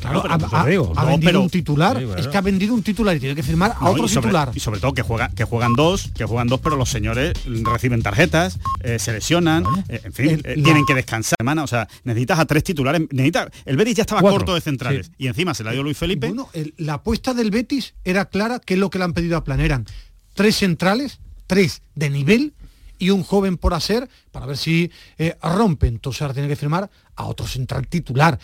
Claro, 0.00 0.22
pero 0.22 0.34
ha, 0.34 0.38
te 0.38 0.44
ha- 0.56 0.66
digo. 0.66 0.92
ha 0.94 1.02
No, 1.04 1.08
vendido 1.08 1.28
pero- 1.32 1.40
un 1.42 1.50
titular, 1.50 1.98
Sí, 1.98 2.06
es 2.18 2.28
que 2.28 2.36
ha 2.36 2.40
vendido 2.42 2.74
un 2.74 2.82
titular 2.82 3.16
y 3.16 3.20
tiene 3.20 3.34
que 3.34 3.42
firmar 3.42 3.72
a 3.80 3.84
No, 3.84 3.90
otro 3.92 4.04
y 4.04 4.08
sobre, 4.08 4.26
titular. 4.28 4.50
y 4.54 4.60
sobre 4.60 4.78
todo 4.78 4.92
que 4.92 5.02
juegan 5.02 5.32
que 5.34 5.44
juegan 5.44 5.72
dos 5.72 6.10
que 6.14 6.24
juegan 6.26 6.46
dos 6.48 6.60
pero 6.60 6.76
los 6.76 6.90
señores 6.90 7.32
reciben 7.64 8.02
tarjetas 8.02 8.58
eh, 8.82 8.98
se 8.98 9.12
lesionan 9.12 9.64
eh, 9.88 10.02
en 10.04 10.12
fin 10.12 10.28
El- 10.30 10.40
eh, 10.44 10.56
la- 10.58 10.62
tienen 10.64 10.84
que 10.86 10.94
descansar 10.94 11.36
semana 11.40 11.64
o 11.64 11.66
sea 11.66 11.88
necesitas 12.04 12.38
a 12.38 12.44
tres 12.44 12.62
titulares 12.62 13.02
necesita 13.10 13.48
el 13.64 13.76
Betis 13.76 13.96
ya 13.96 14.02
estaba 14.02 14.20
Cuatro, 14.20 14.38
corto 14.40 14.54
de 14.54 14.60
centrales 14.60 15.10
y 15.18 15.26
encima 15.28 15.54
se 15.54 15.64
le 15.64 15.70
ha 15.70 15.74
ido 15.74 15.82
Luis 15.82 15.96
Felipe 15.96 16.28
Bueno, 16.28 16.50
el- 16.52 16.74
la 16.76 16.94
apuesta 16.94 17.32
del 17.34 17.50
Betis 17.50 17.94
era 18.04 18.26
clara, 18.26 18.60
que 18.60 18.74
es 18.74 18.80
lo 18.80 18.90
que 18.90 18.95
le 18.98 19.04
han 19.04 19.12
pedido 19.12 19.36
a 19.36 19.44
Plan. 19.44 19.60
Eran 19.60 19.86
tres 20.34 20.56
centrales, 20.56 21.20
tres 21.46 21.82
de 21.94 22.10
nivel 22.10 22.54
y 22.98 23.10
un 23.10 23.22
joven 23.22 23.56
por 23.56 23.74
hacer 23.74 24.08
para 24.32 24.46
ver 24.46 24.56
si 24.56 24.90
eh, 25.18 25.36
rompe. 25.42 25.86
Entonces 25.86 26.22
ahora 26.22 26.34
tiene 26.34 26.48
que 26.48 26.56
firmar 26.56 26.90
a 27.14 27.24
otro 27.24 27.46
central 27.46 27.86
titular. 27.88 28.38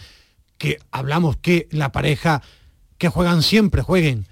Que 0.59 0.79
hablamos 0.91 1.37
que 1.37 1.69
la 1.71 1.93
pareja 1.93 2.43
que 2.99 3.09
juegan 3.09 3.43
siempre 3.43 3.83
jueguen 3.83 4.27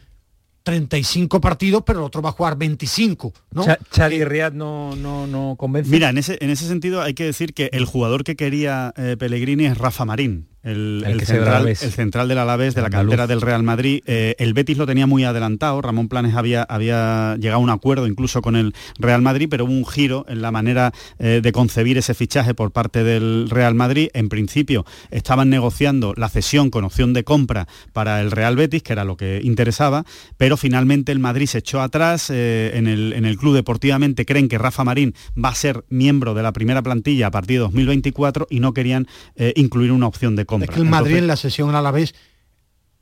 35 0.63 1.41
partidos, 1.41 1.83
pero 1.85 2.01
el 2.01 2.05
otro 2.05 2.23
va 2.23 2.31
a 2.31 2.33
jugar 2.33 2.57
25, 2.57 3.33
¿no? 3.53 3.65
Xavi 3.91 4.17
y 4.17 4.25
Riyad 4.25 4.53
no, 4.53 4.95
no, 4.95 5.27
no 5.27 5.57
convence. 5.59 5.91
Mira, 5.91 6.11
en 6.11 6.19
ese, 6.19 6.39
en 6.41 6.51
ese 6.51 6.67
sentido 6.67 7.03
hay 7.03 7.15
que 7.15 7.25
decir 7.25 7.55
que 7.55 7.71
el 7.73 7.87
jugador 7.87 8.25
que 8.25 8.37
quería 8.37 8.93
eh, 8.97 9.17
Pellegrini 9.19 9.67
es 9.67 9.79
Rafa 9.79 10.05
Marín, 10.05 10.49
el, 10.63 11.23
central, 11.25 11.49
Alavés. 11.49 11.83
el 11.83 11.93
central 11.93 12.29
del 12.29 12.39
Alavés, 12.39 12.75
de 12.75 12.83
la 12.83 12.91
cantera 12.91 13.27
del 13.27 13.41
Real 13.41 13.63
Madrid. 13.63 14.03
Eh, 14.07 14.35
el 14.39 14.53
Betis 14.53 14.77
lo 14.77 14.87
tenía 14.87 15.07
muy 15.07 15.25
adelantado, 15.25 15.81
Ramón 15.81 16.09
Planes 16.09 16.35
había, 16.35 16.63
había 16.63 17.37
llegado 17.37 17.61
a 17.61 17.65
un 17.65 17.71
acuerdo 17.71 18.07
incluso 18.07 18.43
con 18.43 18.57
el 18.57 18.75
Real 18.99 19.23
Madrid, 19.23 19.49
pero 19.51 19.65
hubo 19.65 19.73
un 19.73 19.87
giro 19.87 20.27
en 20.29 20.43
la 20.43 20.51
manera 20.51 20.93
eh, 21.19 21.41
de 21.43 21.53
concebir 21.53 21.97
ese 21.97 22.13
fichaje 22.13 22.53
por 22.53 22.73
parte 22.73 23.05
del 23.05 23.49
Real 23.49 23.75
Madrid. 23.75 24.11
En 24.13 24.29
principio 24.29 24.85
estaban 25.11 25.49
negociando 25.49 26.13
la 26.17 26.29
cesión 26.29 26.71
con 26.71 26.85
opción 26.85 27.15
de 27.15 27.25
compra 27.25 27.67
para 27.93 28.21
el 28.21 28.31
Real 28.31 28.57
Betis, 28.57 28.83
que 28.83 28.93
era 28.93 29.05
lo 29.05 29.17
que 29.17 29.41
interesaba, 29.43 30.05
pero 30.37 30.57
finalmente 30.57 31.13
el 31.13 31.21
Madrid 31.21 31.47
se 31.47 31.59
echó 31.59 31.81
atrás 31.81 32.29
eh, 32.31 32.73
en, 32.75 32.87
el, 32.87 33.15
en 33.15 33.25
el 33.25 33.39
club 33.39 33.55
deportivamente 33.55 34.27
creen 34.27 34.49
que 34.49 34.59
Rafa 34.59 34.85
Marín 34.85 35.15
va 35.43 35.51
a 35.51 35.55
ser 35.55 35.85
miembro 35.89 36.35
de 36.35 36.43
la 36.43 36.53
primera 36.53 36.83
plantilla 36.83 37.29
a 37.29 37.31
partir 37.31 37.57
de 37.57 37.61
2024 37.61 38.47
y 38.51 38.61
no 38.61 38.75
querían 38.75 39.07
incluir 39.55 39.93
una 39.93 40.07
opción 40.07 40.37
de 40.37 40.45
compra. 40.51 40.67
Es 40.67 40.75
que 40.75 40.81
el 40.83 40.89
Madrid 40.89 41.13
Entonces, 41.13 41.23
en 41.23 41.27
la 41.29 41.37
sesión 41.37 41.75
a 41.75 41.81
la 41.81 41.91
vez 41.91 42.15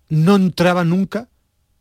no 0.08 0.36
entraba 0.36 0.84
nunca 0.84 1.28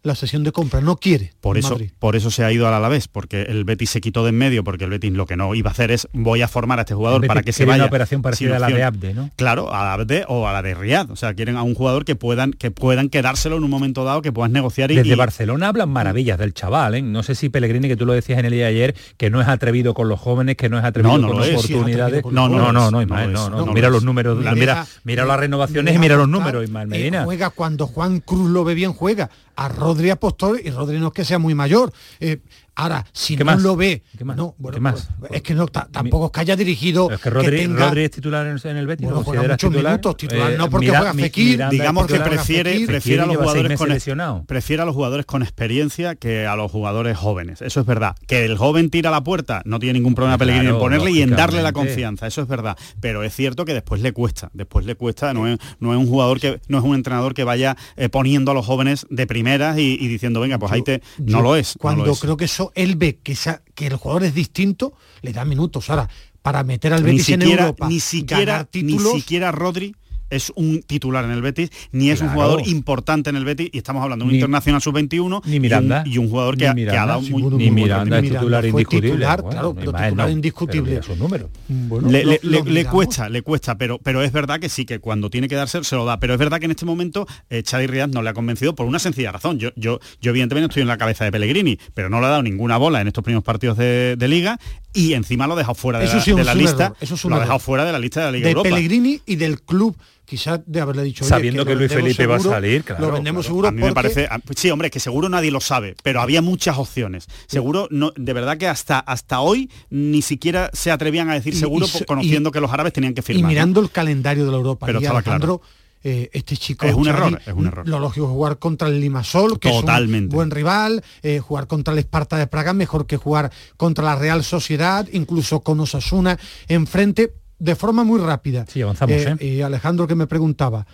la 0.08 0.16
sesión 0.16 0.44
de 0.44 0.52
compra, 0.52 0.82
no 0.82 0.98
quiere. 0.98 1.34
Por 1.42 1.58
eso, 1.58 1.72
Madrid. 1.72 1.92
por 2.00 2.16
eso 2.16 2.32
se 2.32 2.44
ha 2.44 2.52
ido 2.52 2.68
al 2.68 2.74
Alavés, 2.74 3.08
porque 3.08 3.44
el 3.44 3.64
Betis 3.66 3.90
se 3.92 4.02
quitó 4.02 4.24
de 4.24 4.30
en 4.30 4.38
medio, 4.38 4.64
porque 4.64 4.86
el 4.86 4.90
Betis 4.90 5.12
lo 5.14 5.26
que 5.26 5.38
no 5.38 5.54
iba 5.56 5.70
a 5.70 5.74
hacer 5.74 5.92
es 5.92 6.08
voy 6.14 6.42
a 6.42 6.48
formar 6.48 6.80
a 6.80 6.82
este 6.82 6.94
jugador 6.96 7.26
para 7.28 7.44
que 7.44 7.54
se 7.54 7.66
vaya. 7.66 7.84
una 7.84 7.86
operación 7.86 8.22
parecida 8.22 8.56
a 8.56 8.60
la 8.60 8.68
de 8.70 8.84
Abde, 8.84 9.14
¿no? 9.14 9.30
Claro, 9.36 9.74
a 9.74 9.84
la 9.84 9.94
Abde 9.94 10.26
o 10.28 10.48
a 10.48 10.54
la 10.54 10.62
de 10.62 10.74
Riyad. 10.74 11.12
O 11.12 11.16
sea, 11.16 11.34
quieren 11.34 11.56
a 11.58 11.64
un 11.64 11.76
jugador 11.76 12.04
que 12.06 12.16
puedan, 12.16 12.52
que 12.54 12.72
puedan 12.72 13.10
quedárselo 13.10 13.58
en 13.58 13.64
un 13.64 13.70
momento 13.70 14.04
dado, 14.04 14.22
que 14.22 14.32
puedas 14.32 14.52
negociar 14.52 14.92
y, 14.92 14.96
Desde 14.96 15.14
y- 15.14 15.16
Barcelona 15.16 15.68
hablan 15.68 15.90
maravillas 15.90 16.38
del 16.40 16.54
chaval, 16.54 16.96
¿eh? 16.96 17.02
No 17.02 17.24
sé 17.24 17.36
si 17.36 17.50
Pellegrini, 17.50 17.88
que 17.88 17.96
tú 17.98 18.06
lo 18.06 18.14
decías 18.14 18.40
en 18.40 18.46
el 18.46 18.52
día 18.54 18.64
de 18.66 18.70
ayer, 18.72 18.96
que 19.18 19.30
no 19.30 19.42
es 19.42 19.48
atrevido 19.48 19.94
con 19.94 20.10
los 20.10 20.20
jóvenes, 20.20 20.56
que 20.58 20.70
no 20.70 20.78
es 20.78 20.84
atrevido 20.84 21.14
No, 21.18 21.22
no 21.22 21.28
con 21.30 21.38
lo 21.38 21.44
es. 21.46 21.56
oportunidades. 21.56 22.24
Sí, 22.24 22.30
no, 22.34 22.50
no, 22.50 22.58
no, 22.58 22.72
no, 22.72 22.92
No 22.92 23.02
Ismael, 23.02 23.32
no, 23.34 23.50
no, 23.50 23.66
no 23.66 23.74
Mira 23.74 23.90
los 23.90 24.04
números, 24.04 24.38
mira, 24.56 24.86
mira 25.04 25.26
las 25.26 25.40
renovaciones 25.40 25.96
y 25.96 26.00
mira 26.00 26.16
los 26.16 26.28
números, 26.28 26.64
Ismael 26.64 26.88
eh, 26.88 26.98
Medina. 26.98 27.24
juega 27.26 27.50
cuando 27.50 27.88
Juan 27.88 28.20
Cruz 28.20 28.50
lo 28.50 28.64
ve 28.64 28.74
bien, 28.74 28.94
juega. 28.94 29.30
A 29.58 29.68
Rodri 29.70 30.12
apostó 30.12 30.56
y 30.56 30.70
Rodri 30.70 31.00
no 31.00 31.08
es 31.08 31.14
que 31.14 31.26
sea 31.26 31.40
muy 31.40 31.56
mayor. 31.56 31.92
Eh, 32.20 32.40
ahora, 32.78 33.06
si 33.12 33.36
¿Qué 33.36 33.44
no 33.44 33.52
más? 33.52 33.62
lo 33.62 33.76
ve, 33.76 34.04
¿Qué 34.18 34.24
más? 34.24 34.38
no, 34.38 34.56
bueno, 34.58 34.76
¿Qué 34.76 34.82
más? 34.82 35.10
pues, 35.20 35.32
es 35.34 35.42
que 35.42 35.54
no, 35.54 35.68
ta- 35.68 35.88
tampoco 35.92 36.28
es 36.28 36.32
que 36.32 36.40
haya 36.40 36.56
dirigido. 36.56 37.12
Es 37.12 37.20
que 37.20 37.30
Rodri, 37.30 37.58
tenga- 37.58 37.88
Rodri 37.90 38.04
es 38.06 38.12
titular 38.12 38.46
en, 38.48 38.58
en 38.64 38.78
el 38.78 38.88
Betis, 38.88 39.06
Bueno, 39.06 39.20
¿no? 39.20 39.24
juega 39.26 39.40
Considera 39.42 39.54
muchos 39.56 39.70
titular. 39.72 39.92
minutos, 39.94 40.18
titular 40.18 40.52
no 40.58 40.70
porque 40.70 40.86
Mira- 40.88 40.98
juega 41.00 41.14
Fekir. 41.14 41.46
Miranda 41.52 41.72
digamos 41.72 42.08
que 42.08 42.20
prefiere, 42.20 42.86
prefiere 42.88 43.22
a 43.22 43.26
los 43.26 43.38
jugadores 43.38 43.78
con 43.78 43.90
lesionado. 43.90 44.44
prefiere 44.46 44.82
a 44.82 44.86
los 44.86 44.96
jugadores 44.96 45.26
con 45.26 45.44
experiencia 45.44 46.16
que 46.16 46.46
a 46.48 46.56
los 46.56 46.72
jugadores 46.72 47.18
jóvenes. 47.18 47.62
Eso 47.62 47.80
es 47.82 47.86
verdad. 47.86 48.16
Que 48.28 48.46
el 48.46 48.58
joven 48.58 48.90
tira 48.90 49.12
la 49.12 49.24
puerta, 49.24 49.62
no 49.66 49.80
tiene 49.80 49.94
ningún 50.00 50.16
problema 50.16 50.38
Claro, 50.38 50.48
Pellegrini 50.52 50.74
en 50.74 50.80
ponerle 50.80 51.12
y 51.12 51.22
en 51.22 51.32
darle 51.32 51.62
la 51.62 51.74
confianza. 51.74 52.28
Eso 52.28 52.42
es 52.42 52.48
verdad. 52.48 52.78
Pero 53.02 53.24
es 53.24 53.34
cierto 53.36 53.66
que 53.66 53.74
después 53.74 54.02
le 54.02 54.14
cuesta. 54.14 54.50
Después 54.54 54.86
le 54.86 54.96
cuesta. 54.96 55.34
No 55.34 55.48
es, 55.48 55.58
no 55.80 55.92
es 55.94 55.98
un 56.00 56.08
jugador 56.08 56.40
que 56.40 56.60
no 56.68 56.78
es 56.78 56.84
un 56.84 56.94
entrenador 56.96 57.34
que 57.34 57.44
vaya 57.44 57.76
eh, 57.96 58.10
poniendo 58.10 58.52
a 58.52 58.54
los 58.54 58.66
jóvenes 58.66 59.08
de 59.10 59.26
primeras 59.28 59.78
y, 59.80 59.98
y 60.00 60.08
diciendo 60.08 60.40
venga 60.40 60.60
pues 60.60 60.72
ahí 60.72 60.82
te 60.84 61.02
no 61.18 61.42
lo 61.42 61.56
es. 61.56 61.76
no 61.76 61.82
Cuando 61.82 62.06
lo 62.06 62.12
es. 62.14 62.20
creo 62.20 62.38
que 62.38 62.46
eso 62.46 62.67
él 62.76 62.96
ve 62.96 63.20
que, 63.22 63.34
esa- 63.34 63.62
que 63.76 63.88
el 63.88 63.96
jugador 63.96 64.24
es 64.24 64.34
distinto, 64.34 64.94
le 65.22 65.34
da 65.34 65.46
minutos. 65.46 65.90
Ahora, 65.90 66.10
para 66.42 66.64
meter 66.64 66.94
al 66.94 67.04
ni 67.04 67.12
Betis 67.12 67.30
en 67.30 67.42
siquiera, 67.42 67.64
Europa, 67.64 67.88
ni 67.90 68.00
siquiera, 68.00 68.52
ganar 68.54 68.68
ni 68.72 68.94
siquiera 69.20 69.52
Rodri 69.52 69.96
es 70.30 70.52
un 70.56 70.82
titular 70.84 71.24
en 71.26 71.32
el 71.32 71.42
Betis, 71.42 71.70
ni 71.92 72.10
es 72.10 72.22
un 72.22 72.28
Claro. 72.28 72.42
jugador 72.42 72.68
importante 72.68 73.30
en 73.30 73.36
el 73.38 73.46
Betis, 73.46 73.70
y 73.72 73.78
estamos 73.78 74.04
hablando 74.04 74.24
de 74.24 74.28
un 74.28 74.32
Ni- 74.34 74.38
internacional 74.40 74.82
sub-21 74.82 75.42
ni 75.46 75.60
Miranda. 75.60 76.04
y, 76.06 76.10
un, 76.10 76.14
y 76.14 76.18
un 76.20 76.30
jugador 76.30 76.58
que, 76.58 76.68
ha- 76.68 76.72
que 76.76 76.82
Miranda, 76.82 77.04
ha 77.04 77.06
dado 77.08 77.22
sí, 77.22 77.32
muy, 77.32 77.42
Ni 77.44 77.50
muy 77.50 77.72
Miranda 77.84 78.18
es 78.18 78.24
Miranda 78.24 78.40
titular 78.40 78.66
indiscutible. 78.66 79.10
titular, 79.10 79.42
Bueno, 79.42 79.52
claro, 79.52 79.74
pero 79.74 79.92
titular 79.92 80.14
no, 80.14 80.30
indiscutible. 80.30 80.82
pero 80.82 80.92
mira 80.96 81.04
sus 81.04 81.18
números. 81.18 81.50
Bueno, 81.68 82.10
le, 82.10 82.86
cuesta, 82.86 83.30
le 83.30 83.42
cuesta, 83.42 83.78
pero, 83.78 84.00
pero 84.00 84.22
es 84.24 84.32
verdad 84.32 84.60
que 84.60 84.70
sí, 84.70 84.86
que 84.86 85.00
cuando 85.00 85.30
tiene 85.30 85.48
que 85.48 85.56
darse 85.56 85.84
se 85.84 85.96
lo 85.96 86.06
da. 86.06 86.20
Pero 86.20 86.34
es 86.34 86.40
verdad 86.40 86.60
que 86.60 86.66
en 86.66 86.72
este 86.72 86.86
momento 86.86 87.28
eh, 87.50 87.64
Xavi 87.66 87.88
Riyad 87.88 88.10
no 88.10 88.22
le 88.22 88.30
ha 88.30 88.34
convencido 88.34 88.76
por 88.76 88.86
una 88.86 89.00
sencilla 89.00 89.32
razón. 89.32 89.60
Yo, 89.60 89.70
yo, 89.76 90.00
yo 90.22 90.32
evidentemente 90.32 90.68
estoy 90.68 90.82
en 90.82 90.88
la 90.88 90.98
cabeza 90.98 91.24
de 91.26 91.32
Pellegrini, 91.32 91.78
pero 91.94 92.10
no 92.10 92.20
le 92.20 92.26
ha 92.28 92.30
dado 92.30 92.44
ninguna 92.44 92.78
bola 92.78 93.02
en 93.02 93.08
estos 93.08 93.24
primeros 93.24 93.44
partidos 93.44 93.78
de, 93.78 94.16
de 94.18 94.28
liga 94.28 94.60
y 94.94 95.14
encima 95.14 95.48
lo 95.48 95.54
ha 95.54 95.58
dejado 95.58 95.76
fuera 95.76 96.00
de 96.00 96.06
Eso 96.06 96.16
la, 96.18 96.22
sí, 96.24 96.32
de 96.34 96.44
la 96.44 96.52
un 96.54 96.58
lista. 96.58 96.86
error, 96.86 96.98
eso 97.02 97.16
es 97.16 97.26
un 97.26 97.32
lo 97.32 97.38
ha 97.38 97.40
dejado 97.42 97.60
fuera 97.60 97.86
de 97.86 97.92
la 97.92 98.00
lista 98.00 98.20
de 98.22 98.26
la 98.28 98.32
Liga 98.32 98.46
de 98.46 98.52
Europa. 98.52 98.70
Pellegrini 98.70 99.22
y 99.26 99.36
del 99.36 99.62
club 99.62 99.96
quizás 100.28 100.60
de 100.66 100.82
haberle 100.82 101.04
dicho 101.04 101.24
oye, 101.24 101.30
Sabiendo 101.30 101.66
que, 101.66 101.74
Luis 101.74 101.92
Felipe 101.92 102.28
va 102.28 102.36
a 102.36 102.40
salir, 102.40 102.84
claro, 102.84 103.08
lo 103.08 103.12
vendemos 103.14 103.46
claro. 103.46 103.50
seguro 103.50 103.68
a 103.70 103.72
mí 103.72 103.80
porque 103.80 103.90
me 103.92 103.96
parece 103.96 104.28
ah, 104.30 104.40
sí 104.56 104.70
hombre 104.70 104.92
que 104.92 105.00
seguro 105.00 105.30
nadie 105.30 105.52
lo 105.52 105.62
sabe 105.62 105.96
pero 106.04 106.20
había 106.20 106.42
muchas 106.42 106.78
opciones 106.78 107.28
seguro 107.48 107.88
no 107.92 108.12
de 108.16 108.34
verdad 108.34 108.58
que 108.58 108.68
hasta 108.68 109.00
hasta 109.00 109.40
hoy 109.40 109.72
ni 109.90 110.22
siquiera 110.22 110.70
se 110.74 110.92
atrevían 110.92 111.30
a 111.30 111.34
decir 111.36 111.54
Y- 111.54 111.58
seguro 111.58 111.86
y 111.88 112.04
conociendo 112.04 112.50
y- 112.50 112.52
que 112.52 112.60
los 112.60 112.72
árabes 112.72 112.92
tenían 112.92 113.14
que 113.14 113.22
y 113.22 113.24
firmar 113.24 113.44
¿no? 113.44 113.48
mirando 113.50 113.80
el 113.80 113.90
calendario 113.90 114.44
de 114.46 114.52
la 114.52 114.58
Europa 114.58 114.86
Pero 114.86 115.00
y 115.00 115.04
estaba 115.04 115.20
Alejandro 115.20 115.62
eh, 116.04 116.30
este 116.34 116.56
chico 116.56 116.86
Es 116.86 116.94
un 116.94 117.08
error, 117.08 117.42
es 117.46 117.54
un 117.54 117.66
error. 117.66 117.88
Lo 117.88 118.00
lógico 118.00 118.28
es 118.28 118.32
jugar 118.32 118.60
contra 118.60 118.88
el 118.88 119.02
Limasol, 119.02 119.60
que 119.60 119.70
es 119.70 119.80
Totalmente. 119.80 120.34
un 120.34 120.38
buen 120.38 120.52
rival, 120.52 121.04
eh, 121.24 121.40
jugar 121.40 121.66
contra 121.68 121.92
el 121.92 122.00
Esparta 122.00 122.38
de 122.38 122.46
Praga 122.48 122.74
mejor 122.74 123.08
que 123.08 123.18
jugar 123.18 123.52
contra 123.78 124.06
la 124.06 124.16
Real 124.16 124.44
Sociedad, 124.44 125.08
incluso 125.12 125.62
con 125.62 125.80
Osasuna 125.80 126.38
enfrente 126.68 127.34
de 127.60 127.76
forma 127.76 128.04
muy 128.04 128.20
rápida. 128.20 128.66
Sí, 128.68 128.82
avanzamos, 128.82 129.16
¿eh? 129.18 129.36
Y 129.40 129.62
Alejandro 129.62 130.08
que 130.08 130.16
me 130.16 130.28
preguntaba, 130.28 130.86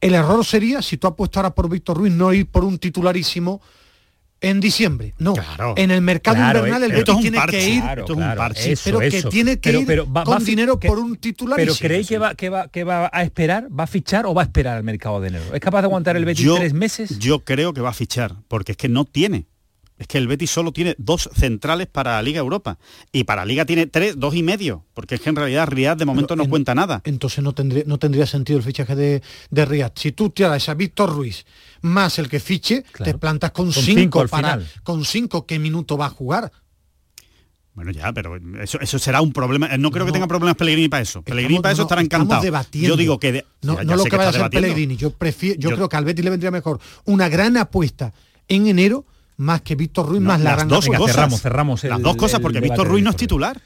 el 0.00 0.14
error 0.14 0.44
sería 0.44 0.82
si 0.82 0.96
tú 0.98 1.06
apuestas 1.06 1.38
ahora 1.38 1.54
por 1.54 1.68
Víctor 1.68 1.96
Ruiz 1.98 2.12
no 2.12 2.32
ir 2.32 2.46
por 2.46 2.64
un 2.64 2.78
titularísimo 2.78 3.60
en 4.42 4.60
diciembre. 4.60 5.14
No, 5.18 5.34
en 5.76 5.90
el 5.90 6.02
mercado 6.02 6.36
Claro, 6.36 6.58
invernal 6.58 6.82
el 6.84 6.90
eh, 6.90 6.94
Betis 6.96 7.00
esto 7.00 7.12
es 7.12 7.16
un 7.16 7.22
tiene 7.22 7.36
parche, 7.38 7.58
que 7.58 7.68
ir, 7.70 7.80
claro, 7.80 8.00
Esto 8.02 8.12
es 8.12 8.16
un 8.18 8.22
claro, 8.22 8.38
parche, 8.38 8.72
eso, 8.72 8.82
pero 8.84 8.98
que 9.00 9.22
tiene 9.24 9.58
que 9.58 9.68
Pero- 9.70 9.80
ir 9.80 9.86
pero 9.86 10.12
va- 10.12 10.24
con 10.24 10.34
va 10.34 10.38
dinero 10.44 10.78
que- 10.78 10.88
por 10.88 10.98
un 10.98 11.16
titularísimo. 11.16 11.74
Pero 11.80 11.88
¿creéis 11.88 12.06
que 12.06 12.18
va, 12.18 12.34
que, 12.34 12.50
va, 12.50 12.68
que 12.68 12.84
va 12.84 13.08
a 13.12 13.22
esperar? 13.22 13.68
¿Va 13.76 13.84
a 13.84 13.86
fichar 13.86 14.26
o 14.26 14.34
va 14.34 14.42
a 14.42 14.44
esperar 14.44 14.76
al 14.76 14.84
mercado 14.84 15.20
de 15.22 15.28
enero? 15.28 15.44
¿Es 15.54 15.60
capaz 15.60 15.80
de 15.80 15.86
aguantar 15.86 16.16
el 16.18 16.26
Betis 16.26 16.44
yo, 16.44 16.56
tres 16.56 16.74
meses? 16.74 17.18
yo 17.18 17.44
creo 17.44 17.72
que 17.72 17.80
va 17.80 17.88
a 17.90 17.94
fichar 17.94 18.36
porque 18.46 18.72
es 18.72 18.78
que 18.78 18.90
no 18.90 19.06
tiene 19.06 19.46
es 19.98 20.06
que 20.06 20.18
el 20.18 20.28
Betis 20.28 20.50
solo 20.50 20.72
tiene 20.72 20.94
dos 20.98 21.30
centrales 21.34 21.86
para 21.86 22.12
la 22.16 22.22
Liga 22.22 22.38
Europa 22.38 22.78
y 23.12 23.24
para 23.24 23.42
la 23.42 23.46
Liga 23.46 23.64
tiene 23.64 23.86
tres, 23.86 24.18
dos 24.18 24.34
y 24.34 24.42
medio, 24.42 24.84
porque 24.94 25.14
es 25.14 25.20
que 25.22 25.30
en 25.30 25.36
realidad 25.36 25.66
Riyad 25.68 25.96
de 25.96 26.04
momento 26.04 26.36
no 26.36 26.48
cuenta 26.48 26.74
nada. 26.74 27.00
Entonces 27.04 27.42
no 27.42 27.54
tendría, 27.54 27.84
no 27.86 27.98
tendría 27.98 28.26
sentido 28.26 28.58
el 28.58 28.64
fichaje 28.64 28.94
de, 28.94 29.22
de 29.50 29.64
Riyad. 29.64 29.92
Si 29.94 30.12
tú 30.12 30.30
tiras 30.30 30.68
a 30.68 30.74
Víctor 30.74 31.14
Ruiz 31.14 31.46
más 31.80 32.18
el 32.18 32.28
que 32.28 32.40
fiche, 32.40 32.84
te 33.02 33.14
plantas 33.14 33.52
con, 33.52 33.66
Con 33.72 33.72
cinco, 33.82 34.00
cinco 34.00 34.20
al 34.20 34.28
para 34.28 34.52
final. 34.58 34.70
con 34.82 35.04
cinco 35.04 35.46
qué 35.46 35.58
minuto 35.58 35.96
va 35.96 36.06
a 36.06 36.10
jugar. 36.10 36.52
Bueno, 37.74 37.90
ya, 37.90 38.10
pero 38.14 38.36
eso, 38.62 38.80
eso 38.80 38.98
será 38.98 39.20
un 39.20 39.32
problema. 39.34 39.76
No 39.76 39.90
creo 39.90 40.06
que 40.06 40.12
tenga 40.12 40.26
problemas 40.26 40.56
Pellegrini 40.56 40.88
para 40.88 41.02
eso. 41.02 41.20
Pellegrini 41.20 41.56
Estamos- 41.56 41.62
para 41.62 41.72
eso 41.72 41.82
no, 41.82 41.84
estará 41.86 42.00
estamos 42.02 42.24
encantado. 42.24 42.42
debatiendo. 42.42 42.88
Yo 42.88 42.96
digo 42.96 43.20
que... 43.20 43.32
de- 43.32 43.44
No, 43.62 43.76
ya- 43.76 43.84
no 43.84 43.90
ya 43.90 43.96
lo 43.96 44.04
que 44.04 44.16
vaya 44.16 44.28
a 44.28 44.30
hacer. 44.30 44.50
Pellegrini. 44.50 44.96
Yo 44.96 45.10
prefiero, 45.10 45.60
yo, 45.60 45.70
Yo- 45.70 45.76
creo 45.76 45.88
que 45.90 45.96
al 45.96 46.04
Betis 46.06 46.24
le 46.24 46.30
vendría 46.30 46.50
mejor 46.50 46.80
una 47.04 47.28
gran 47.28 47.58
apuesta 47.58 48.14
en 48.48 48.66
enero 48.66 49.04
más 49.38 49.62
que 49.62 49.74
Víctor 49.74 50.08
Ruiz 50.08 50.20
No, 50.20 50.28
más 50.28 50.40
la 50.40 50.56
las 50.56 50.68
dos 50.68 50.86
cosas. 50.86 51.14
cerramos, 51.14 51.42
cerramos 51.42 51.84
las 51.84 52.00
dos 52.00 52.16
cosas, 52.16 52.38
el 52.38 52.42
porque 52.42 52.60
Víctor 52.60 52.88
Ruiz 52.88 53.04
no 53.04 53.10
es 53.10 53.16
titular. 53.16 53.60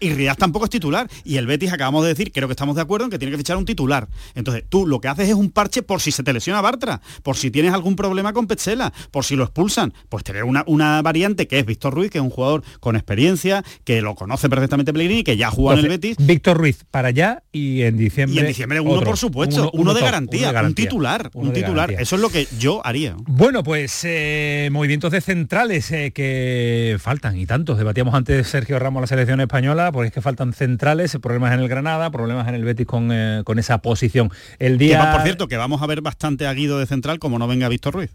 Y 0.00 0.10
Riyad 0.10 0.36
tampoco 0.36 0.64
es 0.64 0.70
titular. 0.70 1.08
Y 1.24 1.36
el 1.36 1.46
Betis 1.46 1.72
acabamos 1.72 2.02
de 2.02 2.10
decir, 2.10 2.32
creo 2.32 2.48
que 2.48 2.52
estamos 2.52 2.76
de 2.76 2.82
acuerdo 2.82 3.04
en 3.04 3.10
que 3.10 3.18
tiene 3.18 3.32
que 3.32 3.38
fichar 3.38 3.56
un 3.56 3.64
titular. 3.64 4.08
Entonces, 4.34 4.64
tú 4.68 4.86
lo 4.86 5.00
que 5.00 5.08
haces 5.08 5.28
es 5.28 5.34
un 5.34 5.50
parche 5.50 5.82
por 5.82 6.00
si 6.00 6.12
se 6.12 6.22
te 6.22 6.32
lesiona 6.32 6.60
Bartra, 6.60 7.00
por 7.22 7.36
si 7.36 7.50
tienes 7.50 7.72
algún 7.72 7.96
problema 7.96 8.32
con 8.32 8.46
Petzela, 8.46 8.92
por 9.10 9.24
si 9.24 9.36
lo 9.36 9.44
expulsan. 9.44 9.92
Pues 10.08 10.24
tener 10.24 10.44
una, 10.44 10.64
una 10.66 11.02
variante 11.02 11.48
que 11.48 11.58
es 11.58 11.66
Víctor 11.66 11.94
Ruiz, 11.94 12.10
que 12.10 12.18
es 12.18 12.24
un 12.24 12.30
jugador 12.30 12.62
con 12.80 12.96
experiencia, 12.96 13.64
que 13.84 14.02
lo 14.02 14.14
conoce 14.14 14.48
perfectamente 14.48 14.92
Pellegrini, 14.92 15.24
que 15.24 15.36
ya 15.36 15.50
jugó 15.50 15.72
en 15.72 15.80
el 15.80 15.88
Betis. 15.88 16.16
Víctor 16.18 16.56
Ruiz 16.56 16.84
para 16.90 17.08
allá 17.08 17.42
y 17.52 17.82
en 17.82 17.96
diciembre. 17.96 18.36
Y 18.36 18.40
en 18.40 18.46
diciembre 18.46 18.80
uno, 18.80 18.92
otro. 18.92 19.06
por 19.06 19.16
supuesto, 19.16 19.70
uno, 19.72 19.94
de 19.94 20.00
top, 20.00 20.08
garantía, 20.08 20.40
uno 20.40 20.48
de 20.48 20.54
garantía, 20.54 20.84
un 20.84 20.88
titular, 20.88 21.30
un 21.34 21.52
titular. 21.52 21.90
Eso 21.92 22.16
es 22.16 22.22
lo 22.22 22.30
que 22.30 22.46
yo 22.58 22.84
haría. 22.84 23.16
Bueno, 23.26 23.62
pues 23.62 24.00
eh, 24.04 24.68
movimientos 24.72 25.12
de 25.12 25.20
centrales 25.20 25.90
eh, 25.90 26.12
que 26.12 26.96
faltan 27.00 27.38
y 27.38 27.46
tantos. 27.46 27.78
Debatíamos 27.78 28.14
antes 28.14 28.48
Sergio 28.48 28.78
Ramos 28.78 29.00
la 29.00 29.06
selección 29.06 29.40
española, 29.40 29.87
porque 29.92 30.08
es 30.08 30.12
que 30.12 30.20
faltan 30.20 30.52
centrales, 30.52 31.16
problemas 31.20 31.52
en 31.52 31.60
el 31.60 31.68
Granada, 31.68 32.10
problemas 32.10 32.48
en 32.48 32.54
el 32.54 32.64
Betis 32.64 32.86
con, 32.86 33.10
eh, 33.12 33.42
con 33.44 33.58
esa 33.58 33.78
posición. 33.78 34.30
El 34.58 34.78
día 34.78 35.12
por 35.12 35.22
cierto, 35.22 35.48
que 35.48 35.56
vamos 35.56 35.82
a 35.82 35.86
ver 35.86 36.00
bastante 36.00 36.46
a 36.46 36.52
Guido 36.52 36.78
de 36.78 36.86
central 36.86 37.18
como 37.18 37.38
no 37.38 37.46
venga 37.46 37.68
Víctor 37.68 37.94
Ruiz. 37.94 38.10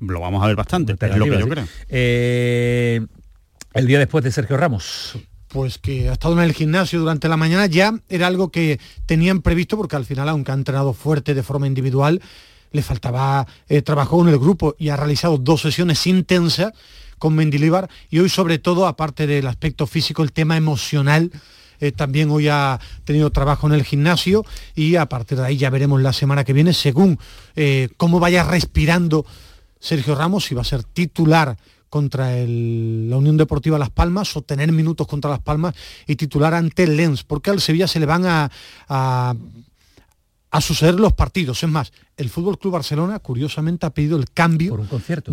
Lo 0.00 0.20
vamos 0.20 0.42
a 0.42 0.46
ver 0.46 0.56
bastante, 0.56 0.92
es 0.92 1.16
lo 1.16 1.24
que 1.24 1.38
yo 1.38 1.48
creo. 1.48 1.66
Eh, 1.88 3.00
el 3.72 3.86
día 3.86 3.98
después 3.98 4.24
de 4.24 4.32
Sergio 4.32 4.56
Ramos. 4.56 5.18
Pues 5.48 5.78
que 5.78 6.08
ha 6.08 6.12
estado 6.12 6.34
en 6.34 6.44
el 6.44 6.52
gimnasio 6.52 6.98
durante 6.98 7.28
la 7.28 7.36
mañana 7.36 7.66
ya 7.66 7.94
era 8.08 8.26
algo 8.26 8.50
que 8.50 8.80
tenían 9.06 9.42
previsto 9.42 9.76
porque 9.76 9.96
al 9.96 10.04
final, 10.04 10.28
aunque 10.28 10.50
ha 10.50 10.54
entrenado 10.54 10.92
fuerte 10.92 11.34
de 11.34 11.42
forma 11.42 11.66
individual, 11.66 12.20
le 12.72 12.82
faltaba 12.82 13.46
eh, 13.68 13.82
trabajo 13.82 14.20
en 14.22 14.28
el 14.28 14.38
grupo 14.38 14.74
y 14.78 14.88
ha 14.90 14.96
realizado 14.96 15.38
dos 15.38 15.62
sesiones 15.62 16.06
intensas 16.06 16.72
con 17.18 17.34
Mendilibar 17.34 17.88
y 18.10 18.18
hoy 18.18 18.28
sobre 18.28 18.58
todo, 18.58 18.86
aparte 18.86 19.26
del 19.26 19.46
aspecto 19.46 19.86
físico, 19.86 20.22
el 20.22 20.32
tema 20.32 20.56
emocional. 20.56 21.30
eh, 21.78 21.92
también 21.92 22.30
hoy 22.30 22.48
ha 22.48 22.80
tenido 23.04 23.28
trabajo 23.30 23.66
en 23.66 23.74
el 23.74 23.84
gimnasio 23.84 24.44
y 24.74 24.96
a 24.96 25.06
partir 25.06 25.36
de 25.38 25.44
ahí 25.44 25.56
ya 25.58 25.68
veremos 25.68 26.00
la 26.00 26.14
semana 26.14 26.42
que 26.42 26.54
viene, 26.54 26.72
según 26.72 27.18
eh, 27.54 27.90
cómo 27.98 28.18
vaya 28.18 28.44
respirando 28.44 29.26
Sergio 29.78 30.14
Ramos, 30.14 30.46
si 30.46 30.54
va 30.54 30.62
a 30.62 30.64
ser 30.64 30.84
titular 30.84 31.58
contra 31.90 32.36
el- 32.38 33.10
la 33.10 33.16
Unión 33.18 33.36
Deportiva 33.36 33.78
Las 33.78 33.90
Palmas 33.90 34.34
o 34.36 34.42
tener 34.42 34.72
minutos 34.72 35.06
contra 35.06 35.30
Las 35.30 35.40
Palmas 35.40 35.74
y 36.06 36.16
titular 36.16 36.54
ante 36.54 36.84
el 36.84 36.96
Lens, 36.96 37.24
porque 37.24 37.50
al 37.50 37.60
Sevilla 37.60 37.86
se 37.86 38.00
le 38.00 38.06
van 38.06 38.24
a, 38.26 38.50
a, 38.88 39.34
a 40.50 40.60
suceder 40.62 40.94
los 40.94 41.12
partidos. 41.12 41.62
Es 41.62 41.68
más, 41.68 41.92
el 42.16 42.30
Fútbol 42.30 42.58
Club 42.58 42.72
Barcelona, 42.72 43.18
curiosamente, 43.18 43.84
ha 43.84 43.90
pedido 43.90 44.16
el 44.16 44.30
cambio 44.30 44.72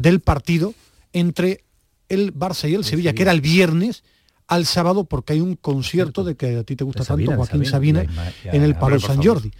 del 0.01 0.19
partido 0.19 0.73
entre 1.13 1.63
el 2.09 2.33
Barça 2.33 2.69
y 2.69 2.75
el 2.75 2.83
Sevilla, 2.83 3.13
que 3.13 3.21
era 3.21 3.31
el 3.31 3.41
viernes 3.41 4.03
al 4.47 4.65
sábado, 4.65 5.05
porque 5.05 5.33
hay 5.33 5.41
un 5.41 5.55
concierto 5.55 6.23
de 6.23 6.35
que 6.35 6.57
a 6.57 6.63
ti 6.63 6.75
te 6.75 6.83
gusta 6.83 7.03
Sabina, 7.03 7.31
tanto, 7.31 7.45
Joaquín 7.45 7.65
Sabina. 7.65 8.05
En 8.43 8.63
el 8.63 8.75
Palo 8.75 8.99
San. 8.99 9.21
Jordi. 9.21 9.51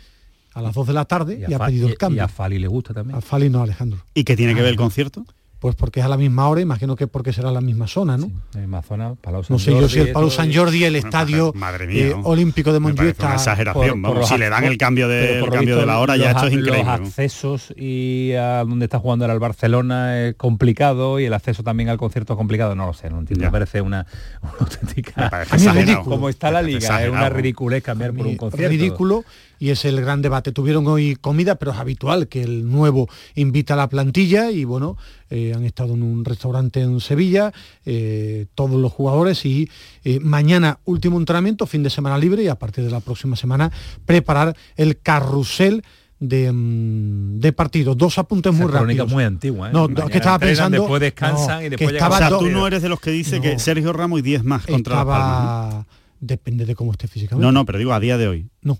A 0.54 0.62
las 0.62 0.76
2 0.76 0.88
de 0.88 0.94
la 0.94 1.06
tarde 1.06 1.46
y, 1.48 1.52
a 1.52 1.58
ha 1.58 1.66
pedido 1.66 1.88
el 1.88 1.98
cambio. 1.98 2.18
Y 2.18 2.20
a 2.20 2.28
Fali 2.28 2.60
le 2.60 2.68
gusta 2.68 2.94
también. 2.94 3.18
A 3.18 3.22
Fali 3.22 3.50
no, 3.50 3.64
Alejandro. 3.64 4.06
¿Y 4.14 4.24
qué 4.24 4.36
tiene 4.36 4.54
que 4.54 4.62
ver 4.62 4.70
el 4.70 4.78
concierto? 4.78 5.26
Pues 5.64 5.76
porque 5.76 6.02
es 6.02 6.06
a 6.06 6.10
la 6.10 6.18
misma 6.18 6.50
hora, 6.50 6.60
imagino 6.60 6.98
que 6.98 7.08
porque 7.08 7.32
será 7.32 7.50
la 7.50 7.62
misma 7.62 7.88
zona, 7.88 8.18
¿no? 8.18 8.30
En 8.54 8.60
misma 8.60 8.82
zona, 8.82 9.16
Palau 9.16 9.46
San 9.46 9.56
No 9.56 9.60
sé 9.60 9.72
yo 9.72 9.88
si 9.88 10.00
el 10.00 10.12
Palau 10.12 10.30
San 10.30 10.54
Jordi, 10.54 10.84
el 10.84 10.98
estadio 10.98 11.54
madre 11.56 11.88
mía, 11.88 12.08
eh, 12.08 12.16
olímpico 12.22 12.74
de 12.74 12.82
Montjuic 12.82 13.02
una 13.02 13.12
está... 13.12 13.34
exageración, 13.36 14.02
vamos, 14.02 14.28
si 14.28 14.38
le 14.38 14.50
dan 14.50 14.66
el 14.66 14.78
cambio 14.78 15.08
de- 15.08 15.40
el 15.40 15.50
cambio 15.50 15.78
de 15.78 15.86
la 15.86 16.00
hora, 16.00 16.18
ya 16.18 16.32
esto 16.32 16.48
es 16.48 16.54
increíble, 16.56 16.80
Los 16.84 16.88
accesos 16.90 17.74
y 17.78 18.34
a 18.34 18.66
donde 18.66 18.84
está 18.88 19.00
jugando 19.00 19.24
ahora 19.24 19.36
el 19.36 19.40
Barcelona 19.40 20.20
es 20.28 20.36
complicado 20.36 21.22
y 21.22 21.26
el 21.28 21.34
acceso 21.34 21.64
también 21.64 21.88
al 21.88 21.98
concierto 21.98 22.34
es 22.34 22.38
complicado, 22.38 22.76
no 22.76 22.86
lo 22.86 22.94
sé, 22.94 23.10
no 23.10 23.20
entiendo. 23.20 23.44
Ya. 23.44 23.48
Me 23.48 23.52
parece 23.54 23.80
una, 23.80 24.06
una 24.42 24.52
auténtica... 24.60 25.30
parece. 25.32 25.98
Como 26.04 26.28
está 26.28 26.52
la 26.52 26.62
liga, 26.62 27.02
es 27.06 27.10
una 27.10 27.30
ridiculez 27.30 27.82
cambiar 27.82 28.12
por 28.12 28.28
un 28.28 28.36
concierto. 28.36 28.70
ridículo 28.70 29.24
y 29.64 29.70
es 29.70 29.86
el 29.86 30.02
gran 30.02 30.22
debate. 30.22 30.52
Tuvieron 30.52 30.86
hoy 30.88 31.16
comida, 31.16 31.56
pero 31.56 31.72
es 31.72 31.78
habitual 31.78 32.28
que 32.28 32.44
el 32.44 32.70
nuevo 32.70 33.08
invita 33.34 33.76
a 33.76 33.78
la 33.78 33.88
plantilla 33.88 34.52
y 34.52 34.66
bueno, 34.66 34.98
eh, 35.30 35.54
han 35.56 35.64
estado 35.64 35.94
en 35.94 36.04
un 36.04 36.26
restaurante 36.26 36.82
en 36.82 37.00
Sevilla, 37.00 37.54
eh, 37.86 38.48
todos 38.56 38.72
los 38.72 38.92
jugadores 38.92 39.46
y 39.46 39.70
eh, 40.04 40.20
mañana 40.20 40.80
último 40.84 41.18
entrenamiento, 41.18 41.66
fin 41.66 41.82
de 41.82 41.90
semana 41.90 42.18
libre 42.18 42.44
y 42.44 42.50
a 42.50 42.56
partir 42.56 42.84
de 42.84 42.92
la 42.92 43.00
próxima 43.00 43.38
semana 43.38 43.72
preparar 44.06 44.54
el 44.76 45.00
carrusel 45.00 45.82
de, 46.20 46.52
mm, 46.52 47.40
de 47.40 47.54
partidos. 47.54 47.98
Dos 47.98 48.18
apuntes 48.18 48.54
muy 48.54 48.66
Esa 48.68 48.82
rápidos. 48.82 49.10
muy 49.10 49.24
antigua, 49.24 49.70
¿eh? 49.70 49.72
No, 49.72 49.88
Mañana 49.88 50.10
que 50.10 50.18
estaba 50.18 50.36
entrenan, 50.36 50.56
pensando... 50.56 50.78
después 50.82 51.00
descansan 51.00 51.48
no, 51.48 51.62
y 51.62 51.64
que 51.64 51.70
después 51.70 51.94
llegan 51.94 52.12
estaba 52.12 52.28
O 52.28 52.30
sea, 52.32 52.38
tú 52.38 52.50
no 52.54 52.68
eres 52.68 52.82
de 52.82 52.90
los 52.90 53.00
que 53.00 53.12
dice 53.12 53.40
que. 53.40 53.58
Sergio 53.60 53.94
Ramos 53.94 54.20
y 54.20 54.24
10 54.24 54.44
más 54.44 54.66
contra 54.66 54.96
Las 54.98 55.06
Palmas. 55.06 55.70
estaba... 55.70 55.88
Depende 56.20 56.66
de 56.66 56.76
cómo 56.76 56.92
esté 56.92 57.08
físicamente. 57.08 57.46
No, 57.46 57.54
no, 57.54 57.66
pero 57.66 57.78
digo 57.80 57.94
a 57.94 58.02
día 58.02 58.18
de 58.18 58.28
hoy. 58.28 58.50
No. 58.62 58.78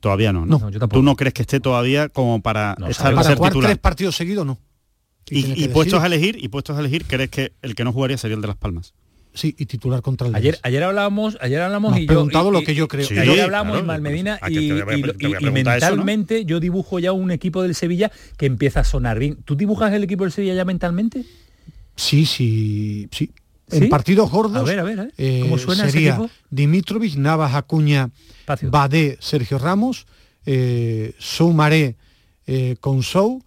Todavía 0.00 0.32
no, 0.32 0.46
¿no? 0.46 0.58
No, 0.58 0.70
yo 0.70 0.80
Tú 0.88 1.02
no 1.02 1.16
crees 1.16 1.34
que 1.34 1.42
esté 1.42 1.60
todavía 1.60 2.08
como 2.08 2.40
para 2.42 2.76
estar 2.88 3.14
para 3.14 3.28
ser 3.28 3.36
jugar 3.36 3.52
titular. 3.52 3.70
tres 3.70 3.78
partidos 3.78 4.16
seguidos, 4.16 4.46
no. 4.46 4.58
Y, 5.30 5.64
y 5.64 5.68
puestos 5.68 6.02
a 6.02 6.06
elegir, 6.06 6.36
y 6.42 6.48
puestos 6.48 6.76
a 6.76 6.80
elegir, 6.80 7.04
crees 7.06 7.30
que 7.30 7.52
el 7.62 7.74
que 7.74 7.84
no 7.84 7.92
jugaría 7.92 8.18
sería 8.18 8.34
el 8.36 8.42
de 8.42 8.48
Las 8.48 8.56
Palmas. 8.56 8.94
Sí, 9.34 9.54
y 9.58 9.64
titular 9.64 10.02
contra 10.02 10.28
el 10.28 10.34
Ayer, 10.34 10.58
ayer 10.62 10.82
hablábamos, 10.82 11.38
ayer 11.40 11.62
hablamos 11.62 11.96
y 11.96 12.02
yo, 12.02 12.06
preguntado 12.06 12.50
y- 12.50 12.52
lo 12.52 12.62
que 12.62 12.74
yo 12.74 12.86
creo. 12.86 13.06
Sí, 13.06 13.16
ayer 13.18 13.40
hablamos 13.40 13.72
claro, 13.72 13.80
en 13.80 13.86
Malmedina 13.86 14.38
y, 14.46 14.58
y- 14.58 15.50
mentalmente 15.50 16.44
yo 16.44 16.60
dibujo 16.60 16.98
ya 16.98 17.12
un 17.12 17.30
equipo 17.30 17.62
del 17.62 17.74
Sevilla 17.74 18.12
que 18.36 18.44
empieza 18.46 18.80
a 18.80 18.84
sonar 18.84 19.18
bien. 19.18 19.36
¿Tú 19.44 19.56
dibujas 19.56 19.92
el 19.94 20.04
equipo 20.04 20.24
del 20.24 20.32
Sevilla 20.32 20.54
ya 20.54 20.64
mentalmente? 20.66 21.24
Sí, 21.96 22.26
sí, 22.26 23.08
sí. 23.10 23.30
¿Sí? 23.72 23.84
En 23.84 23.88
partidos 23.88 24.30
gordos 24.30 24.58
A 24.60 24.62
ver, 24.62 24.78
a 24.78 24.82
ver, 24.84 25.00
a 25.00 25.02
ver. 25.04 25.14
eh, 25.18 25.40
¿Cómo 25.42 25.58
suena 25.58 25.88
sería? 25.88 26.20
Dimitrovich, 26.50 27.16
Navas, 27.16 27.54
Acuña. 27.54 28.10
Badé, 28.70 29.16
Sergio 29.20 29.58
Ramos, 29.58 30.06
eh, 30.46 31.14
Soumaré 31.18 31.96
eh, 32.46 32.76
con 32.80 33.02
Sou, 33.02 33.42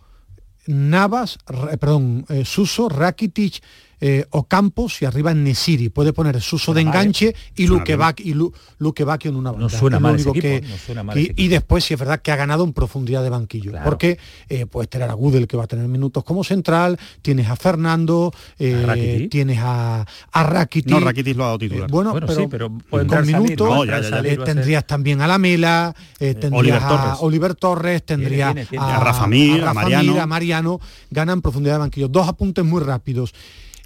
Navas, 0.68 1.38
Ra- 1.46 1.78
perdón, 1.78 2.26
eh, 2.30 2.44
Suso, 2.46 2.90
Rakitic, 2.90 3.62
eh, 4.02 4.26
Ocampos 4.32 5.02
y 5.02 5.06
arriba 5.06 5.32
en 5.32 5.44
Nesiri. 5.44 5.90
Puede 5.90 6.14
poner 6.14 6.42
Suso 6.42 6.74
de 6.74 6.82
enganche 6.82 7.36
y 7.56 7.68
Luque 7.68 7.96
Bacchio 7.96 8.26
y 8.26 8.34
Lu- 8.34 8.54
Luque 8.80 9.04
Bacchio 9.04 9.30
en 9.32 9.38
una 9.38 9.52
banda. 9.52 9.70
suena 9.70 9.98
Es 9.98 10.02
lo 10.02 10.08
mal 10.10 10.16
ese 10.20 10.30
único 10.30 10.48
equipo, 10.48 10.68
no 10.70 10.78
suena 10.78 11.04
mal 11.04 11.18
y, 11.18 11.32
y 11.36 11.48
después 11.48 11.84
sí 11.84 11.94
es 11.94 12.00
verdad 12.00 12.22
que 12.22 12.32
ha 12.32 12.36
ganado 12.36 12.64
en 12.64 12.74
profundidad 12.74 13.24
de 13.24 13.30
banquillo. 13.30 13.72
Porque 13.84 14.18
eh, 14.50 14.66
puedes 14.66 14.90
tener 14.90 15.10
a 15.10 15.14
Gudel 15.14 15.48
que 15.48 15.58
va 15.58 15.64
a 15.64 15.68
tener 15.68 15.88
minutos 15.88 16.24
como 16.24 16.44
central, 16.44 17.00
tienes 17.22 17.48
a 17.50 17.56
Fernando, 17.56 18.34
eh, 18.60 19.28
tienes 19.30 19.60
a, 19.62 20.06
a 20.32 20.44
Rakitic. 20.44 20.92
No, 20.92 21.00
Rakitic 21.00 21.36
lo 21.38 21.44
ha 21.44 21.48
dado 21.48 21.60
titular. 21.60 21.90
Eh, 21.90 21.92
bueno, 21.92 22.12
Bueno, 22.12 22.28
pero, 22.28 22.40
sí, 22.42 22.48
pero 22.50 22.70
puede 22.90 23.08
con 23.08 23.18
salir, 23.26 23.38
minutos 23.38 23.70
¿no? 23.70 23.76
No, 23.76 23.86
ya, 23.86 24.02
ya, 24.02 24.02
ya. 24.02 24.08
eh, 24.08 24.10
Salir 24.10 24.40
va 24.40 24.44
a 24.44 24.46
ser- 24.46 24.56
tendrías 24.56 24.88
también 24.88 25.22
a 25.22 25.28
Lamela, 25.28 25.96
eh, 26.20 26.34
tendrías 26.36 26.54
Oliver 26.60 26.84
a 26.84 26.88
Torres. 26.88 27.18
Oliver 27.22 27.56
Torres, 27.56 28.06
tendrías 28.06 28.54
tiene, 28.54 28.66
tiene. 28.70 28.86
A 28.86 29.00
Rafa 29.00 29.28
Mir, 29.28 29.64
a 29.64 29.74
Mariano. 29.74 30.22
a 30.22 30.26
Mariano, 30.26 30.80
ganan 31.12 31.42
profundidad 31.42 31.76
de 31.76 31.80
banquillo. 31.80 32.08
Dos 32.08 32.28
apuntes 32.28 32.64
muy 32.66 32.82
rápidos. 32.82 33.34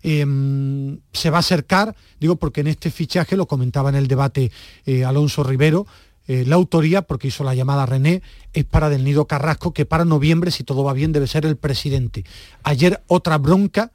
Eh, 0.03 0.25
se 1.13 1.29
va 1.29 1.37
a 1.37 1.39
acercar, 1.39 1.95
digo 2.19 2.37
porque 2.37 2.61
en 2.61 2.67
este 2.67 2.91
fichaje, 2.91 3.35
lo 3.35 3.47
comentaba 3.47 3.89
en 3.89 3.95
el 3.95 4.07
debate 4.07 4.51
eh, 4.85 5.03
Alonso 5.03 5.43
Rivero, 5.43 5.85
eh, 6.27 6.45
la 6.45 6.55
autoría, 6.55 7.01
porque 7.01 7.29
hizo 7.29 7.43
la 7.43 7.55
llamada 7.55 7.87
René, 7.87 8.21
es 8.53 8.63
para 8.63 8.89
Del 8.89 9.03
Nido 9.03 9.25
Carrasco, 9.25 9.73
que 9.73 9.85
para 9.85 10.05
noviembre, 10.05 10.51
si 10.51 10.63
todo 10.63 10.83
va 10.83 10.93
bien, 10.93 11.11
debe 11.11 11.25
ser 11.25 11.45
el 11.45 11.57
presidente. 11.57 12.23
Ayer 12.63 13.01
otra 13.07 13.39
bronca 13.39 13.91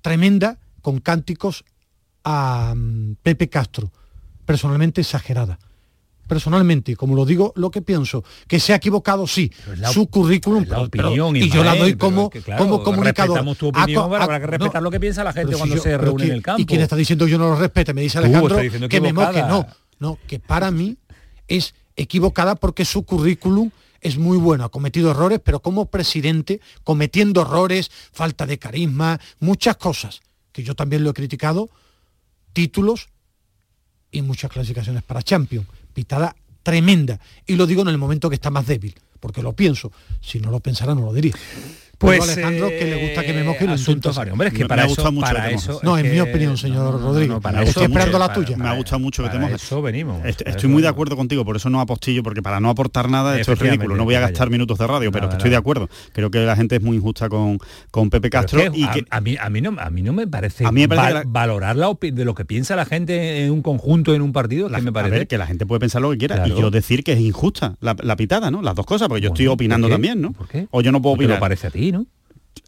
tremenda 0.00 0.58
con 0.80 1.00
cánticos 1.00 1.64
a 2.24 2.72
mm, 2.74 3.16
Pepe 3.22 3.50
Castro, 3.50 3.90
personalmente 4.46 5.02
exagerada. 5.02 5.58
Personalmente, 6.28 6.94
como 6.94 7.16
lo 7.16 7.24
digo, 7.24 7.52
lo 7.56 7.70
que 7.70 7.80
pienso, 7.82 8.22
que 8.46 8.60
se 8.60 8.72
ha 8.74 8.76
equivocado, 8.76 9.26
sí, 9.26 9.50
la- 9.78 9.88
su 9.90 10.06
currículum, 10.08 10.64
la 10.68 10.86
pero- 10.90 11.08
opinión, 11.08 11.34
y 11.36 11.48
yo 11.50 11.64
la 11.64 11.74
doy 11.74 11.96
como, 11.96 12.24
es 12.26 12.30
que, 12.30 12.40
claro, 12.42 12.62
como 12.62 12.82
comunicador. 12.82 13.56
tu 13.56 13.68
opinión, 13.68 14.12
habrá 14.14 14.38
que 14.38 14.46
respetar 14.46 14.82
lo 14.82 14.90
que 14.90 15.00
piensa 15.00 15.24
la 15.24 15.32
gente 15.32 15.56
cuando 15.56 15.76
yo- 15.76 15.82
se 15.82 15.96
reúne 15.96 16.24
en 16.24 16.28
¿quién- 16.28 16.36
el 16.36 16.42
campo. 16.42 16.62
¿Y 16.62 16.66
quién 16.66 16.80
está 16.82 16.94
diciendo 16.96 17.26
yo 17.26 17.38
no 17.38 17.48
lo 17.48 17.56
respete? 17.56 17.94
Me 17.94 18.02
dice 18.02 18.18
Alejandro 18.18 18.58
que 18.88 19.00
me 19.00 19.12
moque. 19.12 19.40
No, 19.42 19.66
no, 19.98 20.18
que 20.26 20.38
para 20.38 20.70
mí 20.70 20.98
es 21.48 21.74
equivocada 21.96 22.54
porque 22.56 22.84
su 22.84 23.04
currículum 23.04 23.70
es 24.02 24.18
muy 24.18 24.36
bueno, 24.36 24.64
ha 24.64 24.68
cometido 24.68 25.10
errores, 25.10 25.40
pero 25.42 25.60
como 25.60 25.86
presidente, 25.86 26.60
cometiendo 26.84 27.40
errores, 27.40 27.90
falta 28.12 28.44
de 28.46 28.58
carisma, 28.58 29.18
muchas 29.40 29.76
cosas, 29.78 30.20
que 30.52 30.62
yo 30.62 30.74
también 30.76 31.02
lo 31.02 31.10
he 31.10 31.14
criticado, 31.14 31.70
títulos 32.52 33.08
y 34.10 34.22
muchas 34.22 34.50
clasificaciones 34.50 35.02
para 35.02 35.22
Champions. 35.22 35.66
Pitada 35.94 36.34
tremenda. 36.62 37.18
Y 37.46 37.56
lo 37.56 37.66
digo 37.66 37.82
en 37.82 37.88
el 37.88 37.98
momento 37.98 38.28
que 38.28 38.34
está 38.34 38.50
más 38.50 38.66
débil, 38.66 38.94
porque 39.20 39.42
lo 39.42 39.54
pienso. 39.54 39.92
Si 40.20 40.40
no 40.40 40.50
lo 40.50 40.60
pensara, 40.60 40.94
no 40.94 41.02
lo 41.02 41.12
diría. 41.12 41.34
Pues, 41.98 42.18
Pues 42.18 42.30
Alejandro, 42.36 42.68
que 42.68 42.84
le 42.84 43.06
gusta 43.06 43.24
que 43.24 43.32
me 43.32 43.42
moje 43.42 43.64
y 43.64 43.66
lo 43.66 43.72
asuntos 43.72 43.88
intento 43.88 44.10
hacer. 44.10 44.18
varios. 44.20 44.32
Hombre, 44.34 44.48
es 44.48 44.54
que 44.54 44.62
Me- 44.62 44.68
para 44.68 44.82
me 44.82 44.82
ha 44.82 44.86
eso- 44.86 44.94
gustado 44.94 45.12
mucho 45.12 45.26
para 45.26 45.42
que 45.42 45.48
te 45.48 45.54
eso. 45.56 45.80
No, 45.82 45.98
es 45.98 46.04
en 46.04 46.12
mi 46.12 46.20
opinión, 46.20 46.56
señor 46.56 47.00
Rodríguez. 47.00 47.40
para 47.40 47.62
Estoy 47.64 47.70
eso 47.82 47.90
esperando 47.92 48.18
la 48.20 48.32
tuya. 48.32 48.56
Me 48.56 48.68
ha 48.68 48.74
gustado 48.76 49.00
mucho 49.00 49.24
que 49.24 49.30
te 49.30 49.38
mojes. 49.40 49.62
eso 49.64 49.82
venimos. 49.82 50.24
Est- 50.24 50.42
Estoy 50.42 50.54
eso 50.56 50.68
muy 50.68 50.82
de 50.82 50.86
acuerdo 50.88 51.16
contigo, 51.16 51.44
por 51.44 51.56
eso 51.56 51.68
no 51.70 51.80
apostillo, 51.80 52.22
porque 52.22 52.40
para 52.40 52.60
no 52.60 52.70
aportar 52.70 53.10
nada 53.10 53.38
esto 53.40 53.52
es 53.52 53.58
ridículo. 53.58 53.96
No 53.96 54.04
voy 54.04 54.14
a 54.14 54.20
gastar 54.20 54.48
minutos 54.48 54.78
de 54.78 54.86
radio, 54.86 55.10
pero 55.10 55.22
Nada, 55.26 55.30
que 55.32 55.36
estoy 55.38 55.50
de 55.50 55.56
acuerdo. 55.56 55.88
Creo 56.12 56.30
que 56.30 56.38
la 56.38 56.54
gente 56.54 56.76
es 56.76 56.82
muy 56.82 56.98
injusta 56.98 57.28
con, 57.28 57.58
con 57.90 58.10
Pepe 58.10 58.30
Castro 58.30 58.60
es 58.60 58.70
que 58.70 58.78
y 58.78 58.84
a, 58.84 58.94
a 59.10 59.20
mí, 59.20 59.36
a, 59.40 59.50
mí 59.50 59.60
no, 59.60 59.74
a 59.80 59.90
mí 59.90 60.02
no 60.02 60.12
me 60.12 60.28
parece, 60.28 60.64
A 60.66 60.70
mí 60.70 60.82
me 60.82 60.88
parece 60.88 61.14
val- 61.14 61.22
que 61.22 61.26
la- 61.26 61.32
valorar 61.32 61.74
la 61.76 61.88
de 62.00 62.24
lo 62.24 62.34
que 62.36 62.44
piensa 62.44 62.76
la 62.76 62.84
gente 62.84 63.44
en 63.44 63.50
un 63.50 63.60
conjunto, 63.62 64.14
en 64.14 64.22
un 64.22 64.32
partido, 64.32 64.68
que 64.68 64.80
me 64.82 64.90
a 64.90 64.92
parece. 64.92 65.16
ver, 65.16 65.26
que 65.26 65.36
la 65.36 65.46
gente 65.48 65.66
puede 65.66 65.80
pensar 65.80 66.00
lo 66.00 66.10
que 66.12 66.18
quiera 66.18 66.36
Claro. 66.36 66.54
y 66.56 66.60
yo 66.60 66.70
decir 66.70 67.02
que 67.02 67.14
es 67.14 67.18
injusta 67.20 67.74
la, 67.80 67.96
pitada, 68.16 68.52
¿no? 68.52 68.62
Las 68.62 68.76
dos 68.76 68.86
cosas, 68.86 69.08
porque 69.08 69.22
yo 69.22 69.28
estoy 69.30 69.48
opinando 69.48 69.88
también, 69.88 70.20
¿no? 70.20 70.30
¿Por 70.32 70.46
qué? 70.46 70.68
O 70.70 70.80
yo 70.80 70.92
no 70.92 71.02
puedo 71.02 71.16
opinar. 71.16 71.40
parece 71.40 71.66
a 71.66 71.70
ti, 71.70 71.87
¿no? 71.92 72.06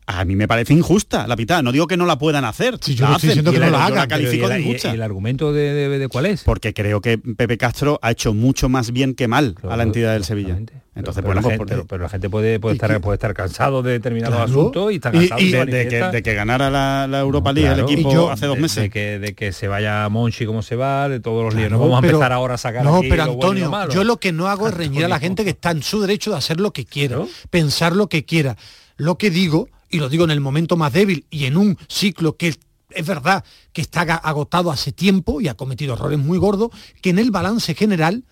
A 0.06 0.24
mí 0.24 0.34
me 0.34 0.48
parece 0.48 0.72
injusta 0.72 1.26
la 1.28 1.36
pitada. 1.36 1.62
No 1.62 1.70
digo 1.70 1.86
que 1.86 1.96
no 1.96 2.04
la 2.04 2.18
puedan 2.18 2.44
hacer. 2.44 2.78
Si 2.80 2.94
yo 2.96 3.04
la 3.04 3.10
no 3.10 3.16
estoy 3.16 3.30
hacen, 3.30 3.44
diciendo 3.44 3.50
y 3.50 3.54
que 3.54 3.60
no 3.60 3.70
la 3.78 3.86
hagan, 3.86 3.98
la 3.98 4.08
califico 4.08 4.46
Pero, 4.46 4.54
de 4.54 4.60
¿y 4.60 4.62
el- 4.62 4.68
injusta. 4.68 4.88
y 4.90 4.94
el 4.94 5.02
argumento 5.02 5.52
de, 5.52 5.72
de- 5.72 5.98
de 5.98 6.08
cuál 6.08 6.26
es? 6.26 6.42
Porque 6.42 6.74
creo 6.74 7.00
que 7.00 7.16
Pepe 7.18 7.56
Castro 7.58 7.98
ha 8.02 8.10
hecho 8.10 8.34
mucho 8.34 8.68
más 8.68 8.90
bien 8.92 9.14
que 9.14 9.28
mal 9.28 9.54
a 9.68 9.76
la 9.76 9.82
entidad 9.84 10.12
del 10.14 10.24
Sevilla. 10.24 10.56
Entonces, 10.96 11.22
pero, 11.22 11.26
bueno, 11.26 11.40
la 11.40 11.42
pues, 11.42 11.50
gente, 11.52 11.58
porque- 11.58 11.74
pero, 11.74 11.86
pero 11.86 12.02
la 12.02 12.08
gente 12.08 12.28
puede, 12.28 12.58
puede, 12.58 12.74
estar, 12.74 13.00
puede 13.00 13.14
estar 13.14 13.34
cansado 13.34 13.82
de 13.82 13.92
determinados 13.92 14.36
Claro. 14.36 14.50
asuntos 14.50 14.92
y 14.92 14.96
está 14.96 15.10
Y- 15.10 15.12
cansado 15.28 15.40
y 15.40 15.50
se 15.50 15.56
de- 15.64 15.64
de 15.66 15.88
que- 15.88 16.02
de 16.04 16.22
que 16.24 16.34
ganara 16.34 16.70
la, 16.70 17.06
la 17.08 17.20
Europa 17.20 17.52
League 17.52 17.68
Claro. 17.72 17.86
el 17.86 17.92
equipo 17.92 18.10
Y 18.10 18.14
yo- 18.14 18.30
hace 18.32 18.46
dos 18.46 18.56
de- 18.56 18.62
meses. 18.62 18.82
De 18.82 18.90
que, 18.90 19.18
de 19.20 19.34
que 19.34 19.52
se 19.52 19.68
vaya 19.68 20.08
Monchi 20.08 20.44
como 20.44 20.62
se 20.62 20.74
va, 20.76 21.08
de 21.08 21.20
todos 21.20 21.44
los 21.44 21.54
líos. 21.54 21.68
Claro, 21.68 21.76
No 21.78 21.82
vamos 21.84 21.98
a 21.98 22.00
pero- 22.02 22.14
empezar 22.18 22.32
ahora 22.32 22.54
a 22.54 22.58
sacar 22.58 22.84
No, 22.84 22.96
aquí 22.96 23.08
pero 23.08 23.26
lo 23.26 23.34
bueno 23.34 23.52
y 23.56 23.60
lo 23.60 23.66
Antonio, 23.66 23.70
malo. 23.70 23.92
yo 23.92 24.02
lo 24.04 24.16
que 24.18 24.32
no 24.32 24.48
hago 24.48 24.66
es 24.66 24.74
reñir 24.74 25.04
a 25.04 25.08
la 25.08 25.20
gente 25.20 25.44
que 25.44 25.50
está 25.50 25.70
en 25.70 25.82
su 25.82 26.00
derecho 26.00 26.32
de 26.32 26.38
hacer 26.38 26.58
lo 26.58 26.72
que 26.72 26.84
quiera, 26.84 27.18
pensar 27.50 27.94
lo 27.94 28.08
que 28.08 28.24
quiera. 28.24 28.56
Lo 29.00 29.16
que 29.16 29.30
digo, 29.30 29.70
y 29.88 29.98
lo 29.98 30.10
digo 30.10 30.24
en 30.24 30.30
el 30.30 30.42
momento 30.42 30.76
más 30.76 30.92
débil 30.92 31.24
y 31.30 31.46
en 31.46 31.56
un 31.56 31.78
ciclo 31.88 32.36
que 32.36 32.54
es 32.90 33.06
verdad 33.06 33.42
que 33.72 33.80
está 33.80 34.02
agotado 34.02 34.70
hace 34.70 34.92
tiempo 34.92 35.40
y 35.40 35.48
ha 35.48 35.54
cometido 35.54 35.94
errores 35.94 36.18
muy 36.18 36.36
gordos, 36.36 36.70
que 37.00 37.08
en 37.08 37.18
el 37.18 37.30
balance 37.30 37.74
general 37.74 38.24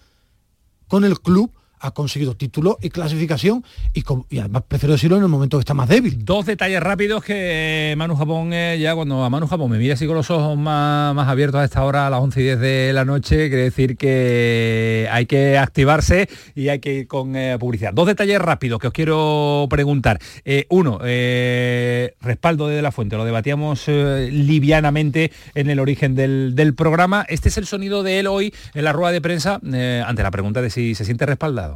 con 0.86 1.06
el 1.06 1.20
club 1.20 1.50
ha 1.80 1.90
conseguido 1.92 2.36
título 2.36 2.78
y 2.80 2.90
clasificación 2.90 3.64
y, 3.92 4.02
además 4.38 4.62
prefiero 4.68 4.92
decirlo 4.92 5.16
en 5.16 5.22
el 5.22 5.28
momento 5.28 5.58
que 5.58 5.62
está 5.62 5.74
más 5.74 5.88
débil. 5.88 6.24
Dos 6.24 6.46
detalles 6.46 6.82
rápidos 6.82 7.24
que 7.24 7.94
Manu 7.96 8.16
Japón 8.16 8.52
eh, 8.52 8.78
ya 8.80 8.94
cuando 8.94 9.24
a 9.24 9.30
Manu 9.30 9.46
Japón 9.46 9.70
me 9.70 9.78
mira 9.78 9.94
así 9.94 10.06
con 10.06 10.16
los 10.16 10.30
ojos 10.30 10.56
más, 10.56 11.14
más 11.14 11.28
abiertos 11.28 11.60
a 11.60 11.64
esta 11.64 11.84
hora, 11.84 12.06
a 12.06 12.10
las 12.10 12.20
11 12.20 12.40
y 12.40 12.44
10 12.44 12.60
de 12.60 12.92
la 12.92 13.04
noche, 13.04 13.48
quiere 13.48 13.64
decir 13.64 13.96
que 13.96 15.08
hay 15.10 15.26
que 15.26 15.58
activarse 15.58 16.28
y 16.54 16.68
hay 16.68 16.78
que 16.78 16.94
ir 16.94 17.06
con 17.06 17.36
eh, 17.36 17.56
publicidad. 17.58 17.92
Dos 17.92 18.06
detalles 18.06 18.40
rápidos 18.40 18.78
que 18.80 18.88
os 18.88 18.92
quiero 18.92 19.66
preguntar. 19.70 20.18
Eh, 20.44 20.66
uno, 20.70 21.00
eh, 21.04 22.14
respaldo 22.20 22.68
de, 22.68 22.82
la 22.82 22.92
fuente, 22.92 23.16
lo 23.16 23.24
debatíamos 23.24 23.84
eh, 23.86 24.28
livianamente 24.32 25.32
en 25.54 25.70
el 25.70 25.80
origen 25.80 26.14
del, 26.14 26.54
del 26.54 26.74
programa. 26.74 27.24
Este 27.28 27.48
es 27.48 27.58
el 27.58 27.66
sonido 27.66 28.02
de 28.02 28.20
él 28.20 28.26
hoy 28.26 28.54
en 28.74 28.84
la 28.84 28.92
rueda 28.92 29.12
de 29.12 29.20
prensa 29.20 29.60
eh, 29.72 30.02
ante 30.06 30.22
la 30.22 30.30
pregunta 30.30 30.62
de 30.62 30.70
si 30.70 30.94
se 30.94 31.04
siente 31.04 31.26
respaldado. 31.26 31.67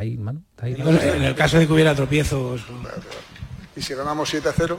¿Está 0.00 0.08
ahí, 0.08 0.16
Manu? 0.16 0.42
¿Está 0.56 0.64
ahí? 0.66 0.74
En 1.14 1.22
el 1.22 1.34
caso 1.34 1.58
de 1.58 1.66
que 1.66 1.72
hubiera 1.74 1.94
tropiezos. 1.94 2.62
Y 3.76 3.82
si 3.82 3.94
ganamos 3.94 4.30
7 4.30 4.48
a 4.48 4.52
0, 4.52 4.78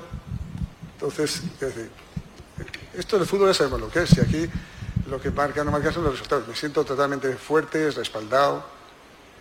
entonces, 0.94 1.44
es 1.44 1.60
decir, 1.60 1.90
esto 2.98 3.20
del 3.20 3.28
fútbol 3.28 3.50
ya 3.50 3.54
sabemos 3.54 3.82
lo 3.82 3.90
que 3.90 4.02
es. 4.02 4.18
Y 4.18 4.22
aquí 4.22 4.50
lo 5.08 5.22
que 5.22 5.30
marca 5.30 5.62
o 5.62 5.64
no 5.64 5.72
marca 5.72 5.94
son 5.94 6.06
los 6.06 6.14
resultados. 6.14 6.48
Me 6.48 6.56
siento 6.56 6.84
totalmente 6.84 7.36
fuerte, 7.36 7.92
respaldado. 7.92 8.66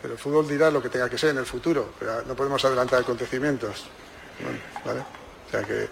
Pero 0.03 0.15
el 0.15 0.21
fútbol 0.21 0.47
dirá 0.47 0.71
lo 0.71 0.83
que 0.83 0.91
tenga 0.91 1.09
que 1.09 1.17
ser 1.17 1.31
en 1.31 1.39
el 1.39 1.47
futuro. 1.47 1.95
Pero 1.99 2.25
no 2.27 2.35
podemos 2.35 2.63
adelantar 2.63 3.01
acontecimientos. 3.01 3.87
Bueno, 4.43 4.59
¿vale? 4.85 5.01
O 5.01 5.51
sea 5.51 5.63
que 5.63 5.89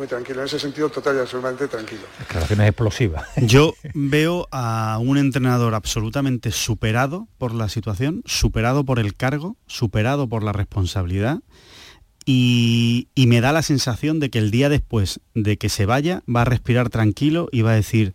muy 0.00 0.08
tranquilo. 0.08 0.40
En 0.40 0.46
ese 0.46 0.58
sentido, 0.58 0.88
total 0.88 1.16
y 1.16 1.18
absolutamente 1.20 1.68
tranquilo. 1.68 2.00
Declaraciones 2.18 2.68
explosivas. 2.68 3.28
Yo 3.36 3.74
veo 3.92 4.48
a 4.50 4.98
un 5.00 5.18
entrenador 5.18 5.74
absolutamente 5.74 6.52
superado 6.52 7.28
por 7.36 7.52
la 7.52 7.68
situación, 7.68 8.22
superado 8.24 8.84
por 8.84 8.98
el 8.98 9.14
cargo, 9.14 9.56
superado 9.66 10.26
por 10.26 10.42
la 10.42 10.52
responsabilidad 10.52 11.40
y, 12.24 13.08
y 13.14 13.26
me 13.26 13.42
da 13.42 13.52
la 13.52 13.62
sensación 13.62 14.20
de 14.20 14.30
que 14.30 14.38
el 14.38 14.50
día 14.50 14.70
después 14.70 15.20
de 15.34 15.58
que 15.58 15.68
se 15.68 15.84
vaya 15.84 16.22
va 16.34 16.42
a 16.42 16.46
respirar 16.46 16.88
tranquilo 16.88 17.48
y 17.52 17.60
va 17.60 17.72
a 17.72 17.74
decir, 17.74 18.14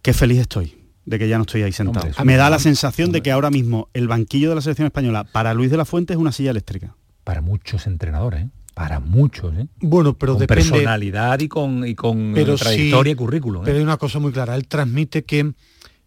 qué 0.00 0.14
feliz 0.14 0.38
estoy 0.40 0.82
de 1.04 1.18
que 1.18 1.28
ya 1.28 1.36
no 1.36 1.42
estoy 1.42 1.62
ahí 1.62 1.72
sentado. 1.72 2.06
Hombre, 2.06 2.24
me 2.24 2.36
da 2.36 2.48
la 2.48 2.58
sensación 2.58 3.12
de 3.12 3.22
que 3.22 3.30
ahora 3.30 3.50
mismo 3.50 3.90
el 3.92 4.08
banquillo 4.08 4.48
de 4.48 4.54
la 4.54 4.62
selección 4.62 4.86
española 4.86 5.24
para 5.24 5.52
Luis 5.52 5.70
de 5.70 5.76
la 5.76 5.84
Fuente 5.84 6.14
es 6.14 6.18
una 6.18 6.32
silla 6.32 6.50
eléctrica. 6.50 6.96
Para 7.22 7.42
muchos 7.42 7.86
entrenadores, 7.86 8.44
¿eh? 8.44 8.48
Para 8.76 9.00
muchos, 9.00 9.54
¿eh? 9.56 9.68
Bueno, 9.80 10.18
pero 10.18 10.34
con 10.34 10.40
depende. 10.40 10.70
personalidad 10.70 11.40
y 11.40 11.48
con, 11.48 11.86
y 11.86 11.94
con 11.94 12.32
pero 12.34 12.56
trayectoria 12.56 13.12
sí, 13.12 13.14
y 13.14 13.16
currículum. 13.16 13.62
¿eh? 13.62 13.64
Pero 13.64 13.78
hay 13.78 13.82
una 13.82 13.96
cosa 13.96 14.18
muy 14.18 14.32
clara, 14.32 14.54
él 14.54 14.68
transmite 14.68 15.24
que 15.24 15.50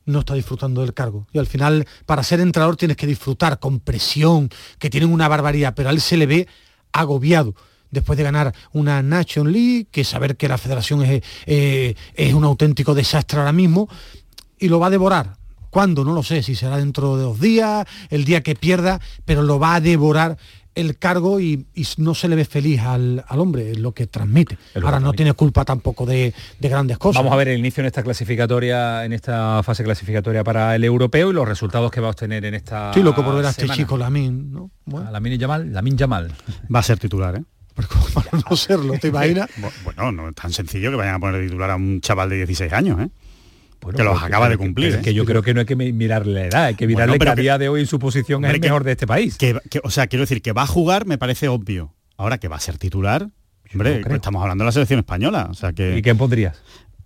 no 0.05 0.19
está 0.19 0.35
disfrutando 0.35 0.81
del 0.81 0.93
cargo. 0.93 1.25
Y 1.33 1.39
al 1.39 1.47
final, 1.47 1.87
para 2.05 2.21
ser 2.21 2.41
entrenador 2.41 2.75
tienes 2.75 2.95
que 2.95 3.07
disfrutar 3.07 3.57
con 3.57 3.79
presión, 3.79 4.49
que 4.77 4.91
tienen 4.91 5.11
una 5.11 5.27
barbaridad, 5.27 5.73
pero 5.75 5.89
a 5.89 5.91
él 5.91 5.99
se 5.99 6.15
le 6.15 6.27
ve 6.27 6.47
agobiado 6.91 7.55
después 7.89 8.17
de 8.17 8.23
ganar 8.23 8.53
una 8.71 9.01
Nation 9.01 9.51
League, 9.51 9.87
que 9.89 10.03
saber 10.03 10.37
que 10.37 10.47
la 10.47 10.59
federación 10.59 11.01
es, 11.01 11.23
eh, 11.47 11.95
es 12.13 12.33
un 12.35 12.43
auténtico 12.43 12.93
desastre 12.93 13.39
ahora 13.39 13.51
mismo, 13.51 13.89
y 14.59 14.67
lo 14.67 14.79
va 14.79 14.87
a 14.87 14.91
devorar. 14.91 15.39
¿Cuándo? 15.71 16.03
No 16.03 16.13
lo 16.13 16.21
sé, 16.23 16.41
si 16.43 16.55
será 16.55 16.77
dentro 16.77 17.17
de 17.17 17.23
dos 17.23 17.39
días, 17.39 17.87
el 18.09 18.25
día 18.25 18.41
que 18.41 18.55
pierda, 18.55 18.99
pero 19.25 19.41
lo 19.41 19.57
va 19.57 19.75
a 19.75 19.81
devorar 19.81 20.37
el 20.79 20.97
cargo 20.97 21.39
y, 21.39 21.65
y 21.75 21.85
no 21.97 22.15
se 22.15 22.27
le 22.27 22.35
ve 22.35 22.45
feliz 22.45 22.79
al, 22.81 23.23
al 23.27 23.39
hombre, 23.39 23.71
es 23.71 23.79
lo 23.79 23.91
que 23.93 24.07
transmite. 24.07 24.57
lo 24.73 24.81
que 24.81 24.85
Ahora 24.87 24.99
no 24.99 25.13
tiene 25.13 25.33
culpa 25.33 25.65
tampoco 25.65 26.05
de, 26.05 26.33
de 26.59 26.69
grandes 26.69 26.97
cosas. 26.97 27.19
Vamos 27.21 27.33
a 27.33 27.37
ver 27.37 27.49
el 27.49 27.59
inicio 27.59 27.81
en 27.81 27.87
esta 27.87 28.03
clasificatoria, 28.03 29.05
en 29.05 29.13
esta 29.13 29.61
fase 29.63 29.83
clasificatoria 29.83 30.43
para 30.43 30.75
el 30.75 30.83
europeo 30.83 31.29
y 31.31 31.33
los 31.33 31.47
resultados 31.47 31.91
que 31.91 32.01
va 32.01 32.07
a 32.07 32.11
obtener 32.11 32.45
en 32.45 32.53
esta. 32.55 32.93
Sí, 32.93 33.03
loco 33.03 33.23
por 33.23 33.35
ver 33.35 33.45
a 33.45 33.49
este 33.49 33.67
chico 33.69 33.97
Lamin, 33.97 34.51
¿no? 34.51 34.71
Bueno, 34.85 35.11
Lamin 35.11 35.37
Yamal, 35.37 35.71
Lamin 35.73 35.97
Yamal. 35.97 36.31
Va 36.73 36.79
a 36.79 36.83
ser 36.83 36.97
titular, 36.99 37.35
¿eh? 37.35 37.43
para 38.13 38.29
no 38.49 38.55
serlo, 38.57 38.95
¿te 38.99 39.07
imaginas? 39.07 39.49
Bu- 39.57 39.71
Bueno, 39.85 40.11
no 40.11 40.29
es 40.29 40.35
tan 40.35 40.51
sencillo 40.51 40.89
que 40.91 40.97
vayan 40.97 41.15
a 41.15 41.19
poner 41.19 41.39
de 41.41 41.47
titular 41.47 41.69
a 41.71 41.75
un 41.77 42.01
chaval 42.01 42.29
de 42.29 42.37
16 42.37 42.73
años, 42.73 42.99
¿eh? 42.99 43.09
Bueno, 43.81 43.97
que 43.97 44.03
los 44.03 44.13
pero- 44.15 44.25
acaba 44.25 44.49
de 44.49 44.57
cumplir. 44.57 44.87
pero 44.89 44.97
¿eh? 44.97 44.99
Es 45.01 45.05
que 45.05 45.13
yo 45.13 45.25
creo 45.25 45.41
que 45.41 45.53
no 45.53 45.61
hay 45.61 45.65
que 45.65 45.75
mi- 45.75 45.93
mirarle 45.93 46.33
la 46.33 46.45
edad, 46.45 46.63
hay 46.65 46.75
que 46.75 46.85
Bueno, 46.85 46.97
mirarle 46.97 47.19
pero 47.19 47.29
que 47.29 47.31
a 47.31 47.35
que- 47.35 47.41
día 47.41 47.57
de 47.57 47.69
hoy 47.69 47.81
en 47.81 47.87
su 47.87 47.99
posición 47.99 48.43
es 48.45 48.51
el 48.53 48.59
que- 48.59 48.67
mejor 48.67 48.83
de 48.83 48.91
este 48.91 49.07
país. 49.07 49.37
Que, 49.37 49.57
que- 49.69 49.79
o 49.83 49.89
sea, 49.89 50.07
quiero 50.07 50.21
decir 50.23 50.41
que 50.41 50.51
va 50.51 50.63
a 50.63 50.67
jugar 50.67 51.05
me 51.05 51.17
parece 51.17 51.47
obvio. 51.47 51.93
Ahora 52.17 52.37
que 52.37 52.47
va 52.49 52.57
a 52.57 52.59
ser 52.59 52.77
titular, 52.77 53.29
Hombre, 53.71 54.01
estamos 54.15 54.41
hablando 54.41 54.63
de 54.63 54.67
la 54.67 54.71
selección 54.71 54.99
española, 54.99 55.47
o 55.49 55.53
sea 55.53 55.73
que... 55.73 55.95
¿Y 55.97 56.01
quién 56.01 56.17
pondrías? 56.17 56.59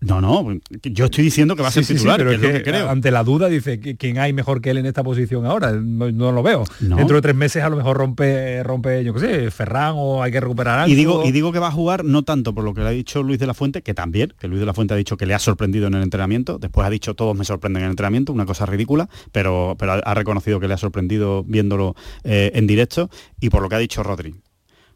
No, 0.05 0.21
no, 0.21 0.59
yo 0.83 1.05
estoy 1.05 1.23
diciendo 1.25 1.55
que 1.55 1.61
va 1.61 1.69
a 1.69 1.71
ser 1.71 1.83
Sí, 1.83 1.93
sí, 1.93 1.93
sí, 1.93 1.99
titular, 1.99 2.17
pero 2.17 2.29
que 2.29 2.35
es 2.35 2.41
lo 2.41 2.47
que 2.49 2.63
creo. 2.63 2.89
ante 2.89 3.11
la 3.11 3.23
duda 3.23 3.47
dice 3.47 3.79
"¿Qui- 3.79 3.97
quién 3.97 4.17
hay 4.19 4.33
mejor 4.33 4.61
que 4.61 4.69
él 4.71 4.77
en 4.77 4.85
esta 4.85 5.03
posición 5.03 5.45
ahora. 5.45 5.71
No, 5.71 6.11
no 6.11 6.31
lo 6.31 6.43
veo. 6.43 6.63
No. 6.81 6.95
Dentro 6.97 7.15
de 7.17 7.21
tres 7.21 7.35
meses 7.35 7.63
a 7.63 7.69
lo 7.69 7.75
mejor 7.77 7.97
rompe, 7.97 8.61
rompe, 8.63 9.03
yo 9.03 9.13
qué 9.13 9.19
sé, 9.19 9.51
Ferran 9.51 9.93
o 9.95 10.21
hay 10.23 10.31
que 10.31 10.39
recuperar 10.39 10.79
algo. 10.79 10.91
Y 10.91 10.95
digo, 10.95 11.23
y 11.25 11.31
digo 11.31 11.51
que 11.51 11.59
va 11.59 11.67
a 11.67 11.71
jugar 11.71 12.03
no 12.05 12.23
tanto 12.23 12.53
por 12.53 12.63
lo 12.63 12.73
que 12.73 12.81
le 12.81 12.87
ha 12.87 12.91
dicho 12.91 13.23
Luis 13.23 13.39
de 13.39 13.47
la 13.47 13.53
Fuente, 13.53 13.81
que 13.81 13.93
también, 13.93 14.33
que 14.39 14.47
Luis 14.47 14.59
de 14.59 14.65
la 14.65 14.73
Fuente 14.73 14.93
ha 14.93 14.97
dicho 14.97 15.17
que 15.17 15.25
le 15.25 15.33
ha 15.33 15.39
sorprendido 15.39 15.87
en 15.87 15.93
el 15.95 16.03
entrenamiento, 16.03 16.59
después 16.59 16.85
ha 16.85 16.89
dicho 16.89 17.13
todos 17.13 17.35
me 17.37 17.45
sorprenden 17.45 17.81
en 17.81 17.85
el 17.85 17.91
entrenamiento, 17.91 18.33
una 18.33 18.45
cosa 18.45 18.65
ridícula, 18.65 19.09
pero, 19.31 19.75
pero 19.79 19.93
ha- 19.93 19.99
ha 19.99 20.13
reconocido 20.13 20.59
que 20.59 20.67
le 20.67 20.73
ha 20.73 20.77
sorprendido 20.77 21.43
viéndolo 21.43 21.95
eh, 22.23 22.51
en 22.55 22.67
directo, 22.67 23.09
y 23.39 23.49
por 23.49 23.61
lo 23.61 23.69
que 23.69 23.75
ha 23.75 23.79
dicho 23.79 24.03
Rodri. 24.03 24.35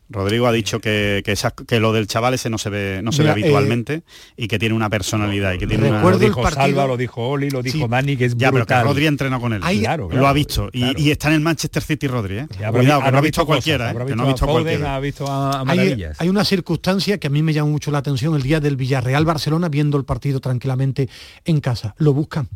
Rodrigo 0.09 0.47
ha 0.47 0.51
dicho 0.53 0.79
que, 0.79 1.21
que, 1.25 1.33
esa- 1.33 1.51
que 1.51 1.79
lo 1.81 1.91
del 1.91 2.07
chaval 2.07 2.33
ese 2.33 2.49
no 2.49 2.57
se 2.57 2.69
ve, 2.69 3.01
no 3.03 3.11
se 3.11 3.23
Mira, 3.23 3.33
ve 3.33 3.41
eh, 3.41 3.43
habitualmente 3.43 4.03
y 4.37 4.47
que 4.47 4.57
tiene 4.57 4.73
una 4.73 4.89
personalidad 4.89 5.51
y 5.53 5.57
que 5.57 5.67
tiene 5.67 5.89
una... 5.89 6.01
lo 6.01 6.17
dijo 6.17 6.49
Salva, 6.49 6.87
lo 6.87 6.95
dijo 6.95 7.27
Oli, 7.27 7.49
lo 7.49 7.61
dijo 7.61 7.87
Dani, 7.89 8.15
que 8.15 8.25
es 8.25 8.37
Ya, 8.37 8.51
pero 8.51 8.65
que 8.65 8.73
brutal. 8.73 8.85
Rodri 8.87 9.05
ha 9.05 9.09
entrenado 9.09 9.41
con 9.41 9.53
él. 9.53 9.61
Hay- 9.63 9.79
Claro, 9.79 10.03
lo 10.03 10.09
claro, 10.09 10.27
ha 10.27 10.33
visto. 10.33 10.69
Y, 10.71 10.79
claro. 10.79 10.99
y 10.99 11.11
está 11.11 11.27
en 11.27 11.33
el 11.35 11.39
Manchester 11.41 11.83
City 11.83 12.07
Rodri, 12.07 12.37
¿eh? 12.37 12.47
habrá- 12.65 12.71
Cuidado, 12.71 13.01
que 13.01 13.07
habrá 13.07 13.11
no 13.11 13.17
ha 13.17 13.21
visto 13.21 13.41
a 13.41 13.43
visto 13.43 13.45
cualquiera, 13.45 13.77
cosas, 13.77 13.87
¿eh? 13.87 13.95
habrá 13.95 14.05
Que 14.05 14.15
no 14.15 14.25
visto 14.25 14.25
ha 14.25 14.27
visto 14.27 14.45
a 14.45 14.47
Foden, 14.47 14.63
cualquiera. 14.63 14.95
ha 14.95 14.99
visto 14.99 15.27
a, 15.27 15.59
a 15.61 16.15
Hay, 16.19 16.29
una 16.29 16.45
circunstancia 16.45 17.17
que 17.17 17.27
a 17.27 17.29
mí 17.29 17.43
me 17.43 17.51
llama 17.53 17.69
mucho 17.71 17.91
la 17.91 17.97
atención 17.97 18.35
el 18.35 18.43
día 18.43 18.59
del 18.59 18.77
Villarreal 18.77 19.25
Barcelona 19.25 19.67
viendo 19.69 19.97
el 19.97 20.05
partido 20.05 20.39
tranquilamente 20.39 21.09
en 21.45 21.59
casa. 21.59 21.95
Lo 21.97 22.13
buscan. 22.13 22.47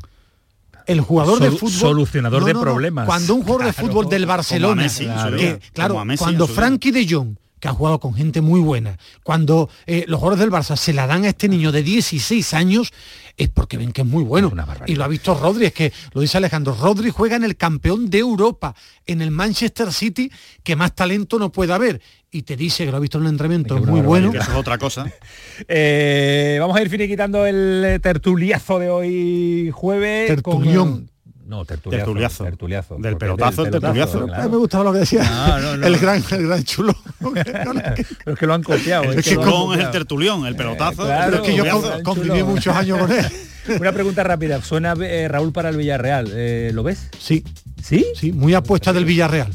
El 0.88 1.00
jugador 1.00 1.40
de 1.40 1.52
fútbol 1.52 1.72
solucionador 1.72 2.44
de 2.44 2.54
problemas. 2.56 3.06
Cuando 3.06 3.36
un 3.36 3.44
jugador 3.44 3.66
de 3.68 3.74
fútbol 3.74 4.10
del 4.10 4.24
como 4.24 4.34
a 4.34 4.36
Barcelona, 4.38 4.82
Messi 4.82 5.06
que, 5.38 5.60
claro, 5.74 5.94
como 5.94 6.02
a 6.02 6.06
Messi 6.06 6.24
cuando. 6.24 6.48
Frankie 6.48 6.92
de 6.92 7.08
Jong 7.08 7.36
que 7.62 7.68
ha 7.70 7.74
jugado 7.74 8.00
con 8.00 8.14
gente 8.14 8.42
muy 8.42 8.60
buena, 8.60 8.98
cuando 9.24 9.70
eh, 9.86 10.04
los 10.08 10.20
jugadores 10.20 10.40
del 10.42 10.52
Barça 10.52 10.76
se 10.76 10.92
la 10.94 11.08
dan 11.08 11.24
a 11.24 11.30
este 11.30 11.48
niño 11.48 11.72
de 11.72 11.84
16 11.84 12.54
años, 12.56 12.92
es 13.38 13.50
porque 13.50 13.78
ven 13.78 13.92
que 13.94 14.02
es 14.02 14.08
muy 14.08 14.24
bueno. 14.24 14.52
Y 14.88 14.96
lo 14.96 15.04
ha 15.04 15.08
visto 15.08 15.36
Rodri, 15.36 15.68
es 15.68 15.74
que 15.74 15.94
lo 16.14 16.22
dice 16.22 16.38
Alejandro, 16.38 16.76
Rodri 16.78 17.12
juega 17.12 17.36
en 17.38 17.44
el 17.44 17.56
campeón 17.56 18.10
de 18.10 18.18
Europa, 18.18 18.76
en 19.06 19.22
el 19.22 19.32
Manchester 19.32 19.94
City, 19.94 20.32
que 20.64 20.76
más 20.76 20.94
talento 20.96 21.40
no 21.40 21.52
puede 21.52 21.72
haber. 21.72 22.02
Y 22.32 22.42
te 22.44 22.56
dice 22.56 22.86
que 22.86 22.92
lo 22.92 22.98
ha 22.98 23.00
visto 23.00 23.18
en 23.20 23.26
el 23.26 23.30
entrenamiento, 23.32 23.78
es 23.78 23.86
muy 23.86 24.02
bueno. 24.02 24.32
Que 24.32 24.40
eso 24.40 24.52
es 24.52 24.58
otra 24.58 24.78
cosa. 24.78 25.06
Eh, 25.68 26.58
vamos 26.60 26.76
a 26.76 26.82
ir 26.82 26.90
finiquitando 26.90 27.46
el 27.46 28.00
tertuliazo 28.02 28.80
de 28.80 28.90
hoy 28.90 29.70
jueves. 29.72 30.28
Tertulión. 30.28 30.92
con- 30.92 31.11
no, 31.52 31.66
tertuliazo. 31.66 32.06
Tertuliazo. 32.06 32.44
tertuliazo, 32.46 32.98
Del 32.98 33.18
pelotazo, 33.18 33.66
el 33.66 33.72
tertuliazo. 33.72 34.26
claro. 34.26 34.50
Me 34.50 34.58
gustaba 34.58 34.84
lo 34.86 34.94
que 34.94 35.00
decía 35.00 35.24
No, 35.24 35.60
no, 35.60 35.78
no. 35.78 35.86
el 35.88 35.98
gran 36.00 36.24
el 36.32 36.48
gran 36.48 36.64
chulo. 36.64 36.96
Pero 37.34 37.74
es 38.26 38.40
que 38.40 38.48
lo 38.48 38.54
han 38.54 38.64
copiado. 38.64 39.04
El 39.04 39.20
es 39.20 39.26
que 39.26 39.32
es 39.34 39.80
el 39.80 39.92
tertulión, 39.92 40.46
el 40.46 40.56
pelotazo. 40.56 41.04
claro, 41.06 41.36
el 41.38 41.42
que 41.42 41.56
yo 41.58 41.64
tertuliazo. 41.64 42.04
con- 42.04 42.16
conviví 42.16 42.44
muchos 42.44 42.74
años 42.76 42.98
con 43.00 43.12
él. 43.12 43.26
Una 43.80 43.92
pregunta 43.92 44.24
rápida. 44.24 44.62
Suena 44.62 44.94
eh, 45.02 45.28
Raúl 45.28 45.52
para 45.52 45.70
el 45.70 45.76
Villarreal. 45.78 46.32
Eh, 46.34 46.72
¿Lo 46.74 46.84
ves? 46.84 47.10
Sí. 47.20 47.44
¿Sí? 47.84 48.06
Sí, 48.16 48.32
muy 48.32 48.54
apuesta 48.54 48.94
del 48.94 49.06
Villarreal. 49.06 49.52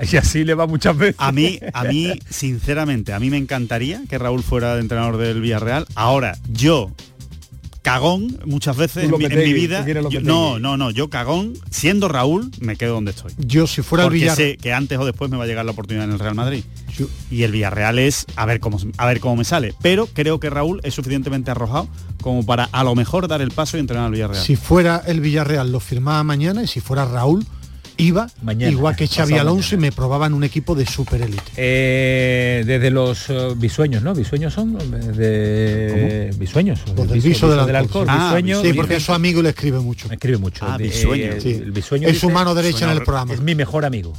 Y 0.00 0.16
así 0.16 0.44
le 0.44 0.54
va 0.54 0.66
muchas 0.66 0.96
veces. 0.96 1.16
A 1.18 1.30
mí, 1.32 1.58
a 1.72 1.84
mí, 1.84 2.18
sinceramente, 2.28 3.12
a 3.12 3.20
mí 3.20 3.30
me 3.30 3.36
encantaría 3.36 4.02
que 4.08 4.18
Raúl 4.18 4.42
fuera 4.42 4.78
entrenador 4.78 5.16
del 5.18 5.40
Villarreal. 5.40 5.86
Ahora, 5.94 6.36
yo, 6.48 6.90
cagón, 7.84 8.40
muchas 8.46 8.76
veces 8.78 9.04
en 9.04 9.10
mi, 9.10 9.16
en 9.16 9.18
mi 9.18 9.24
Lopetegui, 9.28 9.52
vida. 9.52 9.86
yo- 10.08 10.20
no, 10.22 10.58
no, 10.58 10.76
no, 10.78 10.90
yo 10.90 11.10
cagón, 11.10 11.52
siendo 11.70 12.08
Raúl, 12.08 12.50
me 12.58 12.76
quedo 12.76 12.94
donde 12.94 13.10
estoy. 13.10 13.32
Yo 13.36 13.66
si 13.66 13.82
fuera 13.82 14.04
el 14.04 14.06
Porque 14.08 14.20
Villarreal. 14.20 14.36
sé 14.52 14.56
que 14.56 14.72
antes 14.72 14.98
o 14.98 15.04
después 15.04 15.30
me 15.30 15.36
va 15.36 15.44
a 15.44 15.46
llegar 15.46 15.66
la 15.66 15.72
oportunidad 15.72 16.06
en 16.06 16.12
el 16.12 16.18
Real 16.18 16.34
Madrid. 16.34 16.64
Y 17.30 17.42
el 17.42 17.52
Villarreal 17.52 17.98
es 17.98 18.24
a 18.36 18.46
ver 18.46 18.58
cómo 18.60 18.78
a 18.96 19.06
ver 19.06 19.20
cómo 19.20 19.36
me 19.36 19.44
sale. 19.44 19.74
Pero 19.82 20.06
creo 20.06 20.40
que 20.40 20.48
Raúl 20.48 20.80
es 20.82 20.94
suficientemente 20.94 21.50
arrojado 21.50 21.86
como 22.22 22.46
para 22.46 22.64
a 22.72 22.84
lo 22.84 22.94
mejor 22.94 23.28
dar 23.28 23.42
el 23.42 23.50
paso 23.50 23.76
y 23.76 23.80
entrenar 23.80 24.06
al 24.06 24.12
Villarreal. 24.12 24.42
Si 24.42 24.56
fuera 24.56 25.02
el 25.06 25.20
Villarreal 25.20 25.70
lo 25.70 25.78
firmaba 25.78 26.24
mañana 26.24 26.62
y 26.62 26.66
si 26.66 26.80
fuera 26.80 27.04
Raúl 27.04 27.44
iba 27.96 28.28
Mañana, 28.42 28.70
igual 28.72 28.96
que 28.96 29.06
Xavi 29.06 29.34
Alonso 29.34 29.74
y 29.74 29.78
me 29.78 29.92
probaba 29.92 30.26
en 30.26 30.34
un 30.34 30.44
equipo 30.44 30.74
de 30.74 30.86
superélite. 30.86 31.42
Eh, 31.56 32.62
desde 32.66 32.90
los 32.90 33.28
eh, 33.30 33.54
bisueños, 33.56 34.02
¿no? 34.02 34.14
Bisueños 34.14 34.52
son 34.52 34.76
de 34.78 36.30
bisueños. 36.38 36.80
Los 36.96 37.08
del 37.08 37.18
Viso- 37.20 37.28
viso 37.28 37.48
del 37.56 37.66
del 37.66 37.76
Alcor. 37.76 38.08
Alcor. 38.08 38.24
Bisueño, 38.42 38.62
sí, 38.62 38.72
porque 38.74 38.94
dice- 38.94 38.96
es 38.98 39.02
su 39.04 39.12
amigo 39.12 39.40
y 39.40 39.42
le 39.44 39.48
escribe 39.50 39.80
mucho. 39.80 40.10
escribe 40.12 40.38
mucho. 40.38 40.64
Ah, 40.68 40.76
De- 40.78 40.84
Bisueño. 40.84 41.24
eh, 41.24 41.40
Sí. 41.40 41.50
el 41.52 41.72
bisueño 41.72 42.08
Es 42.08 42.18
su 42.18 42.30
mano 42.30 42.54
derecha 42.54 42.84
en 42.90 42.96
el 42.96 43.02
programa. 43.04 43.32
Es 43.34 43.40
mi 43.40 43.54
mejor 43.54 43.84
amigo. 43.84 44.12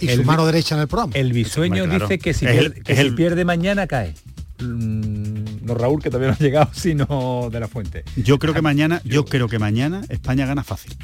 Y 0.00 0.08
el 0.08 0.18
su 0.20 0.24
mano 0.24 0.44
derecha 0.44 0.74
en 0.74 0.82
el 0.82 0.88
programa. 0.88 1.12
El 1.14 1.32
bisueño 1.32 1.84
claro. 1.84 2.06
dice 2.06 2.18
que 2.18 2.34
si, 2.34 2.44
Es 2.44 2.50
el- 2.52 2.58
pierde, 2.72 2.80
que 2.82 2.92
es 2.92 2.98
si 3.00 3.10
pierde 3.12 3.44
mañana 3.44 3.86
cae. 3.86 4.14
Mm, 4.58 5.64
no 5.66 5.74
Raúl, 5.74 6.02
que 6.02 6.08
todavía 6.10 6.28
no 6.28 6.34
ha 6.34 6.38
llegado, 6.38 6.70
sino 6.74 7.48
de 7.50 7.60
la 7.60 7.68
fuente. 7.68 8.04
Yo 8.16 8.38
creo 8.38 8.54
que 8.54 8.62
mañana, 8.62 9.00
yo 9.04 9.24
creo 9.24 9.48
que 9.48 9.58
mañana 9.58 10.02
España 10.08 10.46
gana 10.46 10.64
fácil. 10.64 10.96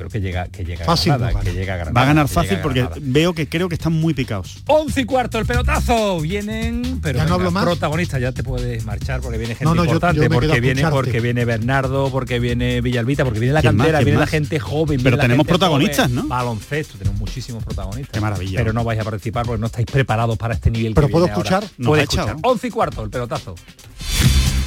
Creo 0.00 0.08
que 0.10 0.20
llega, 0.22 0.46
que 0.48 0.64
llega 0.64 0.86
Fácil 0.86 1.12
Granada, 1.12 1.32
no 1.34 1.40
que 1.40 1.52
llega 1.52 1.76
Granada, 1.76 1.92
Va 1.94 2.02
a 2.02 2.06
ganar 2.06 2.26
fácil 2.26 2.58
porque 2.62 2.88
veo 3.02 3.34
que 3.34 3.46
creo 3.50 3.68
que 3.68 3.74
están 3.74 3.92
muy 3.92 4.14
picados. 4.14 4.62
11 4.66 5.00
y 5.02 5.04
cuarto, 5.04 5.38
el 5.38 5.44
pelotazo. 5.44 6.18
Vienen, 6.20 7.00
pero 7.02 7.18
Ya 7.18 7.26
no 7.26 7.34
hablo 7.34 7.50
más. 7.50 7.64
protagonistas, 7.64 8.18
ya 8.18 8.32
te 8.32 8.42
puedes 8.42 8.82
marchar 8.86 9.20
porque 9.20 9.36
viene 9.36 9.54
gente 9.54 9.64
No, 9.66 9.74
no, 9.74 9.84
yo- 9.84 9.90
importante, 9.90 10.22
yo 10.22 10.30
porque 10.30 10.46
viene, 10.60 10.80
escucharte. 10.80 10.94
porque 10.94 11.20
viene 11.20 11.44
Bernardo, 11.44 12.10
porque 12.10 12.38
viene 12.40 12.80
Villalbita, 12.80 13.24
porque 13.24 13.40
viene 13.40 13.52
la 13.52 13.60
cantera, 13.62 13.98
¿Quién 13.98 14.04
viene 14.06 14.20
la 14.20 14.26
gente 14.26 14.58
joven. 14.58 15.00
Pero 15.02 15.18
tenemos 15.18 15.46
protagonistas, 15.46 16.08
joven. 16.08 16.14
¿no? 16.14 16.28
Baloncesto, 16.28 16.96
tenemos 16.96 17.20
muchísimos 17.20 17.62
protagonistas. 17.62 18.12
Qué 18.14 18.20
maravilla. 18.20 18.58
Pero 18.58 18.72
no 18.72 18.82
vais 18.84 18.98
a 19.00 19.04
participar 19.04 19.44
porque 19.44 19.60
no 19.60 19.66
estáis 19.66 19.86
preparados 19.86 20.38
para 20.38 20.54
este 20.54 20.70
nivel. 20.70 20.94
Pero 20.94 21.08
que 21.08 21.12
¿puedo 21.12 21.26
viene 21.26 21.38
escuchar? 21.38 21.62
Ha 21.64 21.66
echado. 21.66 21.96
escuchar. 21.96 22.36
11 22.42 22.66
y 22.66 22.70
cuarto, 22.70 23.04
el 23.04 23.10
pelotazo. 23.10 23.54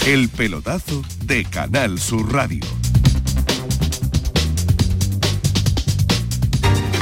El 0.05 0.29
pelotazo 0.29 1.01
de 1.25 1.45
Canal 1.45 1.97
Sur 1.99 2.31
Radio. 2.31 2.59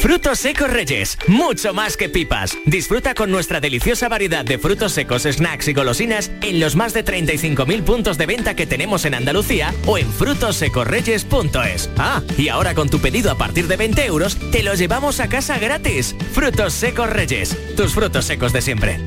Frutos 0.00 0.40
secos 0.40 0.70
Reyes, 0.70 1.16
mucho 1.28 1.72
más 1.74 1.96
que 1.96 2.08
pipas. 2.08 2.56
Disfruta 2.66 3.14
con 3.14 3.30
nuestra 3.30 3.60
deliciosa 3.60 4.08
variedad 4.08 4.44
de 4.44 4.58
frutos 4.58 4.92
secos, 4.92 5.22
snacks 5.22 5.68
y 5.68 5.74
golosinas 5.74 6.30
en 6.40 6.58
los 6.58 6.74
más 6.74 6.92
de 6.92 7.04
35.000 7.04 7.82
puntos 7.82 8.18
de 8.18 8.26
venta 8.26 8.56
que 8.56 8.66
tenemos 8.66 9.04
en 9.04 9.14
Andalucía 9.14 9.72
o 9.86 9.98
en 9.98 10.10
frutosecorreyes.es. 10.12 11.90
Ah, 11.98 12.22
y 12.36 12.48
ahora 12.48 12.74
con 12.74 12.88
tu 12.88 12.98
pedido 13.00 13.30
a 13.30 13.38
partir 13.38 13.68
de 13.68 13.76
20 13.76 14.04
euros, 14.06 14.36
te 14.50 14.62
lo 14.62 14.74
llevamos 14.74 15.20
a 15.20 15.28
casa 15.28 15.58
gratis. 15.58 16.16
Frutos 16.32 16.72
secos 16.72 17.08
Reyes, 17.08 17.56
tus 17.76 17.92
frutos 17.92 18.24
secos 18.24 18.52
de 18.52 18.62
siempre. 18.62 18.98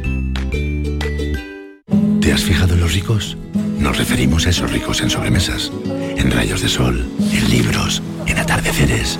¿Te 2.21 2.31
has 2.31 2.43
fijado 2.43 2.73
en 2.73 2.79
los 2.79 2.93
ricos? 2.93 3.37
Nos 3.79 3.97
referimos 3.97 4.47
a 4.47 4.49
esos 4.49 4.71
ricos 4.71 5.01
en 5.01 5.09
sobremesas, 5.09 5.71
en 6.17 6.31
rayos 6.31 6.61
de 6.61 6.69
sol, 6.69 7.05
en 7.19 7.49
libros, 7.49 8.01
en 8.25 8.39
atardeceres. 8.39 9.19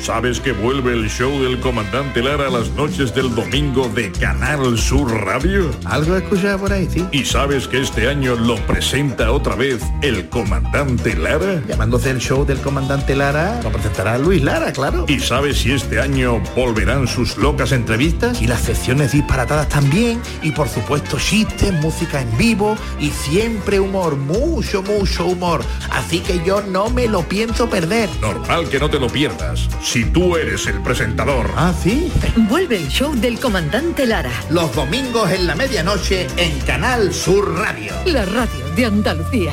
¿Sabes 0.00 0.40
que 0.40 0.52
vuelve 0.52 0.94
el 0.94 1.08
show 1.08 1.30
del 1.42 1.60
comandante 1.60 2.22
Lara 2.22 2.48
a 2.48 2.50
las 2.50 2.70
noches 2.70 3.14
del 3.14 3.32
domingo 3.34 3.86
de 3.88 4.10
Canal 4.10 4.78
Sur 4.78 5.08
Radio? 5.24 5.70
Algo 5.84 6.16
escuchado 6.16 6.58
por 6.58 6.72
ahí, 6.72 6.88
sí. 6.90 7.06
¿Y 7.12 7.24
sabes 7.24 7.68
que 7.68 7.80
este 7.80 8.08
año 8.08 8.34
lo 8.34 8.56
presenta 8.66 9.30
otra 9.30 9.54
vez 9.54 9.82
el 10.00 10.28
comandante 10.28 11.14
Lara? 11.14 11.62
Llamándose 11.68 12.10
el 12.10 12.18
show 12.18 12.46
del 12.46 12.60
comandante 12.60 13.14
Lara, 13.14 13.60
lo 13.62 13.70
presentará 13.70 14.18
Luis 14.18 14.42
Lara, 14.42 14.72
claro. 14.72 15.04
¿Y 15.06 15.20
sabes 15.20 15.58
si 15.58 15.72
este 15.72 16.00
año 16.00 16.42
volverán 16.56 17.06
sus 17.06 17.36
locas 17.36 17.70
entrevistas? 17.70 18.40
Y 18.40 18.46
las 18.46 18.62
secciones 18.62 19.12
disparatadas 19.12 19.68
también, 19.68 20.20
y 20.42 20.50
por 20.52 20.68
supuesto 20.68 21.18
chistes, 21.18 21.72
música 21.74 22.22
en 22.22 22.36
vivo 22.38 22.74
y 22.98 23.10
siempre 23.10 23.78
humor, 23.78 24.16
mucho, 24.16 24.82
mucho 24.82 25.26
humor. 25.26 25.62
Así 25.90 26.20
que 26.20 26.42
yo 26.44 26.62
no 26.62 26.88
me 26.88 27.06
lo 27.06 27.22
pienso 27.22 27.68
perder. 27.68 28.08
Normal 28.20 28.68
que 28.68 28.80
no 28.80 28.88
te 28.88 28.98
lo 28.98 29.08
pierdas. 29.08 29.59
Si 29.82 30.04
tú 30.04 30.36
eres 30.36 30.66
el 30.66 30.82
presentador. 30.82 31.50
Ah, 31.56 31.72
sí. 31.72 32.10
Vuelve 32.48 32.76
el 32.76 32.88
show 32.88 33.14
del 33.14 33.38
comandante 33.38 34.06
Lara. 34.06 34.32
Los 34.50 34.74
domingos 34.74 35.30
en 35.30 35.46
la 35.46 35.54
medianoche 35.54 36.26
en 36.36 36.58
Canal 36.60 37.12
Sur 37.12 37.54
Radio. 37.58 37.92
La 38.06 38.24
radio 38.24 38.68
de 38.76 38.84
Andalucía. 38.84 39.52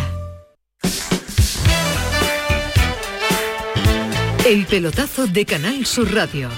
El 4.45 4.65
pelotazo 4.65 5.27
de 5.27 5.45
Canal 5.45 5.85
Sur 5.85 6.13
Radio 6.13 6.49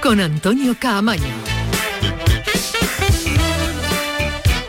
con 0.00 0.20
Antonio 0.20 0.76
Caamaño. 0.78 1.53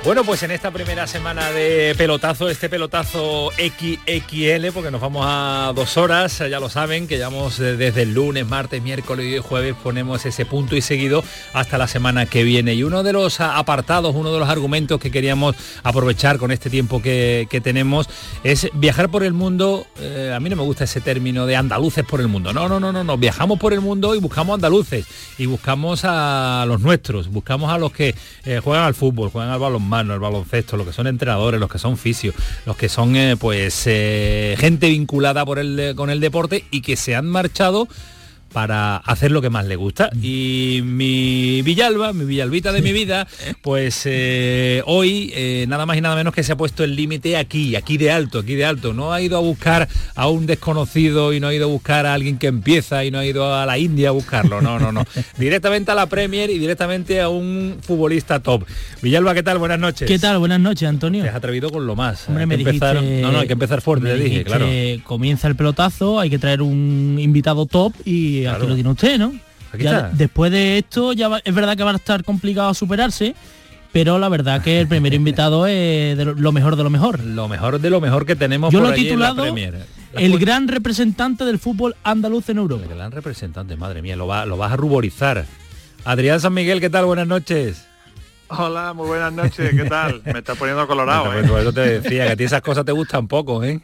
Bueno, 0.05 0.23
pues 0.23 0.43
en 0.43 0.51
esta 0.51 0.69
primera 0.69 1.07
semana 1.07 1.51
de 1.51 1.95
pelotazo, 1.97 2.47
este 2.47 2.69
pelotazo 2.69 3.49
XXL, 3.53 4.67
porque 4.71 4.91
nos 4.91 5.01
vamos 5.01 5.25
a 5.27 5.73
dos 5.75 5.97
horas, 5.97 6.43
ya 6.47 6.59
lo 6.59 6.69
saben, 6.69 7.07
que 7.07 7.17
llevamos 7.17 7.57
desde 7.57 8.03
el 8.03 8.13
lunes, 8.13 8.45
martes, 8.45 8.83
miércoles 8.83 9.25
y 9.35 9.39
jueves, 9.39 9.73
ponemos 9.81 10.23
ese 10.27 10.45
punto 10.45 10.75
y 10.75 10.81
seguido 10.81 11.23
hasta 11.53 11.79
la 11.79 11.87
semana 11.87 12.27
que 12.27 12.43
viene. 12.43 12.75
Y 12.75 12.83
uno 12.83 13.01
de 13.01 13.13
los 13.13 13.41
apartados, 13.41 14.13
uno 14.13 14.31
de 14.31 14.37
los 14.37 14.47
argumentos 14.47 14.99
que 14.99 15.09
queríamos 15.09 15.55
aprovechar 15.81 16.37
con 16.37 16.51
este 16.51 16.69
tiempo 16.69 17.01
que, 17.01 17.47
tenemos 17.63 18.07
es 18.43 18.69
viajar 18.73 19.09
por 19.09 19.23
el 19.23 19.33
mundo. 19.33 19.87
Eh, 19.99 20.31
a 20.35 20.39
mí 20.39 20.51
no 20.51 20.55
me 20.55 20.61
gusta 20.61 20.83
ese 20.83 21.01
término 21.01 21.47
de 21.47 21.55
andaluces 21.55 22.05
por 22.05 22.21
el 22.21 22.27
mundo. 22.27 22.53
No, 22.53 22.69
no, 22.69 22.79
no, 22.79 22.91
no, 22.91 23.03
no. 23.03 23.17
Viajamos 23.17 23.57
por 23.57 23.73
el 23.73 23.81
mundo 23.81 24.13
y 24.13 24.19
buscamos 24.19 24.53
andaluces 24.53 25.07
y 25.39 25.47
buscamos 25.47 26.01
a 26.03 26.65
los 26.67 26.79
nuestros, 26.81 27.29
buscamos 27.29 27.71
a 27.71 27.79
los 27.79 27.91
que 27.91 28.13
eh, 28.43 28.59
juegan 28.63 28.83
al 28.83 28.93
fútbol, 28.93 29.31
juegan 29.31 29.49
al 29.49 29.59
balonmano 29.59 29.94
el 30.01 30.19
baloncesto, 30.19 30.77
los 30.77 30.87
que 30.87 30.93
son 30.93 31.07
entrenadores, 31.07 31.59
los 31.59 31.69
que 31.69 31.79
son 31.79 31.97
fisios, 31.97 32.35
los 32.65 32.75
que 32.77 32.89
son 32.89 33.15
eh, 33.15 33.35
pues 33.37 33.83
eh, 33.87 34.55
gente 34.57 34.89
vinculada 34.89 35.45
por 35.45 35.59
el, 35.59 35.93
con 35.95 36.09
el 36.09 36.19
deporte 36.19 36.65
y 36.71 36.81
que 36.81 36.95
se 36.95 37.15
han 37.15 37.27
marchado 37.27 37.87
para 38.55 38.95
hacer 38.95 39.31
lo 39.31 39.41
que 39.41 39.49
más 39.49 39.65
le 39.65 39.75
gusta. 39.75 40.09
Y 40.21 40.79
mi 40.81 41.61
Villalba, 41.61 42.13
mi 42.13 42.23
Villalbita 42.23 42.71
de 42.71 42.81
mi 42.81 42.93
vida, 42.93 43.27
pues 43.61 44.03
eh, 44.05 44.81
hoy 44.85 45.29
eh, 45.35 45.65
nada 45.67 45.85
más 45.85 45.97
y 45.97 46.01
nada 46.01 46.15
menos 46.15 46.33
que 46.33 46.41
se 46.41 46.53
ha 46.53 46.55
puesto 46.55 46.85
el 46.85 46.95
límite 46.95 47.35
aquí, 47.35 47.75
aquí 47.75 47.97
de 47.97 48.11
alto, 48.11 48.39
aquí 48.39 48.55
de 48.55 48.63
alto. 48.63 48.93
No 48.93 49.11
ha 49.11 49.19
ido 49.19 49.35
a 49.35 49.41
buscar 49.41 49.89
a 50.15 50.29
un 50.29 50.45
desconocido 50.45 51.33
y 51.33 51.41
no 51.41 51.49
ha 51.49 51.53
ido 51.53 51.65
a 51.65 51.69
buscar 51.69 52.05
a 52.05 52.13
alguien 52.13 52.37
que 52.37 52.47
empieza 52.47 53.03
y 53.03 53.11
no 53.11 53.19
ha 53.19 53.25
ido 53.25 53.53
a 53.53 53.65
la 53.65 53.77
India 53.77 54.07
a 54.07 54.11
buscarlo. 54.13 54.61
No, 54.61 54.79
no, 54.79 54.89
no. 54.93 55.03
directamente 55.37 55.91
a 55.91 55.95
la 55.95 56.05
Premier 56.05 56.49
y 56.49 56.57
directamente 56.57 57.19
a 57.19 57.27
un 57.27 57.75
futbolista 57.81 58.39
top. 58.39 58.63
Villalba, 59.01 59.33
¿qué 59.33 59.43
tal? 59.43 59.57
Buenas 59.57 59.79
noches. 59.79 60.07
¿Qué 60.07 60.17
tal? 60.17 60.37
Buenas 60.37 60.61
noches, 60.61 60.87
Antonio. 60.87 61.23
Te 61.23 61.29
has 61.29 61.35
atrevido 61.35 61.71
con 61.71 61.85
lo 61.85 61.97
más. 61.97 62.29
Hombre, 62.29 62.45
me 62.45 62.55
empezar... 62.55 63.03
No, 63.03 63.33
no, 63.33 63.39
hay 63.39 63.47
que 63.47 63.53
empezar 63.53 63.81
fuerte, 63.81 64.15
le 64.15 64.23
dije, 64.23 64.45
claro. 64.45 64.65
Comienza 65.03 65.49
el 65.49 65.57
pelotazo, 65.57 66.21
hay 66.21 66.29
que 66.29 66.39
traer 66.39 66.61
un 66.61 67.17
invitado 67.19 67.65
top 67.65 67.91
y 68.05 68.44
aquí 68.47 68.67
lo 68.67 68.75
tiene 68.75 68.89
usted, 68.89 69.19
¿no? 69.19 69.33
después 70.13 70.51
de 70.51 70.77
esto 70.77 71.13
ya 71.13 71.29
es 71.43 71.53
verdad 71.53 71.75
que 71.75 71.83
va 71.83 71.91
a 71.91 71.95
estar 71.95 72.23
complicado 72.23 72.73
superarse, 72.73 73.35
pero 73.91 74.19
la 74.19 74.29
verdad 74.29 74.61
que 74.61 74.79
el 74.79 74.87
primer 74.87 75.13
invitado 75.21 75.67
es 75.67 76.17
lo 76.17 76.51
mejor 76.51 76.75
de 76.75 76.83
lo 76.83 76.89
mejor. 76.89 77.19
Lo 77.21 77.47
mejor 77.47 77.79
de 77.79 77.89
lo 77.89 78.01
mejor 78.01 78.25
que 78.25 78.35
tenemos 78.35 78.73
Yo 78.73 78.81
lo 78.81 78.91
he 78.91 78.95
titulado 78.95 79.45
El 80.13 80.39
gran 80.39 80.67
representante 80.67 81.45
del 81.45 81.59
fútbol 81.59 81.95
andaluz 82.03 82.49
en 82.49 82.57
Europa. 82.57 82.83
El 82.83 82.95
gran 82.95 83.11
representante, 83.11 83.75
madre 83.75 84.01
mía, 84.01 84.15
lo, 84.15 84.27
va, 84.27 84.45
lo 84.45 84.57
vas 84.57 84.71
a 84.71 84.75
ruborizar. 84.75 85.45
Adrián 86.05 86.39
San 86.39 86.53
Miguel, 86.53 86.79
¿qué 86.79 86.89
tal? 86.89 87.05
Buenas 87.05 87.27
noches. 87.27 87.85
Hola, 88.47 88.93
muy 88.93 89.07
buenas 89.07 89.33
noches, 89.33 89.71
¿qué 89.75 89.85
tal? 89.85 90.21
Me 90.25 90.39
está 90.39 90.53
poniendo 90.53 90.85
colorado, 90.87 91.33
¿eh? 91.33 91.43
Por 91.47 91.59
eso 91.59 91.73
te 91.73 91.99
decía 91.99 92.27
que 92.27 92.33
a 92.33 92.35
ti 92.35 92.43
esas 92.43 92.61
cosas 92.61 92.85
te 92.85 92.91
gustan 92.91 93.27
poco, 93.27 93.63
¿eh? 93.63 93.81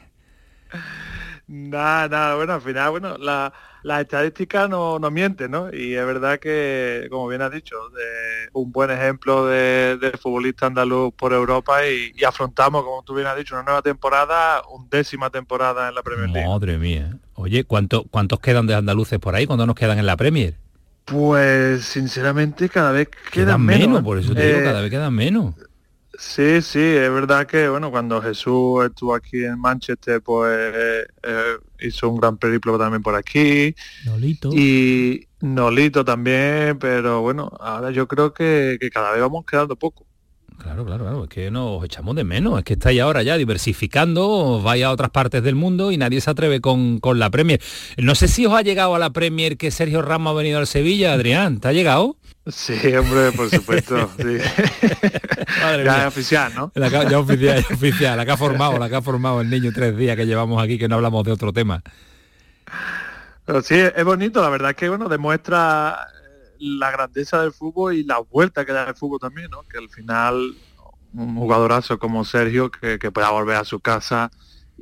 Nada, 1.48 2.08
nada, 2.08 2.36
bueno, 2.36 2.54
al 2.54 2.62
final, 2.62 2.92
bueno, 2.92 3.18
la, 3.18 3.52
las 3.84 4.02
estadísticas 4.02 4.70
no, 4.70 5.00
no 5.00 5.12
mienten, 5.12 5.52
¿no? 5.52 5.74
Y 5.74 5.96
es 5.96 6.06
verdad 6.06 6.40
que, 6.40 7.08
como 7.10 7.28
bien 7.28 7.42
has 7.42 7.52
dicho, 7.52 7.76
de 7.90 8.50
un 8.54 8.72
buen 8.72 8.92
ejemplo 8.92 9.48
de, 9.48 10.12
futbolista 10.20 10.68
andaluz 10.68 11.14
por 11.14 11.34
Europa 11.34 11.80
y, 11.88 12.24
afrontamos, 12.24 12.84
como 12.84 13.04
tú 13.04 13.16
bien 13.16 13.28
has 13.28 13.38
dicho, 13.38 13.56
una 13.56 13.64
nueva 13.64 13.82
temporada, 13.82 14.62
undécima 14.72 15.30
temporada 15.30 15.90
en 15.90 15.96
la 15.96 16.04
Premier 16.04 16.30
League. 16.30 16.48
Madre 16.48 16.78
mía. 16.78 17.18
Oye, 17.36 17.64
¿cuánto, 17.64 18.06
¿cuántos 18.10 18.40
quedan 18.40 18.68
de 18.68 18.76
andaluces 18.76 19.20
por 19.20 19.36
ahí? 19.36 19.48
¿Cuántos 19.48 19.68
nos 19.68 19.76
quedan 19.76 19.98
en 19.98 20.06
la 20.06 20.18
Premier? 20.18 20.56
Pues 21.06 21.84
sinceramente 21.84 22.70
cada 22.70 22.92
vez 22.92 23.10
quedan, 23.32 23.62
menos. 23.62 24.04
Por 24.04 24.20
eso 24.20 24.34
te 24.36 24.46
digo, 24.46 24.64
cada 24.64 24.82
vez 24.82 24.92
quedan 24.92 25.14
menos. 25.14 25.56
Sí, 26.18 26.62
sí, 26.62 26.80
es 26.80 27.12
verdad 27.12 27.48
que 27.48 27.70
bueno, 27.70 27.90
cuando 27.90 28.22
Jesús 28.22 28.86
estuvo 28.86 29.16
aquí 29.16 29.44
en 29.46 29.60
Manchester, 29.60 30.22
pues 30.22 31.08
eh, 31.24 31.58
hizo 31.80 32.10
un 32.10 32.18
gran 32.18 32.38
periplo 32.38 32.78
también 32.78 33.02
por 33.02 33.16
aquí. 33.16 33.74
Nolito. 34.06 34.50
Y 34.54 35.28
Nolito 35.40 36.04
también, 36.04 36.78
pero 36.80 37.22
bueno, 37.22 37.52
ahora 37.60 37.92
yo 37.92 38.08
creo 38.08 38.34
que, 38.34 38.78
cada 38.94 39.14
vez 39.14 39.22
vamos 39.22 39.46
quedando 39.46 39.76
poco. 39.76 40.06
Claro, 40.58 40.86
claro, 40.86 41.06
claro, 41.06 41.24
es 41.24 41.30
que 41.30 41.50
nos 41.50 41.84
echamos 41.84 42.16
de 42.16 42.24
menos, 42.24 42.60
es 42.60 42.64
que 42.64 42.74
estáis 42.74 43.02
ahora 43.02 43.24
ya 43.24 43.36
diversificando, 43.36 44.62
vaya 44.62 44.88
a 44.88 44.92
otras 44.92 45.10
partes 45.10 45.42
del 45.42 45.56
mundo 45.56 45.92
y 45.92 45.98
nadie 45.98 46.22
se 46.22 46.30
atreve 46.30 46.62
con, 46.62 47.00
con 47.00 47.18
la 47.18 47.32
Premier. 47.32 47.60
No 47.98 48.14
sé 48.14 48.28
si 48.28 48.46
os 48.46 48.54
ha 48.54 48.62
llegado 48.62 48.94
a 48.94 49.00
la 49.00 49.10
Premier 49.10 49.58
que 49.58 49.72
Sergio 49.72 50.04
Ramos 50.04 50.32
ha 50.32 50.38
venido 50.38 50.60
al 50.60 50.68
Sevilla, 50.68 51.14
Adrián, 51.14 51.60
¿te 51.60 51.70
ha 51.70 51.74
llegado? 51.74 52.18
Sí, 52.52 52.96
hombre, 52.96 53.32
por 53.32 53.50
supuesto. 53.50 54.10
Sí. 54.18 54.38
ya 55.84 56.02
es 56.02 56.08
oficial, 56.08 56.54
¿no? 56.56 56.72
La, 56.76 56.90
ya 56.90 57.20
oficial, 57.20 57.66
ya 57.70 57.76
oficial, 57.76 58.18
la 58.18 58.26
que 58.26 58.32
ha 58.32 58.38
formado, 58.38 58.78
la 58.78 58.90
que 58.90 58.96
ha 58.96 59.02
formado 59.02 59.42
el 59.42 59.50
niño 59.50 59.72
tres 59.74 59.96
días 59.98 60.16
que 60.16 60.26
llevamos 60.26 60.62
aquí, 60.62 60.78
que 60.78 60.88
no 60.88 60.96
hablamos 60.96 61.24
de 61.24 61.32
otro 61.32 61.54
tema. 61.54 61.82
Pero 63.46 63.62
sí, 63.62 63.76
es 63.76 64.04
bonito, 64.04 64.42
la 64.42 64.50
verdad 64.50 64.72
es 64.72 64.76
que 64.76 64.90
bueno, 64.90 65.10
demuestra 65.10 66.08
la 66.60 66.92
grandeza 66.92 67.42
del 67.42 67.52
fútbol 67.52 67.96
y 67.96 68.04
la 68.04 68.20
vuelta 68.20 68.66
que 68.66 68.72
da 68.72 68.88
el 68.88 68.96
fútbol 68.96 69.20
también, 69.20 69.50
¿no? 69.50 69.64
Que 69.64 69.78
al 69.78 69.90
final 69.90 70.56
un 71.14 71.36
jugadorazo 71.36 72.00
como 72.00 72.24
Sergio 72.24 72.72
que, 72.72 73.00
que 73.00 73.12
pueda 73.12 73.32
volver 73.32 73.58
a 73.58 73.66
su 73.66 73.80
casa 73.80 74.32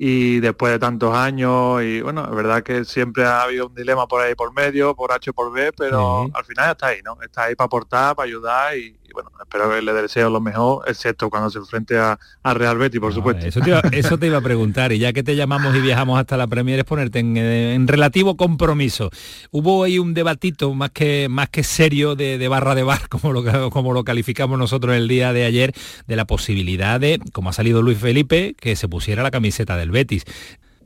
y 0.01 0.39
después 0.39 0.71
de 0.71 0.79
tantos 0.79 1.13
años 1.13 1.83
y 1.83 1.99
bueno, 1.99 2.23
es 2.23 2.33
verdad 2.33 2.63
que 2.63 2.85
siempre 2.85 3.25
ha 3.25 3.41
habido 3.41 3.67
un 3.67 3.75
dilema 3.75 4.07
por 4.07 4.21
ahí 4.21 4.33
por 4.33 4.53
medio, 4.53 4.95
por 4.95 5.11
H 5.11 5.33
por 5.33 5.51
B, 5.51 5.73
pero 5.73 6.29
al 6.33 6.45
final 6.45 6.71
está 6.71 6.87
ahí, 6.87 7.01
¿no? 7.03 7.17
Está 7.21 7.43
ahí 7.43 7.55
para 7.55 7.65
aportar, 7.65 8.15
para 8.15 8.25
ayudar 8.25 8.77
y, 8.77 8.97
bueno, 9.13 9.31
espero 9.39 9.69
que 9.69 9.81
le 9.81 9.93
deseo 9.93 10.29
lo 10.29 10.41
mejor, 10.41 10.83
excepto 10.87 11.29
cuando 11.29 11.49
se 11.49 11.59
enfrente 11.59 11.97
a, 11.97 12.17
Real 12.43 12.77
Betis, 12.77 12.99
por 12.99 13.13
supuesto. 13.13 13.45
Eso 13.45 13.61
te, 13.61 13.69
iba, 13.69 13.81
eso 13.91 14.17
te, 14.17 14.27
iba, 14.27 14.39
a 14.39 14.41
preguntar, 14.41 14.91
y 14.91 14.99
ya 14.99 15.13
que 15.13 15.23
te 15.23 15.35
llamamos 15.35 15.75
y 15.75 15.81
viajamos 15.81 16.19
hasta 16.19 16.35
la 16.35 16.47
Premier, 16.47 16.79
es 16.79 16.85
ponerte 16.85 17.19
en, 17.19 17.87
relativo 17.87 18.35
compromiso. 18.37 19.11
Hubo 19.51 19.83
ahí 19.83 19.99
un 19.99 20.13
debatito 20.13 20.73
más 20.73 20.91
que, 20.91 21.27
más 21.29 21.49
que 21.49 21.63
serio 21.63 22.15
de, 22.15 22.47
barra 22.47 22.75
de 22.75 22.83
bar, 22.83 23.07
como 23.09 23.33
lo, 23.33 23.69
como 23.69 23.93
lo 23.93 24.03
calificamos 24.03 24.57
nosotros 24.57 24.95
el 24.95 25.07
día 25.07 25.33
de 25.33 25.45
ayer, 25.45 25.73
de 26.07 26.15
la 26.15 26.25
posibilidad 26.25 26.99
de, 26.99 27.19
como 27.31 27.49
ha 27.49 27.53
salido 27.53 27.81
Luis 27.81 27.97
Felipe, 27.97 28.55
que 28.59 28.75
se 28.75 28.87
pusiera 28.87 29.23
la 29.23 29.31
camiseta 29.31 29.77
del 29.77 29.91
Betis. 29.91 30.25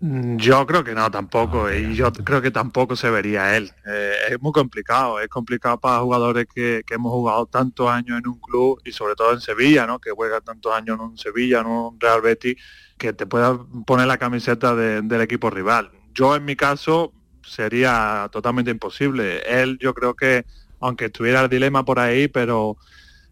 Mm, 0.06 0.36
yo 0.36 0.68
creo 0.68 0.84
que 0.84 0.94
no, 0.94 1.10
tampoco, 1.10 1.72
y 1.72 1.96
yo 1.96 2.12
creo 2.12 2.42
que 2.42 2.52
tampoco 2.52 2.94
se 2.98 3.10
vería 3.10 3.56
él. 3.56 3.72
Eh, 3.86 4.14
es 4.32 4.42
muy 4.42 4.52
complicado, 4.52 5.22
es 5.22 5.30
complicado 5.30 5.80
para 5.80 6.00
jugadores 6.02 6.46
que, 6.54 6.84
hemos 6.90 7.14
jugado 7.14 7.46
tantos 7.46 7.90
años 7.90 8.20
en 8.20 8.28
un 8.28 8.38
club 8.42 8.82
y 8.84 8.92
sobre 8.92 9.16
todo 9.16 9.32
en 9.32 9.40
Sevilla, 9.40 9.88
¿no? 9.88 10.00
que 10.00 10.12
juega 10.12 10.42
tantos 10.42 10.74
años 10.74 11.00
en 11.00 11.06
un 11.06 11.18
Sevilla, 11.18 11.62
en 11.62 11.68
un 11.68 11.98
Real 12.02 12.20
Betis, 12.20 12.58
que 12.98 13.14
te 13.14 13.26
pueda 13.26 13.58
poner 13.86 14.08
la 14.08 14.18
camiseta 14.18 14.76
del 14.76 15.22
equipo 15.22 15.50
rival. 15.50 15.90
Yo 16.14 16.36
en 16.36 16.44
mi 16.44 16.58
caso 16.58 17.14
sería 17.42 18.28
totalmente 18.30 18.72
imposible. 18.72 19.42
Él 19.46 19.78
yo 19.80 19.94
creo 19.94 20.16
que, 20.16 20.46
aunque 20.82 21.06
estuviera 21.06 21.40
el 21.42 21.50
dilema 21.50 21.86
por 21.86 22.00
ahí, 22.00 22.28
pero 22.28 22.76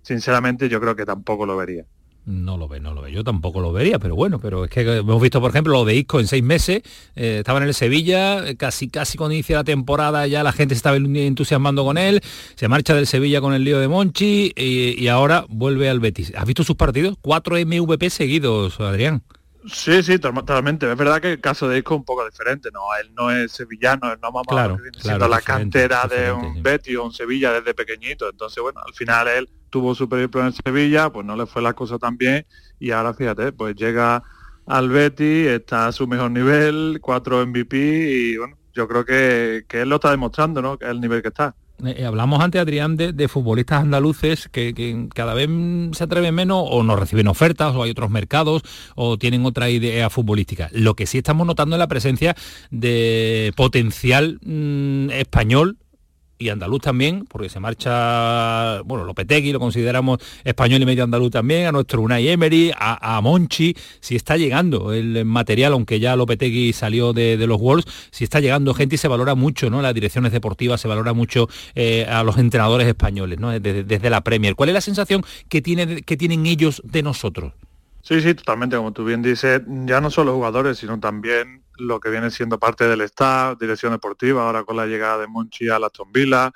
sinceramente 0.04 0.70
yo 0.70 0.80
creo 0.80 0.96
que 0.96 1.06
tampoco 1.06 1.46
lo 1.46 1.58
vería. 1.58 1.86
No 2.26 2.56
lo 2.56 2.68
ve, 2.68 2.80
no 2.80 2.94
lo 2.94 3.02
ve. 3.02 3.12
Yo 3.12 3.24
tampoco 3.24 3.62
lo 3.62 3.74
vería, 3.74 3.98
pero 3.98 4.16
bueno, 4.16 4.40
pero 4.40 4.66
es 4.66 4.70
que 4.70 4.82
hemos 4.82 5.22
visto, 5.22 5.42
por 5.42 5.50
ejemplo, 5.50 5.74
lo 5.74 5.86
de 5.86 5.96
Isco 5.96 6.20
en 6.20 6.28
seis 6.28 6.44
meses, 6.44 6.84
eh, 7.16 7.38
estaba 7.40 7.60
en 7.60 7.68
el 7.68 7.74
Sevilla, 7.74 8.48
eh, 8.48 8.56
casi 8.56 8.90
casi 8.90 9.18
cuando 9.18 9.34
inicia 9.34 9.58
la 9.58 9.64
temporada 9.64 10.28
ya 10.28 10.44
la 10.44 10.52
gente 10.52 10.76
estaba 10.76 10.98
entusiasmando 10.98 11.84
con 11.84 11.98
él, 11.98 12.22
se 12.56 12.68
marcha 12.68 12.94
del 12.94 13.08
Sevilla 13.08 13.42
con 13.42 13.54
el 13.54 13.64
lío 13.64 13.80
de 13.80 13.88
Monchi 13.88 14.54
y, 14.56 15.08
ahora 15.08 15.46
vuelve 15.50 15.90
al 15.90 16.00
Betis. 16.00 16.32
¿Has 16.36 16.46
visto 16.46 16.64
sus 16.64 16.76
partidos? 16.76 17.18
Cuatro 17.22 17.56
MVP 17.58 18.10
seguidos, 18.12 18.80
Adrián. 18.80 19.24
Sí, 19.66 20.02
sí, 20.02 20.18
totalmente. 20.18 20.92
Es 20.92 20.98
verdad 20.98 21.22
que 21.22 21.34
el 21.34 21.42
caso 21.42 21.70
de 21.70 21.78
Isco 21.78 21.94
es 21.94 22.00
un 22.00 22.06
poco 22.06 22.26
diferente, 22.26 22.70
¿no? 22.74 22.82
Él 23.00 23.14
no 23.14 23.30
es 23.32 23.52
sevillano, 23.52 24.12
él 24.12 24.20
no 24.22 24.32
mamá 24.32 24.44
claro, 24.48 24.78
siendo 24.98 25.28
la 25.28 25.42
cantera 25.42 26.08
de 26.08 26.32
un 26.32 26.64
Betis 26.64 26.98
o 26.98 27.06
un 27.06 27.14
Sevilla 27.14 27.52
desde 27.52 27.74
pequeñito. 27.74 28.30
Entonces, 28.30 28.62
bueno, 28.62 28.82
al 28.86 28.94
final 28.94 29.28
él 29.28 29.50
tuvo 29.70 29.94
su 29.96 30.10
periplo 30.10 30.46
en 30.46 30.54
Sevilla, 30.54 31.12
pues 31.12 31.26
no 31.26 31.36
le 31.36 31.46
fue 31.46 31.62
la 31.62 31.74
cosa 31.74 31.98
tan 31.98 32.18
bien 32.18 32.46
y 32.80 32.92
ahora 32.92 33.14
fíjate, 33.14 33.52
pues 33.52 33.76
llega 33.76 34.24
al 34.66 34.90
Betis, 34.90 35.48
está 35.48 35.88
a 35.88 35.92
su 35.92 36.08
mejor 36.08 36.32
nivel, 36.32 37.00
cuatro 37.02 37.46
MVP 37.46 37.78
y 37.78 38.38
bueno, 38.38 38.58
yo 38.74 38.88
creo 38.88 39.06
que, 39.06 39.66
que 39.68 39.82
él 39.82 39.90
lo 39.90 39.96
está 39.96 40.12
demostrando, 40.12 40.62
¿no? 40.62 40.78
El 40.82 41.00
nivel 41.00 41.22
que 41.22 41.30
está. 41.30 41.56
Eh, 41.86 41.96
eh, 41.98 42.06
hablamos 42.06 42.42
antes, 42.42 42.62
Adrián, 42.62 42.96
de, 42.96 43.28
futbolistas 43.28 43.82
andaluces 43.82 44.50
que, 44.52 45.08
cada 45.14 45.34
vez 45.34 45.50
se 45.94 46.04
atreven 46.04 46.36
menos 46.36 46.64
o 46.70 46.84
no 46.84 46.96
reciben 46.96 47.28
ofertas 47.28 47.76
o 47.76 47.84
hay 47.84 47.92
otros 47.92 48.10
mercados 48.10 48.62
o 48.96 49.18
tienen 49.18 49.46
otra 49.46 49.70
idea 49.70 50.10
futbolística. 50.10 50.70
Lo 50.74 50.96
que 50.96 51.06
sí 51.06 51.18
estamos 51.18 51.48
notando 51.48 51.76
es 51.76 51.80
la 51.80 51.88
presencia 51.88 52.36
de 52.70 53.54
potencial 53.56 54.40
mm, 54.44 55.12
español 55.12 55.78
y 56.42 56.50
andaluz 56.50 56.82
también, 56.82 57.26
porque 57.26 57.50
se 57.50 57.60
marcha, 57.60 58.82
bueno, 58.82 59.06
Lopetegui 59.06 59.52
lo 59.52 59.60
consideramos 59.60 60.18
español 60.44 60.82
y 60.82 60.86
medio 60.86 61.04
andaluz 61.04 61.30
también, 61.30 61.68
a 61.68 61.72
nuestro 61.72 62.02
Unai 62.02 62.28
Emery, 62.30 62.72
a, 62.76 63.22
Monchi, 63.22 63.76
si 64.00 64.16
está 64.16 64.38
llegando 64.38 64.92
el 64.92 65.24
material, 65.24 65.74
aunque 65.74 66.00
ya 66.00 66.16
Lopetegui 66.16 66.74
salió 66.74 67.14
de, 67.14 67.38
los 67.46 67.60
Wolves, 67.60 67.86
si 68.10 68.24
está 68.24 68.40
llegando 68.40 68.74
gente 68.74 68.96
y 68.96 68.98
se 68.98 69.08
valora 69.08 69.36
mucho, 69.36 69.70
¿no? 69.70 69.84
Las 69.84 69.94
direcciones 69.94 70.32
deportivas, 70.32 70.82
se 70.82 70.88
valora 70.88 71.14
mucho 71.14 71.48
eh, 71.76 72.08
a 72.10 72.24
los 72.24 72.38
entrenadores 72.38 72.88
españoles, 72.88 73.40
¿no? 73.40 73.52
Desde, 73.52 73.84
desde, 73.84 74.10
la 74.10 74.22
Premier. 74.22 74.56
¿Cuál 74.56 74.70
es 74.70 74.74
la 74.74 74.82
sensación 74.82 75.24
que, 75.48 75.62
tiene, 75.62 76.02
que 76.02 76.18
tienen 76.18 76.48
ellos 76.48 76.82
de 76.84 77.04
nosotros? 77.04 77.54
Sí, 78.02 78.20
sí, 78.20 78.34
totalmente, 78.34 78.76
como 78.76 78.94
tú 78.94 79.06
bien 79.06 79.22
dices, 79.22 79.62
ya 79.86 80.02
no 80.02 80.10
solo 80.10 80.34
jugadores, 80.34 80.80
sino 80.80 81.00
también 81.00 81.62
lo 81.82 82.00
que 82.00 82.10
viene 82.10 82.32
siendo 82.32 82.60
parte 82.60 82.88
del 82.88 83.02
staff, 83.02 83.58
dirección 83.60 83.92
deportiva, 83.92 84.46
ahora 84.46 84.64
con 84.64 84.78
la 84.78 84.86
llegada 84.86 85.20
de 85.20 85.28
Monchi 85.28 85.70
a 85.70 85.80
la 85.80 85.90
Villa. 86.14 86.52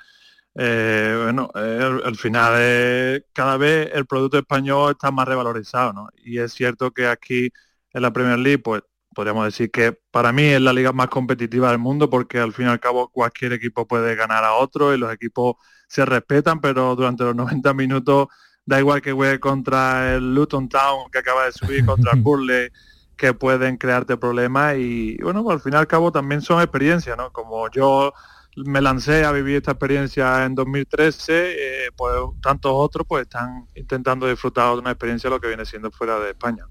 Eh, 0.54 1.20
bueno, 1.24 1.50
eh, 1.54 2.00
al 2.04 2.16
final 2.16 3.26
cada 3.32 3.56
vez 3.58 3.90
el 3.92 4.06
producto 4.06 4.38
español 4.38 4.92
está 4.92 5.10
más 5.10 5.28
revalorizado, 5.28 5.92
¿no? 5.92 6.08
Y 6.24 6.38
es 6.38 6.52
cierto 6.54 6.92
que 6.92 7.06
aquí 7.06 7.50
en 7.92 8.02
la 8.02 8.12
Premier 8.12 8.38
League, 8.38 8.60
pues 8.60 8.82
podríamos 9.14 9.46
decir 9.46 9.70
que 9.70 9.98
para 10.10 10.32
mí 10.32 10.42
es 10.44 10.60
la 10.60 10.74
liga 10.74 10.92
más 10.92 11.08
competitiva 11.08 11.70
del 11.70 11.78
mundo 11.78 12.10
porque 12.10 12.38
al 12.38 12.52
fin 12.52 12.66
y 12.66 12.68
al 12.68 12.80
cabo 12.80 13.08
cualquier 13.08 13.54
equipo 13.54 13.86
puede 13.86 14.14
ganar 14.14 14.44
a 14.44 14.54
otro 14.54 14.94
y 14.94 14.98
los 14.98 15.12
equipos 15.12 15.56
se 15.88 16.04
respetan, 16.04 16.60
pero 16.60 16.94
durante 16.94 17.24
los 17.24 17.34
90 17.36 17.74
minutos 17.74 18.28
da 18.64 18.78
igual 18.78 19.00
que 19.00 19.12
juegue 19.12 19.40
contra 19.40 20.14
el 20.14 20.34
Luton 20.34 20.68
Town 20.68 21.10
que 21.10 21.18
acaba 21.18 21.46
de 21.46 21.52
subir, 21.52 21.84
contra 21.84 22.12
el 22.12 22.20
Burley 22.22 22.68
que 23.16 23.34
pueden 23.34 23.76
crearte 23.76 24.16
problemas 24.16 24.76
y 24.76 25.16
bueno, 25.22 25.42
pues, 25.42 25.54
al 25.54 25.60
fin 25.60 25.72
y 25.72 25.76
al 25.76 25.86
cabo 25.86 26.12
también 26.12 26.42
son 26.42 26.60
experiencias, 26.60 27.16
¿no? 27.16 27.32
Como 27.32 27.70
yo 27.70 28.12
me 28.56 28.80
lancé 28.80 29.24
a 29.24 29.32
vivir 29.32 29.56
esta 29.56 29.72
experiencia 29.72 30.44
en 30.44 30.54
2013, 30.54 31.32
eh, 31.34 31.90
pues 31.94 32.12
tantos 32.40 32.72
otros 32.74 33.06
pues 33.06 33.22
están 33.22 33.66
intentando 33.74 34.26
disfrutar 34.26 34.72
de 34.72 34.78
una 34.78 34.90
experiencia 34.92 35.28
lo 35.28 35.40
que 35.40 35.48
viene 35.48 35.66
siendo 35.66 35.90
fuera 35.90 36.18
de 36.18 36.30
España. 36.30 36.64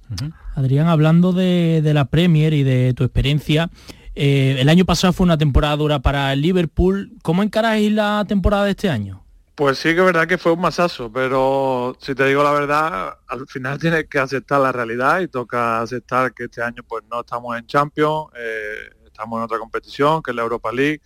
Adrián, 0.56 0.88
hablando 0.88 1.32
de, 1.32 1.82
la 1.94 2.06
Premier 2.06 2.54
y 2.54 2.64
de 2.64 2.94
tu 2.96 3.04
experiencia, 3.04 3.70
eh, 4.16 4.58
el 4.60 4.70
año 4.70 4.86
pasado 4.86 5.14
fue 5.14 5.26
una 5.26 5.38
temporada 5.38 5.76
dura 5.76 6.00
para 6.00 6.34
el 6.34 6.42
Liverpool. 6.42 7.14
¿Cómo 7.22 7.44
encaráis 7.44 7.92
la 7.92 8.26
temporada 8.28 8.66
de 8.66 8.72
este 8.72 8.90
año? 8.90 9.24
Pues 9.56 9.77
sí 9.77 9.94
que 9.94 9.99
es 9.99 10.06
verdad 10.06 10.27
que 10.27 10.38
fue 10.38 10.52
un 10.52 10.60
masazo, 10.60 11.10
pero 11.10 11.95
si 12.02 12.14
te 12.14 12.26
digo 12.26 12.44
la 12.44 12.52
verdad, 12.52 13.19
al 13.26 13.48
final 13.48 13.80
tienes 13.80 14.06
que 14.10 14.19
aceptar 14.19 14.60
la 14.60 14.73
realidad 14.73 15.22
y 15.22 15.30
toca 15.30 15.80
aceptar 15.80 16.34
que 16.34 16.45
este 16.45 16.61
año 16.61 16.84
pues 16.86 17.06
no 17.10 17.22
estamos 17.22 17.57
en 17.57 17.65
Champions, 17.65 18.27
eh, 18.36 18.90
estamos 19.06 19.38
en 19.38 19.44
otra 19.44 19.57
competición 19.57 20.22
que 20.22 20.32
es 20.32 20.36
la 20.36 20.44
Europa 20.44 20.73
League, 20.73 21.02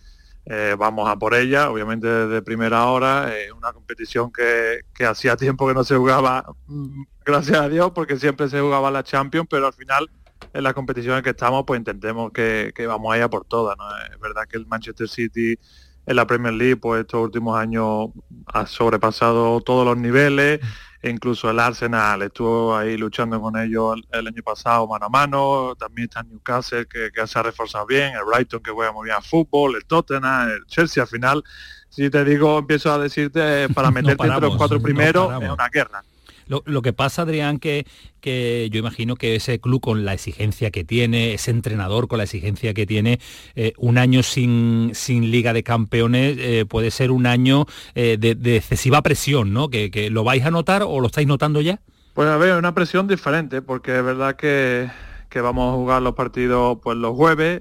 eh, 0.46 0.74
vamos 0.76 1.08
a 1.08 1.16
por 1.16 1.34
ella, 1.34 1.70
obviamente 1.70 2.08
desde 2.08 2.42
primera 2.42 2.86
hora, 2.86 3.36
es 3.36 3.52
una 3.52 3.72
competición 3.72 4.32
que, 4.32 4.80
hacía 5.06 5.36
tiempo 5.36 5.68
que 5.68 5.74
no 5.74 5.84
se 5.84 5.96
jugaba, 5.96 6.44
mm, 6.66 7.04
gracias 7.24 7.60
a 7.60 7.68
Dios, 7.68 7.92
porque 7.94 8.16
siempre 8.16 8.48
se 8.48 8.60
jugaba 8.60 8.90
la 8.90 9.04
Champions, 9.04 9.46
pero 9.48 9.68
al 9.68 9.74
final 9.74 10.10
en 10.52 10.64
las 10.64 10.74
competiciones 10.74 11.22
que 11.22 11.30
estamos 11.30 11.62
pues 11.64 11.78
intentemos 11.78 12.32
que, 12.32 12.72
que 12.74 12.86
vamos 12.88 13.14
allá 13.14 13.30
por 13.30 13.44
todas, 13.44 13.76
¿no? 13.78 13.84
Es 14.12 14.18
verdad 14.18 14.48
que 14.48 14.56
el 14.56 14.66
Manchester 14.66 15.08
City 15.08 15.56
en 16.06 16.16
la 16.16 16.26
Premier 16.26 16.54
League, 16.54 16.76
pues 16.76 17.02
estos 17.02 17.22
últimos 17.22 17.58
años 17.58 18.08
ha 18.46 18.66
sobrepasado 18.66 19.60
todos 19.60 19.84
los 19.84 19.96
niveles, 19.96 20.60
e 21.02 21.08
incluso 21.08 21.48
el 21.50 21.58
Arsenal 21.58 22.22
estuvo 22.22 22.76
ahí 22.76 22.96
luchando 22.96 23.40
con 23.40 23.56
ellos 23.56 24.00
el, 24.12 24.26
año 24.26 24.42
pasado 24.42 24.86
mano 24.86 25.06
a 25.06 25.08
mano, 25.08 25.74
también 25.78 26.08
está 26.08 26.22
Newcastle 26.22 26.86
que, 26.86 27.10
se 27.26 27.38
ha 27.38 27.42
reforzado 27.42 27.86
bien, 27.86 28.14
el 28.14 28.24
Brighton 28.24 28.62
que 28.62 28.70
juega 28.70 28.92
muy 28.92 29.06
bien 29.06 29.16
a 29.16 29.22
fútbol, 29.22 29.76
el 29.76 29.84
Tottenham, 29.84 30.50
el 30.50 30.66
Chelsea 30.66 31.02
al 31.02 31.08
final, 31.08 31.42
si 31.88 32.10
te 32.10 32.24
digo, 32.24 32.58
empiezo 32.58 32.92
a 32.92 32.98
decirte, 32.98 33.68
para 33.70 33.90
meterte 33.92 34.26
entre 34.26 34.40
los 34.40 34.56
cuatro 34.56 34.80
primeros, 34.80 35.42
es 35.42 35.50
una 35.50 35.68
guerra. 35.68 36.02
Lo, 36.50 36.82
que 36.82 36.92
pasa, 36.92 37.22
Adrián, 37.22 37.58
que, 37.58 37.86
que 38.20 38.68
yo 38.72 38.80
imagino 38.80 39.14
que 39.14 39.36
ese 39.36 39.60
club 39.60 39.80
con 39.80 40.04
la 40.04 40.14
exigencia 40.14 40.72
que 40.72 40.82
tiene, 40.82 41.32
ese 41.32 41.52
entrenador 41.52 42.08
con 42.08 42.18
la 42.18 42.24
exigencia 42.24 42.74
que 42.74 42.86
tiene, 42.86 43.20
eh, 43.54 43.72
un 43.78 43.98
año 43.98 44.24
sin, 44.24 44.90
sin 44.94 45.30
Liga 45.30 45.52
de 45.52 45.62
Campeones 45.62 46.36
eh, 46.40 46.64
puede 46.68 46.90
ser 46.90 47.12
un 47.12 47.26
año 47.26 47.66
eh, 47.94 48.16
de, 48.18 48.56
excesiva 48.56 49.00
presión, 49.02 49.52
¿no? 49.52 49.70
Que, 49.70 49.92
que, 49.92 50.10
¿Lo 50.10 50.24
vais 50.24 50.44
a 50.44 50.50
notar 50.50 50.82
o 50.82 50.98
lo 50.98 51.06
estáis 51.06 51.28
notando 51.28 51.60
ya? 51.60 51.78
Pues 52.14 52.28
a 52.28 52.36
ver, 52.36 52.56
una 52.56 52.74
presión 52.74 53.06
diferente, 53.06 53.62
porque 53.62 53.96
es 53.96 54.04
verdad 54.04 54.34
que, 54.34 54.90
que 55.30 55.40
vamos 55.40 55.72
a 55.72 55.76
jugar 55.76 56.02
los 56.02 56.14
partidos 56.14 56.78
pues 56.82 56.98
los 56.98 57.16
jueves 57.16 57.60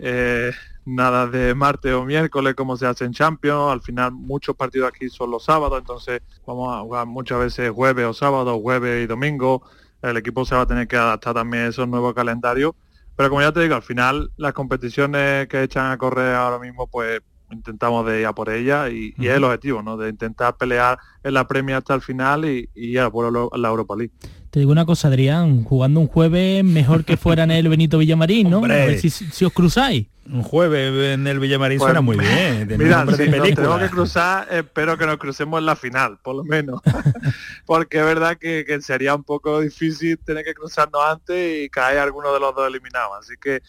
nada 0.90 1.28
de 1.28 1.54
martes 1.54 1.94
o 1.94 2.04
miércoles 2.04 2.56
como 2.56 2.76
se 2.76 2.86
hace 2.86 3.06
en 3.06 3.14
Champions. 3.14 3.72
Al 3.72 3.82
final 3.82 4.12
muchos 4.12 4.56
partidos 4.56 4.90
aquí 4.90 5.10
son 5.10 5.32
los 5.32 5.46
sábados, 5.46 5.80
entonces 5.80 6.22
vamos 6.46 6.76
a 6.76 6.82
jugar 6.82 7.06
muchas 7.06 7.40
veces 7.40 7.72
jueves 7.72 8.06
o 8.06 8.14
sábado, 8.14 8.60
jueves 8.60 9.04
y 9.04 9.08
domingo. 9.08 9.64
El 10.02 10.18
equipo 10.18 10.46
se 10.46 10.56
va 10.56 10.62
a 10.62 10.68
tener 10.68 10.88
que 10.88 10.98
adaptar 10.98 11.34
también 11.34 11.66
a 11.66 11.68
esos 11.68 11.88
nuevos 11.88 12.14
calendarios. 12.14 12.74
Pero 13.16 13.30
como 13.30 13.42
ya 13.42 13.52
te 13.52 13.62
digo, 13.62 13.76
al 13.76 13.82
final 13.82 14.32
las 14.38 14.54
competiciones 14.54 15.48
que 15.48 15.64
echan 15.64 15.92
a 15.92 15.98
correr 15.98 16.36
ahora 16.36 16.58
mismo, 16.58 16.88
pues 16.88 17.22
intentamos 17.52 18.06
de 18.06 18.22
ir 18.22 18.26
a 18.26 18.34
por 18.34 18.50
ella 18.50 18.90
y, 18.90 19.14
es 19.18 19.32
el 19.32 19.44
objetivo, 19.44 19.82
¿no? 19.82 19.98
De 19.98 20.10
intentar 20.10 20.56
pelear 20.56 21.00
en 21.24 21.34
la 21.34 21.48
premia 21.48 21.78
hasta 21.78 21.96
el 21.96 22.02
final 22.02 22.46
y, 22.46 22.70
y 22.74 22.92
ir 22.92 23.02
a 23.02 23.10
por 23.10 23.58
la 23.58 23.68
Europa 23.68 23.96
League. 23.96 24.14
Te 24.50 24.60
digo 24.60 24.72
una 24.72 24.86
cosa, 24.86 25.10
Adrián, 25.10 25.64
jugando 25.64 26.00
un 26.00 26.08
jueves 26.08 26.64
mejor 26.64 27.06
que 27.06 27.18
fuera 27.18 27.44
en 27.44 27.52
el 27.52 27.70
Benito 27.70 28.00
Villamarín, 28.00 28.50
¿no? 28.50 28.66
A 28.66 28.68
ver 28.68 29.00
si, 29.00 29.46
os 29.46 29.54
cruzáis. 29.54 30.08
Un 30.26 30.42
jueves 30.42 31.14
en 31.14 31.28
el 31.28 31.40
Villamarín 31.40 31.78
pues, 31.78 31.88
suena 31.88 32.02
muy 32.02 32.18
bien. 32.18 32.68
Mira, 32.78 33.02
si 33.02 33.06
nos 33.08 33.18
tenemos 33.18 33.80
que 33.80 33.90
cruzar, 33.90 34.48
espero 34.52 34.98
que 34.98 35.06
nos 35.06 35.18
crucemos 35.18 35.60
en 35.60 35.66
la 35.68 35.76
final, 35.76 36.18
por 36.24 36.36
lo 36.36 36.44
menos. 36.44 36.82
Porque 37.66 38.00
es 38.00 38.06
verdad 38.06 38.38
que, 38.38 38.66
que, 38.66 38.82
sería 38.82 39.14
un 39.14 39.24
poco 39.24 39.60
difícil 39.60 40.18
tener 40.18 40.44
que 40.44 40.56
cruzarnos 40.56 41.02
antes 41.04 41.66
y 41.66 41.70
caer 41.70 42.00
alguno 42.00 42.34
de 42.34 42.40
los 42.40 42.56
dos 42.56 42.68
eliminados. 42.68 43.18
Así 43.20 43.36
que 43.40 43.62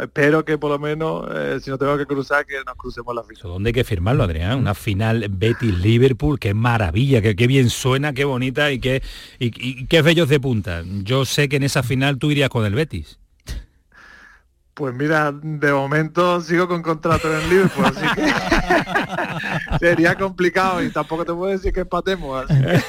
espero 0.00 0.44
que 0.44 0.58
por 0.58 0.70
lo 0.70 0.78
menos, 0.78 1.26
eh, 1.34 1.58
si 1.60 1.70
no 1.70 1.78
tengo 1.78 1.96
que 1.96 2.06
cruzar, 2.06 2.44
que 2.46 2.56
nos 2.64 2.76
crucemos 2.76 3.14
la 3.14 3.22
final. 3.22 3.42
¿Dónde 3.42 3.68
hay 3.68 3.74
que 3.74 3.84
firmarlo, 3.84 4.24
Adrián? 4.24 4.58
Una 4.58 4.74
final 4.74 5.26
Betis-Liverpool, 5.30 6.38
qué 6.38 6.54
maravilla, 6.54 7.22
qué, 7.22 7.46
bien 7.46 7.70
suena, 7.70 8.12
qué 8.12 8.24
bonita 8.24 8.70
y 8.70 8.80
qué, 8.80 9.02
y, 9.38 9.86
qué 9.86 10.02
bellos 10.02 10.28
de 10.28 10.40
punta. 10.40 10.82
Yo 11.02 11.24
sé 11.24 11.48
que 11.48 11.56
en 11.56 11.62
esa 11.62 11.82
final 11.82 12.18
tú 12.18 12.30
irías 12.30 12.50
con 12.50 12.64
el 12.64 12.74
Betis. 12.74 13.18
Pues 14.78 14.94
mira, 14.94 15.32
de 15.32 15.72
momento 15.72 16.40
sigo 16.40 16.68
con 16.68 16.82
contrato 16.82 17.28
en 17.36 17.50
Liverpool, 17.50 17.86
así 17.86 18.06
que 18.14 19.78
sería 19.80 20.14
complicado 20.14 20.84
y 20.84 20.90
tampoco 20.90 21.24
te 21.24 21.32
puedo 21.32 21.50
decir 21.50 21.72
que 21.72 21.80
empatemos. 21.80 22.46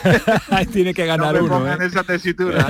Tiene 0.71 0.93
que 0.93 1.07
ganar 1.07 1.41
uno. 1.41 1.67
¿eh? 1.67 1.77
esa 1.81 2.03
tesitura. 2.03 2.67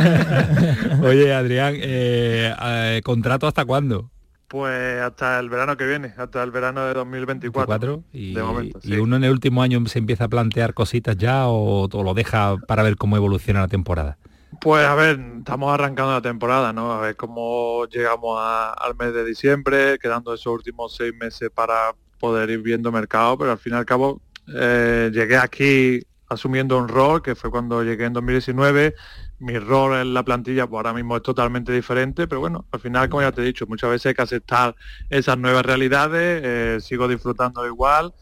Oye, 1.03 1.33
Adrián, 1.33 1.73
eh, 1.75 2.55
eh, 2.57 3.01
¿contrato 3.03 3.45
hasta 3.45 3.65
cuándo? 3.65 4.09
Pues 4.49 4.99
hasta 4.99 5.39
el 5.39 5.47
verano 5.47 5.77
que 5.77 5.85
viene, 5.85 6.15
hasta 6.17 6.41
el 6.41 6.49
verano 6.49 6.83
de 6.83 6.95
2024. 6.95 8.03
y, 8.11 8.35
¿Y 8.83 8.95
uno 8.95 9.15
en 9.17 9.23
el 9.23 9.29
último 9.29 9.61
año 9.61 9.79
se 9.85 9.99
empieza 9.99 10.23
a 10.23 10.27
plantear 10.27 10.73
cositas 10.73 11.15
ya 11.17 11.47
o, 11.47 11.87
lo 11.87 12.13
deja 12.15 12.57
para 12.67 12.81
ver 12.81 12.95
cómo 12.95 13.15
evoluciona 13.15 13.61
la 13.61 13.67
temporada? 13.67 14.17
Pues 14.59 14.87
a 14.87 14.95
ver, 14.95 15.19
estamos 15.37 15.71
arrancando 15.71 16.13
la 16.13 16.23
temporada, 16.23 16.73
¿no? 16.73 16.91
A 16.91 16.99
ver 16.99 17.15
cómo 17.15 17.85
llegamos 17.85 18.39
al 18.41 18.95
mes 18.95 19.13
de 19.13 19.23
diciembre, 19.23 19.99
quedando 19.99 20.33
esos 20.33 20.51
últimos 20.51 20.95
seis 20.95 21.13
meses 21.13 21.51
para 21.53 21.93
poder 22.19 22.49
ir 22.49 22.63
viendo 22.63 22.91
mercado, 22.91 23.37
pero 23.37 23.51
al 23.51 23.59
fin 23.59 23.73
y 23.73 23.75
al 23.75 23.85
cabo 23.85 24.19
eh, 24.47 25.11
llegué 25.13 25.37
aquí 25.37 26.01
asumiendo 26.27 26.75
un 26.75 26.87
rol, 26.87 27.21
que 27.21 27.35
fue 27.35 27.51
cuando 27.51 27.83
llegué 27.83 28.05
en 28.05 28.13
2019, 28.13 28.95
mi 29.39 29.57
rol 29.57 29.99
en 30.01 30.13
la 30.13 30.23
plantilla 30.23 30.67
pues 30.67 30.77
ahora 30.77 30.93
mismo 30.93 31.15
es 31.17 31.23
totalmente 31.23 31.71
diferente, 31.71 32.27
pero 32.27 32.41
bueno, 32.41 32.65
al 32.71 32.79
final, 32.79 33.09
como 33.09 33.21
ya 33.21 33.31
te 33.31 33.41
he 33.41 33.45
dicho, 33.45 33.65
muchas 33.67 33.89
veces 33.89 34.07
hay 34.07 34.13
que 34.13 34.21
aceptar 34.21 34.75
esas 35.09 35.37
nuevas 35.37 35.65
realidades, 35.65 36.41
eh, 36.43 36.77
sigo 36.81 37.07
disfrutando 37.07 37.65
igual, 37.65 38.13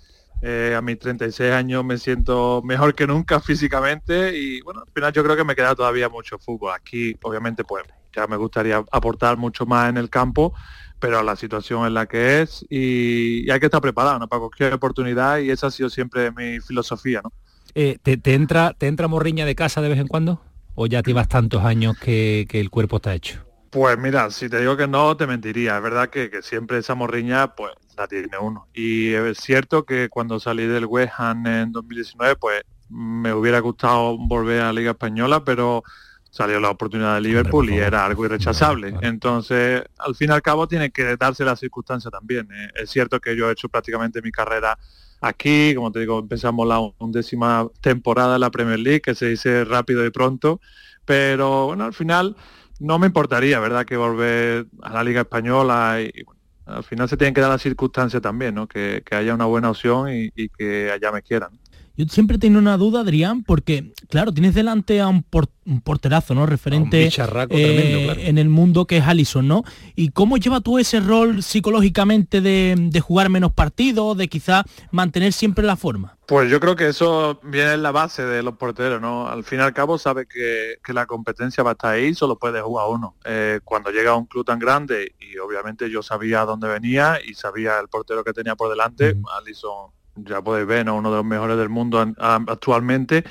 eh, 0.41 0.75
a 0.77 0.81
mis 0.81 0.99
36 0.99 1.51
años 1.51 1.83
me 1.83 1.97
siento 1.97 2.61
mejor 2.63 2.93
que 2.93 3.07
nunca 3.07 3.39
físicamente 3.41 4.37
y 4.37 4.61
bueno, 4.61 4.81
al 4.85 4.91
final 4.93 5.11
yo 5.13 5.23
creo 5.23 5.35
que 5.35 5.43
me 5.43 5.55
queda 5.55 5.75
todavía 5.75 6.09
mucho 6.09 6.37
fútbol. 6.37 6.73
Aquí, 6.73 7.15
obviamente, 7.23 7.63
pues 7.63 7.83
ya 8.15 8.27
me 8.27 8.37
gustaría 8.37 8.83
aportar 8.91 9.37
mucho 9.37 9.65
más 9.65 9.89
en 9.89 9.97
el 9.97 10.09
campo, 10.09 10.53
pero 10.99 11.21
la 11.23 11.35
situación 11.35 11.85
es 11.85 11.91
la 11.91 12.05
que 12.05 12.41
es 12.41 12.65
y, 12.69 13.49
hay 13.49 13.59
que 13.59 13.67
estar 13.67 13.81
preparado 13.81 14.27
para 14.27 14.39
cualquier 14.39 14.73
oportunidad 14.73 15.39
y 15.39 15.49
esa 15.49 15.67
ha 15.67 15.71
sido 15.71 15.89
siempre 15.89 16.31
mi 16.31 16.59
filosofía, 16.59 17.21
¿no? 17.23 17.31
Eh, 17.75 17.99
¿te, 18.01 18.19
entra, 18.33 18.73
¿Te 18.73 18.87
entra 18.87 19.07
morriña 19.07 19.45
de 19.45 19.53
casa 19.53 19.81
de 19.81 19.89
vez 19.89 19.99
en 19.99 20.07
cuando? 20.07 20.41
¿O 20.79 20.85
ya 20.85 21.01
llevas 21.01 21.27
tantos 21.27 21.65
años 21.65 21.97
que, 21.97 22.47
el 22.51 22.69
cuerpo 22.69 22.97
está 22.97 23.15
hecho? 23.15 23.43
Pues 23.71 23.97
mira, 23.97 24.29
si 24.29 24.47
te 24.47 24.59
digo 24.59 24.77
que 24.77 24.87
no, 24.87 25.17
te 25.17 25.25
mentiría. 25.25 25.77
Es 25.77 25.81
verdad 25.81 26.07
que, 26.11 26.29
siempre 26.43 26.77
esa 26.77 26.93
morriña, 26.93 27.55
pues 27.55 27.71
la 27.97 28.07
tiene 28.07 28.37
uno. 28.39 28.67
Y 28.75 29.11
es 29.13 29.39
cierto 29.39 29.85
que 29.85 30.07
cuando 30.07 30.39
salí 30.39 30.67
del 30.67 30.85
West 30.85 31.13
Ham 31.17 31.47
en 31.47 31.71
2019, 31.71 32.35
pues 32.35 32.61
me 32.89 33.33
hubiera 33.33 33.59
gustado 33.59 34.19
volver 34.19 34.61
a 34.61 34.65
la 34.65 34.73
Liga 34.73 34.91
Española, 34.91 35.43
pero 35.43 35.81
salió 36.29 36.59
la 36.59 36.69
oportunidad 36.69 37.15
de 37.15 37.21
Liverpool 37.21 37.71
y 37.71 37.77
era 37.79 38.05
algo 38.05 38.25
irrechazable. 38.25 38.93
Entonces, 39.01 39.81
al 39.97 40.13
fin 40.13 40.29
y 40.29 40.33
al 40.33 40.43
cabo, 40.43 40.67
tiene 40.67 40.91
que 40.91 41.17
darse 41.17 41.43
la 41.43 41.55
circunstancia 41.55 42.11
también. 42.11 42.49
¿eh? 42.51 42.69
Es 42.75 42.91
cierto 42.91 43.19
que 43.19 43.35
yo 43.35 43.49
he 43.49 43.53
hecho 43.53 43.67
prácticamente 43.67 44.21
mi 44.21 44.31
carrera 44.31 44.77
aquí, 45.21 45.73
como 45.75 45.91
te 45.91 45.99
digo, 45.99 46.19
empezamos 46.19 46.67
la 46.67 46.79
undécima 46.99 47.67
temporada 47.81 48.33
de 48.33 48.39
la 48.39 48.51
Premier 48.51 48.79
League, 48.79 49.01
que 49.01 49.15
se 49.15 49.27
dice 49.27 49.63
rápido 49.65 50.05
y 50.05 50.11
pronto, 50.11 50.59
pero 51.05 51.67
bueno, 51.67 51.85
al 51.85 51.93
final 51.93 52.35
no 52.79 52.99
me 52.99 53.07
importaría, 53.07 53.59
¿verdad?, 53.59 53.85
que 53.85 53.97
volver 53.97 54.67
a 54.81 54.93
la 54.93 55.03
Liga 55.03 55.21
Española 55.21 56.01
y, 56.01 56.11
al 56.65 56.83
final 56.83 57.07
se 57.07 57.15
tienen 57.15 57.33
que 57.33 57.39
dar 57.39 57.49
las 57.49 57.61
circunstancias 57.61 58.21
también, 58.21 58.53
¿no? 58.53 58.67
Que, 58.67 59.01
haya 59.11 59.33
una 59.33 59.45
buena 59.45 59.69
opción 59.69 60.09
y 60.11 60.49
que 60.49 60.91
allá 60.91 61.13
me 61.13 61.21
quieran. 61.21 61.57
Yo 61.97 62.05
siempre 62.05 62.37
tengo 62.37 62.59
una 62.59 62.77
duda, 62.77 62.99
Adrián, 62.99 63.43
porque, 63.43 63.91
claro, 64.07 64.31
tienes 64.31 64.53
delante 64.53 65.01
a 65.01 65.07
un, 65.07 65.25
porterazo, 65.83 66.35
¿no? 66.35 66.45
Referente 66.45 67.09
eh, 67.49 68.15
en 68.19 68.37
el 68.37 68.49
mundo 68.49 68.85
que 68.85 68.97
es 68.97 69.03
Allison, 69.03 69.47
¿no? 69.47 69.63
¿Y 69.95 70.09
cómo 70.09 70.37
lleva 70.37 70.61
tú 70.61 70.77
ese 70.77 70.99
rol 70.99 71.41
psicológicamente 71.41 72.39
de, 72.39 73.01
jugar 73.01 73.29
menos 73.29 73.51
partidos, 73.51 74.15
de 74.15 74.27
quizá 74.27 74.63
mantener 74.91 75.33
siempre 75.33 75.65
la 75.65 75.75
forma? 75.75 76.15
Pues 76.27 76.51
yo 76.51 76.59
creo 76.59 76.75
que 76.75 76.87
eso 76.87 77.39
viene 77.41 77.73
en 77.73 77.81
la 77.81 77.91
base 77.91 78.23
de 78.23 78.43
los 78.43 78.57
porteros, 78.57 79.01
¿no? 79.01 79.27
Al 79.27 79.43
fin 79.43 79.57
y 79.57 79.63
al 79.63 79.73
cabo 79.73 79.97
sabe 79.97 80.27
que, 80.27 80.77
la 80.93 81.07
competencia 81.07 81.63
va 81.63 81.71
a 81.71 81.73
estar 81.73 81.93
ahí, 81.95 82.13
solo 82.13 82.37
puede 82.37 82.61
jugar 82.61 82.89
uno. 82.89 83.15
Eh, 83.25 83.59
cuando 83.63 83.89
llega 83.89 84.11
a 84.11 84.15
un 84.15 84.27
club 84.27 84.45
tan 84.45 84.59
grande, 84.59 85.15
y 85.19 85.35
obviamente 85.39 85.89
yo 85.89 86.03
sabía 86.03 86.45
dónde 86.45 86.67
venía 86.67 87.19
y 87.25 87.33
sabía 87.33 87.79
el 87.79 87.87
portero 87.87 88.23
que 88.23 88.33
tenía 88.33 88.55
por 88.55 88.69
delante, 88.69 89.17
Allison 89.35 89.96
ya 90.23 90.41
podéis 90.41 90.67
ver, 90.67 90.89
uno 90.89 91.09
de 91.11 91.17
los 91.17 91.25
mejores 91.25 91.57
del 91.57 91.69
mundo 91.69 92.05
actualmente. 92.17 93.23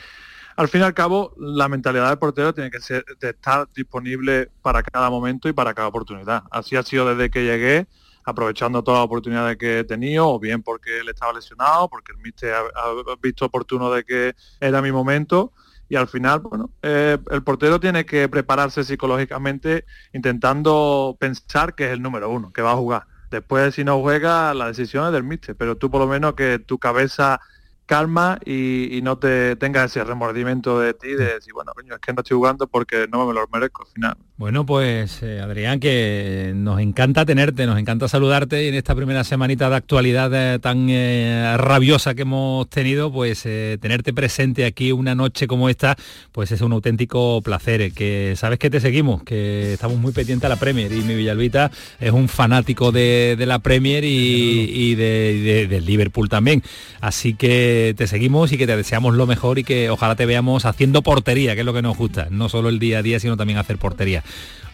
Al 0.57 0.69
fin 0.69 0.81
y 0.81 0.85
al 0.85 0.95
cabo, 0.95 1.35
la 1.37 1.69
mentalidad 1.69 2.09
del 2.09 2.19
portero 2.19 2.55
tiene 2.55 2.71
que 2.71 2.81
ser 2.81 3.05
de 3.21 3.31
estar 3.31 3.69
disponible 3.75 4.51
para 4.63 4.83
cada 4.83 5.11
momento 5.11 5.49
y 5.49 5.53
para 5.53 5.75
cada 5.75 5.89
oportunidad. 5.89 6.45
Así 6.51 6.77
ha 6.77 6.83
sido 6.83 7.07
desde 7.15 7.29
que 7.29 7.45
llegué, 7.45 7.87
aprovechando 8.25 8.83
todas 8.83 9.01
las 9.01 9.05
oportunidades 9.05 9.59
que 9.59 9.81
he 9.81 9.85
tenido, 9.85 10.29
o 10.31 10.41
bien 10.41 10.63
porque 10.63 11.01
él 11.01 11.11
estaba 11.11 11.35
lesionado, 11.35 11.89
porque 11.89 12.13
el 12.13 12.19
míster 12.19 12.55
ha, 12.55 13.17
visto 13.21 13.45
oportuno 13.45 13.91
de 13.93 14.05
que 14.05 14.35
era 14.59 14.81
mi 14.81 14.93
momento. 14.93 15.53
Y 15.89 15.97
al 15.97 16.09
final, 16.09 16.41
bueno, 16.41 16.71
eh, 16.83 17.19
el 17.31 17.43
portero 17.43 17.79
tiene 17.79 18.07
que 18.07 18.29
prepararse 18.29 18.83
psicológicamente 18.83 19.85
intentando 20.15 21.17
pensar 21.21 21.75
que 21.75 21.85
es 21.85 21.91
el 21.93 22.03
número 22.03 22.31
uno, 22.31 22.53
que 22.53 22.63
va 22.63 22.73
a 22.73 22.77
jugar 22.77 23.07
Después, 23.31 23.75
si 23.75 23.85
no 23.85 24.01
juega, 24.01 24.55
la 24.55 24.69
decisión 24.69 25.07
es 25.07 25.13
del 25.13 25.25
míster, 25.25 25.57
pero 25.57 25.77
tú 25.77 25.91
por 25.91 26.01
lo 26.01 26.07
menos 26.07 26.35
que 26.35 26.59
tu 26.59 26.79
cabeza 26.79 27.41
calma 27.87 28.39
y, 28.45 29.01
no 29.03 29.19
te 29.19 29.57
tengas 29.57 29.91
ese 29.91 30.05
remordimiento 30.05 30.81
de 30.81 30.95
ti 30.95 31.15
de 31.15 31.35
decir, 31.35 31.53
bueno, 31.53 31.73
es 31.77 31.99
que 32.01 32.13
no 32.13 32.21
estoy 32.21 32.37
jugando 32.37 32.67
porque 32.67 33.07
no 33.11 33.27
me 33.27 33.33
lo 33.33 33.47
merezco 33.49 33.83
al 33.85 33.89
final. 33.89 34.17
Bueno, 34.39 34.67
pues 34.67 35.23
eh, 35.23 35.41
Adrián, 35.41 35.81
que 35.81 36.53
nos 36.55 36.79
encanta 36.79 37.25
tenerte, 37.25 37.65
nos 37.65 37.79
encanta 37.79 38.07
saludarte 38.07 38.67
y 38.67 38.69
en 38.69 38.75
esta 38.75 38.95
primera 38.95 39.25
semanita 39.25 39.71
de 39.71 39.77
actualidad 39.77 40.31
eh, 40.35 40.59
tan 40.59 40.89
eh, 40.91 41.57
rabiosa 41.57 42.15
que 42.15 42.21
hemos 42.21 42.69
tenido, 42.69 43.11
pues 43.11 43.45
tenerte 43.45 44.13
presente 44.13 44.67
aquí 44.67 44.93
una 44.93 45.15
noche 45.15 45.47
como 45.47 45.71
esta, 45.71 45.97
pues 46.33 46.53
es 46.53 46.61
un 46.61 46.73
auténtico 46.73 47.41
placer, 47.41 47.93
que 47.93 48.35
sabes 48.37 48.59
que 48.59 48.69
te 48.69 48.79
seguimos, 48.79 49.23
que 49.23 49.73
estamos 49.73 49.97
muy 49.97 50.13
pendientes 50.13 50.45
a 50.45 50.51
la 50.51 50.57
Premier 50.57 50.93
y 50.93 51.01
mi 51.01 51.15
Villalbita 51.15 51.71
es 51.99 52.13
un 52.13 52.29
fanático 52.29 52.93
de, 52.93 53.37
la 53.39 53.61
Premier 53.61 54.05
y, 54.05 54.95
de, 54.97 55.67
del 55.67 55.87
Liverpool 55.87 56.29
también. 56.29 56.63
Así 57.01 57.33
que 57.33 57.95
te 57.97 58.07
seguimos 58.07 58.53
y 58.53 58.59
que 58.59 58.67
te 58.67 58.77
deseamos 58.77 59.15
lo 59.15 59.27
mejor 59.27 59.59
y 59.59 59.65
que 59.65 59.89
ojalá 59.89 60.15
te 60.15 60.27
veamos 60.27 60.67
haciendo 60.67 61.01
portería, 61.01 61.55
que 61.55 61.61
es 61.61 61.67
lo 61.67 61.73
que 61.73 61.81
nos 61.81 61.97
gusta, 61.97 62.29
no 62.31 62.51
solo 62.51 62.69
el 62.69 62.79
día 62.79 62.99
a 62.99 63.03
día, 63.03 63.19
sino 63.19 63.39
también 63.39 63.59
hacer 63.59 63.79
portería. 63.79 64.25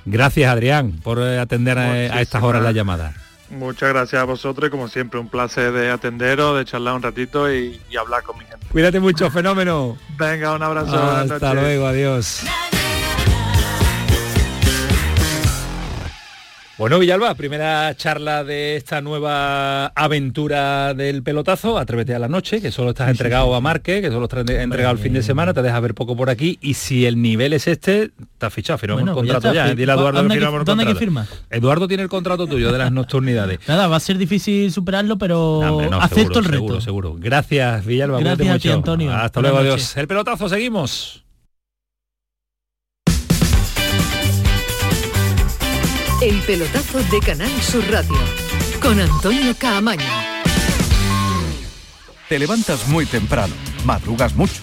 Gracias 0.04 0.50
Adrián 0.50 0.92
por 1.02 1.18
eh, 1.20 1.38
atender 1.38 1.78
a, 1.78 2.20
estas 2.20 2.42
horas 2.42 2.62
la 2.62 2.72
llamada. 2.72 3.14
Muchas 3.50 3.90
gracias 3.90 4.20
a 4.20 4.24
vosotros 4.24 4.68
y 4.68 4.70
como 4.70 4.88
siempre 4.88 5.20
un 5.20 5.28
placer 5.28 5.72
de 5.72 5.90
atenderos, 5.90 6.56
de 6.56 6.64
charlar 6.64 6.94
un 6.94 7.02
ratito 7.02 7.52
y, 7.52 7.78
hablar 8.00 8.22
con 8.22 8.38
mi 8.38 8.44
gente. 8.46 8.66
Cuídate 8.70 8.98
mucho, 8.98 9.30
fenómeno. 9.30 9.98
Venga, 10.16 10.54
un 10.54 10.62
abrazo. 10.62 10.96
Hasta 10.96 11.54
luego, 11.54 11.86
adiós. 11.86 12.42
Bueno, 16.82 16.98
Villalba, 16.98 17.36
primera 17.36 17.94
charla 17.96 18.42
de 18.42 18.74
esta 18.74 19.00
nueva 19.00 19.86
aventura 19.86 20.94
del 20.94 21.22
pelotazo, 21.22 21.78
Atrévete 21.78 22.12
a 22.12 22.18
la 22.18 22.26
noche, 22.26 22.60
que 22.60 22.72
solo 22.72 22.90
estás 22.90 23.08
entregado 23.08 23.54
a 23.54 23.60
Marque, 23.60 24.00
que 24.00 24.10
solo 24.10 24.24
estás 24.24 24.40
entregado 24.50 24.92
el 24.92 24.98
fin 24.98 25.12
de 25.12 25.22
semana, 25.22 25.54
te 25.54 25.62
deja 25.62 25.78
ver 25.78 25.94
poco 25.94 26.16
por 26.16 26.28
aquí, 26.28 26.58
y 26.60 26.74
si 26.74 27.06
el 27.06 27.22
nivel 27.22 27.52
es 27.52 27.68
este, 27.68 28.10
te 28.36 28.46
has 28.46 28.52
fichado, 28.52 28.78
firmamos 28.78 29.06
el 29.06 29.14
contrato 29.14 29.54
ya, 29.54 29.72
Dile 29.76 29.92
a 29.92 29.94
Eduardo 29.94 30.26
que 30.26 30.40
contrato. 30.40 30.94
firma? 30.96 31.24
Eduardo 31.50 31.86
tiene 31.86 32.02
el 32.02 32.08
contrato 32.08 32.48
tuyo 32.48 32.72
de 32.72 32.78
las 32.78 32.90
nocturnidades. 32.90 33.60
Nada, 33.68 33.86
va 33.86 33.94
a 33.94 34.00
ser 34.00 34.18
difícil 34.18 34.72
superarlo, 34.72 35.18
pero 35.18 35.88
acepto 36.00 36.40
el 36.40 36.46
reto. 36.46 36.56
Seguro, 36.56 36.80
seguro. 36.80 37.16
Gracias, 37.16 37.86
Villalba. 37.86 38.18
Gracias 38.18 38.56
a 38.56 38.58
ti, 38.58 38.70
Antonio. 38.70 39.12
Hasta 39.12 39.40
luego, 39.40 39.58
adiós. 39.58 39.96
El 39.96 40.08
pelotazo, 40.08 40.48
seguimos. 40.48 41.21
El 46.22 46.38
pelotazo 46.42 47.02
de 47.10 47.18
Canal 47.18 47.50
Sur 47.62 47.84
Radio 47.90 48.14
con 48.80 49.00
Antonio 49.00 49.56
Caamaño. 49.58 50.06
Te 52.28 52.38
levantas 52.38 52.86
muy 52.86 53.06
temprano, 53.06 53.52
madrugas 53.84 54.36
mucho, 54.36 54.62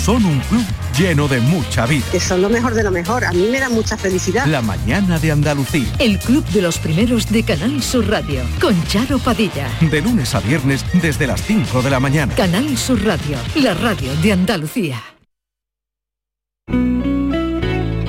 son 0.00 0.24
un 0.24 0.40
club 0.40 0.64
lleno 0.98 1.28
de 1.28 1.40
mucha 1.40 1.84
vida. 1.86 2.04
Que 2.10 2.20
son 2.20 2.40
lo 2.40 2.48
mejor 2.48 2.74
de 2.74 2.82
lo 2.82 2.90
mejor. 2.90 3.24
A 3.24 3.32
mí 3.32 3.48
me 3.50 3.60
da 3.60 3.68
mucha 3.68 3.96
felicidad. 3.98 4.46
La 4.46 4.62
mañana 4.62 5.18
de 5.18 5.30
Andalucía. 5.30 5.92
El 5.98 6.18
club 6.18 6.44
de 6.46 6.62
los 6.62 6.78
primeros 6.78 7.30
de 7.30 7.42
Canal 7.42 7.82
Sur 7.82 8.08
Radio. 8.08 8.42
Con 8.60 8.82
Charo 8.86 9.18
Padilla. 9.18 9.68
De 9.80 10.00
lunes 10.00 10.34
a 10.34 10.40
viernes 10.40 10.84
desde 11.02 11.26
las 11.26 11.42
5 11.42 11.82
de 11.82 11.90
la 11.90 12.00
mañana. 12.00 12.34
Canal 12.34 12.76
Sur 12.78 13.04
Radio. 13.04 13.36
La 13.56 13.74
radio 13.74 14.14
de 14.16 14.32
Andalucía. 14.32 15.02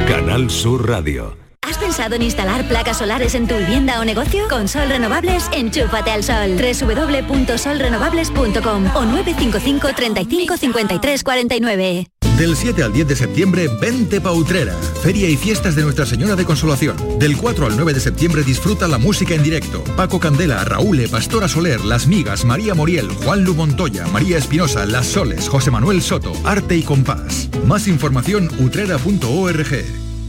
Canal 0.08 0.50
Sur 0.50 0.88
Radio. 0.88 1.51
¿Has 1.92 1.98
pensado 1.98 2.16
en 2.16 2.22
instalar 2.22 2.66
placas 2.70 3.00
solares 3.00 3.36
en 3.36 3.50
tu 3.50 3.58
vivienda 3.58 4.00
o 4.00 4.06
negocio? 4.06 4.48
Con 4.48 4.70
Sol 4.70 4.88
Renovables, 4.88 5.50
enchúfate 5.52 6.12
al 6.12 6.24
sol. 6.24 6.56
www.solrenovables.com 6.56 8.96
o 8.96 9.04
955 9.04 9.90
35 9.94 10.56
53 10.56 11.22
49. 11.22 12.08
Del 12.38 12.56
7 12.56 12.84
al 12.84 12.94
10 12.94 13.10
de 13.10 13.16
septiembre, 13.18 13.68
vente 13.82 14.22
Pautrera. 14.22 14.74
Feria 15.04 15.28
y 15.28 15.36
fiestas 15.36 15.76
de 15.76 15.84
Nuestra 15.84 16.06
Señora 16.06 16.38
de 16.38 16.46
Consolación. 16.46 16.96
Del 17.20 17.36
4 17.36 17.66
al 17.66 17.76
9 17.76 17.94
de 17.94 18.00
septiembre 18.00 18.44
disfruta 18.44 18.88
la 18.88 18.98
música 18.98 19.36
en 19.36 19.44
directo. 19.44 19.84
Paco 19.98 20.18
Candela, 20.18 20.64
Raúl, 20.64 21.06
Pastora 21.12 21.50
Soler, 21.50 21.84
Las 21.84 22.08
Migas, 22.08 22.46
María 22.46 22.74
Moriel, 22.74 23.10
Juan 23.26 23.44
Lu 23.44 23.54
Montoya, 23.54 24.08
María 24.08 24.38
Espinosa, 24.38 24.86
Las 24.86 25.08
Soles, 25.08 25.50
José 25.50 25.72
Manuel 25.72 26.02
Soto, 26.02 26.32
Arte 26.46 26.78
y 26.78 26.84
Compás. 26.84 27.50
Más 27.68 27.90
información 27.90 28.50
utrera.org. 28.60 29.84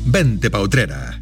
Vente 0.04 0.50
Pautrera. 0.50 1.21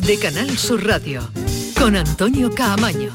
de 0.00 0.18
Canal 0.18 0.58
Sur 0.58 0.84
Radio 0.86 1.26
con 1.78 1.96
Antonio 1.96 2.50
Caamaño. 2.50 3.14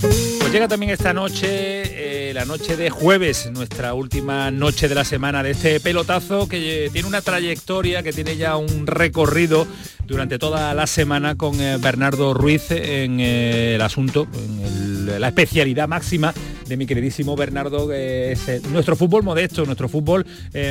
Pues 0.00 0.50
llega 0.50 0.66
también 0.66 0.90
esta 0.90 1.12
noche, 1.12 2.28
eh, 2.30 2.32
la 2.32 2.46
noche 2.46 2.76
de 2.76 2.88
jueves, 2.88 3.50
nuestra 3.52 3.92
última 3.92 4.50
noche 4.50 4.88
de 4.88 4.94
la 4.94 5.04
semana 5.04 5.42
de 5.42 5.50
este 5.50 5.78
pelotazo 5.78 6.48
que 6.48 6.88
tiene 6.90 7.06
una 7.06 7.20
trayectoria, 7.20 8.02
que 8.02 8.14
tiene 8.14 8.38
ya 8.38 8.56
un 8.56 8.86
recorrido 8.86 9.66
durante 10.06 10.38
toda 10.38 10.72
la 10.72 10.86
semana 10.86 11.36
con 11.36 11.60
eh, 11.60 11.76
Bernardo 11.76 12.32
Ruiz 12.32 12.70
en 12.70 13.20
eh, 13.20 13.74
el 13.74 13.82
asunto, 13.82 14.26
en 14.32 15.20
la 15.20 15.28
especialidad 15.28 15.86
máxima 15.86 16.32
de 16.72 16.78
mi 16.78 16.86
queridísimo 16.86 17.36
Bernardo, 17.36 17.92
es 17.92 18.64
nuestro 18.70 18.96
fútbol 18.96 19.22
modesto, 19.22 19.66
nuestro 19.66 19.90
fútbol 19.90 20.24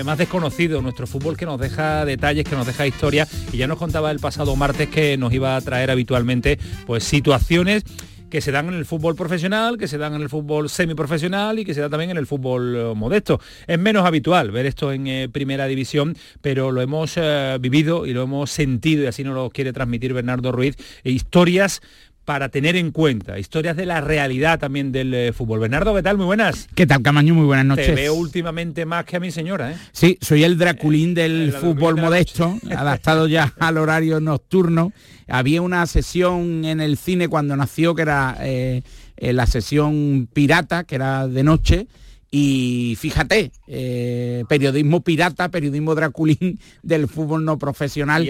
más 0.03 0.17
desconocido, 0.17 0.81
nuestro 0.81 1.05
fútbol 1.05 1.37
que 1.37 1.45
nos 1.45 1.59
deja 1.59 2.05
detalles, 2.05 2.43
que 2.43 2.55
nos 2.55 2.65
deja 2.65 2.87
historia. 2.87 3.27
Y 3.53 3.57
ya 3.57 3.67
nos 3.67 3.77
contaba 3.77 4.09
el 4.09 4.19
pasado 4.19 4.55
martes 4.55 4.89
que 4.89 5.15
nos 5.17 5.31
iba 5.31 5.55
a 5.55 5.61
traer 5.61 5.91
habitualmente 5.91 6.57
pues 6.87 7.03
situaciones 7.03 7.83
que 8.31 8.41
se 8.41 8.51
dan 8.51 8.69
en 8.69 8.75
el 8.75 8.85
fútbol 8.85 9.15
profesional, 9.15 9.77
que 9.77 9.87
se 9.87 9.99
dan 9.99 10.15
en 10.15 10.21
el 10.21 10.29
fútbol 10.29 10.69
semiprofesional 10.69 11.59
y 11.59 11.65
que 11.65 11.75
se 11.75 11.81
da 11.81 11.89
también 11.89 12.11
en 12.11 12.17
el 12.17 12.25
fútbol 12.25 12.75
eh, 12.75 12.93
modesto. 12.95 13.39
Es 13.67 13.77
menos 13.77 14.05
habitual 14.05 14.49
ver 14.51 14.65
esto 14.65 14.91
en 14.91 15.05
eh, 15.05 15.29
primera 15.29 15.67
división, 15.67 16.15
pero 16.41 16.71
lo 16.71 16.81
hemos 16.81 17.13
eh, 17.17 17.57
vivido 17.59 18.07
y 18.07 18.13
lo 18.13 18.23
hemos 18.23 18.49
sentido 18.49 19.03
y 19.03 19.07
así 19.07 19.23
nos 19.23 19.35
lo 19.35 19.49
quiere 19.49 19.73
transmitir 19.73 20.13
Bernardo 20.13 20.51
Ruiz. 20.51 20.77
E 21.03 21.11
historias 21.11 21.81
para 22.25 22.49
tener 22.49 22.75
en 22.75 22.91
cuenta, 22.91 23.39
historias 23.39 23.75
de 23.75 23.85
la 23.85 24.01
realidad 24.01 24.59
también 24.59 24.91
del 24.91 25.33
fútbol. 25.33 25.59
Bernardo, 25.59 25.93
¿qué 25.95 26.03
tal? 26.03 26.17
Muy 26.17 26.27
buenas. 26.27 26.67
¿Qué 26.75 26.85
tal, 26.85 27.01
Camaño? 27.01 27.33
Muy 27.33 27.45
buenas 27.45 27.65
noches. 27.65 27.87
Te 27.87 27.95
veo 27.95 28.13
últimamente 28.13 28.85
más 28.85 29.05
que 29.05 29.17
a 29.17 29.19
mi 29.19 29.31
señora, 29.31 29.71
¿eh? 29.71 29.75
Sí, 29.91 30.17
soy 30.21 30.43
el 30.43 30.57
Draculín 30.57 31.13
del 31.13 31.51
fútbol 31.53 31.97
modesto, 31.97 32.57
adaptado 32.75 33.27
ya 33.27 33.53
al 33.59 33.77
horario 33.77 34.19
nocturno 34.19 34.93
había 35.31 35.61
una 35.61 35.85
sesión 35.87 36.65
en 36.65 36.81
el 36.81 36.97
cine 36.97 37.27
cuando 37.27 37.55
nació 37.55 37.95
que 37.95 38.01
era 38.01 38.37
eh, 38.41 38.83
eh, 39.17 39.33
la 39.33 39.45
sesión 39.45 40.27
pirata, 40.31 40.83
que 40.83 40.95
era 40.95 41.27
de 41.27 41.43
noche, 41.43 41.87
y 42.33 42.95
fíjate, 42.97 43.51
eh, 43.67 44.45
periodismo 44.47 45.03
pirata, 45.03 45.49
periodismo 45.49 45.95
draculín 45.95 46.59
del 46.81 47.09
fútbol 47.09 47.43
no 47.43 47.57
profesional, 47.57 48.25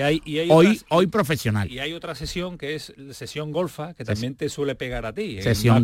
hoy, 0.50 0.82
hoy 0.90 1.08
profesional. 1.08 1.72
Y 1.72 1.78
hay 1.78 1.94
otra 1.94 2.16
sesión 2.16 2.58
que 2.58 2.74
es 2.74 2.94
sesión 3.12 3.52
golfa, 3.52 3.94
que 3.94 4.04
también 4.04 4.34
te 4.34 4.50
suele 4.50 4.74
pegar 4.74 5.06
a 5.06 5.14
ti. 5.14 5.40
Sesión 5.44 5.84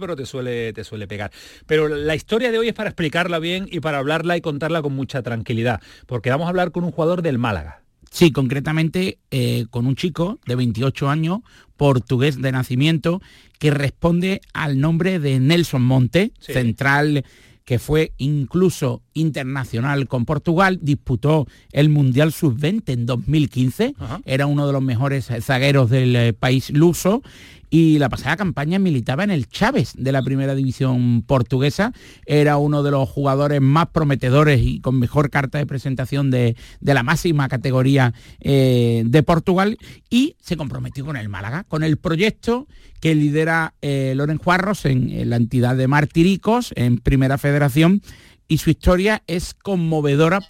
pero 0.00 0.16
te 0.16 0.24
suele, 0.24 0.72
te 0.72 0.82
suele 0.82 1.06
pegar. 1.06 1.30
Pero 1.66 1.88
la 1.88 2.14
historia 2.14 2.50
de 2.50 2.58
hoy 2.58 2.68
es 2.68 2.74
para 2.74 2.88
explicarla 2.88 3.38
bien 3.38 3.68
y 3.70 3.80
para 3.80 3.98
hablarla 3.98 4.38
y 4.38 4.40
contarla 4.40 4.80
con 4.80 4.94
mucha 4.94 5.22
tranquilidad, 5.22 5.82
porque 6.06 6.30
vamos 6.30 6.46
a 6.46 6.48
hablar 6.48 6.72
con 6.72 6.84
un 6.84 6.90
jugador 6.90 7.20
del 7.20 7.36
Málaga. 7.36 7.82
Sí, 8.10 8.32
concretamente 8.32 9.18
eh, 9.30 9.66
con 9.68 9.86
un 9.86 9.94
chico 9.94 10.40
de 10.46 10.54
28 10.54 11.10
años, 11.10 11.40
portugués 11.76 12.40
de 12.40 12.50
nacimiento, 12.50 13.20
que 13.58 13.70
responde 13.70 14.40
al 14.54 14.80
nombre 14.80 15.18
de 15.18 15.38
Nelson 15.38 15.82
Monte, 15.82 16.32
central 16.40 17.24
que 17.68 17.78
fue 17.78 18.12
incluso 18.16 19.02
internacional 19.12 20.08
con 20.08 20.24
Portugal, 20.24 20.78
disputó 20.80 21.46
el 21.70 21.90
Mundial 21.90 22.32
Sub-20 22.32 22.94
en 22.94 23.04
2015, 23.04 23.94
era 24.24 24.46
uno 24.46 24.66
de 24.66 24.72
los 24.72 24.80
mejores 24.80 25.28
zagueros 25.42 25.90
del 25.90 26.16
eh, 26.16 26.32
país 26.32 26.70
luso 26.70 27.22
y 27.70 27.98
la 27.98 28.08
pasada 28.08 28.36
campaña 28.36 28.78
militaba 28.78 29.24
en 29.24 29.30
el 29.30 29.48
Chávez 29.48 29.92
de 29.96 30.12
la 30.12 30.22
primera 30.22 30.54
división 30.54 31.22
portuguesa, 31.22 31.92
era 32.26 32.56
uno 32.56 32.82
de 32.82 32.90
los 32.90 33.08
jugadores 33.08 33.60
más 33.60 33.88
prometedores 33.88 34.60
y 34.62 34.80
con 34.80 34.98
mejor 34.98 35.30
carta 35.30 35.58
de 35.58 35.66
presentación 35.66 36.30
de, 36.30 36.56
la 36.80 37.02
máxima 37.02 37.48
categoría 37.48 38.14
eh, 38.40 39.02
de 39.06 39.22
Portugal. 39.22 39.78
Y 40.08 40.36
se 40.40 40.56
comprometió 40.56 41.04
con 41.04 41.16
el 41.16 41.28
Málaga, 41.28 41.64
con 41.64 41.82
el 41.82 41.98
proyecto 41.98 42.66
que 43.00 43.14
lidera 43.14 43.74
eh, 43.82 44.14
Loren 44.16 44.38
Juarros 44.38 44.84
en, 44.84 45.28
la 45.28 45.36
entidad 45.36 45.76
de 45.76 45.88
Martiricos, 45.88 46.72
en 46.74 46.98
Primera 46.98 47.38
Federación, 47.38 48.02
y 48.48 48.58
su 48.58 48.70
historia 48.70 49.22
es 49.26 49.54
conmovedora 49.54 50.40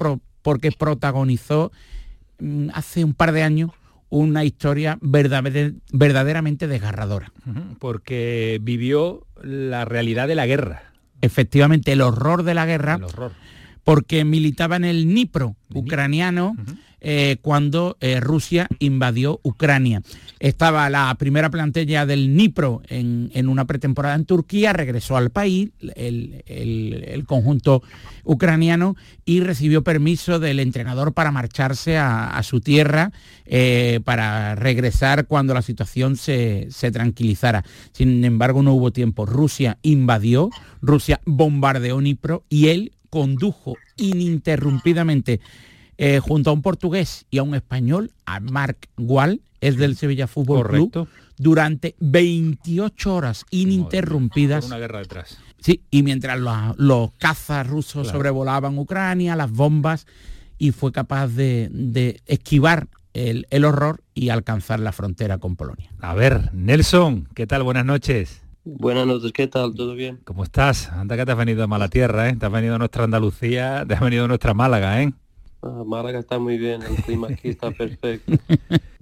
porque 0.43 0.71
protagonizó 0.73 1.73
mm, 2.39 2.69
hace 2.73 3.05
un 3.05 3.15
par 3.15 3.33
de 3.33 3.43
años 3.43 3.73
una 4.11 4.45
historia 4.45 4.99
verdaderamente 5.01 6.67
desgarradora. 6.67 7.33
Porque 7.79 8.59
vivió 8.63 9.27
la 9.43 9.85
realidad 9.85 10.29
de 10.29 10.35
la 10.35 10.47
guerra. 10.47 10.83
Efectivamente, 11.21 11.93
el 11.93 12.01
horror 12.01 12.43
de 12.43 12.55
la 12.55 12.67
guerra. 12.67 12.95
El 12.95 13.05
horror. 13.05 13.33
Porque 13.89 14.23
militaba 14.27 14.77
en 14.77 14.85
el 14.85 15.15
Nipro 15.15 15.57
ucraniano. 15.73 16.55
Eh, 17.01 17.37
cuando 17.43 17.97
eh, 18.01 18.19
Rusia 18.19 18.67
invadió 18.81 19.39
Ucrania. 19.45 20.03
Estaba 20.41 20.91
la 20.91 21.15
primera 21.17 21.49
plantilla 21.49 22.07
del 22.07 22.35
Nipro 22.35 22.83
en, 22.89 23.49
una 23.49 23.67
pretemporada 23.67 24.17
en 24.17 24.25
Turquía, 24.25 24.73
regresó 24.73 25.17
al 25.17 25.31
país 25.31 25.71
el, 25.95 27.25
conjunto 27.29 27.85
ucraniano 28.25 28.97
y 29.25 29.39
recibió 29.41 29.85
permiso 29.85 30.41
del 30.41 30.59
entrenador 30.59 31.13
para 31.15 31.31
marcharse 31.31 31.97
a, 31.97 32.43
su 32.43 32.61
tierra 32.61 33.13
eh, 33.47 34.01
para 34.05 34.57
regresar 34.57 35.29
cuando 35.29 35.55
la 35.55 35.63
situación 35.63 36.17
se, 36.17 36.67
se 36.71 36.91
tranquilizara. 36.91 37.65
Sin 37.93 38.25
embargo, 38.25 38.65
no 38.65 38.73
hubo 38.73 38.91
tiempo. 38.91 39.25
Rusia 39.25 39.79
invadió, 39.83 40.51
Rusia 40.83 41.21
bombardeó 41.25 42.01
Nipro 42.01 42.43
y 42.49 42.69
él 42.69 42.93
condujo 43.11 43.77
ininterrumpidamente 43.97 45.41
eh, 45.97 46.21
junto 46.21 46.51
a 46.51 46.53
un 46.53 46.63
portugués 46.63 47.27
y 47.31 47.39
a 47.39 47.43
un 47.43 47.55
español, 47.55 48.13
a 48.25 48.39
Marc 48.39 48.89
Gual, 48.97 49.41
es 49.61 49.77
del 49.77 49.97
Sevilla 49.97 50.29
Fútbol 50.29 50.67
Club, 50.69 51.09
durante 51.37 51.97
28 51.99 53.15
horas 53.15 53.45
ininterrumpidas. 53.51 54.67
una 54.67 54.79
guerra 54.79 55.01
detrás. 55.01 55.39
Sí, 55.61 55.83
y 55.91 56.05
mientras 56.05 56.39
los, 56.39 57.11
cazas 57.19 57.67
rusos 57.67 58.09
sobrevolaban 58.09 58.79
Ucrania, 58.79 59.35
las 59.35 59.51
bombas, 59.51 60.07
y 60.57 60.71
fue 60.71 60.93
capaz 60.93 61.29
de, 61.29 62.21
esquivar 62.27 62.87
el, 63.13 63.49
el, 63.51 63.65
horror 63.65 64.05
y 64.15 64.29
alcanzar 64.29 64.79
la 64.79 64.93
frontera 64.93 65.39
con 65.39 65.57
Polonia. 65.57 65.91
A 66.01 66.15
ver, 66.15 66.55
Nelson, 66.55 67.29
¿qué 67.35 67.49
tal? 67.49 67.65
Buenas 67.65 67.85
noches. 67.85 68.43
Buenas 68.71 69.07
noches, 69.07 69.33
¿qué 69.33 69.47
tal? 69.47 69.75
¿Todo 69.75 69.95
bien? 69.95 70.21
¿Cómo 70.25 70.45
estás? 70.45 70.93
Anda 70.93 71.17
que 71.17 71.25
te 71.25 71.33
has 71.33 71.39
venido 71.39 71.65
a 71.65 71.67
mala 71.67 71.89
tierra, 71.89 72.29
¿eh? 72.29 72.37
Te 72.37 72.45
has 72.45 72.53
venido 72.53 72.75
a 72.75 72.79
nuestra 72.79 73.05
Andalucía, 73.05 73.83
te 73.89 73.95
has 73.95 74.01
venido 74.01 74.27
a 74.27 74.29
nuestra 74.29 74.53
Málaga, 74.53 75.03
¿eh? 75.03 75.11
Ah, 75.63 75.85
Málaga 75.87 76.19
está 76.19 76.39
muy 76.39 76.59
bien, 76.59 76.83
el 76.83 76.97
clima 76.97 77.29
aquí 77.29 77.49
está 77.49 77.71
perfecto. 77.79 78.35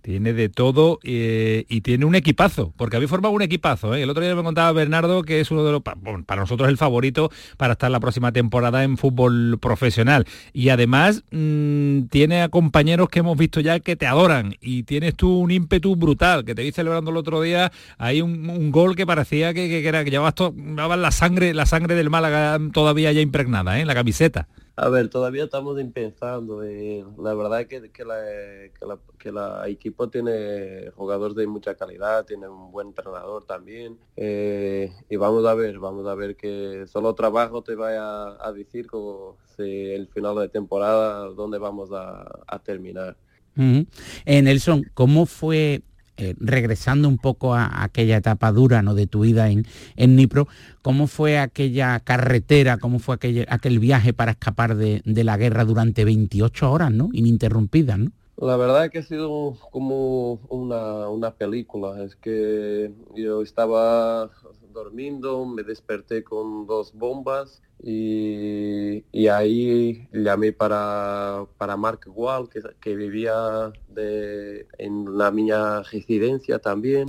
Tiene 0.07 0.35
de 0.35 0.49
todo 0.49 1.01
eh, 1.03 1.65
y 1.69 1.81
tiene 1.81 2.05
un 2.05 2.15
equipazo, 2.15 2.73
porque 2.77 2.95
habéis 2.95 3.11
formado 3.11 3.35
un 3.35 3.43
equipazo. 3.43 3.93
¿eh? 3.93 4.05
El 4.05 4.11
otro 4.11 4.23
día 4.23 4.37
me 4.37 4.45
contaba 4.45 4.71
Bernardo 4.71 5.25
que 5.25 5.41
es 5.41 5.51
uno 5.51 5.65
de 5.65 5.73
los, 5.73 5.83
para 5.83 6.41
nosotros 6.41 6.69
el 6.69 6.77
favorito 6.77 7.29
para 7.57 7.73
estar 7.73 7.91
la 7.91 7.99
próxima 7.99 8.31
temporada 8.31 8.85
en 8.85 8.99
fútbol 8.99 9.59
profesional. 9.61 10.25
Y 10.53 10.69
además 10.69 11.25
mm, 11.33 12.03
tiene 12.03 12.43
a 12.43 12.49
compañeros 12.51 13.09
que 13.09 13.19
hemos 13.19 13.37
visto 13.37 13.59
ya 13.59 13.81
que 13.81 13.97
te 13.97 14.07
adoran 14.07 14.55
y 14.61 14.85
tienes 14.85 15.17
tú 15.17 15.41
un 15.41 15.51
ímpetu 15.51 15.97
brutal, 15.97 16.45
que 16.45 16.55
te 16.55 16.63
vi 16.63 16.71
celebrando 16.71 17.11
el 17.11 17.17
otro 17.17 17.41
día, 17.41 17.73
hay 17.99 18.23
un, 18.23 18.71
gol 18.71 18.95
que 18.95 19.07
parecía 19.07 19.55
que, 19.55 19.89
era 19.89 20.05
que 20.05 20.13
llevabas, 20.13 20.37
la 21.01 21.11
sangre, 21.11 21.53
la 21.53 21.67
sangre 21.67 21.97
del 21.97 22.11
Málaga 22.11 22.61
todavía 22.73 23.11
ya 23.11 23.23
impregnada 23.23 23.77
¿eh? 23.77 23.81
en 23.81 23.89
la 23.89 23.95
camiseta. 23.95 24.47
A 24.77 24.91
ver, 24.91 25.09
todavía 25.09 25.45
estamos 25.45 25.83
pensando. 25.95 26.63
Eh, 26.63 27.03
la 27.19 27.33
verdad 27.33 27.67
que, 27.67 27.91
que, 27.91 28.05
la, 28.05 28.19
la, 29.33 29.69
equipo 29.69 30.09
tiene 30.09 30.91
jugadores 30.95 31.37
de 31.37 31.47
mucha 31.47 31.75
calidad, 31.75 32.25
tiene 32.25 32.49
un 32.49 32.71
buen 32.71 32.89
entrenador 32.89 33.45
también. 33.45 33.99
Eh, 34.17 34.93
y 35.09 35.17
vamos 35.17 35.45
a 35.47 35.55
ver, 35.55 35.79
vamos 35.79 36.07
a 36.07 36.15
ver 36.15 36.37
que 36.37 36.87
solo 36.87 37.15
trabajo 37.15 37.63
te 37.63 37.75
vaya 37.75 38.37
a, 38.45 38.53
decir 38.53 38.87
como 38.87 39.37
si 39.57 39.91
el 39.91 40.09
final 40.09 40.37
de 40.37 40.49
temporada 40.49 41.27
dónde 41.29 41.59
vamos 41.59 41.91
a, 41.93 42.59
terminar. 42.65 43.17
En 43.57 43.87
eh, 44.25 44.43
Nelson, 44.43 44.91
¿cómo 44.95 45.27
fue 45.27 45.83
eh, 46.19 46.35
regresando 46.39 47.09
un 47.09 47.19
poco 47.19 47.55
a, 47.55 47.85
aquella 47.85 48.17
etapa 48.17 48.51
dura 48.51 48.81
¿no? 48.81 48.95
de 48.95 49.07
tu 49.07 49.21
vida 49.21 49.51
en, 49.51 49.67
en, 49.97 50.17
Nipro, 50.17 50.49
¿cómo 50.81 51.09
fue 51.09 51.39
aquella 51.39 52.01
carretera, 52.01 52.79
cómo 52.79 53.01
fue 53.01 53.17
aquel, 53.17 53.47
aquel 53.51 53.79
viaje 53.79 54.15
para 54.15 54.33
escapar 54.33 54.77
de, 54.77 55.03
la 55.05 55.37
guerra 55.37 55.67
durante 55.67 56.07
28 56.07 56.73
horas, 56.73 56.91
¿no? 56.91 57.11
ininterrumpidas? 57.13 57.99
¿no? 57.99 58.13
La 58.39 58.57
verdad 58.59 58.91
que 58.91 58.99
ha 58.99 59.03
sido 59.03 59.57
como 59.71 60.35
una, 60.49 61.09
una 61.09 61.35
película, 61.35 62.05
es 62.05 62.17
que 62.17 62.93
yo 63.15 63.41
estaba 63.41 64.31
durmiendo, 64.75 65.47
me 65.47 65.63
desperté 65.63 66.23
con 66.23 66.67
dos 66.67 66.93
bombas 66.93 67.63
y, 67.83 69.05
ahí 69.29 70.07
llamé 70.13 70.53
para, 70.53 71.47
para 71.57 71.79
Mark 71.79 72.01
que, 72.53 72.61
que 72.81 72.95
vivía 72.95 73.73
de, 73.89 74.67
en 74.79 75.17
la 75.17 75.31
mi 75.31 75.51
residencia 75.91 76.59
también. 76.59 77.09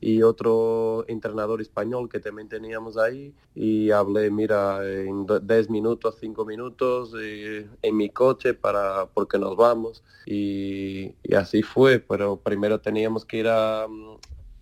Y 0.00 0.22
otro 0.22 1.04
entrenador 1.08 1.60
español 1.60 2.08
que 2.08 2.20
también 2.20 2.48
teníamos 2.48 2.96
ahí 2.96 3.34
y 3.54 3.90
hablé, 3.90 4.30
mira, 4.30 4.80
en 4.88 5.26
10 5.26 5.70
minutos, 5.70 6.16
5 6.20 6.44
minutos 6.44 7.14
eh, 7.20 7.68
en 7.82 7.96
mi 7.96 8.08
coche 8.08 8.54
para 8.54 9.06
porque 9.06 9.38
nos 9.38 9.56
vamos 9.56 10.02
y, 10.24 11.14
y, 11.22 11.34
así 11.34 11.62
fue, 11.62 11.98
pero 11.98 12.36
primero 12.36 12.80
teníamos 12.80 13.24
que 13.24 13.38
ir 13.38 13.48
a, 13.48 13.86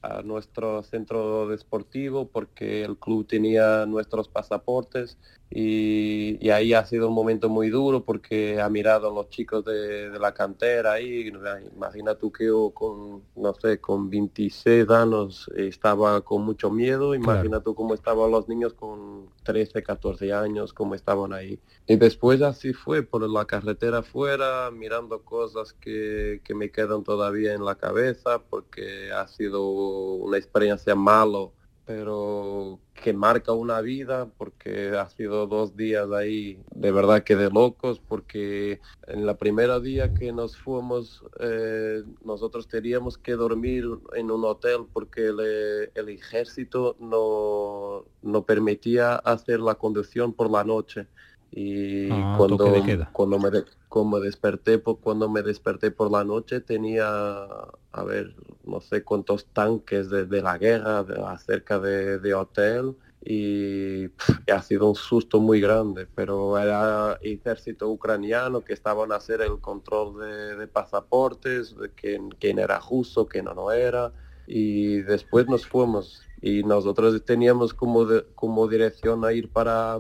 a 0.03 0.23
nuestro 0.23 0.83
centro 0.83 1.49
deportivo 1.49 2.29
porque 2.29 2.83
el 2.83 2.97
club 2.99 3.27
tenía 3.27 3.87
nuestros 3.87 4.29
pasaportes 4.29 5.19
y, 5.51 6.51
ahí 6.51 6.75
ha 6.75 6.85
sido 6.85 7.09
un 7.09 7.15
momento 7.15 7.49
muy 7.49 7.71
duro 7.71 8.05
porque 8.05 8.61
ha 8.61 8.69
mirado 8.69 9.11
a 9.11 9.15
los 9.15 9.31
chicos 9.31 9.65
de, 9.65 10.11
la 10.19 10.35
cantera 10.35 10.93
ahí, 10.93 11.33
imagina 11.75 12.15
tú 12.15 12.31
que 12.31 12.47
yo 12.47 12.71
con, 12.71 13.23
no 13.37 13.55
sé, 13.55 13.81
con 13.81 14.11
26 14.11 14.91
años 14.91 15.51
estaba 15.57 16.21
con 16.21 16.43
mucho 16.43 16.71
miedo, 16.71 17.15
imagina 17.15 17.61
tú 17.61 17.75
cómo 17.75 17.95
estaban 17.95 18.31
los 18.31 18.49
niños 18.49 18.75
con 18.75 19.29
13, 19.45 19.83
14 19.83 20.33
años, 20.33 20.73
cómo 20.73 20.95
estaban 20.95 21.33
ahí. 21.33 21.59
Y 21.87 21.97
después 21.97 22.43
así 22.43 22.73
fue, 22.75 23.03
por 23.03 23.29
la 23.29 23.45
carretera 23.47 23.99
afuera, 23.99 24.71
mirando 24.71 25.23
cosas 25.23 25.73
que, 25.73 26.41
que 26.45 26.55
me 26.55 26.71
quedan 26.71 27.05
todavía 27.05 27.55
en 27.55 27.65
la 27.65 27.77
cabeza 27.77 28.43
porque 28.51 29.11
ha 29.13 29.27
sido 29.29 29.67
una 29.71 30.37
experiencia 30.37 30.95
malo 30.95 31.55
pero 31.89 32.81
que 33.03 33.15
marca 33.15 33.53
una 33.53 33.81
vida 33.81 34.29
porque 34.37 34.91
ha 34.91 35.09
sido 35.09 35.47
dos 35.47 35.75
días 35.75 36.07
ahí 36.13 36.61
de 36.75 36.93
verdad 36.93 37.23
que 37.25 37.35
de 37.35 37.49
locos 37.49 37.99
porque 37.99 38.83
en 39.07 39.25
la 39.25 39.39
primera 39.39 39.81
día 39.81 40.13
que 40.13 40.31
nos 40.31 40.55
fuimos 40.55 41.25
eh, 41.41 42.03
nosotros 42.23 42.69
teníamos 42.69 43.17
que 43.17 43.33
dormir 43.33 43.87
en 44.15 44.31
un 44.31 44.45
hotel 44.45 44.81
porque 44.93 45.29
el, 45.29 46.09
ejército 46.11 46.95
no, 47.01 48.05
no 48.21 48.45
permitía 48.45 49.15
hacer 49.15 49.61
la 49.61 49.77
conducción 49.77 50.35
por 50.35 50.51
la 50.51 50.65
noche 50.65 51.07
y 51.51 52.11
ah, 52.11 52.35
cuando, 52.37 52.73
cuando 53.13 53.39
me 53.39 53.65
como 53.89 54.21
desperté 54.21 54.81
cuando 54.81 55.29
me 55.31 55.43
desperté 55.43 55.91
por 55.91 56.11
la 56.11 56.23
noche 56.25 56.61
tenía 56.61 57.09
a 57.09 58.05
ver 58.05 58.35
no 58.65 58.81
sé 58.81 59.03
cuántos 59.03 59.47
tanques 59.47 60.11
de, 60.11 60.43
la 60.43 60.59
guerra 60.59 61.01
acerca 61.29 61.79
de, 61.79 62.35
hotel 62.35 62.97
y, 63.25 64.07
ha 64.53 64.63
sido 64.63 64.89
un 64.89 64.95
susto 64.95 65.41
muy 65.41 65.61
grande 65.61 66.07
pero 66.15 66.59
era 66.59 67.19
ejército 67.23 67.89
ucraniano 67.89 68.61
que 68.61 68.75
estaban 68.75 69.11
a 69.11 69.17
hacer 69.17 69.41
el 69.41 69.59
control 69.59 70.59
de, 70.59 70.67
pasaportes 70.67 71.75
de 71.77 71.91
quién, 71.91 72.29
quién 72.29 72.59
era 72.59 72.79
justo 72.79 73.27
quién 73.27 73.47
no, 73.47 73.55
no 73.55 73.73
era 73.73 74.13
y 74.47 75.01
después 75.01 75.47
nos 75.47 75.67
fuimos 75.67 76.23
y 76.43 76.63
nosotros 76.63 77.25
teníamos 77.25 77.73
como 77.73 78.07
como 78.35 78.69
dirección 78.69 79.25
a 79.25 79.33
ir 79.33 79.51
para 79.51 79.99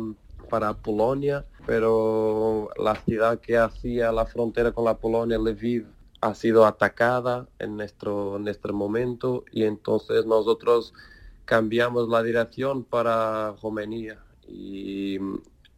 para 0.49 0.75
Polonia, 0.75 1.45
pero 1.67 2.71
la 2.77 2.95
ciudad 2.97 3.41
que 3.41 3.57
hacía 3.57 4.13
la 4.13 4.27
frontera 4.27 4.73
con 4.73 4.85
la 4.85 4.97
Polonia, 4.97 5.39
Lviv, 5.39 5.87
ha 6.21 6.35
sido 6.35 6.67
atacada 6.67 7.47
en 7.59 7.77
nuestro, 7.77 8.37
en 8.37 8.45
nuestro 8.45 8.75
momento 8.75 9.45
y 9.53 9.65
entonces 9.65 10.27
nosotros 10.27 10.93
cambiamos 11.45 12.09
la 12.09 12.23
dirección 12.23 12.85
para 12.85 13.55
Romania 13.63 14.19
y 14.47 15.19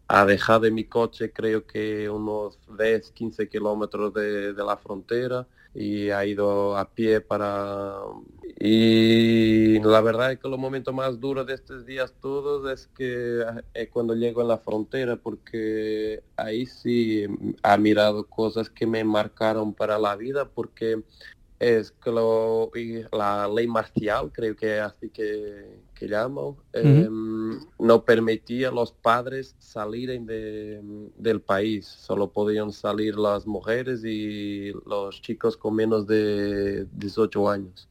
a 0.09 0.25
dejar 0.25 0.61
de 0.63 0.71
mi 0.71 0.85
coche 0.85 1.33
creo 1.33 1.67
que 1.67 2.09
unos 2.09 2.59
10, 2.79 3.11
15 3.11 3.49
kilómetros 3.49 4.15
de, 4.15 4.53
de 4.55 4.65
la 4.65 4.77
frontera 4.77 5.47
y 5.75 6.11
ha 6.11 6.25
ido 6.25 6.77
a 6.77 6.91
pie 6.91 7.21
para... 7.21 7.95
Y 8.59 9.79
la 9.81 10.01
verdad 10.03 10.33
es 10.33 10.39
que 10.39 10.49
lo 10.49 10.59
momento 10.59 10.93
más 10.93 11.19
duro 11.19 11.45
de 11.45 11.55
estos 11.55 11.87
días 11.87 12.15
todos 12.21 12.71
es 12.71 12.89
que 12.89 13.43
es 13.73 13.89
cuando 13.89 14.15
llego 14.15 14.43
a 14.43 14.45
la 14.45 14.59
frontera 14.59 15.17
porque 15.17 16.23
ahí 16.37 16.67
sí 16.67 17.25
ha 17.63 17.77
mirado 17.79 18.27
cosas 18.27 18.69
que 18.69 18.87
me 18.87 19.03
marcaron 19.03 19.73
para 19.73 19.99
la 19.99 20.15
vida 20.17 20.47
porque 20.47 21.03
es 21.59 21.93
que 21.93 22.11
lo, 22.11 22.71
la 23.13 23.49
ley 23.49 23.67
marcial, 23.67 24.31
creo 24.33 24.57
que 24.57 24.81
así 24.81 25.11
que, 25.11 25.79
que 26.01 26.09
llamo, 26.09 26.57
em, 26.73 27.61
no 27.79 28.05
permitía 28.07 28.69
a 28.69 28.73
los 28.73 28.91
padres 28.91 29.55
salir 29.59 30.09
del 30.19 31.43
país, 31.43 31.87
solo 31.87 32.31
podían 32.33 32.73
salir 32.73 33.17
las 33.17 33.47
mujeres 33.47 34.03
y 34.03 34.73
los 34.87 35.21
chicos 35.21 35.59
con 35.59 35.75
menos 35.75 36.07
de 36.07 36.87
18 36.93 37.51
años. 37.51 37.87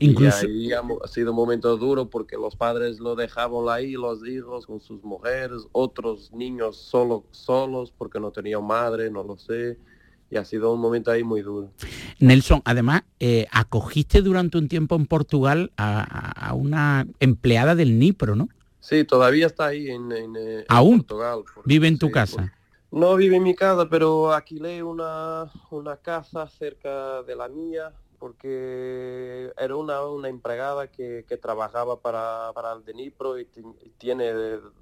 Incluso... 0.00 0.48
Y 0.48 0.72
ahí 0.72 0.72
ha, 0.72 1.06
sido 1.06 1.30
un 1.30 1.36
momento 1.36 1.76
duro 1.76 2.10
porque 2.10 2.36
los 2.36 2.56
padres 2.56 2.98
lo 2.98 3.14
dejaban 3.14 3.68
ahí, 3.68 3.92
los 3.92 4.26
hijos 4.26 4.66
con 4.66 4.80
sus 4.80 5.04
mujeres, 5.04 5.62
otros 5.70 6.32
niños 6.32 6.76
solo, 6.76 7.24
solos 7.30 7.92
porque 7.96 8.18
no 8.18 8.32
tenían 8.32 8.66
madre, 8.66 9.12
no 9.12 9.22
lo 9.22 9.38
sé 9.38 9.78
y 10.32 10.38
ha 10.38 10.46
sido 10.46 10.72
un 10.72 10.80
momento 10.80 11.10
ahí 11.10 11.22
muy 11.22 11.42
duro. 11.42 11.70
Nelson, 12.18 12.62
además, 12.64 13.02
eh, 13.20 13.46
acogiste 13.52 14.22
durante 14.22 14.56
un 14.56 14.66
tiempo 14.66 14.96
en 14.96 15.04
Portugal 15.04 15.70
a, 15.76 16.54
una 16.54 17.06
empleada 17.20 17.74
del 17.74 17.98
Nipro, 17.98 18.34
¿no? 18.34 18.48
Sí, 18.80 19.04
todavía 19.04 19.46
está 19.46 19.66
ahí 19.66 19.90
en, 19.90 20.10
eh, 20.10 20.64
Portugal. 20.66 21.42
¿Vive 21.66 21.86
en 21.86 21.98
tu 21.98 22.10
casa? 22.10 22.50
no 22.90 23.16
vive 23.16 23.36
en 23.36 23.42
mi 23.42 23.54
casa, 23.54 23.88
pero 23.88 24.32
alquilé 24.32 24.82
una, 24.82 25.50
una 25.70 25.96
casa 25.96 26.46
cerca 26.46 27.22
de 27.22 27.36
la 27.36 27.48
mía 27.48 27.92
porque 28.22 29.52
era 29.58 29.74
una, 29.74 30.06
una 30.06 30.28
empleada 30.28 30.86
que, 30.86 31.24
trabajaba 31.42 32.00
para, 32.00 32.52
para 32.54 32.74
el 32.74 33.00
y, 33.00 33.10
tiene 33.98 34.32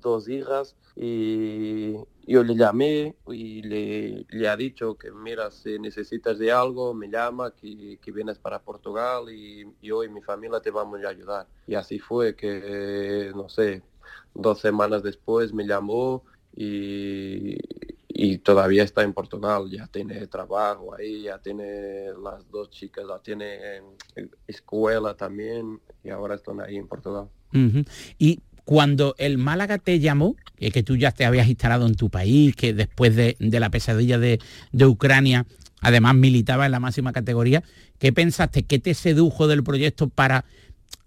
dos 0.02 0.28
hijas 0.28 0.76
y 0.94 1.94
yo 2.26 2.44
le 2.44 2.54
llamé 2.54 3.16
y 3.28 3.62
le, 3.62 4.26
le 4.28 4.46
ha 4.46 4.58
dicho 4.58 4.98
que 4.98 5.10
mira, 5.10 5.50
si 5.50 5.78
necesitas 5.78 6.38
de 6.38 6.52
algo, 6.52 6.92
me 6.92 7.08
llama, 7.08 7.54
que, 7.54 7.98
que 8.02 8.12
vienes 8.12 8.38
para 8.38 8.58
Portugal 8.58 9.32
y 9.32 9.66
yo 9.80 10.04
y 10.04 10.10
mi 10.10 10.20
familia 10.20 10.60
te 10.60 10.70
vamos 10.70 11.02
a 11.02 11.08
ayudar. 11.08 11.46
Y 11.66 11.76
así 11.76 11.98
fue 11.98 12.36
que, 12.36 13.32
no 13.34 13.48
sé, 13.48 13.82
dos 14.34 14.60
semanas 14.60 15.02
después 15.02 15.54
me 15.54 15.66
llamó 15.66 16.24
y, 16.54 17.56
y 18.22 18.36
todavía 18.36 18.82
está 18.82 19.02
en 19.02 19.14
Portugal, 19.14 19.70
ya 19.70 19.86
tiene 19.86 20.26
trabajo 20.26 20.94
ahí, 20.94 21.22
ya 21.22 21.38
tiene 21.38 22.08
las 22.22 22.46
dos 22.50 22.68
chicas, 22.68 23.06
la 23.06 23.18
tiene 23.18 23.76
en 24.14 24.30
escuela 24.46 25.14
también 25.14 25.80
y 26.04 26.10
ahora 26.10 26.34
están 26.34 26.60
ahí 26.60 26.76
en 26.76 26.86
Portugal. 26.86 27.28
Y 28.18 28.40
cuando 28.66 29.14
el 29.16 29.38
Málaga 29.38 29.78
te 29.78 30.00
llamó, 30.00 30.36
que, 30.58 30.82
tú 30.82 30.96
ya 30.96 31.12
te 31.12 31.24
habías 31.24 31.48
instalado 31.48 31.86
en 31.86 31.94
tu 31.94 32.10
país, 32.10 32.54
que 32.54 32.74
después 32.74 33.16
de, 33.16 33.36
la 33.40 33.70
pesadilla 33.70 34.18
de, 34.18 34.38
de, 34.70 34.84
Ucrania, 34.84 35.46
además 35.80 36.14
militaba 36.14 36.66
en 36.66 36.72
la 36.72 36.80
máxima 36.80 37.14
categoría, 37.14 37.62
¿qué 37.98 38.12
pensaste? 38.12 38.64
¿Qué 38.64 38.78
te 38.78 38.92
sedujo 38.92 39.48
del 39.48 39.64
proyecto 39.64 40.10
para 40.10 40.44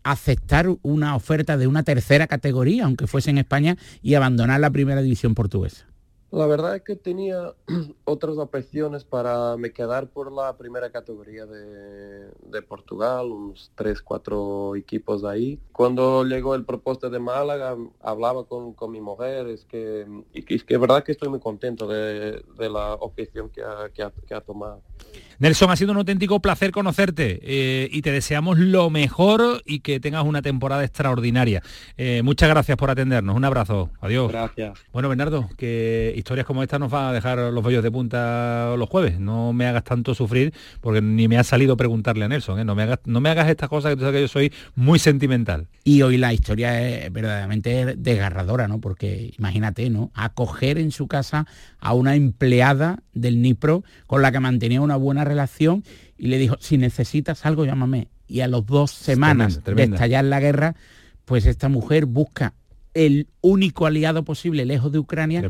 aceptar 0.01 0.67
una 0.81 1.15
oferta 1.15 1.57
de 1.57 1.67
una 1.67 1.83
tercera 1.83 2.25
categoría, 2.25 2.85
aunque 2.85 3.05
fuese 3.05 3.29
en 3.29 3.37
España, 3.37 3.77
y 4.01 4.15
abandonar 4.15 4.59
la 4.59 4.71
primera 4.71 5.03
división 5.03 5.35
portuguesa? 5.35 5.92
La 6.33 6.47
verdad 6.47 6.75
es 6.75 6.81
que 6.81 6.95
tenía 6.95 7.53
otras 8.05 8.39
opciones 8.39 9.03
para 9.03 9.55
me 9.55 9.71
quedar 9.71 10.07
por 10.07 10.31
la 10.31 10.57
primera 10.57 10.89
categoría 10.89 11.45
de, 11.45 12.31
de 12.49 12.61
Portugal, 12.63 13.27
unos 13.27 13.71
3, 13.75 14.01
4 14.01 14.75
equipos 14.75 15.23
ahí. 15.25 15.59
Cuando 15.71 16.23
llegó 16.23 16.55
el 16.55 16.65
propuesto 16.65 17.11
de 17.11 17.19
Málaga, 17.19 17.77
hablaba 17.99 18.45
con, 18.45 18.73
con 18.73 18.89
mi 18.89 18.99
mujer, 18.99 19.45
es 19.45 19.63
que, 19.65 20.07
es 20.33 20.63
que 20.63 20.73
es 20.73 20.79
verdad 20.79 21.03
que 21.03 21.11
estoy 21.11 21.29
muy 21.29 21.39
contento 21.39 21.87
de, 21.87 22.43
de 22.57 22.69
la 22.69 22.95
opción 22.95 23.51
que, 23.51 23.61
ha, 23.61 23.91
que 23.93 24.33
ha, 24.33 24.41
tomado. 24.41 24.81
Nelson, 25.39 25.71
ha 25.71 25.75
sido 25.75 25.91
un 25.91 25.97
auténtico 25.97 26.39
placer 26.39 26.71
conocerte 26.71 27.39
eh, 27.43 27.89
y 27.91 28.01
te 28.01 28.11
deseamos 28.11 28.57
lo 28.59 28.89
mejor 28.89 29.61
y 29.65 29.79
que 29.79 29.99
tengas 29.99 30.23
una 30.25 30.41
temporada 30.41 30.83
extraordinaria. 30.83 31.61
Eh, 31.97 32.21
muchas 32.23 32.49
gracias 32.49 32.77
por 32.77 32.89
atendernos, 32.89 33.35
un 33.35 33.45
abrazo, 33.45 33.89
adiós. 34.01 34.31
Gracias. 34.31 34.79
Bueno, 34.91 35.09
Bernardo, 35.09 35.49
que 35.57 36.13
historias 36.15 36.45
como 36.45 36.63
esta 36.63 36.79
nos 36.79 36.91
van 36.91 37.05
a 37.05 37.13
dejar 37.13 37.37
los 37.37 37.63
bollos 37.63 37.83
de 37.83 37.91
punta 37.91 38.75
los 38.77 38.89
jueves. 38.89 39.19
No 39.19 39.53
me 39.53 39.65
hagas 39.65 39.83
tanto 39.83 40.13
sufrir 40.15 40.53
porque 40.81 41.01
ni 41.01 41.27
me 41.27 41.37
ha 41.37 41.43
salido 41.43 41.77
preguntarle 41.77 42.25
a 42.25 42.27
Nelson. 42.27 42.59
¿eh? 42.59 42.65
No, 42.65 42.75
me 42.75 42.83
hagas, 42.83 42.99
no 43.05 43.21
me 43.21 43.29
hagas 43.29 43.49
estas 43.49 43.69
cosas 43.69 43.91
que 43.91 43.95
tú 43.97 44.01
sabes 44.01 44.15
que 44.15 44.21
yo 44.21 44.27
soy 44.27 44.53
muy 44.75 44.99
sentimental. 44.99 45.67
Y 45.83 46.01
hoy 46.01 46.17
la 46.17 46.33
historia 46.33 46.81
es 46.81 47.11
verdaderamente 47.11 47.95
desgarradora, 47.97 48.67
¿no? 48.67 48.79
Porque 48.79 49.33
imagínate, 49.37 49.89
¿no? 49.89 50.11
Acoger 50.13 50.77
en 50.77 50.91
su 50.91 51.07
casa 51.07 51.45
a 51.79 51.93
una 51.93 52.15
empleada 52.15 52.99
del 53.13 53.41
Nipro 53.41 53.83
con 54.07 54.21
la 54.21 54.31
que 54.31 54.39
mantenía 54.39 54.81
una 54.81 54.95
buena 54.95 55.22
relación 55.23 55.83
y 56.17 56.27
le 56.27 56.37
dijo, 56.37 56.57
si 56.59 56.77
necesitas 56.77 57.45
algo, 57.45 57.65
llámame. 57.65 58.07
Y 58.27 58.41
a 58.41 58.47
los 58.47 58.65
dos 58.65 58.91
semanas 58.91 59.63
de 59.63 59.83
estallar 59.83 60.23
la 60.25 60.39
guerra, 60.39 60.75
pues 61.25 61.45
esta 61.45 61.69
mujer 61.69 62.05
busca 62.05 62.53
el 62.93 63.27
único 63.41 63.85
aliado 63.85 64.23
posible 64.23 64.65
lejos 64.65 64.91
de 64.91 64.99
Ucrania 64.99 65.41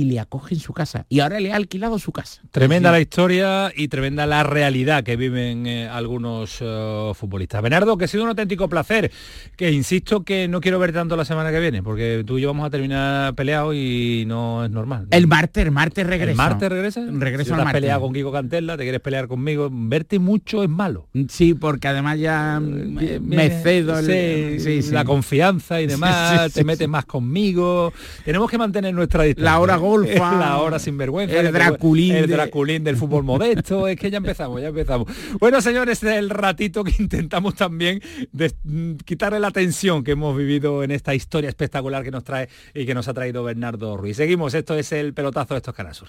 y 0.00 0.04
le 0.04 0.18
acoge 0.18 0.54
en 0.54 0.60
su 0.60 0.72
casa. 0.72 1.04
Y 1.10 1.20
ahora 1.20 1.40
le 1.40 1.52
ha 1.52 1.56
alquilado 1.56 1.98
su 1.98 2.10
casa. 2.10 2.40
Tremenda 2.50 2.90
la 2.90 3.00
historia 3.00 3.70
y 3.76 3.88
tremenda 3.88 4.24
la 4.26 4.42
realidad 4.44 5.04
que 5.04 5.16
viven 5.16 5.66
eh, 5.66 5.88
algunos 5.88 6.56
eh, 6.60 7.12
futbolistas. 7.14 7.60
Bernardo, 7.60 7.98
que 7.98 8.06
ha 8.06 8.08
sido 8.08 8.22
un 8.22 8.30
auténtico 8.30 8.66
placer, 8.68 9.10
que 9.56 9.70
insisto 9.70 10.24
que 10.24 10.48
no 10.48 10.60
quiero 10.62 10.78
ver 10.78 10.92
tanto 10.94 11.16
la 11.16 11.26
semana 11.26 11.50
que 11.50 11.60
viene, 11.60 11.82
porque 11.82 12.24
tú 12.26 12.38
y 12.38 12.42
yo 12.42 12.48
vamos 12.48 12.66
a 12.66 12.70
terminar 12.70 13.34
peleados 13.34 13.74
y 13.74 14.24
no 14.26 14.64
es 14.64 14.70
normal. 14.70 15.06
El 15.10 15.26
martes, 15.26 15.64
el 15.66 15.70
martes 15.70 16.06
regresa. 16.06 16.30
¿El 16.30 16.36
martes 16.36 16.68
regresa? 16.70 17.04
Regreso 17.10 17.54
si 17.54 17.60
al 17.60 17.70
peleado 17.72 18.00
con 18.00 18.14
Kiko 18.14 18.32
Cantella, 18.32 18.76
te 18.78 18.84
quieres 18.84 19.00
pelear 19.02 19.28
conmigo, 19.28 19.68
verte 19.70 20.18
mucho 20.18 20.62
es 20.62 20.70
malo. 20.70 21.08
Sí, 21.28 21.52
porque 21.52 21.88
además 21.88 22.18
ya 22.18 22.58
me, 22.62 23.20
me 23.20 23.50
cedo 23.62 23.98
el- 23.98 24.06
Sí, 24.06 24.64
sí, 24.64 24.82
sí. 24.82 24.92
la 24.92 25.04
confianza 25.04 25.80
y 25.80 25.86
demás, 25.86 26.30
Sí, 26.44 26.48
sí, 26.48 26.54
te 26.54 26.60
sí, 26.60 26.64
metes 26.66 26.84
sí. 26.86 26.88
más 26.88 27.04
conmigo. 27.04 27.92
Tenemos 28.24 28.50
que 28.50 28.56
mantener 28.56 28.94
nuestra 28.94 29.24
distancia. 29.24 29.44
La 29.52 29.58
hora 29.60 29.76
golfa. 29.90 30.32
la 30.38 30.58
hora 30.58 30.78
sin 30.78 30.96
vergüenza. 30.96 31.38
El 31.38 31.52
Draculín 31.52 32.14
El 32.16 32.26
de- 32.26 32.34
Draculín 32.34 32.84
del 32.84 32.96
fútbol 32.96 33.24
modesto. 33.24 33.88
es 33.88 33.96
que 33.98 34.10
ya 34.10 34.18
empezamos, 34.18 34.60
ya 34.60 34.68
empezamos. 34.68 35.08
Bueno, 35.38 35.60
señores, 35.60 36.02
es 36.02 36.12
el 36.16 36.30
ratito 36.30 36.84
que 36.84 36.94
intentamos 36.98 37.54
también 37.54 38.00
de, 38.32 38.52
mm, 38.64 38.94
quitarle 39.04 39.40
la 39.40 39.50
tensión 39.50 40.04
que 40.04 40.12
hemos 40.12 40.36
vivido 40.36 40.82
en 40.82 40.90
esta 40.90 41.14
historia 41.14 41.48
espectacular 41.48 42.02
que 42.04 42.10
nos 42.10 42.24
trae 42.24 42.48
y 42.74 42.86
que 42.86 42.94
nos 42.94 43.08
ha 43.08 43.14
traído 43.14 43.42
Bernardo 43.44 43.96
Ruiz. 43.96 44.16
Seguimos, 44.16 44.54
esto 44.54 44.74
es 44.76 44.92
el 44.92 45.14
pelotazo 45.14 45.54
de 45.54 45.58
estos 45.58 45.74
Canal 45.74 45.94
Sur. 45.94 46.08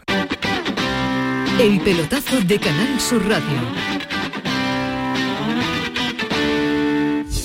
El 1.60 1.80
pelotazo 1.82 2.40
de 2.42 2.60
Canal 2.60 3.00
Sur 3.00 3.22
Radio. 3.28 4.21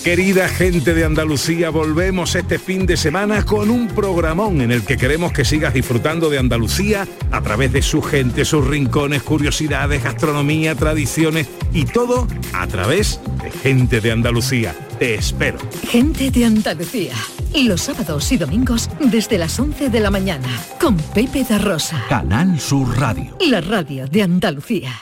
Querida 0.06 0.48
gente 0.48 0.94
de 0.94 1.04
Andalucía, 1.04 1.70
volvemos 1.70 2.36
este 2.36 2.60
fin 2.60 2.86
de 2.86 2.96
semana 2.96 3.44
con 3.44 3.70
un 3.70 3.88
programón 3.88 4.60
en 4.60 4.70
el 4.70 4.84
que 4.84 4.96
queremos 4.96 5.32
que 5.32 5.44
sigas 5.44 5.74
disfrutando 5.74 6.30
de 6.30 6.38
Andalucía 6.38 7.08
a 7.32 7.42
través 7.42 7.72
de 7.72 7.82
su 7.82 8.00
gente, 8.02 8.44
sus 8.44 8.64
rincones, 8.64 9.24
curiosidades, 9.24 10.04
gastronomía, 10.04 10.76
tradiciones 10.76 11.48
y 11.72 11.86
todo 11.86 12.28
a 12.52 12.68
través 12.68 13.18
de 13.42 13.50
gente 13.50 14.00
de 14.00 14.12
Andalucía. 14.12 14.76
Te 15.00 15.16
espero. 15.16 15.58
Gente 15.90 16.30
de 16.30 16.44
Andalucía. 16.44 17.14
Los 17.56 17.80
sábados 17.80 18.30
y 18.30 18.36
domingos 18.36 18.88
desde 19.00 19.38
las 19.38 19.58
11 19.58 19.90
de 19.90 19.98
la 19.98 20.12
mañana 20.12 20.48
con 20.80 20.96
Pepe 20.96 21.42
da 21.42 21.58
Rosa. 21.58 22.00
Canal 22.08 22.60
Sur 22.60 22.96
Radio. 22.96 23.36
La 23.40 23.60
radio 23.60 24.06
de 24.06 24.22
Andalucía. 24.22 24.92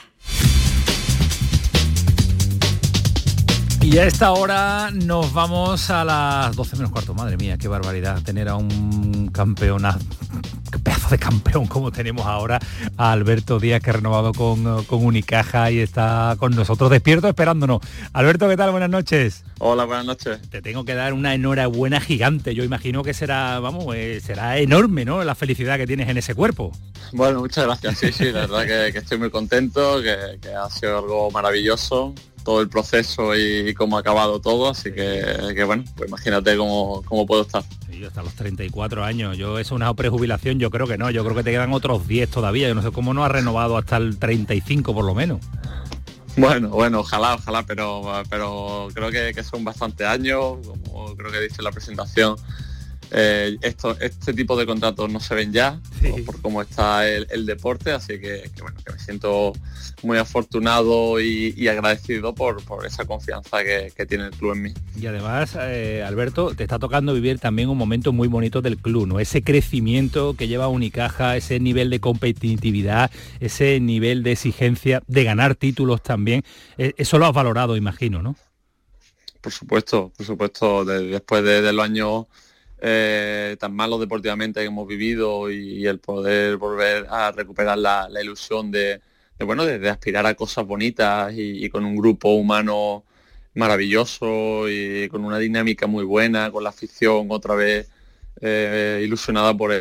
Y 3.85 3.99
a 3.99 4.07
esta 4.07 4.33
hora 4.33 4.91
nos 4.91 5.35
vamos 5.35 5.91
a 5.91 6.05
las 6.05 6.57
12 6.57 6.77
menos 6.77 6.91
cuarto. 6.91 7.13
Madre 7.13 7.37
mía, 7.37 7.59
qué 7.59 7.69
barbaridad 7.69 8.23
tener 8.23 8.49
a 8.49 8.57
un 8.57 9.29
campeonato, 9.31 10.03
qué 10.73 10.79
pedazo 10.79 11.11
de 11.11 11.19
campeón 11.19 11.67
como 11.67 11.93
tenemos 11.93 12.25
ahora, 12.25 12.59
a 12.97 13.13
Alberto 13.13 13.61
Díaz, 13.61 13.83
que 13.83 13.91
ha 13.91 13.93
renovado 13.93 14.33
con, 14.33 14.85
con 14.85 15.05
Unicaja 15.05 15.71
y 15.71 15.81
está 15.81 16.35
con 16.39 16.57
nosotros 16.57 16.91
despierto 16.91 17.29
esperándonos. 17.29 17.83
Alberto, 18.15 18.49
¿qué 18.49 18.57
tal? 18.57 18.71
Buenas 18.71 18.89
noches. 18.89 19.45
Hola, 19.59 19.85
buenas 19.85 20.07
noches. 20.07 20.41
Te 20.49 20.63
tengo 20.63 20.87
que 20.87 20.95
dar 20.95 21.13
una 21.13 21.35
enhorabuena 21.35 22.01
gigante. 22.01 22.55
Yo 22.55 22.65
imagino 22.65 23.03
que 23.03 23.13
será, 23.13 23.61
vamos, 23.61 23.95
eh, 23.95 24.19
será 24.25 24.57
enorme, 24.57 25.05
¿no? 25.05 25.23
La 25.25 25.35
felicidad 25.35 25.77
que 25.77 25.87
tienes 25.87 26.09
en 26.09 26.17
ese 26.17 26.35
cuerpo. 26.35 26.73
Bueno, 27.13 27.41
muchas 27.41 27.67
gracias. 27.67 27.99
Sí, 27.99 28.13
sí, 28.13 28.33
la 28.33 28.47
verdad 28.47 28.63
que, 28.63 28.93
que 28.95 28.99
estoy 29.01 29.19
muy 29.19 29.31
contento, 29.31 30.01
que, 30.03 30.39
que 30.41 30.55
ha 30.55 30.71
sido 30.71 30.99
algo 30.99 31.31
maravilloso 31.31 32.15
todo 32.45 32.61
el 32.61 32.69
proceso 32.69 33.35
y, 33.35 33.75
cómo 33.75 33.97
ha 33.97 34.01
acabado 34.01 34.41
todo, 34.41 34.71
así 34.71 34.93
que, 34.93 35.25
que 35.55 35.65
bueno, 35.65 35.85
pues 35.97 36.09
imagínate 36.09 36.57
cómo, 36.57 37.03
cómo 37.05 37.27
puedo 37.27 37.43
estar. 37.43 37.65
Sí, 37.91 38.05
hasta 38.05 38.23
los 38.23 38.35
34 38.35 39.05
años, 39.05 39.37
yo 39.37 39.59
es 39.59 39.71
una 39.71 39.93
prejubilación, 39.95 40.59
yo 40.59 40.71
creo 40.71 40.87
que 40.87 40.99
no, 40.99 41.11
yo 41.11 41.25
creo 41.25 41.37
que 41.37 41.43
te 41.43 41.51
quedan 41.51 41.73
otros 41.73 42.07
10 42.07 42.31
todavía, 42.31 42.69
yo 42.69 42.75
no 42.75 42.83
sé 42.83 42.91
cómo 42.93 43.15
no 43.15 43.25
ha 43.25 43.29
renovado 43.29 43.77
hasta 43.77 43.97
el 43.97 44.19
35 44.19 44.95
por 44.95 45.05
lo 45.05 45.15
menos. 45.15 45.41
Bueno, 46.37 46.69
bueno, 46.69 47.01
ojalá, 47.01 47.35
ojalá, 47.35 47.63
pero, 47.63 48.03
pero 48.29 48.89
creo 48.93 49.11
que, 49.11 49.33
que 49.35 49.45
son 49.45 49.63
bastantes 49.63 50.07
años, 50.07 50.59
como 50.67 51.15
creo 51.17 51.31
que 51.31 51.41
dice 51.41 51.57
en 51.59 51.65
la 51.65 51.71
presentación. 51.71 52.37
Eh, 53.11 53.57
esto, 53.61 53.97
este 54.01 54.33
tipo 54.33 54.57
de 54.57 54.67
contratos 54.67 55.11
no 55.11 55.21
se 55.21 55.35
ven 55.35 55.53
ya 55.53 55.81
sí. 56.01 56.09
por, 56.09 56.25
por, 56.25 56.43
cómo 56.43 56.63
está 56.63 57.09
el, 57.09 57.27
el 57.31 57.47
deporte, 57.47 57.93
así 57.93 58.19
que, 58.21 58.51
que, 58.55 58.63
bueno, 58.63 58.79
que 58.85 58.93
me 58.93 58.99
siento 58.99 59.53
muy 60.03 60.19
afortunado 60.19 61.21
y, 61.21 61.55
y 61.57 61.69
agradecido 61.69 62.35
por, 62.35 62.63
por, 62.65 62.87
esa 62.87 63.05
confianza 63.05 63.63
que, 63.63 63.93
que, 63.97 64.07
tiene 64.07 64.27
el 64.27 64.31
club 64.33 64.53
en 64.55 64.63
mí. 64.63 64.75
Y 65.01 65.07
además, 65.07 65.57
eh, 65.59 66.03
Alberto, 66.07 66.55
te 66.55 66.63
está 66.63 66.79
tocando 66.79 67.15
vivir 67.15 67.39
también 67.39 67.69
un 67.69 67.79
momento 67.79 68.13
muy 68.13 68.29
bonito 68.29 68.63
del 68.63 68.77
club, 68.79 69.07
¿no? 69.07 69.21
Ese 69.21 69.43
crecimiento 69.43 70.35
que 70.35 70.49
lleva 70.49 70.69
Unicaja, 70.69 71.37
ese 71.37 71.61
nivel 71.61 71.91
de 71.91 72.01
competitividad, 72.01 73.11
ese 73.41 73.81
nivel 73.81 74.23
de 74.23 74.33
exigencia, 74.33 75.03
de 75.07 75.25
ganar 75.25 75.55
títulos 75.55 76.03
también, 76.03 76.43
eh, 76.79 76.93
eso 76.97 77.19
lo 77.19 77.27
has 77.27 77.33
valorado, 77.33 77.77
imagino, 77.77 78.23
¿no? 78.23 78.37
Por 79.41 79.53
supuesto, 79.53 80.11
por 80.17 80.27
supuesto, 80.27 80.85
de, 80.85 81.07
después 81.07 81.45
de, 81.45 81.61
de 81.61 81.73
los 81.73 81.85
años 81.85 82.27
eh, 82.87 83.57
tan 83.59 83.75
malos 83.75 83.99
deportivamente 83.99 84.61
que 84.61 84.67
hemos 84.67 84.87
vivido 84.87 85.51
y, 85.51 85.87
el 85.87 86.01
poder 86.01 86.59
volver 86.59 87.07
a 87.09 87.33
recuperar 87.33 87.79
la, 87.79 88.11
ilusión 88.23 88.71
de, 88.71 89.01
bueno, 89.39 89.65
de, 89.65 89.89
aspirar 89.89 90.27
a 90.27 90.35
cosas 90.35 90.67
bonitas 90.67 91.33
y, 91.35 91.67
con 91.71 91.87
un 91.87 91.97
grupo 91.97 92.35
humano 92.35 93.05
maravilloso 93.55 94.69
y 94.69 95.09
con 95.09 95.25
una 95.25 95.39
dinámica 95.39 95.87
muy 95.87 96.05
buena, 96.05 96.51
con 96.51 96.63
la 96.63 96.71
afición 96.71 97.29
otra 97.31 97.55
vez 97.55 97.89
eh, 98.43 99.01
ilusionada 99.03 99.57
por 99.57 99.73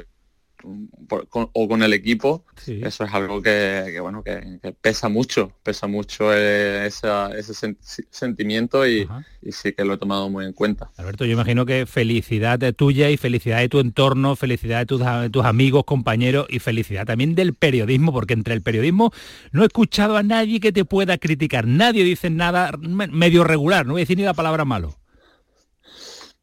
por, 1.08 1.28
con, 1.28 1.50
o 1.54 1.68
con 1.68 1.84
el 1.84 1.94
equipo, 1.94 2.46
sí. 2.56 2.82
eso 2.84 3.04
es 3.04 3.14
algo 3.14 3.42
que, 3.42 3.90
que 3.92 4.00
bueno, 4.00 4.24
que, 4.24 4.60
que, 4.62 4.72
pesa 4.72 5.10
mucho, 5.10 5.52
pesa 5.64 5.88
mucho 5.88 6.34
esa, 6.34 7.32
ese 7.38 7.54
sen 7.54 7.78
sentimiento 7.82 8.88
y, 8.88 9.08
y, 9.42 9.52
sí 9.52 9.74
que 9.74 9.84
lo 9.84 9.94
he 9.94 9.98
tomado 9.98 10.30
muy 10.30 10.46
en 10.46 10.54
cuenta. 10.54 10.92
Alberto, 10.98 11.26
yo 11.26 11.34
imagino 11.34 11.66
que 11.66 11.86
felicidad 11.86 12.60
de 12.60 12.74
tuya 12.74 13.10
y 13.10 13.18
felicidad 13.18 13.60
de 13.60 13.70
tu 13.70 13.80
entorno, 13.80 14.36
felicidad 14.36 14.80
de 14.80 14.86
tus, 14.86 15.02
de 15.02 15.30
tus 15.30 15.46
amigos, 15.46 15.84
compañeros 15.86 16.48
y 16.50 16.60
felicidad 16.60 17.06
también 17.06 17.36
del 17.36 17.54
periodismo, 17.54 18.14
porque 18.14 18.34
entre 18.34 18.54
el 18.54 18.62
periodismo 18.62 19.12
no 19.52 19.64
he 19.64 19.66
escuchado 19.66 20.18
a 20.18 20.24
nadie 20.24 20.60
que 20.60 20.72
te 20.72 20.86
pueda 20.86 21.18
criticar, 21.18 21.68
nadie 21.68 22.04
dice 22.04 22.30
nada 22.30 22.72
medio 22.80 23.44
regular, 23.44 23.86
no 23.86 23.94
voy 23.94 24.02
a 24.02 24.04
decir 24.04 24.18
ni 24.18 24.24
la 24.24 24.34
palabra 24.34 24.66
malo. 24.66 24.96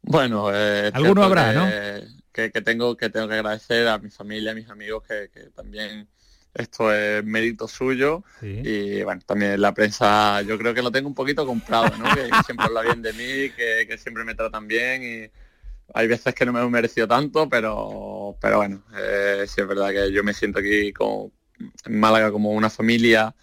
Bueno, 0.03 0.49
eh, 0.53 0.89
alguno 0.93 1.23
habrá, 1.23 1.51
que... 1.51 1.57
¿no? 1.57 2.20
Que, 2.31 2.51
que, 2.51 2.61
tengo 2.61 2.97
que 2.97 3.09
tengo 3.09 3.27
que 3.27 3.35
agradecer 3.35 3.87
a 3.87 3.97
mi 3.97 4.09
familia, 4.09 4.51
a 4.51 4.55
mis 4.55 4.69
amigos 4.69 5.03
que, 5.07 5.29
que 5.33 5.49
también 5.49 6.07
esto 6.53 6.93
es 6.93 7.23
mérito 7.23 7.67
suyo 7.67 8.23
sí. 8.39 8.61
y 8.63 9.03
bueno 9.03 9.21
también 9.25 9.59
la 9.61 9.73
prensa 9.73 10.41
yo 10.41 10.57
creo 10.57 10.73
que 10.73 10.81
lo 10.81 10.91
tengo 10.91 11.07
un 11.07 11.15
poquito 11.15 11.45
comprado 11.45 11.97
¿no? 11.97 12.13
que, 12.13 12.29
siempre 12.45 12.65
habla 12.65 12.81
bien 12.81 13.01
de 13.01 13.13
mí 13.13 13.49
que, 13.55 13.85
que, 13.87 13.97
siempre 13.97 14.23
me 14.23 14.35
tratan 14.35 14.67
bien 14.67 15.03
y 15.03 15.31
hay 15.93 16.07
veces 16.07 16.33
que 16.35 16.45
no 16.45 16.53
me 16.53 16.61
he 16.61 16.69
merecido 16.69 17.07
tanto 17.07 17.47
pero 17.47 18.35
pero 18.41 18.57
bueno 18.57 18.83
eh, 18.97 19.45
sí 19.47 19.61
es 19.61 19.67
verdad 19.67 19.91
que 19.91 20.11
yo 20.11 20.23
me 20.23 20.33
siento 20.33 20.59
aquí 20.59 20.91
con, 20.91 21.31
en 21.85 21.99
Málaga 21.99 22.31
como 22.31 22.51
una 22.51 22.69
familia 22.69 23.33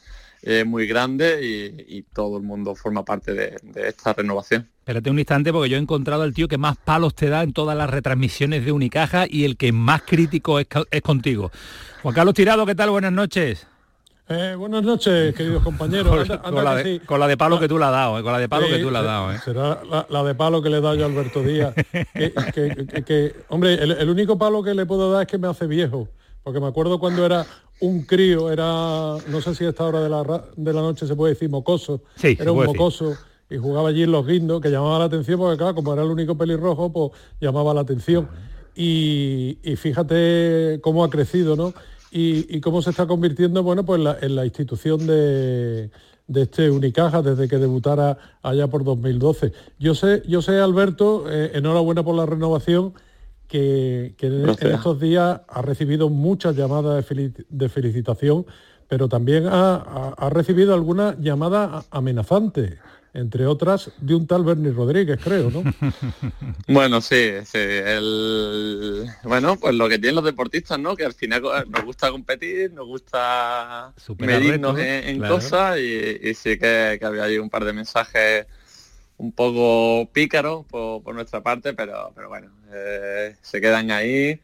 eh, 0.49 0.65
muy 0.65 0.87
grande 0.87 1.45
y, 1.45 1.99
y, 1.99 2.03
todo 2.03 2.39
el 2.39 2.43
mundo 2.43 2.75
forma 2.75 3.05
parte 3.05 3.35
de, 3.35 3.59
de, 3.63 3.89
esta 3.89 4.15
renovación. 4.15 4.67
Espérate 4.79 5.11
un 5.11 5.19
instante 5.19 5.53
porque 5.53 5.69
yo 5.69 5.77
he 5.77 5.81
encontrado 5.81 6.23
al 6.23 6.33
tío 6.33 6.49
que 6.49 6.57
más 6.57 6.79
palos 6.79 7.15
te 7.15 7.29
da 7.29 7.43
en 7.43 7.53
todas 7.53 7.77
las 7.77 7.91
retransmisiones 7.91 8.65
de 8.65 8.73
Unicaja 8.73 9.27
y 9.29 9.45
el 9.45 9.59
que 9.59 9.73
más 9.73 10.01
crítico 10.07 10.59
es, 10.59 10.67
es 10.91 11.03
contigo. 11.03 11.51
Juan 12.03 12.15
Carlos 12.15 12.33
Tirado, 12.33 12.65
¿qué 12.65 12.75
tal? 12.75 12.89
Buenas 12.89 13.13
noches. 13.13 13.67
Eh, 14.31 14.55
buenas 14.57 14.83
noches, 14.83 15.35
queridos 15.35 15.63
compañeros. 15.63 16.09
Con, 16.09 16.21
anda, 16.21 16.35
anda 16.37 16.51
con, 16.51 16.65
la 16.65 16.75
de, 16.77 16.83
sí. 16.85 17.01
con, 17.05 17.21
la 17.21 17.29
de, 17.29 17.37
palo 17.37 17.57
la, 17.57 17.61
que 17.61 17.69
tú 17.69 17.79
le 17.79 17.85
has 17.85 17.93
dado, 17.93 18.19
eh, 18.19 18.23
con 18.23 18.33
la 18.33 18.39
de 18.39 18.49
palo 18.49 18.67
sí, 18.67 18.73
que 18.73 18.79
tú 18.79 18.91
le 18.91 18.99
has 18.99 19.05
dado. 19.05 19.33
Eh. 19.33 19.39
Será 19.45 19.83
la, 19.85 20.07
la, 20.09 20.23
de 20.23 20.35
palo 20.35 20.63
que 20.63 20.71
le 20.71 20.79
he 20.79 20.81
dado 20.81 20.95
yo 20.95 21.05
a 21.05 21.09
Alberto 21.09 21.43
Díaz. 21.43 21.75
que, 22.15 22.33
que, 22.55 23.05
que, 23.05 23.35
hombre, 23.49 23.75
el, 23.75 23.93
el, 23.93 24.09
único 24.09 24.39
palo 24.39 24.63
que 24.63 24.73
le 24.73 24.87
puedo 24.87 25.13
dar 25.13 25.23
es 25.23 25.29
que 25.29 25.37
me 25.37 25.49
hace 25.49 25.67
viejo. 25.67 26.09
Porque 26.43 26.61
me 26.61 26.67
acuerdo 26.67 26.99
cuando 26.99 27.25
era 27.25 27.47
un 27.81 28.03
crío, 28.03 28.51
era, 28.51 29.17
no 29.29 29.41
sé 29.41 29.55
si 29.55 29.65
a 29.65 29.71
esta 29.71 29.85
hora 29.85 30.01
de 30.01 30.09
la, 30.09 30.45
de 30.57 30.73
la 30.73 30.81
noche 30.81 31.07
se 31.07 31.15
puede 31.15 31.35
decir 31.35 31.49
mocoso, 31.49 32.03
sí, 32.17 32.37
era 32.39 32.53
un 32.53 32.65
mocoso 32.65 33.11
decir. 33.11 33.25
y 33.51 33.57
jugaba 33.59 33.91
allí 33.91 34.03
en 34.03 34.13
los 34.13 34.27
guindos, 34.27 34.61
que 34.61 34.71
llamaba 34.71 34.99
la 34.99 35.05
atención, 35.05 35.39
porque 35.39 35.59
claro, 35.59 35.75
como 35.75 35.93
era 35.93 36.03
el 36.03 36.11
único 36.11 36.37
pelirrojo, 36.37 36.93
pues 36.93 37.13
llamaba 37.41 37.75
la 37.75 37.83
atención. 37.83 38.29
Y, 38.75 39.59
y 39.63 39.77
fíjate 39.77 40.81
cómo 40.83 41.05
ha 41.05 41.11
crecido, 41.11 41.57
¿no? 41.57 41.75
Y, 42.11 42.57
y, 42.57 42.61
cómo 42.61 42.81
se 42.81 42.91
está 42.91 43.07
convirtiendo, 43.07 43.63
bueno, 43.63 43.85
pues 43.85 44.01
la, 44.01 44.17
en 44.23 44.35
la 44.35 44.47
institución 44.47 45.07
de, 45.07 45.91
de 46.29 46.43
este 46.43 46.71
Unicaja 46.71 47.23
desde 47.23 47.49
que 47.49 47.59
debutara 47.59 48.19
allá 48.43 48.69
por 48.69 48.85
2012. 48.85 49.53
Yo 49.79 49.95
sé, 49.95 50.23
yo 50.29 50.41
sé, 50.43 50.61
Alberto, 50.61 51.25
eh, 51.29 51.53
enhorabuena 51.55 52.05
por 52.05 52.15
la 52.15 52.27
renovación, 52.27 52.93
que, 53.49 54.15
que 54.17 54.27
en, 54.27 54.49
estos 54.49 55.01
días 55.01 55.41
ha 55.49 55.63
recibido 55.63 56.11
muchas 56.11 56.55
llamadas 56.55 56.97
de, 56.97 57.03
felic 57.03 57.47
de 57.49 57.69
felicitación, 57.69 58.47
pero 58.89 59.09
también 59.09 59.47
ha, 59.47 59.77
ha, 59.77 60.15
ha, 60.17 60.31
recibido 60.31 60.75
algunas 60.75 61.19
llamadas 61.19 61.87
amenazantes. 61.91 62.79
entre 63.15 63.47
otras 63.47 63.91
de 64.01 64.15
un 64.15 64.27
tal 64.27 64.45
Bernie 64.45 64.71
Rodríguez, 64.71 65.19
creo, 65.23 65.51
¿no? 65.51 65.63
Bueno, 66.69 67.01
sí, 67.01 67.33
sí. 67.45 67.59
El... 67.59 69.07
Bueno, 69.25 69.57
pues 69.57 69.75
lo 69.75 69.89
que 69.89 69.99
tienen 69.99 70.17
los 70.17 70.25
deportistas, 70.25 70.79
¿no? 70.79 70.95
Que 70.95 71.05
al 71.05 71.15
final 71.15 71.43
nos 71.69 71.85
gusta 71.85 72.11
competir, 72.11 72.73
nos 72.73 72.87
gusta 72.87 73.93
Superar 73.97 74.41
medirnos 74.41 74.77
retos, 74.77 75.05
en, 75.05 75.09
en 75.09 75.19
claro. 75.19 75.35
cosas 75.35 75.79
y, 75.79 76.29
y 76.29 76.35
sí 76.35 76.59
que, 76.59 76.99
que 77.01 77.05
había 77.05 77.25
ahí 77.25 77.39
un 77.39 77.51
par 77.51 77.65
de 77.65 77.73
mensajes 77.73 78.47
un 79.17 79.33
poco 79.33 80.09
pícaros 80.13 80.65
por, 80.67 81.03
por 81.03 81.15
nuestra 81.15 81.43
parte, 81.43 81.75
pero, 81.75 82.13
pero 82.15 82.29
bueno, 82.29 82.51
eh, 82.73 83.37
se 83.43 83.61
quedan 83.61 83.91
ahí. 83.91 84.41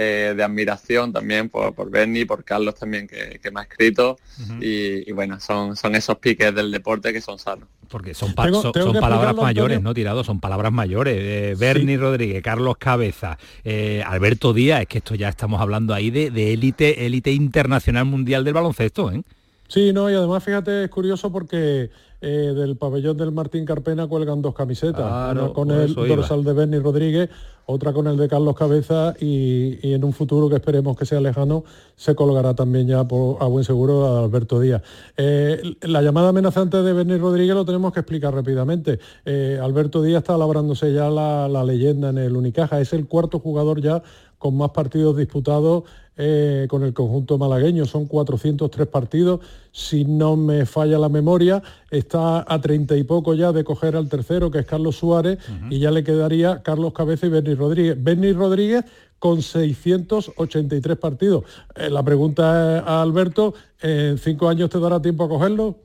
eh, 0.00 0.32
de 0.36 0.44
admiración 0.44 1.12
también 1.12 1.48
por, 1.48 1.74
por 1.74 1.90
Bernie, 1.90 2.24
por 2.24 2.44
Carlos 2.44 2.76
también 2.76 3.08
que, 3.08 3.40
que 3.42 3.50
me 3.50 3.58
ha 3.58 3.62
escrito 3.64 4.16
y, 4.60 5.10
y 5.10 5.12
bueno, 5.12 5.40
son, 5.40 5.74
son 5.74 5.96
esos 5.96 6.18
piques 6.18 6.54
del 6.54 6.70
deporte 6.70 7.12
que 7.12 7.20
son 7.20 7.36
sanos. 7.40 7.66
Porque 7.88 8.14
son, 8.14 8.32
pa- 8.32 8.44
Tengo- 8.44 8.62
son- 8.62 8.70
tengo 8.70 8.86
son 8.86 8.94
que 8.94 9.00
palabras 9.00 9.34
mayores. 9.34 9.82
¿no? 9.82 9.92
Tirado, 9.94 10.22
son 10.22 10.38
palabras 10.38 10.70
mayores. 10.72 11.16
Eh, 11.18 11.56
Bernie 11.58 11.96
Rodríguez, 11.96 12.40
Carlos 12.44 12.76
Cabeza, 12.78 13.38
eh, 13.64 14.04
Alberto 14.06 14.52
Díaz, 14.52 14.82
es 14.82 14.86
que 14.86 14.98
esto 14.98 15.16
ya 15.16 15.30
estamos 15.30 15.60
hablando 15.60 15.92
ahí 15.94 16.10
de 16.12 16.30
de 16.30 16.52
élite, 16.52 17.04
élite 17.04 17.32
internacional 17.32 18.04
mundial 18.04 18.44
del 18.44 18.54
baloncesto, 18.54 19.10
¿eh? 19.10 19.22
Sí, 19.66 19.92
no, 19.92 20.08
y 20.08 20.14
además 20.14 20.44
fíjate, 20.44 20.84
es 20.84 20.90
curioso 20.90 21.32
porque 21.32 21.90
eh, 22.20 22.26
del 22.28 22.76
pabellón 22.76 23.16
del 23.16 23.32
Martín 23.32 23.64
Carpena 23.66 24.06
cuelgan 24.06 24.42
dos 24.42 24.54
camisetas, 24.54 24.94
Claro, 25.02 25.44
una 25.46 25.52
con 25.54 25.70
el 25.72 25.90
iba. 25.90 26.06
dorsal 26.06 26.44
de 26.44 26.52
Bernie 26.52 26.78
Rodríguez, 26.80 27.30
otra 27.70 27.92
con 27.92 28.06
el 28.06 28.16
de 28.16 28.28
Carlos 28.28 28.56
Cabeza 28.56 29.14
y, 29.20 29.78
en 29.92 30.02
un 30.02 30.14
futuro 30.14 30.48
que 30.48 30.56
esperemos 30.56 30.96
que 30.96 31.04
sea 31.04 31.20
lejano 31.20 31.64
se 31.96 32.14
colgará 32.14 32.54
también 32.54 32.88
ya 32.88 33.06
por, 33.06 33.42
a 33.42 33.46
buen 33.46 33.62
seguro 33.62 34.06
a 34.06 34.24
Alberto 34.24 34.58
Díaz. 34.58 34.82
Eh, 35.18 35.60
la 35.82 36.00
llamada 36.00 36.30
amenazante 36.30 36.82
de 36.82 36.92
Bernie 36.94 37.18
Rodríguez 37.18 37.54
lo 37.54 37.66
tenemos 37.66 37.92
que 37.92 38.00
explicar 38.00 38.34
rápidamente. 38.34 38.98
Eh, 39.26 39.60
Alberto 39.62 40.02
Díaz 40.02 40.22
está 40.22 40.38
labrándose 40.38 40.94
ya 40.94 41.10
la 41.10 41.64
leyenda 41.64 42.08
en 42.08 42.16
el 42.16 42.36
Unicaja, 42.36 42.80
es 42.80 42.94
el 42.94 43.06
cuarto 43.06 43.38
jugador 43.38 43.82
ya 43.82 44.02
con 44.38 44.56
más 44.56 44.70
partidos 44.70 45.16
disputados 45.16 45.84
eh, 46.20 46.66
con 46.68 46.82
el 46.82 46.92
conjunto 46.92 47.38
malagueño. 47.38 47.86
Son 47.86 48.06
403 48.06 48.88
partidos, 48.88 49.40
si 49.70 50.04
no 50.04 50.36
me 50.36 50.66
falla 50.66 50.98
la 50.98 51.08
memoria. 51.08 51.62
Está 51.90 52.44
a 52.46 52.60
30 52.60 52.96
y 52.96 53.04
poco 53.04 53.34
ya 53.34 53.52
de 53.52 53.62
coger 53.62 53.94
al 53.94 54.08
tercero, 54.08 54.50
que 54.50 54.58
es 54.58 54.66
Carlos 54.66 54.96
Suárez, 54.96 55.38
y 55.70 55.78
ya 55.78 55.92
le 55.92 56.02
quedaría 56.02 56.62
Carlos 56.62 56.92
Cabeza 56.92 57.26
y 57.26 57.30
Bernie 57.30 57.54
Rodríguez. 57.54 57.96
Bernie 58.02 58.32
Rodríguez 58.32 58.84
con 59.20 59.42
683 59.42 60.98
partidos. 60.98 61.44
Eh, 61.76 61.88
la 61.88 62.02
pregunta 62.02 62.78
es 62.78 62.82
a 62.84 63.00
Alberto, 63.00 63.54
¿en 63.80 64.18
cinco 64.18 64.48
años 64.48 64.70
te 64.70 64.80
dará 64.80 65.00
tiempo 65.00 65.24
a 65.24 65.28
cogerlo? 65.28 65.76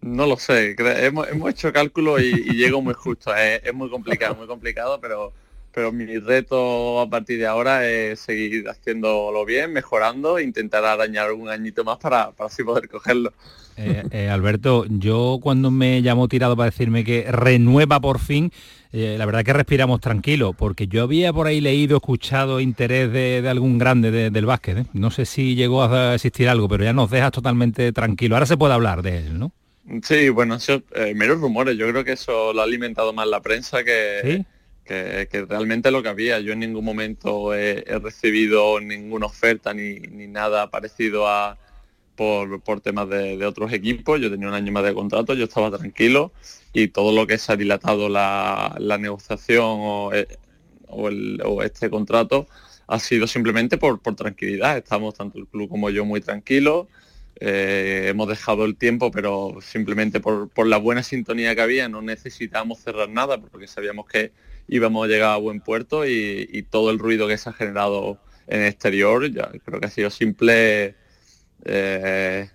No 0.00 0.26
lo 0.26 0.36
sé, 0.38 0.74
hemos, 0.78 1.28
hemos 1.28 1.50
hecho 1.50 1.70
cálculo 1.72 2.18
y, 2.18 2.32
y 2.32 2.54
llego 2.54 2.80
muy 2.80 2.94
justo. 2.94 3.34
Es, 3.34 3.62
es 3.62 3.74
muy 3.74 3.90
complicado, 3.90 4.34
muy 4.36 4.46
complicado, 4.46 4.98
pero, 5.00 5.32
pero 5.72 5.92
mi 5.92 6.18
reto 6.18 7.00
a 7.00 7.08
partir 7.08 7.38
de 7.38 7.46
ahora 7.46 7.88
es 7.88 8.20
seguir 8.20 8.68
haciéndolo 8.68 9.44
bien, 9.44 9.72
mejorando, 9.72 10.38
e 10.38 10.44
intentar 10.44 10.84
arañar 10.84 11.28
algún 11.28 11.48
añito 11.48 11.84
más 11.84 11.98
para, 11.98 12.30
para 12.32 12.48
así 12.48 12.62
poder 12.62 12.88
cogerlo. 12.88 13.32
Eh, 13.76 14.02
eh, 14.10 14.28
Alberto, 14.28 14.84
yo 14.88 15.38
cuando 15.42 15.70
me 15.70 16.02
llamó 16.02 16.28
tirado 16.28 16.56
para 16.56 16.70
decirme 16.70 17.04
que 17.04 17.24
renueva 17.30 18.00
por 18.00 18.18
fin, 18.18 18.52
eh, 18.92 19.16
la 19.18 19.24
verdad 19.24 19.44
que 19.44 19.54
respiramos 19.54 20.00
tranquilo, 20.00 20.52
porque 20.52 20.86
yo 20.86 21.02
había 21.04 21.32
por 21.32 21.46
ahí 21.46 21.62
leído, 21.62 21.96
escuchado 21.96 22.60
interés 22.60 23.10
de, 23.10 23.40
de 23.40 23.48
algún 23.48 23.78
grande 23.78 24.10
de- 24.10 24.28
del 24.30 24.44
básquet. 24.44 24.86
No 24.92 25.10
sé 25.10 25.24
si 25.24 25.54
llegó 25.54 25.82
a 25.84 26.14
existir 26.14 26.50
algo, 26.50 26.68
pero 26.68 26.84
ya 26.84 26.92
nos 26.92 27.10
dejas 27.10 27.32
totalmente 27.32 27.92
tranquilo. 27.92 28.36
Ahora 28.36 28.44
se 28.46 28.58
puede 28.58 28.74
hablar 28.74 29.00
de 29.00 29.18
él, 29.18 29.38
¿no? 29.38 29.52
Sí, 30.02 30.28
bueno, 30.28 30.56
eso, 30.56 30.82
meros 31.14 31.40
rumores. 31.40 31.76
Yo 31.76 31.88
creo 31.88 32.04
que 32.04 32.12
eso 32.12 32.52
lo 32.52 32.60
ha 32.60 32.64
alimentado 32.64 33.12
más 33.14 33.26
la 33.26 33.40
prensa 33.40 33.82
que, 33.82 34.44
que, 34.92 35.28
que 35.30 35.44
realmente 35.44 35.90
lo 35.90 36.02
que 36.02 36.08
había. 36.08 36.40
Yo 36.40 36.52
en 36.52 36.60
ningún 36.60 36.84
momento 36.84 37.54
he, 37.54 37.84
recibido 38.02 38.80
ninguna 38.80 39.26
oferta 39.26 39.72
ni, 39.72 39.94
ni 39.94 40.26
nada 40.26 40.70
parecido 40.70 41.26
a 41.28 41.58
por, 42.16 42.60
por 42.62 42.80
temas 42.80 43.08
de, 43.08 43.44
otros 43.46 43.72
equipos. 43.72 44.20
Yo 44.20 44.30
tenía 44.30 44.48
un 44.48 44.54
año 44.54 44.72
más 44.72 44.84
de 44.84 44.94
contrato, 44.94 45.34
yo 45.34 45.44
estaba 45.44 45.70
tranquilo 45.70 46.32
y 46.72 46.88
todo 46.88 47.12
lo 47.12 47.26
que 47.26 47.38
se 47.38 47.52
ha 47.52 47.56
dilatado 47.56 48.08
la, 48.08 48.74
la 48.78 48.98
negociación 48.98 49.64
o, 49.64 50.12
eh, 50.12 50.28
o 50.88 51.62
este 51.62 51.88
contrato 51.88 52.46
ha 52.86 52.98
sido 52.98 53.26
simplemente 53.26 53.78
por, 53.78 54.00
por 54.00 54.14
tranquilidad. 54.14 54.76
Estamos 54.76 55.14
tanto 55.14 55.38
el 55.38 55.46
club 55.46 55.68
como 55.68 55.88
yo 55.90 56.04
muy 56.04 56.20
tranquilos. 56.20 56.86
Eh, 57.40 58.06
hemos 58.08 58.28
dejado 58.28 58.64
el 58.64 58.76
tiempo, 58.76 59.10
pero 59.10 59.56
simplemente 59.60 60.20
por, 60.20 60.48
por 60.48 60.66
la 60.66 60.76
buena 60.76 61.02
sintonía 61.02 61.54
que 61.54 61.62
había, 61.62 61.88
no 61.88 62.02
necesitábamos 62.02 62.80
cerrar 62.80 63.08
nada 63.08 63.38
porque 63.38 63.66
sabíamos 63.66 64.06
que 64.06 64.32
íbamos 64.68 65.04
a 65.04 65.08
llegar 65.08 65.30
a 65.30 65.36
buen 65.38 65.60
puerto 65.60 66.06
y, 66.06 66.48
y 66.52 66.62
todo 66.62 66.90
el 66.90 66.98
ruido 66.98 67.26
que 67.26 67.38
se 67.38 67.48
ha 67.48 67.52
generado 67.52 68.18
en 68.46 68.60
el 68.60 68.68
exterior, 68.68 69.30
ya 69.30 69.50
creo 69.64 69.80
que 69.80 69.86
ha 69.86 69.90
sido 69.90 70.10
simple, 70.10 70.94
eh, 71.64 72.48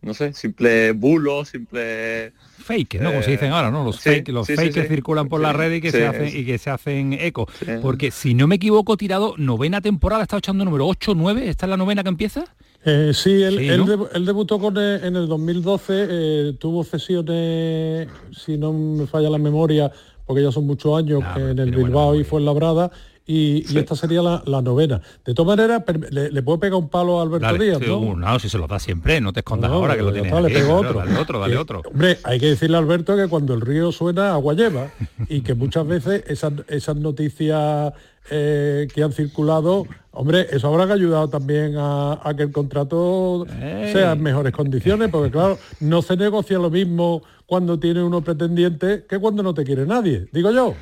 no 0.00 0.14
sé, 0.14 0.32
simple 0.32 0.92
bulo, 0.92 1.44
simple 1.44 2.32
fake, 2.58 3.00
¿no? 3.00 3.10
Como 3.10 3.22
se 3.22 3.32
dicen 3.32 3.52
ahora, 3.52 3.70
¿no? 3.70 3.84
Los 3.84 3.96
sí, 3.96 4.10
fake, 4.10 4.28
los 4.28 4.46
sí, 4.46 4.54
sí, 4.54 4.62
fake 4.62 4.74
que 4.74 4.84
circulan 4.84 5.28
por 5.28 5.40
la 5.40 5.50
Sí, 5.50 5.56
red 5.58 5.72
y 5.74 5.80
que 5.80 5.90
se 5.90 6.06
hacen 6.06 6.28
y 6.28 6.44
que 6.44 6.58
se 6.58 6.70
hacen 6.70 7.12
eco. 7.14 7.48
Porque 7.80 8.10
si 8.10 8.34
no 8.34 8.46
me 8.46 8.56
equivoco, 8.56 8.96
tirado, 8.96 9.34
novena 9.36 9.80
temporada, 9.80 10.22
está 10.22 10.38
echando 10.38 10.64
número 10.64 10.86
8, 10.86 11.14
9, 11.14 11.48
¿esta 11.48 11.66
es 11.66 11.70
la 11.70 11.76
novena 11.76 12.02
que 12.02 12.08
empieza? 12.08 12.44
Eh, 12.84 13.12
sí, 13.14 13.42
él, 13.42 13.58
Sí, 13.58 13.68
él 13.68 13.78
¿no? 13.80 13.86
debu- 13.86 14.08
él 14.12 14.26
debutó 14.26 14.58
con, 14.58 14.76
eh, 14.76 15.00
en 15.04 15.14
el 15.16 15.28
2012, 15.28 16.06
eh, 16.10 16.52
tuvo 16.58 16.82
cesiones, 16.84 18.08
si 18.32 18.56
no 18.58 18.72
me 18.72 19.06
falla 19.06 19.30
la 19.30 19.38
memoria, 19.38 19.90
porque 20.26 20.42
ya 20.42 20.50
son 20.52 20.66
muchos 20.66 20.96
años, 20.98 21.22
en 21.36 21.58
el 21.58 21.70
Bilbao 21.70 22.14
y 22.18 22.24
fue 22.24 22.40
en 22.40 22.46
Labrada, 22.46 22.90
y, 23.24 23.64
y 23.72 23.78
esta 23.78 23.94
sería 23.94 24.20
la, 24.20 24.42
la 24.46 24.60
novena. 24.62 25.00
De 25.24 25.32
todas 25.32 25.56
maneras, 25.56 25.84
le, 26.10 26.32
le 26.32 26.42
puedo 26.42 26.58
pegar 26.58 26.76
un 26.80 26.88
palo 26.88 27.20
a 27.20 27.22
Alberto 27.22 27.46
Dale, 27.46 27.64
Díaz, 27.66 27.80
¿no? 27.86 27.98
uh, 28.00 28.16
no, 28.16 28.38
si 28.40 28.48
se 28.48 28.58
lo 28.58 28.66
da 28.66 28.80
siempre, 28.80 29.20
no 29.20 29.32
te 29.32 29.40
escondas 29.40 29.70
No, 29.70 29.76
ahora 29.76 29.94
que 29.94 30.02
lo 30.02 30.12
tienes 30.12 30.32
está, 30.32 30.40
le 30.40 30.50
pego 30.52 30.74
otro. 30.74 30.94
Dale 30.98 31.16
otro, 31.18 31.38
dale 31.38 31.52
Que, 31.54 31.58
otro. 31.60 31.82
Hombre, 31.88 32.18
hay 32.24 32.40
que 32.40 32.46
decirle 32.46 32.76
a 32.76 32.80
Alberto 32.80 33.14
que 33.16 33.28
cuando 33.28 33.54
el 33.54 33.60
río 33.60 33.92
suena, 33.92 34.32
agua 34.32 34.54
lleva. 34.54 34.88
Y 35.28 35.42
que 35.42 35.54
muchas 35.54 35.86
veces 35.86 36.24
esas, 36.26 36.52
esas 36.66 36.96
noticias 36.96 37.92
eh, 38.30 38.88
que 38.94 39.02
han 39.02 39.12
circulado, 39.12 39.86
hombre, 40.12 40.46
eso 40.50 40.68
habrá 40.68 40.86
que 40.86 40.92
ayudado 40.92 41.28
también 41.28 41.76
a, 41.76 42.20
a 42.22 42.34
que 42.36 42.44
el 42.44 42.52
contrato 42.52 43.46
sea 43.48 44.12
en 44.12 44.22
mejores 44.22 44.52
condiciones, 44.52 45.10
porque 45.10 45.30
claro, 45.30 45.58
no 45.80 46.02
se 46.02 46.16
negocia 46.16 46.58
lo 46.58 46.70
mismo 46.70 47.22
cuando 47.46 47.78
tiene 47.78 48.02
uno 48.02 48.22
pretendiente 48.22 49.04
que 49.08 49.18
cuando 49.18 49.42
no 49.42 49.54
te 49.54 49.64
quiere 49.64 49.86
nadie, 49.86 50.28
digo 50.32 50.50
yo. 50.52 50.74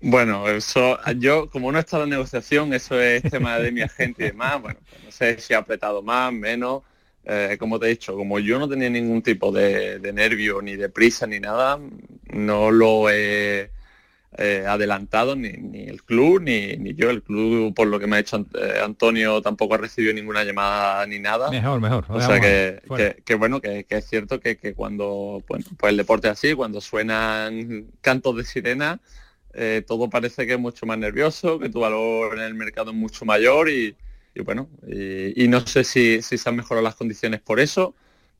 Bueno, 0.00 0.48
eso, 0.48 0.98
yo 1.18 1.48
como 1.50 1.72
no 1.72 1.78
he 1.78 1.80
estado 1.80 2.04
en 2.04 2.10
negociación, 2.10 2.72
eso 2.74 3.00
es 3.00 3.22
tema 3.22 3.58
de 3.58 3.72
mi 3.72 3.82
agente 3.82 4.24
y 4.24 4.26
demás, 4.28 4.60
bueno, 4.60 4.78
pues 4.88 5.04
no 5.04 5.10
sé 5.10 5.38
si 5.38 5.54
ha 5.54 5.58
apretado 5.58 6.02
más, 6.02 6.32
menos, 6.32 6.82
eh, 7.24 7.56
como 7.58 7.78
te 7.78 7.86
he 7.86 7.90
dicho, 7.90 8.14
como 8.14 8.38
yo 8.38 8.58
no 8.58 8.68
tenía 8.68 8.90
ningún 8.90 9.22
tipo 9.22 9.50
de, 9.50 9.98
de 9.98 10.12
nervio, 10.12 10.62
ni 10.62 10.76
de 10.76 10.88
prisa, 10.88 11.26
ni 11.26 11.40
nada, 11.40 11.78
no 12.30 12.70
lo 12.70 13.10
he 13.10 13.70
eh, 14.38 14.64
adelantado 14.68 15.34
ni, 15.36 15.50
ni 15.52 15.84
el 15.88 16.02
club, 16.04 16.42
ni, 16.42 16.76
ni 16.76 16.94
yo, 16.94 17.10
el 17.10 17.22
club, 17.22 17.74
por 17.74 17.86
lo 17.88 17.98
que 17.98 18.06
me 18.06 18.16
ha 18.16 18.18
hecho 18.20 18.44
eh, 18.54 18.80
Antonio, 18.84 19.40
tampoco 19.42 19.74
ha 19.74 19.78
recibido 19.78 20.12
ninguna 20.14 20.44
llamada 20.44 21.06
ni 21.06 21.18
nada. 21.18 21.50
Mejor, 21.50 21.80
mejor. 21.80 22.04
O 22.10 22.20
sea 22.20 22.40
que, 22.40 22.80
que- 23.16 23.22
que 23.22 23.34
bueno, 23.34 23.60
que, 23.60 23.84
que 23.84 23.96
es 23.96 24.06
cierto 24.06 24.40
que, 24.40 24.56
que 24.58 24.74
cuando 24.74 25.42
bueno, 25.48 25.64
pues 25.78 25.90
el 25.90 25.96
deporte 25.96 26.28
es 26.28 26.32
así, 26.34 26.54
cuando 26.54 26.80
suenan 26.80 27.86
cantos 28.00 28.36
de 28.36 28.44
sirena, 28.44 29.00
eh, 29.54 29.82
todo 29.86 30.10
parece 30.10 30.46
que 30.46 30.54
es 30.54 30.58
mucho 30.58 30.86
más 30.86 30.98
nervioso, 30.98 31.58
que 31.58 31.68
tu 31.70 31.80
valor 31.80 32.34
en 32.36 32.44
el 32.44 32.54
mercado 32.54 32.90
es 32.90 32.96
mucho 32.96 33.24
mayor 33.24 33.70
y, 33.70 33.96
y 34.34 34.40
bueno, 34.42 34.68
y, 34.86 35.44
y 35.44 35.48
no 35.48 35.60
sé 35.66 35.84
si, 35.84 36.20
si 36.22 36.36
se 36.38 36.48
han 36.48 36.56
mejorado 36.56 36.84
las 36.84 36.94
condiciones 36.96 37.40
por 37.40 37.58
eso, 37.60 37.94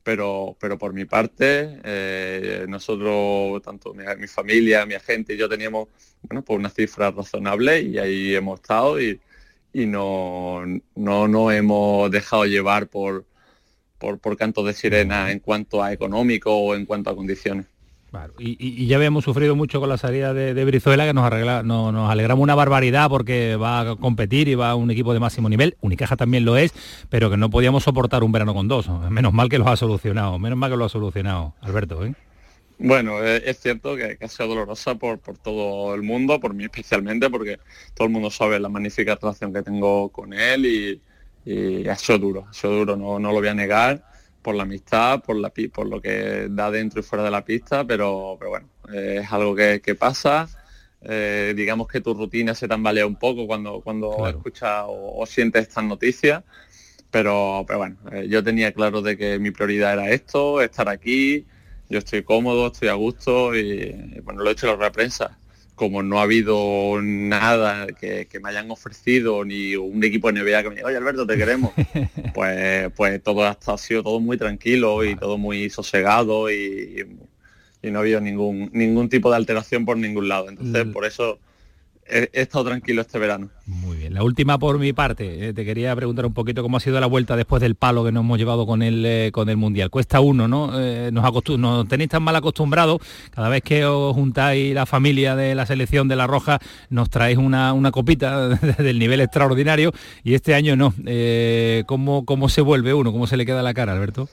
pero, 0.06 0.56
pero 0.60 0.78
por 0.78 0.92
mi 0.92 1.04
parte, 1.04 1.80
eh, 1.82 2.64
nosotros, 2.68 3.60
tanto 3.60 3.92
mi, 3.92 4.04
mi 4.20 4.28
familia, 4.28 4.86
mi 4.86 4.94
agente 4.94 5.34
y 5.34 5.36
yo 5.36 5.48
teníamos 5.48 5.88
bueno, 6.22 6.44
pues 6.44 6.60
una 6.60 6.70
cifra 6.70 7.10
razonable 7.10 7.80
y 7.80 7.98
ahí 7.98 8.36
hemos 8.36 8.60
estado 8.60 9.00
y, 9.00 9.20
y 9.72 9.84
no, 9.86 10.62
no, 10.94 11.26
no 11.26 11.50
hemos 11.50 12.08
dejado 12.12 12.44
llevar 12.44 12.86
por, 12.86 13.24
por, 13.98 14.20
por 14.20 14.36
cantos 14.36 14.64
de 14.66 14.74
sirena 14.74 15.32
en 15.32 15.40
cuanto 15.40 15.82
a 15.82 15.92
económico 15.92 16.56
o 16.56 16.76
en 16.76 16.86
cuanto 16.86 17.10
a 17.10 17.16
condiciones. 17.16 17.66
Y, 18.38 18.86
ya 18.86 18.96
habíamos 18.96 19.24
sufrido 19.24 19.56
mucho 19.56 19.80
con 19.80 19.88
la 19.88 19.98
salida 19.98 20.34
de, 20.34 20.64
Brizuela, 20.64 21.06
que 21.06 21.14
nos, 21.14 21.24
arregla, 21.24 21.62
no- 21.62 21.92
nos 21.92 22.10
alegramos 22.10 22.42
una 22.42 22.54
barbaridad 22.54 23.08
porque 23.08 23.56
va 23.56 23.80
a 23.80 23.96
competir 23.96 24.48
y 24.48 24.54
va 24.54 24.70
a 24.70 24.74
un 24.74 24.90
equipo 24.90 25.12
de 25.12 25.20
máximo 25.20 25.48
nivel. 25.48 25.76
Unicaja 25.80 26.16
también 26.16 26.44
lo 26.44 26.56
es, 26.56 26.72
pero 27.08 27.30
que 27.30 27.36
no 27.36 27.50
podíamos 27.50 27.84
soportar 27.84 28.24
un 28.24 28.32
verano 28.32 28.54
con 28.54 28.68
dos. 28.68 28.88
Menos 29.10 29.32
mal 29.32 29.48
que 29.48 29.58
lo 29.58 29.68
ha 29.68 29.76
solucionado, 29.76 30.38
menos 30.38 30.58
mal 30.58 30.70
que 30.70 30.76
lo 30.76 30.84
ha 30.84 30.88
solucionado, 30.88 31.54
Alberto. 31.60 32.04
¿eh? 32.04 32.14
Bueno, 32.78 33.24
eh, 33.24 33.42
es 33.46 33.58
cierto 33.58 33.96
que 33.96 34.18
ha 34.20 34.28
sido 34.28 34.48
dolorosa 34.50 34.94
por, 34.96 35.18
por 35.18 35.38
todo 35.38 35.94
el 35.94 36.02
mundo, 36.02 36.38
por 36.38 36.52
mí 36.52 36.64
especialmente, 36.64 37.30
porque 37.30 37.58
todo 37.94 38.06
el 38.06 38.12
mundo 38.12 38.30
sabe 38.30 38.60
la 38.60 38.68
magnífica 38.68 39.16
relación 39.20 39.52
que 39.52 39.62
tengo 39.62 40.10
con 40.10 40.34
él 40.34 40.66
y, 40.66 41.00
y 41.50 41.88
ha 41.88 41.96
sido 41.96 42.18
duro, 42.18 42.46
ha 42.50 42.52
sido 42.52 42.74
duro, 42.74 42.96
no, 42.96 43.18
no 43.18 43.32
lo 43.32 43.38
voy 43.38 43.48
a 43.48 43.54
negar, 43.54 44.04
por 44.46 44.54
la 44.54 44.62
amistad, 44.62 45.24
por 45.24 45.34
la 45.34 45.52
por 45.72 45.88
lo 45.88 46.00
que 46.00 46.46
da 46.48 46.70
dentro 46.70 47.00
y 47.00 47.02
fuera 47.02 47.24
de 47.24 47.32
la 47.32 47.44
pista, 47.44 47.84
pero, 47.84 48.36
pero 48.38 48.50
bueno, 48.50 48.68
es 48.92 49.32
algo 49.32 49.56
que, 49.56 49.96
pasa. 49.98 50.48
Eh, 51.02 51.52
digamos 51.56 51.88
que 51.88 52.00
tu 52.00 52.14
rutina 52.14 52.54
se 52.54 52.68
tambalea 52.68 53.08
un 53.08 53.16
poco 53.16 53.48
cuando, 53.48 53.80
cuando 53.80 54.28
escuchas 54.28 54.84
o, 54.86 55.26
sientes 55.26 55.62
estas 55.62 55.82
noticias. 55.82 56.44
Pero, 57.10 57.64
pero 57.66 57.78
bueno, 57.80 57.96
eh, 58.12 58.28
yo 58.28 58.44
tenía 58.44 58.70
claro 58.70 59.02
de 59.02 59.16
que 59.16 59.40
mi 59.40 59.50
prioridad 59.50 59.94
era 59.94 60.10
esto, 60.10 60.62
estar 60.62 60.88
aquí, 60.88 61.44
yo 61.88 61.98
estoy 61.98 62.22
cómodo, 62.22 62.68
estoy 62.68 62.86
a 62.86 62.94
gusto 62.94 63.52
y, 63.52 64.20
bueno, 64.22 64.44
lo 64.44 64.50
he 64.50 64.52
hecho 64.52 64.72
en 64.72 64.78
la 64.78 64.92
prensa 64.92 65.36
como 65.76 66.02
no 66.02 66.18
ha 66.18 66.22
habido 66.22 67.00
nada 67.02 67.86
que, 67.88 68.26
me 68.42 68.48
hayan 68.48 68.70
ofrecido, 68.70 69.44
ni 69.44 69.76
un 69.76 70.02
equipo 70.02 70.32
de 70.32 70.42
NBA 70.42 70.62
que 70.62 70.68
me 70.70 70.74
diga, 70.76 70.88
oye 70.88 70.96
Alberto, 70.96 71.26
te 71.26 71.36
queremos, 71.36 71.72
pues, 72.34 72.90
pues 72.96 73.22
todo 73.22 73.44
ha, 73.44 73.56
ha 73.64 73.78
sido 73.78 74.02
todo 74.02 74.18
muy 74.18 74.38
tranquilo 74.38 75.04
y 75.04 75.14
todo 75.16 75.36
muy 75.38 75.70
sosegado 75.70 76.50
y, 76.50 77.06
y, 77.82 77.90
no 77.90 77.98
ha 77.98 78.02
habido 78.02 78.20
ningún, 78.20 78.70
ningún 78.72 79.08
tipo 79.08 79.30
de 79.30 79.36
alteración 79.36 79.84
por 79.84 79.96
ningún 79.96 80.28
lado. 80.28 80.48
Entonces, 80.48 80.86
por 80.86 81.04
eso 81.04 81.38
he, 82.08 82.30
estado 82.32 82.66
tranquilo 82.66 83.02
este 83.02 83.18
verano. 83.18 83.48
Muy 83.66 83.96
bien. 83.96 84.14
La 84.14 84.22
última 84.22 84.58
por 84.58 84.78
mi 84.78 84.92
parte, 84.92 85.48
eh, 85.48 85.52
te 85.52 85.64
quería 85.64 85.94
preguntar 85.96 86.26
un 86.26 86.34
poquito 86.34 86.62
cómo 86.62 86.76
ha 86.76 86.80
sido 86.80 87.00
la 87.00 87.06
vuelta 87.06 87.36
después 87.36 87.60
del 87.60 87.74
palo 87.74 88.04
que 88.04 88.12
nos 88.12 88.22
hemos 88.22 88.38
llevado 88.38 88.66
con 88.66 88.82
el, 88.82 89.04
eh, 89.04 89.30
con 89.32 89.48
el 89.48 89.56
Mundial. 89.56 89.90
Cuesta 89.90 90.20
uno, 90.20 90.48
¿no? 90.48 90.78
Eh, 90.80 91.10
nos, 91.12 91.58
nos 91.58 91.88
tenéis 91.88 92.10
tan 92.10 92.22
mal 92.22 92.36
acostumbrados, 92.36 93.00
cada 93.30 93.48
vez 93.48 93.62
que 93.62 93.84
os 93.84 94.14
juntáis 94.14 94.74
la 94.74 94.86
familia 94.86 95.36
de 95.36 95.54
la 95.54 95.66
selección 95.66 96.08
de 96.08 96.16
La 96.16 96.26
Roja, 96.26 96.58
nos 96.90 97.10
traéis 97.10 97.38
una, 97.38 97.74
copita 97.92 98.48
del 98.78 98.98
nivel 98.98 99.20
extraordinario 99.20 99.92
y 100.24 100.34
este 100.34 100.54
año 100.54 100.76
no. 100.76 100.94
¿cómo, 101.86 102.24
¿Cómo 102.24 102.48
se 102.48 102.60
vuelve 102.60 102.94
uno? 102.94 103.12
¿Cómo 103.12 103.26
se 103.26 103.36
le 103.36 103.46
queda 103.46 103.62
la 103.62 103.74
cara, 103.74 103.92
Alberto? 103.92 104.28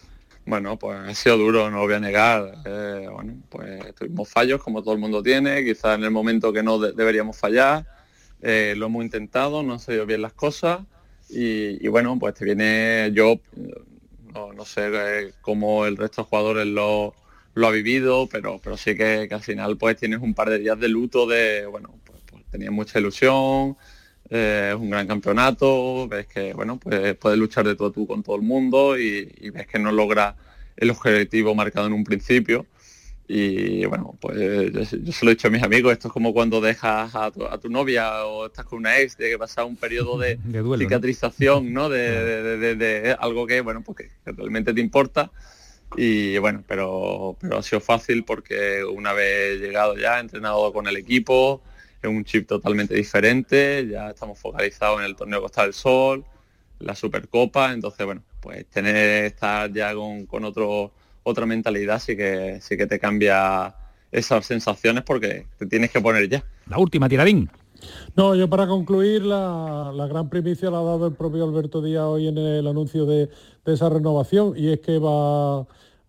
Bueno, 0.45 0.77
pues 0.77 0.99
ha 0.99 1.15
sido 1.15 1.37
duro, 1.37 1.69
no 1.69 1.77
lo 1.77 1.83
voy 1.83 1.93
a 1.93 1.99
negar. 1.99 2.55
Eh, 2.65 3.07
bueno, 3.09 3.41
pues 3.49 3.95
tuvimos 3.95 4.29
fallos 4.29 4.61
como 4.61 4.83
todo 4.83 4.93
el 4.93 4.99
mundo 4.99 5.23
tiene, 5.23 5.63
quizás 5.63 5.97
en 5.97 6.03
el 6.03 6.11
momento 6.11 6.51
que 6.51 6.63
no 6.63 6.79
deberíamos 6.79 7.37
fallar. 7.37 7.85
Eh, 8.41 8.73
lo 8.75 8.87
hemos 8.87 9.03
intentado, 9.03 9.63
no 9.63 9.73
han 9.73 9.79
salido 9.79 10.05
bien 10.05 10.21
las 10.21 10.33
cosas 10.33 10.81
y, 11.29 11.87
bueno, 11.87 12.17
pues 12.19 12.33
te 12.33 12.43
viene 12.43 13.09
yo, 13.13 13.39
no, 14.33 14.65
sé 14.65 14.89
eh, 14.93 15.33
cómo 15.41 15.85
el 15.85 15.95
resto 15.95 16.23
de 16.23 16.27
jugadores 16.27 16.67
lo, 16.67 17.15
ha 17.55 17.71
vivido, 17.71 18.27
pero, 18.27 18.59
pero 18.61 18.75
sí 18.75 18.95
que, 18.95 19.29
al 19.31 19.41
final 19.41 19.77
pues 19.77 19.95
tienes 19.95 20.19
un 20.19 20.33
par 20.33 20.49
de 20.49 20.59
días 20.59 20.77
de 20.77 20.89
luto 20.89 21.25
de, 21.25 21.65
bueno, 21.65 21.95
pues, 22.03 22.19
pues 22.29 22.43
tenía 22.51 22.69
mucha 22.69 22.99
ilusión, 22.99 23.77
es 24.33 24.75
un 24.75 24.89
gran 24.89 25.05
campeonato, 25.05 26.07
ves 26.07 26.25
que 26.25 26.53
bueno, 26.53 26.79
pues 26.79 27.15
puedes 27.17 27.37
luchar 27.37 27.65
de 27.65 27.75
todo 27.75 27.91
tú 27.91 28.07
con 28.07 28.23
todo 28.23 28.35
el 28.35 28.41
mundo 28.41 28.97
y, 28.97 29.25
ves 29.51 29.67
que 29.67 29.77
no 29.77 29.91
logra 29.91 30.35
el 30.75 30.89
objetivo 30.89 31.53
marcado 31.53 31.87
en 31.87 31.93
un 31.93 32.03
principio. 32.03 32.65
Y 33.27 33.85
bueno, 33.85 34.17
pues 34.19 34.73
yo, 34.73 34.83
se 34.85 35.25
lo 35.25 35.31
he 35.31 35.35
dicho 35.35 35.47
a 35.47 35.51
mis 35.51 35.63
amigos, 35.63 35.93
esto 35.93 36.07
es 36.07 36.13
como 36.13 36.33
cuando 36.33 36.61
dejas 36.61 37.13
a 37.15 37.31
tu, 37.31 37.69
novia 37.69 38.25
o 38.25 38.47
estás 38.47 38.65
con 38.65 38.79
una 38.79 38.97
ex, 38.99 39.17
de 39.17 39.29
que 39.29 39.37
pasa 39.37 39.63
un 39.63 39.77
periodo 39.77 40.17
de, 40.17 40.39
cicatrización, 40.79 41.71
¿no? 41.71 41.89
De, 41.89 43.15
algo 43.19 43.45
que, 43.45 43.61
bueno, 43.61 43.83
porque 43.85 44.09
pues 44.23 44.35
realmente 44.35 44.73
te 44.73 44.81
importa. 44.81 45.31
Y 45.95 46.39
bueno, 46.39 46.63
pero, 46.67 47.37
pero 47.39 47.59
ha 47.59 47.63
sido 47.63 47.79
fácil 47.79 48.23
porque 48.23 48.83
una 48.83 49.13
vez 49.13 49.61
llegado 49.61 49.95
ya, 49.95 50.19
entrenado 50.19 50.73
con 50.73 50.87
el 50.87 50.97
equipo, 50.97 51.61
es 52.07 52.13
un 52.13 52.23
chip 52.23 52.47
totalmente 52.47 52.93
diferente, 52.93 53.87
ya 53.89 54.09
estamos 54.09 54.39
focalizados 54.39 54.99
en 54.99 55.05
el 55.05 55.15
torneo 55.15 55.41
Costa 55.41 55.63
del 55.63 55.73
Sol, 55.73 56.25
la 56.79 56.95
Supercopa, 56.95 57.71
entonces 57.71 58.05
bueno, 58.05 58.23
pues 58.41 58.65
tener 58.67 59.25
estar 59.25 59.71
ya 59.71 59.93
con, 59.93 60.43
otro, 60.43 60.91
otra 61.23 61.45
mentalidad 61.45 61.99
sí 61.99 62.15
que 62.15 62.59
sí 62.61 62.77
que 62.77 62.87
te 62.87 62.99
cambia 62.99 63.75
esas 64.11 64.45
sensaciones 64.45 65.03
porque 65.03 65.47
te 65.57 65.65
tienes 65.65 65.91
que 65.91 66.01
poner 66.01 66.29
ya. 66.29 66.43
La 66.67 66.77
última, 66.77 67.09
tiradín. 67.09 67.49
No, 68.15 68.35
yo 68.35 68.49
para 68.49 68.67
concluir, 68.67 69.23
la, 69.23 69.91
gran 70.09 70.29
primicia 70.29 70.69
la 70.69 70.79
ha 70.79 70.83
dado 70.83 71.07
el 71.07 71.13
propio 71.13 71.43
Alberto 71.43 71.81
Díaz 71.81 72.03
hoy 72.03 72.27
en 72.27 72.37
el 72.37 72.67
anuncio 72.67 73.05
de, 73.05 73.29
de 73.65 73.73
esa 73.73 73.89
renovación 73.89 74.53
y 74.55 74.69
es 74.69 74.79
que 74.79 74.99
va 74.99 75.65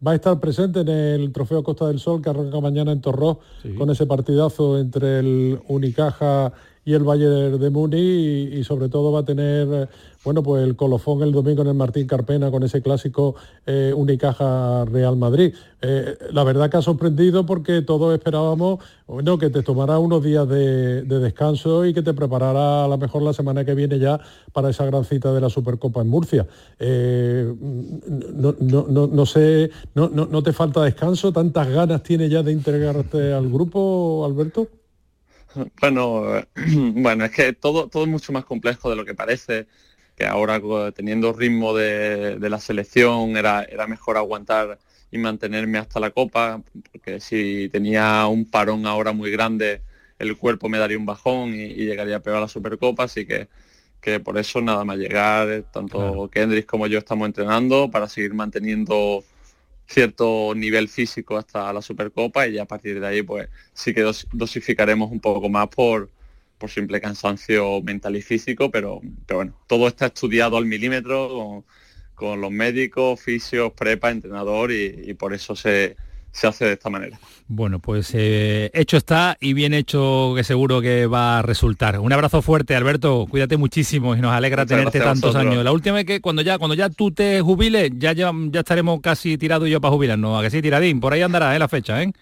va 0.06 0.12
a 0.12 0.14
estar 0.16 0.39
presente 0.39 0.81
en 0.81 0.89
el 0.89 1.32
Trofeo 1.32 1.62
Costa 1.62 1.86
del 1.86 1.98
Sol 1.98 2.20
que 2.20 2.31
arranca 2.31 2.60
mañana 2.60 2.93
en 2.93 3.01
Torró 3.01 3.40
con 3.78 3.90
ese 3.90 4.06
partidazo 4.06 4.78
entre 4.78 5.20
el 5.20 5.60
Unicaja 5.68 6.52
y 6.85 6.93
el 6.93 7.02
Valle 7.02 7.28
de 7.28 7.70
Muni 7.70 7.97
y, 7.98 8.65
sobre 8.65 8.89
todo 8.89 9.11
va 9.12 9.20
a 9.20 9.24
tener 9.24 9.69
eh, 9.73 9.86
bueno 10.24 10.43
pues 10.43 10.62
el 10.65 10.77
colofón 10.77 11.23
el 11.23 11.32
domingo 11.32 11.62
en 11.62 11.69
el 11.69 11.74
Martín 11.74 12.06
Carpena 12.06 12.51
con 12.51 12.62
ese 12.62 12.82
clásico 12.82 13.35
eh, 13.66 13.93
Unicaja 13.94 14.85
Real 14.85 15.16
Madrid. 15.16 15.55
Eh, 15.81 16.16
la 16.32 16.44
verdad 16.44 16.70
que 16.70 16.78
ha 16.78 16.82
sorprendido 16.82 17.47
porque 17.47 17.82
todos 17.82 18.15
esperábamos 18.15 18.78
bueno, 19.06 19.39
que 19.39 19.51
te 19.51 19.62
tomará 19.62 19.98
unos 19.98 20.23
días 20.23 20.48
de, 20.48 21.02
descanso 21.02 21.85
y 21.85 21.93
que 21.93 22.02
te 22.02 22.15
preparará 22.15 22.85
a 22.85 22.89
lo 22.89 22.97
mejor 22.98 23.23
la 23.23 23.32
semana 23.32 23.65
que 23.65 23.74
viene 23.74 23.98
ya 23.98 24.20
para 24.52 24.70
esa 24.70 24.86
gran 24.86 25.05
cita 25.05 25.32
de 25.32 25.40
la 25.40 25.51
Supercopa 25.51 26.01
en 26.01 26.09
Murcia. 26.09 26.47
no, 28.35 29.27
sé, 29.27 29.70
no, 29.94 30.09
no 30.09 30.43
te 30.43 30.52
falta 30.52 30.82
descanso, 30.82 31.32
tantas 31.32 31.69
ganas 31.69 32.02
tiene 32.02 32.28
ya 32.28 32.43
de 32.43 32.52
integrarte 32.52 33.32
al 33.32 33.51
grupo, 33.51 34.24
Alberto. 34.24 34.69
Bueno, 35.81 36.43
bueno, 36.94 37.24
es 37.24 37.31
que 37.31 37.52
todo, 37.52 37.89
todo 37.89 38.05
es 38.05 38.09
mucho 38.09 38.32
más 38.32 38.44
complejo 38.44 38.90
de 38.90 38.97
lo 38.97 39.05
que 39.05 39.14
parece, 39.14 39.66
que 40.16 40.26
ahora 40.26 40.60
teniendo 40.93 41.32
ritmo 41.32 41.74
de, 41.74 42.39
la 42.40 42.60
selección 42.60 43.36
era, 43.36 43.62
era 43.64 43.86
mejor 43.86 44.16
aguantar 44.16 44.78
y 45.10 45.18
mantenerme 45.18 45.78
hasta 45.78 46.01
la 46.01 46.10
copa, 46.10 46.62
porque 46.90 47.20
si 47.20 47.68
tenía 47.70 48.26
un 48.26 48.51
parón 48.51 48.86
ahora 48.86 49.12
muy 49.12 49.31
grande, 49.31 49.82
el 50.18 50.36
cuerpo 50.36 50.68
me 50.68 50.78
daría 50.78 50.98
un 50.98 51.06
bajón 51.06 51.55
y, 51.55 51.68
llegaría 51.74 52.20
peor 52.20 52.39
a 52.39 52.40
la 52.40 52.48
Supercopa, 52.48 53.05
así 53.05 53.26
que, 53.26 53.48
que 54.01 54.20
por 54.20 54.39
eso 54.39 54.60
nada 54.60 54.85
más 54.85 54.98
llegar, 54.98 55.64
tanto 55.72 56.28
Kendrick 56.31 56.66
como 56.66 56.86
yo 56.86 56.98
estamos 56.98 57.26
entrenando 57.26 57.90
para 57.90 58.09
seguir 58.09 58.35
manteniendo 58.35 59.24
cierto 59.86 60.52
nivel 60.55 60.89
físico 60.89 61.36
hasta 61.36 61.73
la 61.73 61.82
Supercopa 61.82 62.47
y 62.47 62.55
ya 62.55 62.62
a 62.62 62.66
partir 62.66 63.01
de 63.01 63.06
ahí 63.06 63.23
pues 63.23 63.48
sí 63.73 63.93
que 63.94 64.11
dosificaremos 64.32 65.11
un 65.11 65.20
poco 65.20 65.48
más 65.48 65.69
por, 65.69 66.11
por 66.59 66.70
simple 66.70 67.01
cansancio 67.01 67.82
mental 67.82 68.16
y 68.16 68.23
físico, 68.23 68.70
pero, 68.70 69.01
pero 69.27 69.39
bueno, 69.39 69.59
todo 69.66 69.89
está 69.89 70.06
estudiado 70.06 70.56
al 70.56 70.66
milímetro 70.66 71.65
con, 72.15 72.40
los 72.40 72.51
médicos, 72.51 73.20
fisios, 73.20 73.73
prepa, 73.73 74.11
entrenador 74.11 74.73
y 74.73 75.15
por 75.15 75.35
eso 75.35 75.55
se, 75.56 75.97
se 76.35 76.48
hace 76.48 76.65
de 76.65 76.73
esta 76.73 76.90
manera. 76.90 77.19
Bueno, 77.47 77.78
pues 77.78 78.11
eh, 78.12 78.70
hecho 78.74 78.97
está 78.97 79.36
y 79.40 79.52
bien 79.52 79.73
hecho 79.73 80.32
que 80.35 80.43
seguro 80.43 80.81
que 80.81 81.06
va 81.06 81.39
a 81.39 81.43
resultar. 81.43 82.01
Un 82.01 82.12
abrazo 82.12 82.43
fuerte, 82.43 82.74
Alberto, 82.74 83.27
cuídate 83.31 83.56
muchísimo 83.56 84.16
y 84.16 84.20
nos 84.20 84.32
alegra 84.32 84.66
tenerte 84.66 84.98
tantos 84.98 85.36
años. 85.36 85.62
La 85.62 85.70
última 85.70 85.94
vez 85.94 86.06
que 86.06 86.20
cuando 86.20 86.43
ya 86.43 86.59
cuando 86.59 86.74
ya 86.74 86.90
tú 86.90 87.12
te 87.12 87.40
jubiles, 87.40 87.93
ya, 87.97 88.12
ya, 88.12 88.32
ya 88.51 88.61
estaremos 88.61 89.01
casi 89.01 89.39
tirados 89.39 89.69
yo 89.69 89.81
para 89.81 89.93
jubilarnos. 89.93 90.40
A 90.40 90.43
que 90.43 90.51
sí, 90.51 90.61
tiradín, 90.61 90.98
por 90.98 91.12
ahí 91.12 91.23
andará 91.23 91.55
¿eh? 91.55 91.59
la 91.61 91.69
fecha, 91.69 92.02
¿eh? 92.02 92.12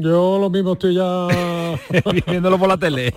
Yo 0.00 0.38
lo 0.38 0.48
mismo 0.48 0.74
estoy 0.74 0.94
ya 0.94 1.26
viéndolo 2.26 2.56
por 2.56 2.68
la 2.68 2.76
tele. 2.76 3.12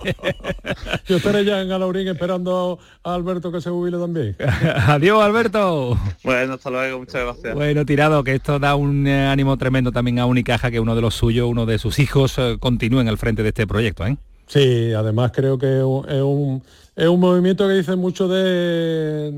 Yo 1.06 1.16
estaré 1.16 1.44
ya 1.44 1.60
en 1.60 1.68
Galaurín 1.68 2.08
esperando 2.08 2.80
a 3.04 3.14
Alberto 3.14 3.52
que 3.52 3.60
se 3.60 3.70
jubile 3.70 3.98
también. 3.98 4.36
Adiós, 4.88 5.22
Alberto. 5.22 5.96
Bueno, 6.24 6.54
hasta 6.54 6.70
luego, 6.70 6.98
muchas 6.98 7.22
gracias. 7.22 7.54
Bueno, 7.54 7.86
tirado, 7.86 8.24
que 8.24 8.34
esto 8.34 8.58
da 8.58 8.74
un 8.74 9.06
eh, 9.06 9.28
ánimo 9.28 9.56
tremendo 9.56 9.92
también 9.92 10.18
a 10.18 10.26
Unicaja, 10.26 10.72
que 10.72 10.80
uno 10.80 10.96
de 10.96 11.02
los 11.02 11.14
suyos, 11.14 11.48
uno 11.48 11.66
de 11.66 11.78
sus 11.78 12.00
hijos, 12.00 12.36
eh, 12.38 12.56
continúen 12.58 13.08
al 13.08 13.18
frente 13.18 13.44
de 13.44 13.50
este 13.50 13.66
proyecto. 13.66 14.04
¿eh? 14.04 14.16
Sí, 14.48 14.92
además 14.92 15.30
creo 15.32 15.58
que 15.58 15.78
es 15.78 16.22
un, 16.22 16.62
es 16.96 17.08
un 17.08 17.20
movimiento 17.20 17.68
que 17.68 17.74
dice 17.74 17.94
mucho 17.94 18.26
de, 18.26 19.30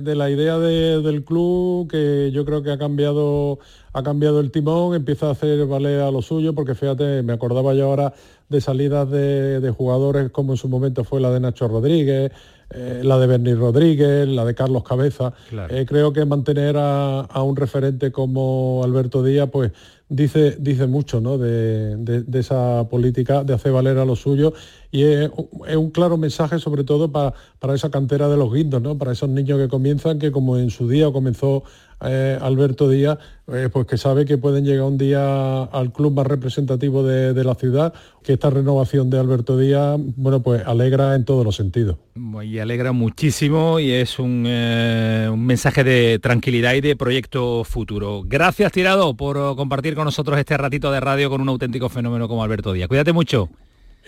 de, 0.00 0.14
la 0.14 0.30
idea 0.30 0.58
del 0.58 1.22
club, 1.22 1.86
que 1.86 2.30
yo 2.32 2.46
creo 2.46 2.62
que 2.62 2.72
ha 2.72 2.78
cambiado, 2.78 3.58
ha 3.92 4.02
cambiado 4.02 4.40
el 4.40 4.50
timón, 4.50 4.94
empieza 4.94 5.28
a 5.28 5.32
hacer 5.32 5.66
valer 5.66 6.00
a 6.00 6.10
lo 6.10 6.22
suyo, 6.22 6.54
porque 6.54 6.74
fíjate, 6.74 7.22
me 7.22 7.34
acordaba 7.34 7.74
yo 7.74 7.84
ahora 7.90 8.14
de 8.48 8.60
salidas 8.62 9.10
de, 9.10 9.74
jugadores 9.76 10.30
como 10.30 10.54
en 10.54 10.56
su 10.56 10.66
momento 10.70 11.04
fue 11.04 11.20
la 11.20 11.30
de 11.30 11.40
Nacho 11.40 11.68
Rodríguez, 11.68 12.32
eh, 12.70 13.02
la 13.04 13.18
de 13.18 13.26
Bernie 13.26 13.54
Rodríguez, 13.54 14.26
la 14.26 14.46
de 14.46 14.54
Carlos 14.54 14.82
Cabeza. 14.82 15.34
Eh, 15.68 15.84
creo 15.86 16.14
que 16.14 16.24
mantener 16.24 16.78
a, 16.78 17.20
a, 17.20 17.42
un 17.42 17.54
referente 17.54 18.12
como 18.12 18.80
Alberto 18.82 19.22
Díaz, 19.22 19.50
pues 19.52 19.72
dice, 20.08 20.56
dice 20.58 20.86
mucho 20.86 21.20
¿no? 21.20 21.38
de, 21.38 22.24
esa 22.32 22.88
política 22.88 23.44
de 23.44 23.54
hacer 23.54 23.72
valer 23.72 23.98
a 23.98 24.04
lo 24.04 24.16
suyo 24.16 24.52
y 24.90 25.02
es, 25.02 25.30
un 25.76 25.90
claro 25.90 26.16
mensaje 26.16 26.58
sobre 26.58 26.84
todo 26.84 27.10
para, 27.10 27.34
para 27.58 27.74
esa 27.74 27.90
cantera 27.90 28.28
de 28.28 28.36
los 28.36 28.52
guindos, 28.52 28.82
¿no? 28.82 28.96
para 28.96 29.12
esos 29.12 29.28
niños 29.28 29.58
que 29.58 29.68
comienzan, 29.68 30.18
que 30.18 30.30
como 30.30 30.58
en 30.58 30.70
su 30.70 30.88
día 30.88 31.10
comenzó 31.12 31.64
eh, 32.06 32.38
Alberto 32.40 32.88
Díaz, 32.88 33.18
eh, 33.52 33.68
pues 33.72 33.86
que 33.86 33.96
sabe 33.96 34.24
que 34.24 34.36
pueden 34.36 34.64
llegar 34.64 34.84
un 34.84 34.98
día 34.98 35.62
al 35.64 35.92
club 35.92 36.12
más 36.12 36.26
representativo 36.26 37.02
de, 37.02 37.44
la 37.44 37.54
ciudad, 37.54 37.94
que 38.22 38.34
esta 38.34 38.50
renovación 38.50 39.10
de 39.10 39.18
Alberto 39.18 39.56
Díaz, 39.56 39.98
bueno, 40.16 40.42
pues 40.42 40.62
alegra 40.66 41.14
en 41.14 41.24
todos 41.24 41.44
los 41.44 41.56
sentidos. 41.56 41.96
Y 42.44 42.58
alegra 42.58 42.92
muchísimo 42.92 43.80
y 43.80 43.92
es 43.92 44.16
eh, 44.18 45.28
un 45.30 45.46
mensaje 45.46 45.84
de 45.84 46.18
tranquilidad 46.18 46.74
y 46.74 46.80
de 46.80 46.96
proyecto 46.96 47.64
futuro. 47.64 48.22
Gracias, 48.26 48.72
Tirado, 48.72 49.14
por 49.14 49.56
compartir 49.56 49.93
con 49.94 50.04
nosotros 50.04 50.38
este 50.38 50.56
ratito 50.56 50.90
de 50.90 51.00
radio 51.00 51.30
con 51.30 51.40
un 51.40 51.48
auténtico 51.48 51.88
fenómeno 51.88 52.28
como 52.28 52.42
Alberto 52.42 52.72
Díaz. 52.72 52.88
Cuídate 52.88 53.12
mucho. 53.12 53.48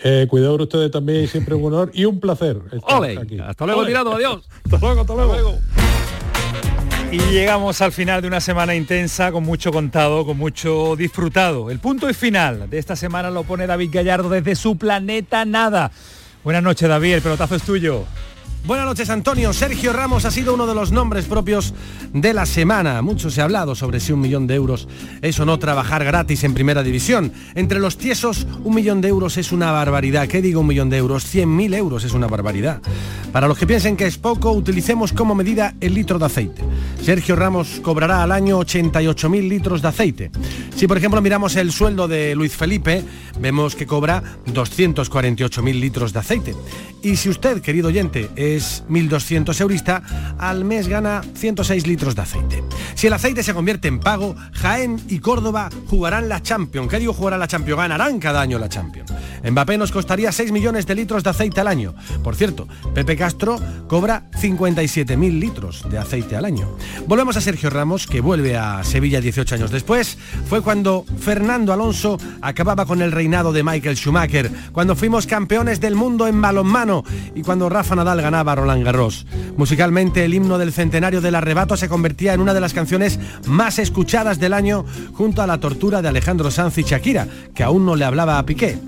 Eh, 0.03 0.27
cuidado 0.29 0.55
ustedes 0.55 0.91
también, 0.91 1.27
siempre 1.27 1.55
un 1.55 1.73
honor 1.73 1.91
y 1.93 2.05
un 2.05 2.19
placer. 2.19 2.57
Estar 2.71 3.03
aquí. 3.03 3.39
Hasta 3.39 3.65
luego, 3.65 3.85
Tirado, 3.85 4.13
adiós. 4.13 4.43
hasta 4.65 4.77
luego, 4.77 5.01
hasta 5.01 5.13
luego. 5.13 5.57
Y 7.11 7.19
llegamos 7.31 7.81
al 7.81 7.93
final 7.93 8.21
de 8.21 8.27
una 8.27 8.41
semana 8.41 8.75
intensa, 8.75 9.31
con 9.31 9.43
mucho 9.43 9.71
contado, 9.71 10.25
con 10.25 10.37
mucho 10.37 10.95
disfrutado. 10.97 11.71
El 11.71 11.79
punto 11.79 12.09
y 12.09 12.13
final 12.13 12.69
de 12.69 12.77
esta 12.77 12.95
semana 12.95 13.31
lo 13.31 13.43
pone 13.43 13.65
David 13.65 13.89
Gallardo 13.93 14.29
desde 14.29 14.55
su 14.55 14.77
planeta 14.77 15.45
Nada. 15.45 15.91
Buenas 16.43 16.63
noches, 16.63 16.87
David, 16.87 17.13
el 17.13 17.21
pelotazo 17.21 17.55
es 17.55 17.63
tuyo. 17.63 18.03
Buenas 18.65 18.85
noches, 18.85 19.09
Antonio. 19.09 19.53
Sergio 19.53 19.93
Ramos 19.93 20.25
ha 20.25 20.31
sido 20.31 20.53
uno 20.53 20.67
de 20.67 20.75
los 20.75 20.91
nombres 20.91 21.25
propios 21.25 21.73
de 22.13 22.33
la 22.33 22.45
semana. 22.45 23.01
Mucho 23.01 23.29
se 23.29 23.39
ha 23.39 23.45
hablado 23.45 23.75
sobre 23.75 24.01
si 24.01 24.11
un 24.11 24.19
millón 24.19 24.45
de 24.45 24.55
euros 24.55 24.89
es 25.21 25.39
o 25.39 25.45
no 25.45 25.57
trabajar 25.57 26.03
gratis 26.03 26.43
en 26.43 26.53
primera 26.53 26.83
división. 26.83 27.31
Entre 27.55 27.79
los 27.79 27.97
tiesos, 27.97 28.45
un 28.65 28.75
millón 28.75 28.99
de 28.99 29.07
euros 29.07 29.37
es 29.37 29.53
una 29.53 29.71
barbaridad. 29.71 30.27
¿Qué 30.27 30.41
digo 30.41 30.61
un 30.61 30.67
millón 30.67 30.89
de 30.89 30.97
euros? 30.97 31.33
100.000 31.33 31.75
euros 31.75 32.03
es 32.03 32.13
una 32.13 32.27
barbaridad. 32.27 32.81
Para 33.31 33.47
los 33.47 33.57
que 33.57 33.67
piensen 33.67 33.95
que 33.95 34.05
es 34.05 34.17
poco, 34.17 34.51
utilicemos 34.51 35.13
como 35.13 35.35
medida 35.35 35.75
el 35.79 35.93
litro 35.93 36.19
de 36.19 36.25
aceite. 36.25 36.61
Sergio 37.01 37.35
Ramos 37.35 37.79
cobrará 37.81 38.23
al 38.23 38.31
año 38.31 38.59
88.000 38.59 39.47
litros 39.47 39.81
de 39.81 39.87
aceite. 39.87 40.31
Si 40.75 40.87
por 40.87 40.97
ejemplo 40.97 41.21
miramos 41.21 41.55
el 41.55 41.71
sueldo 41.71 42.07
de 42.07 42.35
Luis 42.35 42.55
Felipe, 42.55 43.03
vemos 43.39 43.75
que 43.75 43.85
cobra 43.85 44.23
248.000 44.47 45.79
litros 45.79 46.13
de 46.13 46.19
aceite. 46.19 46.55
Y 47.01 47.15
si 47.15 47.29
usted, 47.29 47.61
querido 47.61 47.89
oyente, 47.89 48.29
1.200 48.55 49.59
eurista, 49.61 50.01
al 50.37 50.63
mes 50.63 50.87
gana 50.87 51.21
106 51.35 51.87
litros 51.87 52.15
de 52.15 52.21
aceite. 52.21 52.63
Si 52.95 53.07
el 53.07 53.13
aceite 53.13 53.43
se 53.43 53.53
convierte 53.53 53.87
en 53.87 53.99
pago, 53.99 54.35
Jaén 54.53 54.99
y 55.07 55.19
Córdoba 55.19 55.69
jugarán 55.87 56.29
la 56.29 56.41
Champions. 56.41 56.89
¿Qué 56.89 56.99
digo 56.99 57.13
jugarán 57.13 57.39
la 57.39 57.47
Champions? 57.47 57.79
Ganarán 57.79 58.19
cada 58.19 58.41
año 58.41 58.57
la 58.57 58.69
Champions. 58.69 59.11
Mbappé 59.43 59.77
nos 59.77 59.91
costaría 59.91 60.31
6 60.31 60.51
millones 60.51 60.85
de 60.87 60.95
litros 60.95 61.23
de 61.23 61.29
aceite 61.29 61.61
al 61.61 61.67
año. 61.67 61.93
Por 62.23 62.35
cierto, 62.35 62.67
Pepe 62.93 63.15
Castro 63.15 63.59
cobra 63.87 64.23
57.000 64.31 65.39
litros 65.39 65.85
de 65.89 65.97
aceite 65.97 66.35
al 66.35 66.45
año. 66.45 66.75
Volvemos 67.07 67.37
a 67.37 67.41
Sergio 67.41 67.69
Ramos, 67.69 68.07
que 68.07 68.21
vuelve 68.21 68.57
a 68.57 68.83
Sevilla 68.83 69.21
18 69.21 69.55
años 69.55 69.71
después. 69.71 70.17
Fue 70.49 70.61
cuando 70.61 71.05
Fernando 71.19 71.73
Alonso 71.73 72.17
acababa 72.41 72.85
con 72.85 73.01
el 73.01 73.11
reinado 73.11 73.53
de 73.53 73.63
Michael 73.63 73.95
Schumacher, 73.97 74.51
cuando 74.71 74.95
fuimos 74.95 75.27
campeones 75.27 75.79
del 75.79 75.95
mundo 75.95 76.27
en 76.27 76.41
balonmano 76.41 77.03
y 77.35 77.41
cuando 77.41 77.69
Rafa 77.69 77.95
Nadal 77.95 78.21
ganaba 78.21 78.36
Roland 78.43 78.83
Garros. 78.83 79.25
Musicalmente, 79.55 80.25
el 80.25 80.33
himno 80.33 80.57
del 80.57 80.73
centenario 80.73 81.21
del 81.21 81.35
arrebato 81.35 81.77
se 81.77 81.89
convertía 81.89 82.33
en 82.33 82.41
una 82.41 82.53
de 82.53 82.61
las 82.61 82.73
canciones 82.73 83.19
más 83.45 83.79
escuchadas 83.79 84.39
del 84.39 84.53
año 84.53 84.85
junto 85.13 85.41
a 85.41 85.47
la 85.47 85.59
tortura 85.59 86.01
de 86.01 86.07
Alejandro 86.09 86.51
Sanz 86.51 86.77
y 86.77 86.83
Shakira, 86.83 87.27
que 87.53 87.63
aún 87.63 87.85
no 87.85 87.95
le 87.95 88.05
hablaba 88.05 88.37
a 88.37 88.45
Piqué. 88.45 88.79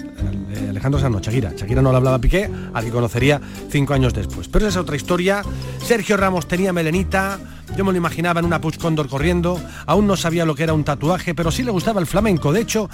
Alejandro 0.70 1.00
Sanz 1.00 1.14
no, 1.14 1.20
Shakira. 1.20 1.54
Shakira 1.56 1.82
no 1.82 1.92
le 1.92 1.98
hablaba 1.98 2.18
a 2.18 2.22
Piqué, 2.22 2.50
al 2.74 2.86
que 2.86 2.92
conocería 2.92 3.42
cinco 3.70 3.94
años 3.94 4.14
después. 4.14 4.48
Pero 4.48 4.68
esa 4.68 4.80
es 4.80 4.84
otra 4.84 4.96
historia. 4.96 5.42
Sergio 5.84 6.18
Ramos 6.18 6.48
tenía 6.48 6.72
melenita, 6.74 7.40
yo 7.76 7.86
me 7.86 7.92
lo 7.92 7.98
imaginaba 7.98 8.40
en 8.40 8.46
una 8.46 8.62
Puch 8.62 8.78
corriendo, 9.10 9.62
aún 9.86 10.08
no 10.08 10.16
sabía 10.16 10.46
lo 10.46 10.56
que 10.56 10.64
era 10.64 10.74
un 10.74 10.84
tatuaje, 10.84 11.36
pero 11.36 11.52
sí 11.52 11.64
le 11.64 11.72
gustaba 11.72 12.00
el 12.02 12.08
flamenco. 12.08 12.52
De 12.52 12.62
hecho, 12.62 12.90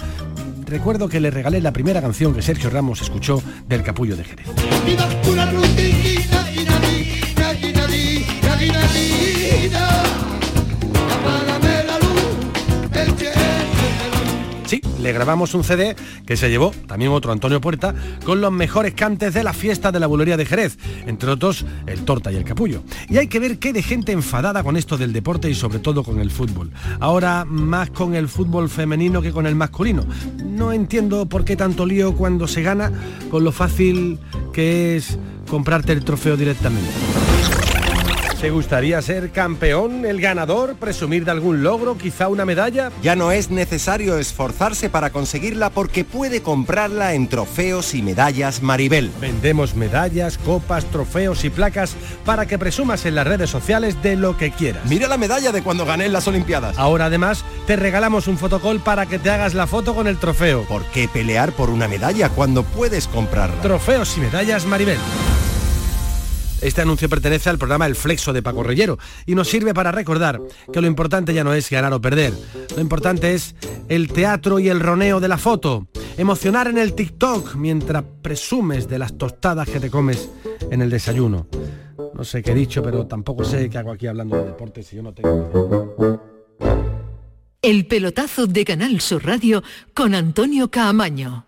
recuerdo 0.66 1.08
que 1.08 1.20
le 1.20 1.30
regalé 1.30 1.60
la 1.60 1.72
primera 1.72 2.00
canción 2.00 2.34
que 2.34 2.42
Sergio 2.42 2.70
Ramos 2.70 3.02
escuchó 3.02 3.42
del 3.68 3.82
Capullo 3.82 4.16
de 4.16 4.24
Jerez. 4.24 4.46
Sí, 14.66 14.80
le 15.00 15.12
grabamos 15.12 15.54
un 15.54 15.62
CD 15.62 15.94
que 16.26 16.36
se 16.36 16.50
llevó 16.50 16.72
también 16.88 17.12
otro 17.12 17.30
Antonio 17.30 17.60
Puerta 17.60 17.94
con 18.24 18.40
los 18.40 18.50
mejores 18.50 18.94
cantes 18.94 19.32
de 19.32 19.44
la 19.44 19.52
fiesta 19.52 19.92
de 19.92 20.00
la 20.00 20.08
bulería 20.08 20.36
de 20.36 20.44
Jerez, 20.44 20.76
entre 21.06 21.30
otros 21.30 21.64
el 21.86 22.04
torta 22.04 22.32
y 22.32 22.36
el 22.36 22.42
capullo. 22.42 22.82
Y 23.08 23.18
hay 23.18 23.28
que 23.28 23.38
ver 23.38 23.60
qué 23.60 23.72
de 23.72 23.82
gente 23.82 24.10
enfadada 24.10 24.64
con 24.64 24.76
esto 24.76 24.98
del 24.98 25.12
deporte 25.12 25.48
y 25.48 25.54
sobre 25.54 25.78
todo 25.78 26.02
con 26.02 26.18
el 26.18 26.32
fútbol. 26.32 26.72
Ahora 26.98 27.44
más 27.44 27.90
con 27.90 28.16
el 28.16 28.26
fútbol 28.26 28.68
femenino 28.68 29.22
que 29.22 29.30
con 29.30 29.46
el 29.46 29.54
masculino. 29.54 30.04
No 30.44 30.72
entiendo 30.72 31.26
por 31.26 31.44
qué 31.44 31.54
tanto 31.54 31.86
lío 31.86 32.16
cuando 32.16 32.48
se 32.48 32.62
gana 32.62 32.90
con 33.30 33.44
lo 33.44 33.52
fácil 33.52 34.18
que 34.52 34.96
es 34.96 35.16
comprarte 35.48 35.92
el 35.92 36.04
trofeo 36.04 36.36
directamente. 36.36 36.90
¿Te 38.40 38.50
gustaría 38.50 39.00
ser 39.00 39.30
campeón, 39.30 40.04
el 40.04 40.20
ganador, 40.20 40.76
presumir 40.76 41.24
de 41.24 41.30
algún 41.30 41.62
logro, 41.62 41.96
quizá 41.96 42.28
una 42.28 42.44
medalla? 42.44 42.92
Ya 43.02 43.16
no 43.16 43.32
es 43.32 43.50
necesario 43.50 44.18
esforzarse 44.18 44.90
para 44.90 45.10
conseguirla 45.10 45.70
porque 45.70 46.04
puede 46.04 46.42
comprarla 46.42 47.14
en 47.14 47.28
Trofeos 47.28 47.94
y 47.94 48.02
Medallas 48.02 48.62
Maribel. 48.62 49.10
Vendemos 49.20 49.74
medallas, 49.74 50.36
copas, 50.38 50.84
trofeos 50.84 51.44
y 51.44 51.50
placas 51.50 51.96
para 52.24 52.46
que 52.46 52.58
presumas 52.58 53.06
en 53.06 53.14
las 53.14 53.26
redes 53.26 53.48
sociales 53.48 54.00
de 54.02 54.16
lo 54.16 54.36
que 54.36 54.52
quieras. 54.52 54.84
Mira 54.84 55.08
la 55.08 55.16
medalla 55.16 55.50
de 55.50 55.62
cuando 55.62 55.86
gané 55.86 56.04
en 56.04 56.12
las 56.12 56.28
Olimpiadas. 56.28 56.78
Ahora 56.78 57.06
además 57.06 57.42
te 57.66 57.74
regalamos 57.74 58.28
un 58.28 58.36
fotocall 58.36 58.80
para 58.80 59.06
que 59.06 59.18
te 59.18 59.30
hagas 59.30 59.54
la 59.54 59.66
foto 59.66 59.94
con 59.94 60.06
el 60.06 60.18
trofeo. 60.18 60.64
¿Por 60.64 60.84
qué 60.86 61.08
pelear 61.08 61.52
por 61.52 61.70
una 61.70 61.88
medalla 61.88 62.28
cuando 62.28 62.62
puedes 62.62 63.08
comprarla? 63.08 63.62
Trofeos 63.62 64.16
y 64.18 64.20
Medallas 64.20 64.66
Maribel. 64.66 64.98
Este 66.60 66.82
anuncio 66.82 67.08
pertenece 67.08 67.50
al 67.50 67.58
programa 67.58 67.86
El 67.86 67.96
Flexo 67.96 68.32
de 68.32 68.42
Paco 68.42 68.62
Reyero 68.62 68.98
y 69.26 69.34
nos 69.34 69.48
sirve 69.48 69.74
para 69.74 69.92
recordar 69.92 70.40
que 70.72 70.80
lo 70.80 70.86
importante 70.86 71.34
ya 71.34 71.44
no 71.44 71.52
es 71.52 71.68
ganar 71.70 71.92
o 71.92 72.00
perder. 72.00 72.32
Lo 72.74 72.80
importante 72.80 73.34
es 73.34 73.54
el 73.88 74.08
teatro 74.08 74.58
y 74.58 74.68
el 74.68 74.80
roneo 74.80 75.20
de 75.20 75.28
la 75.28 75.38
foto. 75.38 75.86
Emocionar 76.16 76.66
en 76.68 76.78
el 76.78 76.94
TikTok 76.94 77.56
mientras 77.56 78.04
presumes 78.22 78.88
de 78.88 78.98
las 78.98 79.18
tostadas 79.18 79.68
que 79.68 79.80
te 79.80 79.90
comes 79.90 80.30
en 80.70 80.80
el 80.80 80.90
desayuno. 80.90 81.46
No 82.14 82.24
sé 82.24 82.42
qué 82.42 82.52
he 82.52 82.54
dicho, 82.54 82.82
pero 82.82 83.06
tampoco 83.06 83.44
sé 83.44 83.68
qué 83.68 83.78
hago 83.78 83.92
aquí 83.92 84.06
hablando 84.06 84.36
de 84.36 84.46
deporte 84.46 84.82
si 84.82 84.96
yo 84.96 85.02
no 85.02 85.12
tengo... 85.12 86.22
El 87.60 87.86
pelotazo 87.86 88.46
de 88.46 88.64
Canal 88.64 89.00
Sur 89.00 89.26
Radio 89.26 89.62
con 89.92 90.14
Antonio 90.14 90.70
Caamaño. 90.70 91.46